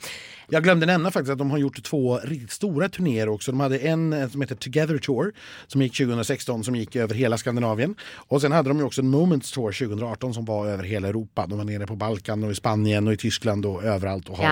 Jag 0.50 0.64
glömde 0.64 0.86
nämna 0.86 1.12
faktiskt 1.12 1.32
att 1.32 1.38
de 1.38 1.52
har 1.52 1.58
gjort 1.58 1.84
två 1.84 2.18
riktigt 2.24 2.52
stora 2.52 2.90
turnéer 2.90 3.30
också. 3.30 3.52
De 3.52 3.60
hade 3.60 3.78
en 3.80 4.14
eh, 4.14 4.30
som 4.30 4.42
heter 4.42 4.56
Together 4.56 4.98
Tour 4.98 5.34
som 5.68 5.82
gick 5.82 5.98
2016 5.98 6.64
som 6.64 6.76
gick 6.76 6.96
över 6.96 7.16
hela 7.16 7.38
Skandinavien. 7.38 7.96
Och 8.16 8.42
sen 8.42 8.52
hade 8.52 8.70
de 8.70 8.78
ju 8.78 8.84
också 8.84 9.02
en 9.02 9.10
Moments 9.10 9.52
Tour 9.52 9.72
2018 9.72 10.34
som 10.34 10.46
var 10.46 10.68
över 10.68 10.84
hela 10.84 11.08
Europa. 11.08 11.46
De 11.48 11.58
var 11.58 11.66
nere 11.66 11.88
på 11.88 11.96
Balkan 11.96 12.44
och 12.44 12.52
i 12.52 12.56
Spanien 12.56 13.08
och 13.08 13.14
i 13.14 13.18
Tyskland 13.18 13.66
och 13.66 13.84
överallt 13.84 14.30
och 14.30 14.38
har 14.38 14.44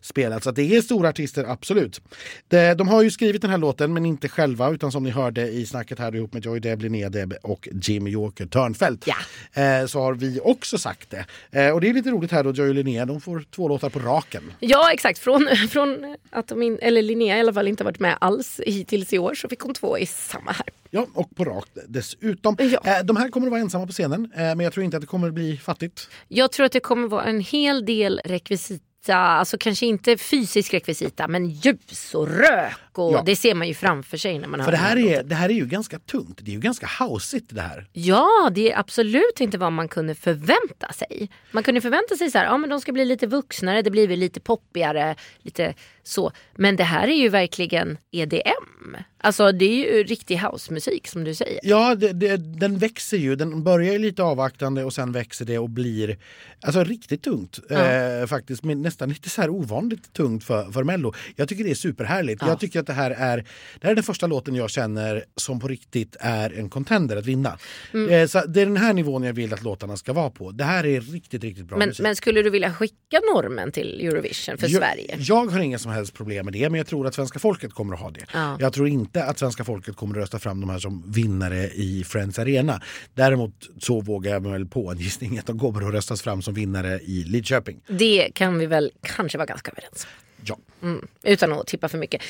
spelat. 0.00 0.44
Så 0.44 0.50
det 0.50 0.76
är 0.76 0.80
stora 0.82 1.08
artister, 1.08 1.44
absolut. 1.44 2.00
De, 2.48 2.74
de 2.74 2.88
har 2.88 3.02
ju 3.02 3.10
skrivit 3.10 3.42
den 3.42 3.50
här 3.50 3.58
låten 3.58 3.92
men 3.94 4.06
inte 4.06 4.28
själva 4.28 4.70
utan 4.70 4.92
som 4.92 5.04
ni 5.04 5.10
hörde 5.10 5.48
i 5.48 5.66
snacket 5.66 5.98
här 5.98 6.14
ihop 6.14 6.32
med 6.32 6.44
Joy 6.44 6.60
Deb, 6.60 6.80
Linnea 6.82 7.10
Deb 7.28 7.38
och 7.42 7.68
Jimmy 7.82 8.10
Joker 8.10 8.46
Törnfeldt. 8.46 9.06
Ja. 9.06 9.16
Eh, 9.62 9.86
så 9.86 10.00
har 10.00 10.14
vi 10.14 10.40
också 10.42 10.78
sagt 10.78 11.10
det. 11.10 11.26
Eh, 11.60 11.74
och 11.74 11.80
det 11.80 11.88
är 11.88 11.94
lite 11.94 12.10
roligt 12.10 12.32
här 12.32 12.44
då, 12.44 12.52
Joy 12.52 12.68
och 12.68 12.74
Linnea, 12.74 13.06
de 13.06 13.20
får 13.20 13.44
två 13.50 13.68
låtar 13.68 13.90
på 13.90 13.98
raken. 13.98 14.52
Ja 14.60 14.92
exakt, 14.92 15.18
från, 15.18 15.48
från 15.70 16.16
att 16.30 16.48
de 16.48 16.62
in, 16.62 16.78
eller 16.82 17.02
Linnea 17.02 17.36
i 17.36 17.40
alla 17.40 17.52
fall 17.52 17.68
inte 17.68 17.84
varit 17.84 18.00
med 18.00 18.18
alls 18.20 18.60
hittills 18.66 19.12
i 19.12 19.18
år 19.18 19.34
så 19.34 19.48
fick 19.48 19.60
hon 19.60 19.74
två 19.74 19.98
i 19.98 20.06
samma 20.06 20.52
här. 20.52 20.66
Ja, 20.90 21.06
och 21.14 21.36
på 21.36 21.44
rakt 21.44 21.78
dessutom. 21.88 22.56
Ja. 22.58 22.80
Eh, 22.84 23.04
de 23.04 23.16
här 23.16 23.28
kommer 23.28 23.46
att 23.46 23.50
vara 23.50 23.60
ensamma 23.60 23.86
på 23.86 23.92
scenen, 23.92 24.32
men 24.36 24.60
jag 24.60 24.72
tror 24.72 24.84
inte 24.84 24.96
att 24.96 25.00
det 25.00 25.06
kommer 25.06 25.28
att 25.28 25.34
bli 25.34 25.56
fattigt. 25.56 26.08
Jag 26.28 26.52
tror 26.52 26.66
att 26.66 26.72
det 26.72 26.80
kommer 26.80 27.08
vara 27.08 27.24
en 27.24 27.40
hel 27.40 27.84
del 27.84 28.20
rekvisita, 28.24 28.85
alltså 29.14 29.58
kanske 29.58 29.86
inte 29.86 30.16
fysisk 30.16 30.74
rekvisita 30.74 31.28
men 31.28 31.50
ljus 31.50 32.14
och 32.14 32.28
rök 32.28 32.98
och 32.98 33.12
Ja. 33.12 33.22
det 33.26 33.36
ser 33.36 33.54
man 33.54 33.68
ju 33.68 33.74
framför 33.74 34.16
sig 34.16 34.38
när 34.38 34.48
man 34.48 34.64
För 34.64 34.70
det 34.70 34.76
här, 34.78 34.96
är, 34.96 35.22
det 35.22 35.34
här 35.34 35.48
är 35.48 35.54
ju 35.54 35.66
ganska 35.66 35.98
tungt. 35.98 36.38
Det 36.42 36.50
är 36.50 36.54
ju 36.54 36.60
ganska 36.60 36.88
houseigt 37.04 37.46
det 37.54 37.60
här. 37.60 37.86
Ja, 37.92 38.50
det 38.54 38.72
är 38.72 38.78
absolut 38.78 39.40
inte 39.40 39.58
vad 39.58 39.72
man 39.72 39.88
kunde 39.88 40.14
förvänta 40.14 40.92
sig. 40.92 41.30
Man 41.52 41.62
kunde 41.62 41.80
förvänta 41.80 42.16
sig 42.16 42.30
så 42.30 42.38
här, 42.38 42.44
ja 42.44 42.56
men 42.56 42.70
de 42.70 42.80
ska 42.80 42.92
bli 42.92 43.04
lite 43.04 43.26
vuxnare, 43.26 43.82
det 43.82 43.90
blir 43.90 44.08
väl 44.08 44.18
lite 44.18 44.40
poppigare, 44.40 45.14
lite 45.42 45.74
så. 46.08 46.32
Men 46.54 46.76
det 46.76 46.84
här 46.84 47.08
är 47.08 47.16
ju 47.16 47.28
verkligen 47.28 47.98
EDM. 48.12 48.96
Alltså 49.18 49.52
det 49.52 49.64
är 49.64 49.96
ju 49.96 50.04
riktig 50.04 50.38
housemusik 50.38 51.06
som 51.06 51.24
du 51.24 51.34
säger. 51.34 51.60
Ja, 51.62 51.94
det, 51.94 52.12
det, 52.12 52.36
den 52.36 52.78
växer 52.78 53.16
ju. 53.16 53.36
Den 53.36 53.64
börjar 53.64 53.92
ju 53.92 53.98
lite 53.98 54.22
avvaktande 54.22 54.84
och 54.84 54.92
sen 54.92 55.12
växer 55.12 55.44
det 55.44 55.58
och 55.58 55.70
blir 55.70 56.18
alltså, 56.60 56.84
riktigt 56.84 57.22
tungt. 57.22 57.58
Eh, 57.70 58.26
faktiskt, 58.26 58.64
men 58.64 58.82
nästan 58.82 59.08
lite 59.08 59.30
så 59.30 59.40
här 59.40 59.50
ovanligt 59.50 60.12
tungt 60.12 60.44
för, 60.44 60.72
för 60.72 60.84
Mello. 60.84 61.14
Jag 61.36 61.48
tycker 61.48 61.64
det 61.64 61.70
är 61.70 61.74
superhärligt. 61.74 62.42
Jag 62.46 62.60
tycker 62.60 62.80
att 62.80 62.86
det 62.86 62.92
här 62.92 63.10
är, 63.10 63.36
det 63.80 63.82
här 63.82 63.90
är 63.90 63.94
den 63.94 64.04
första 64.04 64.26
låten 64.26 64.54
jag 64.54 64.70
känner 64.70 65.24
som 65.36 65.60
på 65.60 65.68
riktigt 65.68 66.16
är 66.20 66.58
en 66.58 66.70
contender 66.70 67.16
att 67.16 67.26
vinna. 67.26 67.58
Mm. 67.94 68.10
Eh, 68.10 68.26
så 68.26 68.46
det 68.46 68.62
är 68.62 68.66
den 68.66 68.76
här 68.76 68.92
nivån 68.92 69.22
jag 69.22 69.32
vill 69.32 69.54
att 69.54 69.62
låtarna 69.62 69.96
ska 69.96 70.12
vara 70.12 70.30
på. 70.30 70.50
Det 70.50 70.64
här 70.64 70.86
är 70.86 71.00
riktigt, 71.00 71.44
riktigt 71.44 71.64
bra 71.64 71.78
Men, 71.78 71.88
musik. 71.88 72.02
men 72.02 72.16
skulle 72.16 72.42
du 72.42 72.50
vilja 72.50 72.74
skicka 72.74 73.20
normen 73.34 73.72
till 73.72 74.00
Eurovision 74.00 74.58
för 74.58 74.68
jag, 74.68 74.82
Sverige? 74.82 75.16
Jag 75.18 75.46
har 75.46 75.60
inga 75.60 75.78
som 75.78 75.92
helst 75.96 76.14
problem 76.14 76.44
med 76.44 76.52
det, 76.52 76.70
men 76.70 76.78
jag 76.78 76.86
tror 76.86 77.06
att 77.06 77.14
svenska 77.14 77.38
folket 77.38 77.72
kommer 77.72 77.94
att 77.94 78.00
ha 78.00 78.10
det. 78.10 78.26
Ja. 78.32 78.56
Jag 78.60 78.72
tror 78.72 78.88
inte 78.88 79.24
att 79.24 79.38
svenska 79.38 79.64
folket 79.64 79.96
kommer 79.96 80.14
att 80.14 80.20
rösta 80.20 80.38
fram 80.38 80.60
de 80.60 80.70
här 80.70 80.78
som 80.78 81.12
vinnare 81.12 81.68
i 81.68 82.04
Friends 82.04 82.38
Arena. 82.38 82.82
Däremot 83.14 83.70
så 83.78 84.00
vågar 84.00 84.32
jag 84.32 84.42
mig 84.42 84.52
väl 84.52 84.66
på 84.66 84.90
en 84.90 84.98
gissning 84.98 85.38
att 85.38 85.46
de 85.46 85.58
kommer 85.58 85.88
att 85.88 85.94
röstas 85.94 86.22
fram 86.22 86.42
som 86.42 86.54
vinnare 86.54 87.00
i 87.00 87.24
Lidköping. 87.24 87.80
Det 87.86 88.30
kan 88.34 88.58
vi 88.58 88.66
väl 88.66 88.92
kanske 89.02 89.38
vara 89.38 89.46
ganska 89.46 89.70
överens 89.70 90.04
om. 90.04 90.10
Ja. 90.44 90.58
Mm, 90.82 91.06
utan 91.22 91.52
att 91.52 91.66
tippa 91.66 91.88
för 91.88 91.98
mycket. 91.98 92.22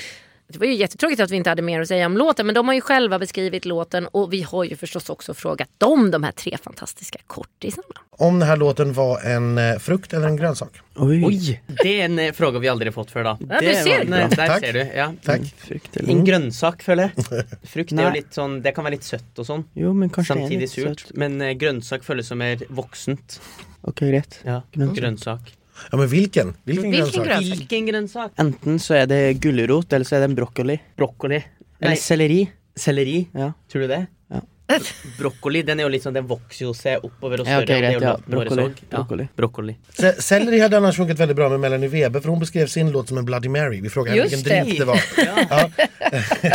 Det 0.48 0.58
var 0.58 0.66
ju 0.66 0.74
jättetråkigt 0.74 1.20
att 1.20 1.30
vi 1.30 1.36
inte 1.36 1.50
hade 1.50 1.62
mer 1.62 1.80
att 1.80 1.88
säga 1.88 2.06
om 2.06 2.16
låten 2.16 2.46
men 2.46 2.54
de 2.54 2.66
har 2.68 2.74
ju 2.74 2.80
själva 2.80 3.18
beskrivit 3.18 3.64
låten 3.64 4.06
och 4.06 4.32
vi 4.32 4.42
har 4.42 4.64
ju 4.64 4.76
förstås 4.76 5.10
också 5.10 5.34
frågat 5.34 5.68
dem, 5.78 6.10
de 6.10 6.22
här 6.22 6.32
tre 6.32 6.56
fantastiska 6.62 7.18
kortisarna. 7.26 7.84
Om 8.10 8.38
den 8.38 8.48
här 8.48 8.56
låten 8.56 8.92
var 8.92 9.20
en 9.20 9.58
eh, 9.58 9.78
frukt 9.78 10.12
eller 10.12 10.26
en 10.28 10.36
grönsak? 10.36 10.70
Oi. 10.96 11.24
Oi! 11.24 11.60
Det 11.82 11.88
er 12.00 12.04
en 12.04 12.18
eh, 12.18 12.32
fråga 12.32 12.58
vi 12.58 12.68
aldri 12.68 12.88
har 12.88 12.92
fått 12.92 13.10
før, 13.10 13.24
da. 13.24 13.34
Ja, 13.50 13.60
du 13.60 13.74
ser. 13.74 14.04
Nei, 14.08 14.22
der 14.28 14.46
Takk. 14.46 14.60
ser 14.64 14.72
du. 14.72 14.80
Ja. 14.94 15.08
Tack. 15.24 15.42
Frukt 15.58 15.96
eller 15.96 16.10
En 16.14 16.24
grønnsak, 16.24 16.82
føler 16.82 17.10
jeg. 17.10 17.44
Frukt 17.74 17.92
Nei. 17.92 18.04
jo 18.06 18.14
litt 18.14 18.32
sånn 18.38 18.56
Det 18.64 18.72
kan 18.76 18.86
være 18.86 18.96
litt 18.96 19.04
søtt 19.10 19.42
og 19.42 19.50
sånn. 19.50 19.66
Jo, 19.76 19.92
men 19.92 20.08
kanskje 20.14 20.34
det 20.34 20.40
er 20.40 20.46
Samtidig 20.46 20.62
litt 20.68 20.76
surt. 20.78 21.04
søtt. 21.08 21.16
Men 21.20 21.40
eh, 21.42 21.52
grønnsak 21.58 22.06
føles 22.06 22.30
som 22.32 22.38
mer 22.40 22.62
voksent. 22.70 23.40
Ok, 23.82 24.00
greit. 24.06 24.40
Ja, 24.46 24.62
Grønnsak. 24.72 24.96
grønnsak. 25.02 25.52
Ja, 25.92 25.96
men 25.98 26.08
vilken? 26.08 26.54
Vilken, 26.64 26.90
Vilken 26.90 26.92
grönsak? 26.92 27.24
grönsak? 27.24 27.56
Hvilken 27.58 27.86
grønnsak? 27.86 28.32
Enten 28.38 28.78
så 28.78 28.94
er 28.94 29.06
det 29.06 29.20
gulrot, 29.40 29.92
eller 29.92 30.04
så 30.04 30.16
er 30.16 30.20
det 30.20 30.30
en 30.30 30.34
brokkoli. 30.38 30.78
Brokkoli. 30.96 31.42
Eller 31.80 31.96
selleri. 31.96 32.46
selleri. 32.76 33.26
Ja. 33.34 33.52
Tror 33.72 33.80
du 33.82 33.88
det? 33.88 34.06
Ja. 34.32 34.40
Brokkoli 35.18 35.62
den 35.62 35.78
jo 35.84 35.88
litt 35.88 36.02
sånn, 36.02 36.14
den 36.16 36.26
vokser 36.26 36.64
jo 36.66 36.72
seg 36.74 37.04
oppover 37.06 37.40
og 37.44 37.46
Ja, 37.46 37.60
større. 37.60 37.62
ok, 37.62 37.62
og 37.62 37.68
det 37.68 37.76
er 37.76 37.80
greit, 37.80 37.94
jo 37.94 38.00
ja. 38.08 38.16
Brokkoli. 38.26 38.62
også. 38.62 38.82
Ja, 38.90 38.96
Brokkoli. 38.96 39.28
brokkoli. 39.36 39.76
Se- 39.98 40.14
Selleri 40.22 40.58
hade 40.60 40.76
annars 40.76 40.96
funkat 40.96 41.18
väldigt 41.20 41.36
bra 41.36 41.48
med 41.48 41.60
Melanie 41.60 41.88
Weber 41.88 42.20
för 42.20 42.28
hon 42.28 42.40
beskrev 42.40 42.66
sin 42.66 42.90
låt 42.90 43.08
som 43.08 43.18
en 43.18 43.24
Bloody 43.24 43.48
Mary. 43.48 43.80
Vi 43.80 43.88
frågade 43.90 44.16
henne 44.16 44.28
vilken 44.28 44.42
det. 44.42 44.62
drink 44.64 44.78
det 44.78 44.84
var. 44.84 45.00
Ja. 45.50 45.70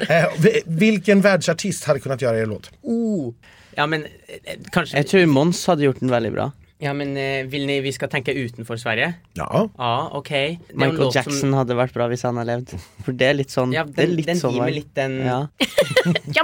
Eh, 0.09 0.25
vi- 0.39 0.61
vilken 0.65 1.21
världsartist 1.21 1.83
hade 1.83 1.99
kunnat 1.99 2.21
göra 2.21 2.37
er 2.37 2.45
låt? 2.45 2.69
Oh. 2.81 3.33
Ja, 3.75 3.85
men 3.87 4.03
eh, 4.05 4.55
kanskje 4.71 4.97
Jeg 4.97 5.07
tror 5.07 5.25
Mons 5.25 5.65
hadde 5.67 5.83
gjort 5.83 5.99
den 5.99 6.09
veldig 6.11 6.31
bra. 6.33 6.51
Ja, 6.79 6.93
men 6.93 7.17
eh, 7.17 7.45
vil 7.49 7.65
ni 7.65 7.79
vi 7.81 7.91
skal 7.91 8.09
tenke 8.09 8.31
utenfor 8.33 8.77
Sverige? 8.77 9.13
Ja. 9.33 9.69
Ja, 9.77 10.09
ok. 10.13 10.29
Det 10.29 10.49
jo 10.49 10.57
en 10.73 10.77
Michael 10.77 10.97
låt 10.97 11.13
som- 11.13 11.23
Jackson 11.33 11.53
hadde 11.53 11.73
vært 11.75 11.93
bra 11.93 12.07
hvis 12.07 12.21
han 12.23 12.37
hadde 12.37 12.47
levd. 12.51 12.75
For 13.05 13.11
det 13.17 13.25
er 13.31 13.33
litt 13.33 13.49
sånn 13.49 13.73
Ja, 13.73 13.83
det 13.83 13.95
den, 13.95 14.15
litt 14.15 14.25
den 14.29 14.37
sånn 14.39 14.53
gir 14.53 14.61
vibe. 14.61 14.65
meg 14.65 14.73
litt 14.75 14.93
den 14.95 15.17
Ja. 15.25 15.47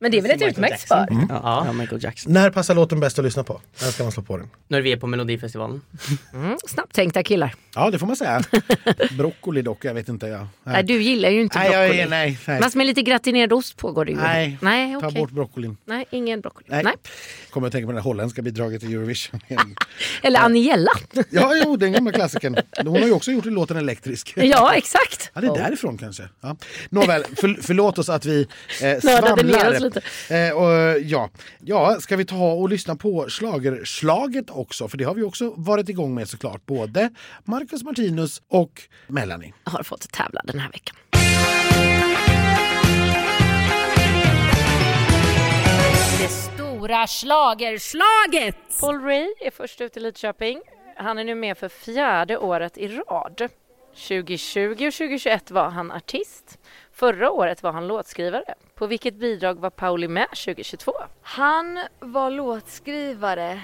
Men 0.00 0.10
det 0.10 0.18
är 0.18 0.22
väl 0.22 0.30
ett 0.30 0.42
utmärkt 0.42 0.70
Jackson. 0.72 1.06
svar? 1.06 1.26
Ja, 1.28 1.62
Ja. 1.66 1.72
Michael 1.72 2.02
Jackson. 2.04 2.32
När 2.32 2.50
passar 2.50 2.74
låten 2.74 3.00
bäst 3.00 3.18
att 3.18 3.24
lyssna 3.24 3.44
på? 3.44 3.60
När 3.82 3.88
ska 3.90 4.02
man 4.02 4.12
slå 4.12 4.22
på 4.22 4.36
den? 4.36 4.50
När 4.68 4.80
vi 4.80 4.92
är 4.92 4.96
på 4.96 5.06
Melodifestivalen. 5.06 5.80
Mm, 6.34 6.56
snabbt 6.68 6.94
tänkta 6.94 7.22
killar. 7.22 7.54
Ja, 7.74 7.90
det 7.90 7.98
får 7.98 8.06
man 8.06 8.16
säga. 8.16 8.40
broccoli 9.16 9.62
dock, 9.62 9.84
jag 9.84 9.94
vet 9.94 10.08
inte. 10.08 10.26
Ja. 10.26 10.48
Nej, 10.64 10.82
du 10.82 11.02
gillar 11.02 11.30
ju 11.30 11.40
inte 11.40 11.58
nej, 11.58 11.72
jag 11.72 11.82
broccoli. 11.82 12.00
är, 12.00 12.08
nej, 12.08 12.38
nej. 12.46 12.62
Fast 12.62 12.76
med 12.76 12.86
lite 12.86 13.02
gratinerad 13.02 13.52
ost 13.52 13.76
på 13.76 13.92
går 13.92 14.04
det 14.04 14.12
ju. 14.12 14.16
Nej, 14.18 14.58
Nej, 14.62 14.92
ta 15.00 15.06
okej. 15.06 15.20
bort 15.20 15.30
broccolin. 15.30 15.76
Nej, 15.84 16.04
ingen 16.10 16.40
broccoli. 16.40 16.66
Nej. 16.68 16.84
Nej. 16.84 16.94
Kommer 17.64 17.68
att 17.68 17.72
tänka 17.72 17.86
på 17.86 17.92
det 17.92 18.00
holländska 18.00 18.42
bidraget 18.42 18.80
till 18.80 18.94
Eurovision. 18.94 19.40
Eller 20.22 20.40
Aniella. 20.40 20.90
ja, 21.30 21.52
jo, 21.64 21.76
den 21.76 21.92
gamla 21.92 22.12
klassikern. 22.12 22.56
Hon 22.76 22.96
har 22.96 23.06
ju 23.06 23.12
också 23.12 23.32
gjort 23.32 23.44
låten 23.44 23.76
elektrisk. 23.76 24.32
ja, 24.36 24.74
exakt. 24.74 25.30
Ja, 25.34 25.40
det 25.40 25.46
är 25.46 25.54
därifrån 25.54 25.98
kanske. 25.98 26.28
Ja. 26.40 26.56
Nåväl, 26.88 27.24
för, 27.24 27.62
förlåt 27.62 27.98
oss 27.98 28.08
att 28.08 28.24
vi 28.24 28.48
eh, 28.82 29.00
svamlar. 29.00 29.74
oss 29.74 29.80
lite. 29.80 30.00
Eh, 30.28 30.50
och, 30.50 31.00
ja. 31.00 31.30
ja, 31.60 31.96
ska 32.00 32.16
vi 32.16 32.24
ta 32.24 32.52
och 32.52 32.68
lyssna 32.68 32.96
på 32.96 33.26
slagerslaget 33.28 34.50
också? 34.50 34.88
För 34.88 34.98
det 34.98 35.04
har 35.04 35.14
vi 35.14 35.22
också 35.22 35.54
varit 35.56 35.88
igång 35.88 36.14
med 36.14 36.28
såklart. 36.28 36.66
Både 36.66 37.10
Marcus 37.44 37.82
Martinus 37.82 38.42
och 38.48 38.82
Melanie. 39.06 39.54
Har 39.64 39.82
fått 39.82 40.12
tävla 40.12 40.40
den 40.44 40.58
här 40.60 40.70
veckan. 40.70 40.96
Det 46.18 46.28
stora 46.84 47.06
schlagerslaget! 47.06 48.56
Paul 48.80 49.00
Ray 49.00 49.26
är 49.40 49.50
först 49.50 49.80
ut 49.80 49.96
i 49.96 50.00
Lidköping. 50.00 50.60
Han 50.96 51.18
är 51.18 51.24
nu 51.24 51.34
med 51.34 51.58
för 51.58 51.68
fjärde 51.68 52.38
året 52.38 52.78
i 52.78 52.88
rad. 52.88 53.48
2020 54.08 54.70
och 54.70 54.78
2021 54.78 55.50
var 55.50 55.68
han 55.68 55.92
artist. 55.92 56.58
Förra 56.92 57.30
året 57.30 57.62
var 57.62 57.72
han 57.72 57.86
låtskrivare. 57.86 58.54
På 58.74 58.86
vilket 58.86 59.14
bidrag 59.14 59.58
var 59.58 59.70
Pauli 59.70 60.08
med 60.08 60.28
2022? 60.28 60.92
Han 61.22 61.80
var 62.00 62.30
låtskrivare 62.30 63.60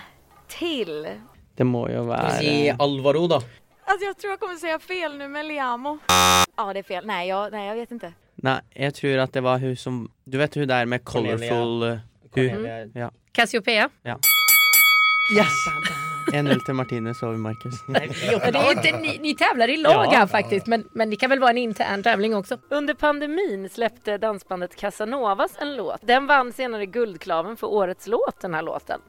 till... 0.49 1.09
Det 1.57 1.65
må 1.65 1.89
ju 1.89 1.99
vara... 1.99 2.31
Si 2.31 2.75
Alvaro 2.79 3.27
då. 3.27 3.35
Alltså 3.85 4.07
jag 4.07 4.19
tror 4.19 4.31
jag 4.31 4.41
kommer 4.41 4.55
säga 4.55 4.79
fel 4.79 5.17
nu 5.17 5.29
med 5.29 5.47
Liamo. 5.47 5.99
Ja 6.57 6.73
det 6.73 6.79
är 6.79 6.83
fel. 6.83 7.07
Nej 7.07 7.29
jag, 7.29 7.53
nej, 7.53 7.69
jag 7.69 7.75
vet 7.75 7.91
inte. 7.91 8.13
Nej, 8.35 8.61
jag 8.75 8.95
tror 8.95 9.19
att 9.19 9.33
det 9.33 9.41
var 9.41 9.59
hur 9.59 9.77
som... 9.77 10.13
Du 10.25 10.39
vet 10.39 10.57
hur 10.57 10.67
det 10.67 10.75
är 10.75 10.87
med 10.87 11.05
Cornelia. 11.05 11.51
colorful... 11.51 12.01
Cornelia. 12.35 12.87
Ja. 12.95 13.11
Cassiopeia? 13.33 13.91
Yes! 15.37 15.49
1-0 16.33 16.65
till 16.65 16.75
Martinez 16.75 17.23
Marcus. 17.23 17.75
Nej, 17.87 18.09
vi 18.09 18.27
Ja, 18.33 18.51
det 18.51 18.59
är 18.59 18.73
inte, 18.73 18.99
ni, 18.99 19.19
ni 19.19 19.35
tävlar 19.35 19.69
i 19.69 19.77
lag 19.77 20.07
Ja. 20.07 20.11
här 20.19 20.27
faktiskt, 20.27 20.67
men, 20.67 20.89
men 20.93 21.11
det 21.11 21.17
kan 21.17 21.31
väl 21.31 21.39
vara 21.41 21.51
en 21.51 21.59
intern 21.59 22.03
tävling 22.03 22.35
också. 22.37 22.59
Under 22.71 22.95
pandemin 22.95 23.69
släppte 23.69 24.19
dansbandet 24.19 24.77
Casanovas 24.77 25.57
en 25.61 25.77
låt. 25.77 26.01
Den 26.03 26.27
vann 26.27 26.53
senare 26.53 26.87
Guldklaven 26.87 27.57
för 27.57 27.67
årets 27.67 28.07
låt, 28.07 28.41
den 28.41 28.55
här 28.55 28.63
låten. 28.63 29.01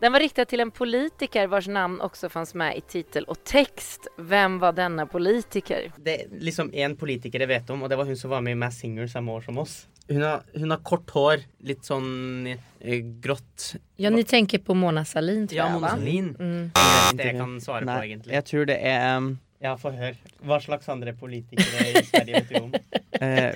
Den 0.00 0.12
var 0.12 0.20
riktad 0.20 0.44
till 0.44 0.60
en 0.60 0.70
politiker 0.70 1.46
vars 1.46 1.68
namn 1.68 2.00
också 2.00 2.28
fanns 2.28 2.54
med 2.54 2.76
i 2.76 2.80
titel 2.80 3.24
och 3.24 3.44
text. 3.44 4.06
Vem 4.18 4.58
var 4.58 4.72
denna 4.72 5.06
politiker? 5.06 5.92
Det 5.96 6.22
är 6.22 6.28
liksom 6.30 6.70
en 6.74 6.96
politiker 6.96 7.40
jag 7.40 7.46
vet 7.46 7.70
om 7.70 7.82
och 7.82 7.88
det 7.88 7.96
var 7.96 8.04
hon 8.04 8.16
som 8.16 8.30
var 8.30 8.40
med 8.40 8.50
i 8.52 8.54
Mass 8.54 8.78
Singer 8.78 9.06
samma 9.06 9.32
år 9.32 9.40
som 9.40 9.58
oss. 9.58 9.86
Hon 10.08 10.22
har, 10.22 10.42
hon 10.54 10.70
har 10.70 10.78
kort 10.78 11.10
hår, 11.10 11.36
lite 11.58 11.86
sån 11.86 12.46
eh, 12.80 12.96
grått. 13.20 13.74
Ja, 13.96 14.10
ni 14.10 14.24
tänker 14.24 14.58
på 14.58 14.74
Mona 14.74 15.04
Sahlin 15.04 15.48
tror 15.48 15.56
Ja, 15.58 15.64
jag 15.64 15.72
Mona 15.72 15.86
va? 15.86 15.88
Sahlin. 15.88 16.36
Mm. 16.40 16.70
Det 17.14 17.24
jag 17.24 17.36
kan 17.36 17.60
svara 17.60 17.78
på 17.80 17.84
Nej, 17.86 18.08
egentligen. 18.08 18.34
jag 18.34 18.44
tror 18.44 18.66
det 18.66 18.76
är... 18.76 19.16
um, 19.16 19.38
Ja, 19.60 19.76
få 19.76 19.90
hör. 19.90 20.16
Vad 20.38 20.62
slags 20.62 20.88
andra 20.88 21.12
politiker 21.12 22.00
i 22.00 22.04
Sverige 22.04 22.34
vet 22.34 22.48
du 22.48 22.60
om? 22.60 22.74
eh, 23.20 23.50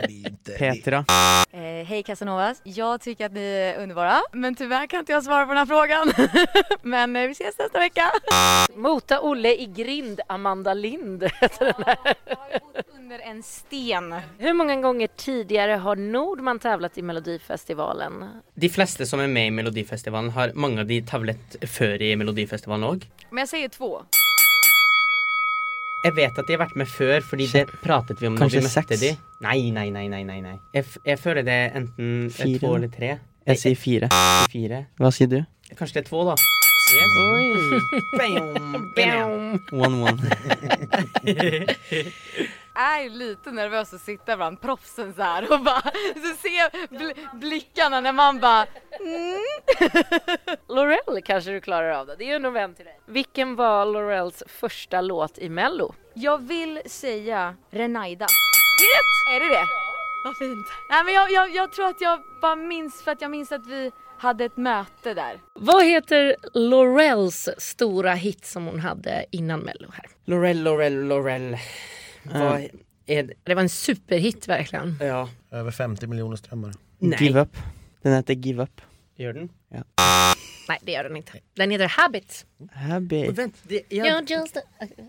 Petra. 0.58 1.04
Eh, 1.52 1.86
Hej 1.86 2.02
Casanovas, 2.02 2.60
jag 2.64 3.00
tycker 3.00 3.26
att 3.26 3.32
ni 3.32 3.40
är 3.40 3.82
underbara 3.82 4.20
men 4.32 4.54
tyvärr 4.54 4.86
kan 4.86 5.00
inte 5.00 5.12
jag 5.12 5.24
svara 5.24 5.46
på 5.46 5.54
den 5.54 5.58
här 5.58 5.66
frågan. 5.66 6.12
men 6.82 7.16
eh, 7.16 7.26
vi 7.26 7.32
ses 7.32 7.58
nästa 7.58 7.78
vecka. 7.78 8.10
Mota 8.76 9.20
Olle 9.20 9.54
i 9.54 9.66
grind, 9.66 10.20
Amanda 10.26 10.74
Lind 10.74 11.22
heter 11.40 11.64
den 11.64 11.84
här. 11.86 12.14
Under 12.98 13.18
en 13.18 13.42
sten. 13.42 14.14
Hur 14.38 14.52
många 14.52 14.76
gånger 14.76 15.06
tidigare 15.16 15.72
har 15.72 15.96
Nordman 15.96 16.58
tävlat 16.58 16.98
i 16.98 17.02
Melodifestivalen? 17.02 18.28
De 18.54 18.68
flesta 18.68 19.06
som 19.06 19.20
är 19.20 19.26
med 19.26 19.46
i 19.46 19.50
Melodifestivalen 19.50 20.30
har 20.30 20.52
många 20.54 20.80
av 20.80 20.86
de 20.86 21.02
tävlat 21.02 21.56
före 21.62 22.04
i 22.04 22.16
Melodifestivalen 22.16 22.84
också. 22.88 23.08
Men 23.30 23.38
jag 23.38 23.48
säger 23.48 23.68
två. 23.68 24.02
Jag 26.04 26.14
vet 26.14 26.38
att 26.38 26.46
de 26.46 26.52
har 26.52 26.58
varit 26.58 26.74
med 26.74 26.88
för, 26.88 27.20
fordi 27.20 27.46
det 27.46 27.66
pratade 27.82 28.16
vi 28.20 28.26
om 28.26 28.38
Kanske 28.38 28.60
när 28.60 28.68
vi 28.68 28.74
mötte 28.80 28.96
sex? 28.96 29.00
de. 29.00 29.16
Nej, 29.40 29.72
nej, 29.72 29.90
nej, 29.90 30.08
nej, 30.08 30.24
nej, 30.24 30.42
nej. 30.42 30.58
Jag, 30.72 30.80
f- 30.80 30.98
jag 31.04 31.20
føler 31.20 31.42
det 31.42 31.52
är 31.52 31.70
enten 31.76 32.30
Fire, 32.30 32.58
da. 32.58 32.76
eller 32.76 32.88
tre. 32.88 33.18
Jag 33.44 33.58
säger 33.58 33.76
fyra. 33.76 34.08
Fyra. 34.52 34.84
Vad 34.96 35.14
säger 35.14 35.30
du? 35.30 35.44
Kanske 35.78 36.00
det 36.00 36.04
är 36.04 36.08
två 36.08 36.24
då. 36.24 36.30
Yes. 36.30 36.38
Oj! 37.32 37.54
Bam, 38.18 38.92
bam. 38.96 39.60
One 39.80 40.10
one. 40.10 40.30
är 42.82 43.02
ju 43.02 43.10
lite 43.10 43.50
nervös 43.50 43.94
att 43.94 44.00
sitta 44.00 44.36
bland 44.36 44.60
proffsen 44.60 45.14
så 45.14 45.22
här 45.22 45.52
och 45.52 45.60
bara 45.60 45.82
så 46.14 46.36
se 46.42 46.68
bl- 46.90 47.38
blickarna 47.38 48.00
när 48.00 48.12
man 48.12 48.40
bara 48.40 48.66
mm. 49.00 49.40
Laurel 50.68 51.22
kanske 51.24 51.50
du 51.50 51.60
klarar 51.60 51.90
av 51.90 52.06
det. 52.06 52.16
Det 52.16 52.24
är 52.24 52.28
ju 52.28 52.34
en 52.34 52.42
nog 52.42 52.52
vän 52.52 52.74
till 52.74 52.84
dig. 52.84 53.00
Vilken 53.06 53.56
var 53.56 53.86
Laurels 53.86 54.42
första 54.46 55.00
låt 55.00 55.38
i 55.38 55.48
Mello? 55.48 55.94
Jag 56.14 56.42
vill 56.42 56.80
säga 56.86 57.56
Renaida. 57.70 58.26
Det 58.78 58.84
är 58.84 58.98
rätt! 58.98 59.42
Är 59.42 59.48
det 59.48 59.54
det? 59.60 59.66
Vad 60.24 60.36
fint. 60.36 60.66
Nej 60.90 61.04
men 61.04 61.14
jag, 61.14 61.32
jag, 61.32 61.54
jag 61.54 61.72
tror 61.72 61.86
att 61.86 62.00
jag 62.00 62.20
bara 62.40 62.56
minns 62.56 63.02
för 63.02 63.10
att 63.12 63.20
jag 63.20 63.30
minns 63.30 63.52
att 63.52 63.66
vi 63.66 63.92
hade 64.18 64.44
ett 64.44 64.56
möte 64.56 65.14
där. 65.14 65.40
Vad 65.52 65.84
heter 65.84 66.36
Laurels 66.54 67.48
stora 67.58 68.14
hit 68.14 68.46
som 68.46 68.66
hon 68.66 68.80
hade 68.80 69.24
innan 69.30 69.60
Mello 69.60 69.88
här? 69.92 70.06
Laurel, 70.24 70.62
Laurel, 70.62 71.04
Laurel. 71.04 71.56
Vad 72.22 72.68
är 73.06 73.22
det? 73.22 73.34
Det 73.44 73.54
var 73.54 73.62
en 73.62 73.68
superhit 73.68 74.48
verkligen. 74.48 74.96
Ja. 75.00 75.28
Över 75.50 75.70
50 75.70 76.06
miljoner 76.06 76.36
strömmar. 76.36 76.72
Nej. 76.98 77.18
Give 77.20 77.40
up. 77.40 77.56
Den 78.02 78.14
heter 78.14 78.34
Give 78.34 78.62
up. 78.62 78.80
Gör 79.16 79.32
den? 79.32 79.48
Nej, 80.68 80.78
det 80.82 80.92
gör 80.92 81.04
den 81.04 81.16
inte. 81.16 81.32
Den 81.54 81.70
heter 81.70 81.88
Habit. 81.88 82.46
Happy. 82.72 83.30
Vänt, 83.30 83.54
det, 83.62 83.82
jag, 83.88 84.06
You're 84.06 84.30
just 84.30 84.56
a 84.56 84.60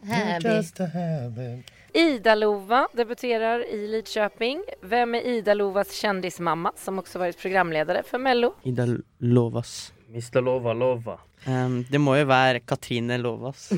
habit. 0.04 0.44
Just 0.44 0.80
a 0.80 0.90
habit. 0.94 1.72
Ida-Lova 1.94 2.88
debuterar 2.94 3.70
i 3.70 3.88
Lidköping. 3.88 4.64
Vem 4.82 5.16
är 5.16 5.22
Ida-Lovas 5.22 5.94
kändismamma 5.94 6.72
som 6.78 7.00
också 7.00 7.20
varit 7.20 7.40
programledare 7.40 8.04
för 8.04 8.18
Mello? 8.18 8.56
Ida 8.64 8.88
Lovas. 9.18 9.94
Mr 10.10 10.42
Lova, 10.42 10.74
Lova. 10.74 11.20
Um, 11.48 11.86
det 11.90 11.98
må 11.98 12.18
ju 12.18 12.24
vara 12.24 12.60
Katrine 12.60 13.18
Lovas. 13.18 13.72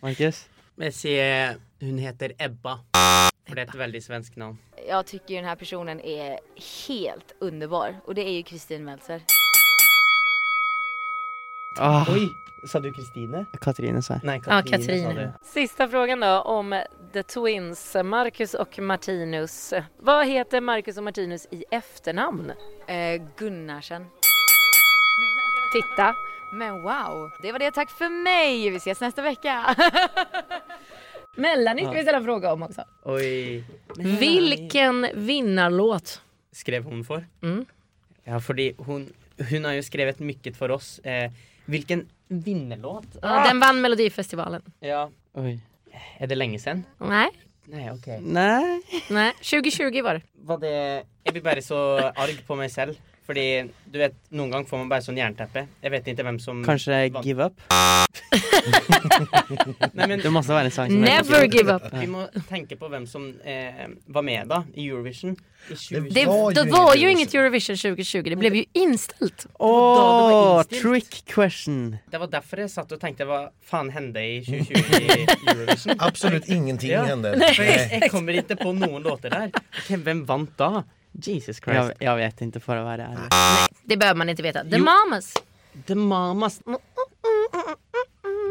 Marcus? 0.00 0.48
Jag 0.80 0.94
säger 0.94 1.56
hon 1.80 1.98
heter 1.98 2.32
Ebba. 2.38 2.78
För 3.48 3.54
det 3.56 3.62
är 3.62 3.66
ett 3.66 3.74
väldigt 3.74 4.04
svenskt 4.04 4.36
namn. 4.36 4.58
Jag 4.88 5.06
tycker 5.06 5.30
ju 5.34 5.36
den 5.36 5.48
här 5.48 5.56
personen 5.56 6.00
är 6.00 6.38
helt 6.88 7.34
underbar 7.40 8.00
och 8.06 8.14
det 8.14 8.28
är 8.28 8.32
ju 8.32 8.42
Kristin 8.42 8.84
Meltzer. 8.84 9.22
Ah, 11.80 12.04
Oj, 12.08 12.28
sa 12.66 12.80
du 12.80 12.92
Kristine? 12.92 13.44
Katrine 13.60 14.02
sa 14.02 14.14
jag. 14.14 14.24
Nej, 14.24 14.40
Ja, 14.46 14.62
Katrine 14.66 14.82
sa 15.02 15.08
Katrine. 15.08 15.32
du. 15.42 15.46
Sista 15.48 15.88
frågan 15.88 16.20
då 16.20 16.40
om 16.40 16.82
The 17.12 17.22
Twins, 17.22 17.96
Marcus 18.04 18.54
och 18.54 18.78
Martinus. 18.78 19.72
Vad 19.98 20.26
heter 20.26 20.60
Marcus 20.60 20.96
och 20.98 21.04
Martinus 21.04 21.46
i 21.50 21.64
efternamn? 21.70 22.52
Eh, 22.86 23.22
Gunnarsen. 23.36 24.06
Titta. 25.72 26.14
Men 26.52 26.82
wow, 26.82 27.30
det 27.42 27.52
var 27.52 27.58
det. 27.58 27.70
Tack 27.70 27.90
för 27.90 28.08
mig. 28.08 28.70
Vi 28.70 28.76
ses 28.76 29.00
nästa 29.00 29.22
vecka. 29.22 29.76
Melanie 31.38 31.84
ska 31.84 31.92
vi 31.92 32.02
ställa 32.02 32.18
en 32.18 32.24
fråga 32.24 32.52
om 32.52 32.62
också. 32.62 32.84
Oj. 33.04 33.64
Vilken 33.96 35.06
vinnarlåt? 35.14 36.22
Skrev 36.52 36.84
hon 36.84 37.04
för? 37.04 37.26
Mm. 37.42 37.66
Ja, 38.24 38.40
fordi 38.40 38.74
hon, 38.78 39.12
hon 39.50 39.64
har 39.64 39.72
ju 39.72 39.82
skrivit 39.82 40.18
mycket 40.18 40.56
för 40.56 40.70
oss. 40.70 40.98
Eh, 40.98 41.30
vilken 41.64 42.08
vinnerlåt? 42.28 43.06
Ja, 43.22 43.44
Den 43.48 43.60
vann 43.60 43.80
Melodifestivalen. 43.80 44.62
Ja. 44.80 45.10
Oj. 45.32 45.60
Är 46.18 46.26
det 46.26 46.34
länge 46.34 46.58
sedan? 46.58 46.84
Nej, 46.98 47.30
Nej, 47.64 47.90
okej. 47.92 48.20
Nej. 48.22 48.82
nej. 49.10 49.32
2020 49.32 50.02
var 50.02 50.14
det. 50.14 50.22
Var 50.32 50.58
det 50.58 51.04
Jag 51.22 51.34
blir 51.34 51.42
bara 51.42 51.62
så 51.62 51.98
arg 51.98 52.42
på 52.46 52.54
mig 52.54 52.70
själv. 52.70 52.94
Fordi 53.28 53.44
du 53.92 53.98
vet, 54.00 54.14
noen 54.32 54.48
gang 54.54 54.62
får 54.64 54.78
man 54.80 54.88
bare 54.88 55.04
sånn 55.04 55.18
jernteppe. 55.20 55.66
Jeg 55.84 55.92
vet 55.92 56.06
ikke 56.14 56.24
hvem 56.24 56.38
som 56.40 56.62
Kanske 56.64 56.88
det. 57.12 57.24
Give 57.26 57.44
up? 57.44 57.60
Nei, 59.92 60.06
men 60.08 60.20
Det 60.22 60.30
måste 60.32 60.52
vara 60.56 60.64
en 60.64 60.70
sång 60.72 60.88
som 60.90 61.02
heter 61.04 61.30
Never 61.32 61.44
give 61.52 61.74
up. 61.74 61.82
Vi 61.92 62.06
må 62.08 62.24
tenke 62.48 62.76
på 62.80 62.88
hvem 62.88 63.04
som 63.08 63.26
eh, 63.44 63.84
var 64.06 64.24
med 64.24 64.48
da, 64.48 64.62
i 64.74 64.88
Eurovision. 64.88 65.36
I 65.68 65.74
2020. 65.76 66.08
Det 66.14 66.24
var 66.26 66.50
ju 66.50 66.54
det 66.54 66.60
inget 66.62 66.72
var 66.72 66.94
ju 66.94 67.00
Eurovision. 67.04 67.18
inget 67.18 67.34
Eurovision 67.34 67.76
2020. 67.76 68.22
Det 68.30 68.36
blev 68.36 68.54
ju 68.56 68.64
inställt. 68.72 69.46
Åh, 69.58 70.56
det 70.56 70.76
instilt. 70.76 70.82
trick 70.82 71.22
question! 71.34 71.96
Det 72.10 72.18
var 72.18 72.26
derfor 72.32 72.64
jeg 72.64 72.70
satt 72.72 72.92
og 72.96 73.00
tenkte 73.02 73.26
hva 73.28 73.40
faen 73.60 73.90
hände 73.92 74.20
i 74.24 74.40
2020 74.44 75.04
i 75.04 75.26
Eurovision? 75.52 75.96
Absolut 75.98 76.48
ingenting 76.48 76.90
Ja. 76.90 77.04
hände. 77.04 77.34
Jeg, 77.36 77.88
jeg 77.92 78.10
kommer 78.10 78.32
ikke 78.40 78.56
på 78.56 78.72
noen 78.72 79.02
låter 79.04 79.30
der. 79.30 79.52
Ok, 79.52 79.92
hvem 80.04 80.24
vant 80.28 80.54
da? 80.58 80.84
Jesus 81.12 81.56
Christ. 81.60 81.76
Jag, 81.76 81.92
jag 81.98 82.16
vet 82.16 82.40
inte 82.40 82.60
för 82.60 82.76
att 82.76 82.84
vara 82.84 82.94
ärlig. 83.04 83.18
Nej, 83.30 83.68
det 83.84 83.96
behöver 83.96 84.18
man 84.18 84.28
inte 84.28 84.42
veta. 84.42 84.62
The 84.62 84.68
Jo. 84.76 84.84
Mamas. 84.84 85.34
The 85.86 85.94
Mamas. 85.94 86.60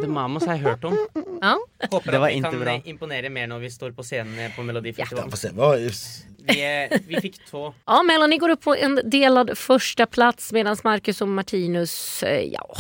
The 0.01 0.07
Mamas 0.07 0.45
har 0.45 0.53
jag 0.55 0.61
hört 0.61 0.83
om. 0.83 1.07
Ja. 1.41 1.59
Hoppas 1.91 2.11
Det 2.13 2.19
var 2.19 2.25
att 2.27 2.31
vi 2.31 2.35
inte 2.37 2.49
kan 2.49 2.59
bra. 2.59 2.73
eh, 2.73 2.81
imponera 2.87 3.29
mer 3.29 3.47
när 3.47 3.59
vi 3.59 3.69
står 3.71 3.91
på 3.91 4.03
scenen 4.03 4.39
eh, 4.39 4.55
på 4.55 4.63
Melodifestivalen. 4.63 5.29
Vad- 5.55 5.81
Vi, 6.47 6.61
är- 6.63 6.99
vi 7.07 7.21
fick 7.21 7.45
två. 7.45 7.73
ja, 7.85 8.03
Melanie 8.03 8.39
går 8.39 8.49
upp 8.49 8.61
på 8.61 8.75
en 8.75 8.99
delad 9.03 9.57
första 9.57 10.05
plats 10.05 10.51
medan 10.53 10.77
Marcus 10.83 11.21
och 11.21 11.27
Martinus, 11.27 12.23
eh, 12.23 12.41
ja. 12.53 12.75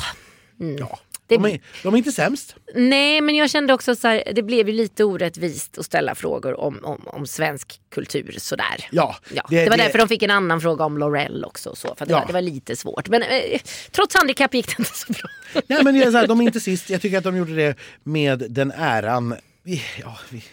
Mm. 0.59 0.75
Ja. 0.79 0.99
Det- 1.27 1.35
De, 1.37 1.45
är, 1.45 1.59
de 1.83 1.93
är 1.93 1.97
inte 1.97 2.11
sämst. 2.11 2.55
Nej, 2.75 3.21
men 3.21 3.35
jag 3.35 3.49
kände 3.49 3.73
också 3.73 3.95
så 3.95 4.07
här, 4.07 4.23
det 4.35 4.43
blev 4.43 4.69
ju 4.69 4.75
lite 4.75 5.03
orättvist 5.03 5.77
att 5.77 5.85
ställa 5.85 6.15
frågor 6.15 6.59
om, 6.59 6.79
om, 6.85 7.07
om 7.07 7.27
svensk 7.27 7.81
kultur 7.89 8.35
sådär. 8.37 8.87
Ja, 8.91 9.15
Ja, 9.33 9.45
det, 9.49 9.63
det- 9.63 9.69
var 9.69 9.77
det- 9.77 9.83
därför 9.83 9.97
de 9.99 10.07
fick 10.07 10.23
en 10.23 10.31
annan 10.31 10.61
fråga 10.61 10.85
om 10.85 10.97
Laurel 10.97 11.45
också. 11.45 11.75
Så, 11.75 11.95
för 11.95 12.05
det, 12.05 12.11
Ja. 12.11 12.19
var, 12.19 12.27
det 12.27 12.33
var 12.33 12.41
lite 12.41 12.75
svårt. 12.75 13.09
Men 13.09 13.23
eh, 13.23 13.59
trots 13.91 14.15
handikapp 14.15 14.53
gick 14.53 14.67
det 14.67 14.75
inte 14.79 14.93
så 14.97 15.13
bra. 15.13 15.29
Nej, 15.67 15.83
men 15.83 15.93
det 15.95 16.03
är 16.03 16.11
så 16.11 16.17
här, 16.17 16.27
de 16.27 16.39
är 16.39 16.43
inte 16.43 16.59
sist. 16.59 16.89
Jag 16.89 17.01
tycker 17.01 17.17
att 17.17 17.23
de 17.23 17.37
gjorde 17.37 17.55
det 17.55 17.75
med 18.03 18.43
den 18.49 18.71
äran. 18.71 19.35
Vi, 19.63 19.81
ja, 20.01 20.17
vi 20.29 20.43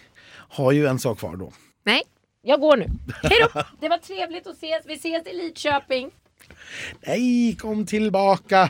har 0.49 0.71
ju 0.71 0.87
en 0.87 0.99
sak 0.99 1.19
kvar 1.19 1.35
då. 1.35 1.53
Nej, 1.85 2.01
jag 2.41 2.59
går 2.59 2.77
nu. 2.77 2.85
Hej 3.23 3.37
då! 3.53 3.63
Det 3.81 3.89
var 3.89 3.97
trevligt 3.97 4.47
att 4.47 4.53
ses. 4.55 4.81
Vi 4.85 4.93
ses 4.93 5.27
i 5.27 5.33
Lidköping. 5.33 6.11
Nej, 7.07 7.55
kom 7.59 7.85
tillbaka! 7.85 8.69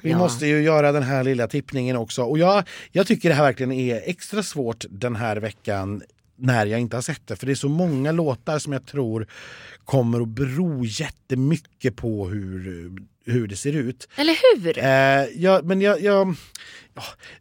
Vi 0.00 0.10
Ja. 0.10 0.18
måste 0.18 0.46
ju 0.46 0.62
göra 0.62 0.92
den 0.92 1.02
här 1.02 1.24
lilla 1.24 1.48
tippningen 1.48 1.96
också. 1.96 2.22
Och 2.22 2.38
jag, 2.38 2.64
jag 2.92 3.06
tycker 3.06 3.28
det 3.28 3.34
här 3.34 3.42
verkligen 3.44 3.72
är 3.72 4.02
extra 4.04 4.42
svårt 4.42 4.84
den 4.90 5.16
här 5.16 5.36
veckan 5.36 6.02
när 6.38 6.66
jag 6.66 6.80
inte 6.80 6.96
har 6.96 7.02
sett 7.02 7.26
det. 7.26 7.36
För 7.36 7.46
det 7.46 7.52
är 7.52 7.54
så 7.54 7.68
många 7.68 8.12
låtar 8.12 8.58
som 8.58 8.72
jag 8.72 8.86
tror 8.86 9.26
kommer 9.84 10.20
att 10.20 10.28
bero 10.28 10.84
jättemycket 10.84 11.96
på 11.96 12.28
hur, 12.28 12.92
hur 13.26 13.46
det 13.48 13.56
ser 13.56 13.72
ut. 13.72 14.08
Eller 14.16 14.36
hur? 14.62 14.78
Eh, 14.78 15.42
ja, 15.42 15.60
men 15.64 15.80
jag, 15.80 16.00
jag, 16.00 16.28
ja, 16.28 16.34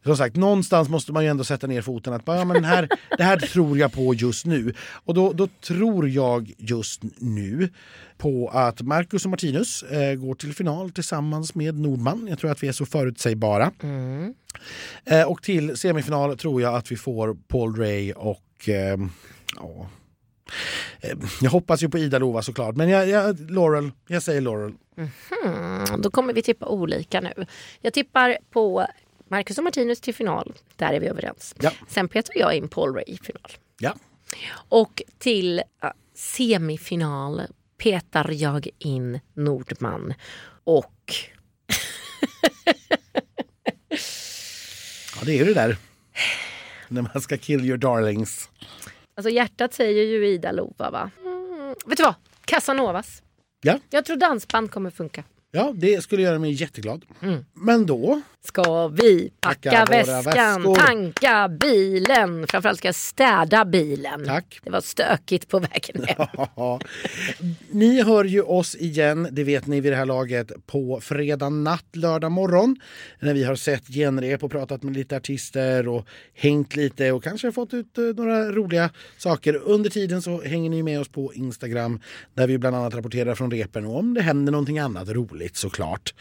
som 0.04 0.18
sagt, 0.18 0.36
någonstans 0.36 0.90
måste 0.90 1.12
man 1.12 1.24
ju 1.24 1.30
ändå 1.30 1.44
sätta 1.44 1.68
ner 1.68 1.82
foten. 1.82 2.14
Att 2.14 2.26
bara, 2.26 2.38
ja, 2.38 2.46
men 2.46 2.54
den 2.54 2.64
här, 2.64 2.90
det 3.18 3.24
här 3.24 3.38
tror 3.38 3.78
jag 3.78 3.94
på 3.94 4.14
just 4.14 4.46
nu. 4.46 4.74
Och 5.06 5.14
då, 5.14 5.34
då 5.34 5.48
tror 5.48 6.10
jag 6.10 6.54
just 6.58 7.02
nu 7.18 7.70
på 8.18 8.50
att 8.54 8.82
Marcus 8.82 9.26
och 9.26 9.32
Martinus 9.32 9.84
eh, 9.84 10.16
går 10.16 10.36
till 10.36 10.54
final 10.54 10.92
tillsammans 10.92 11.56
med 11.56 11.80
Nordman. 11.80 12.28
Jag 12.30 12.40
tror 12.40 12.52
att 12.52 12.64
vi 12.64 12.68
är 12.68 12.72
så 12.72 12.86
förutsägbara. 12.86 13.72
Eh, 15.06 15.24
och 15.24 15.44
till 15.44 15.78
semifinal 15.78 16.38
tror 16.38 16.62
jag 16.62 16.76
att 16.76 16.92
vi 16.92 16.96
får 16.96 17.38
Paul 17.48 17.76
Ray 17.76 18.14
och 18.14 18.70
ehm, 18.70 19.10
ja, 19.56 19.90
eh, 21.02 21.18
jag 21.42 21.52
hoppas 21.52 21.84
ju 21.84 21.90
på 21.90 21.98
Ida 21.98 22.20
Lova 22.20 22.42
såklart, 22.42 22.76
men 22.76 22.90
jag, 22.90 23.10
jag, 23.10 23.52
Laurel, 23.52 23.92
jag 24.08 24.24
säger 24.24 24.42
Laurel. 24.42 24.74
Mm, 25.46 26.02
då 26.02 26.12
kommer 26.12 26.34
vi 26.34 26.42
tippa 26.42 26.66
olika 26.66 27.22
nu. 27.22 27.46
Jag 27.82 27.94
tippar 27.94 28.38
på 28.50 28.88
Marcus 29.30 29.58
och 29.58 29.64
Martinus 29.64 30.02
till 30.02 30.16
final. 30.16 30.54
Där 30.76 30.94
är 30.94 31.00
vi 31.00 31.08
överens. 31.08 31.56
Ja. 31.62 31.72
Sen 31.88 32.08
petar 32.08 32.34
jag 32.38 32.56
in 32.56 32.68
Paul 32.68 32.94
Ray 32.94 33.04
i 33.08 33.18
final. 33.18 33.52
Ja. 33.80 33.96
Och 34.70 35.02
till 35.18 35.62
semifinal 36.16 37.42
petar 37.78 38.32
jag 38.32 38.68
in 38.80 39.20
Nordman. 39.34 40.14
Och 40.64 41.14
Ja, 45.16 45.22
det 45.26 45.32
är 45.32 45.38
ju 45.38 45.46
det 45.46 45.54
där. 45.54 45.78
När 46.88 47.02
man 47.14 47.22
ska 47.22 47.38
kill 47.38 47.66
your 47.66 47.78
darlings. 47.78 48.50
alltså 49.16 49.30
hjärtat 49.30 49.74
säger 49.74 50.04
ju 50.04 50.28
Ida 50.28 50.52
Lova 50.52 50.92
va? 50.92 51.12
Mm, 51.26 51.76
vet 51.86 51.98
du 51.98 52.04
vad? 52.04 52.14
Casanovas. 52.46 53.22
Ja, 53.62 53.80
Jag 53.90 54.06
tror 54.06 54.18
dansband 54.18 54.72
kommer 54.72 54.90
funka. 54.92 55.24
ja 55.52 55.74
det 55.76 56.04
skulle 56.04 56.22
göra 56.22 56.40
mig 56.40 56.52
jätteglad. 56.52 57.06
Mm. 57.22 57.46
Men 57.54 57.86
då, 57.86 58.22
Ska 58.46 58.88
vi 58.88 59.32
packa, 59.42 59.72
Packa 59.72 59.86
våra 59.86 60.22
väskan, 60.22 60.64
väskor. 60.64 60.76
tanka 60.76 61.50
bilen. 61.50 62.48
Framförallt 62.48 62.78
ska 62.78 62.88
jag 62.88 62.96
städa 62.96 63.66
bilen. 63.66 64.26
Tack. 64.26 64.60
Det 64.64 64.72
var 64.72 64.82
stökigt 64.82 65.48
på 65.50 65.60
vägen 65.60 66.04
hem. 66.08 66.28
Ja. 66.56 66.80
Ni 67.72 68.04
hör 68.04 68.24
ju 68.24 68.42
oss 68.42 68.76
igen, 68.76 69.28
det 69.32 69.44
vet 69.44 69.68
ni 69.68 69.82
vid 69.82 69.92
det 69.92 69.96
här 69.96 70.06
laget, 70.06 70.52
på 70.66 71.00
fredag 71.02 71.50
natt, 71.50 71.86
lördag 71.96 72.32
morgon. 72.32 72.76
När 73.20 73.34
vi 73.34 73.44
har 73.44 73.56
sett 73.56 73.88
genrep 73.88 74.44
och 74.44 74.52
pratat 74.52 74.84
med 74.84 74.94
lite 74.94 75.18
artister 75.18 75.88
och 75.88 76.08
hängt 76.34 76.76
lite 76.76 77.12
och 77.12 77.24
kanske 77.24 77.52
fått 77.52 77.74
ut 77.74 77.98
eh, 77.98 78.04
några 78.04 78.52
roliga 78.52 78.90
saker. 79.18 79.56
Under 79.56 79.90
tiden 79.90 80.22
så 80.22 80.42
hänger 80.42 80.70
ni 80.70 80.84
med 80.84 81.00
oss 81.00 81.10
på 81.10 81.34
Instagram 81.34 82.00
där 82.34 82.48
vi 82.48 82.58
bland 82.58 82.76
annat 82.76 82.96
rapporterar 82.96 83.36
från 83.36 83.52
repen 83.52 83.86
och 83.86 84.00
om 84.00 84.14
det 84.14 84.22
händer 84.22 84.52
någonting 84.52 84.80
annat 84.80 85.10
roligt 85.10 85.56
såklart. 85.56 86.14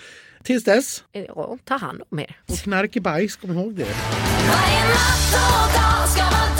Tills 0.44 0.64
dess, 0.64 1.04
Ja, 1.12 1.56
ta 1.64 1.76
hand 1.76 2.02
om 2.10 2.18
er. 2.18 2.36
och 2.48 2.56
knark 2.58 2.96
i 2.96 3.00
bajs, 3.00 3.36
kom 3.36 3.50
ihåg 3.58 3.74
det. 3.74 3.84
Varje 3.84 4.84
natt 4.88 5.34
och 5.34 5.72
dag 5.74 6.08
ska 6.08 6.22
man 6.24 6.56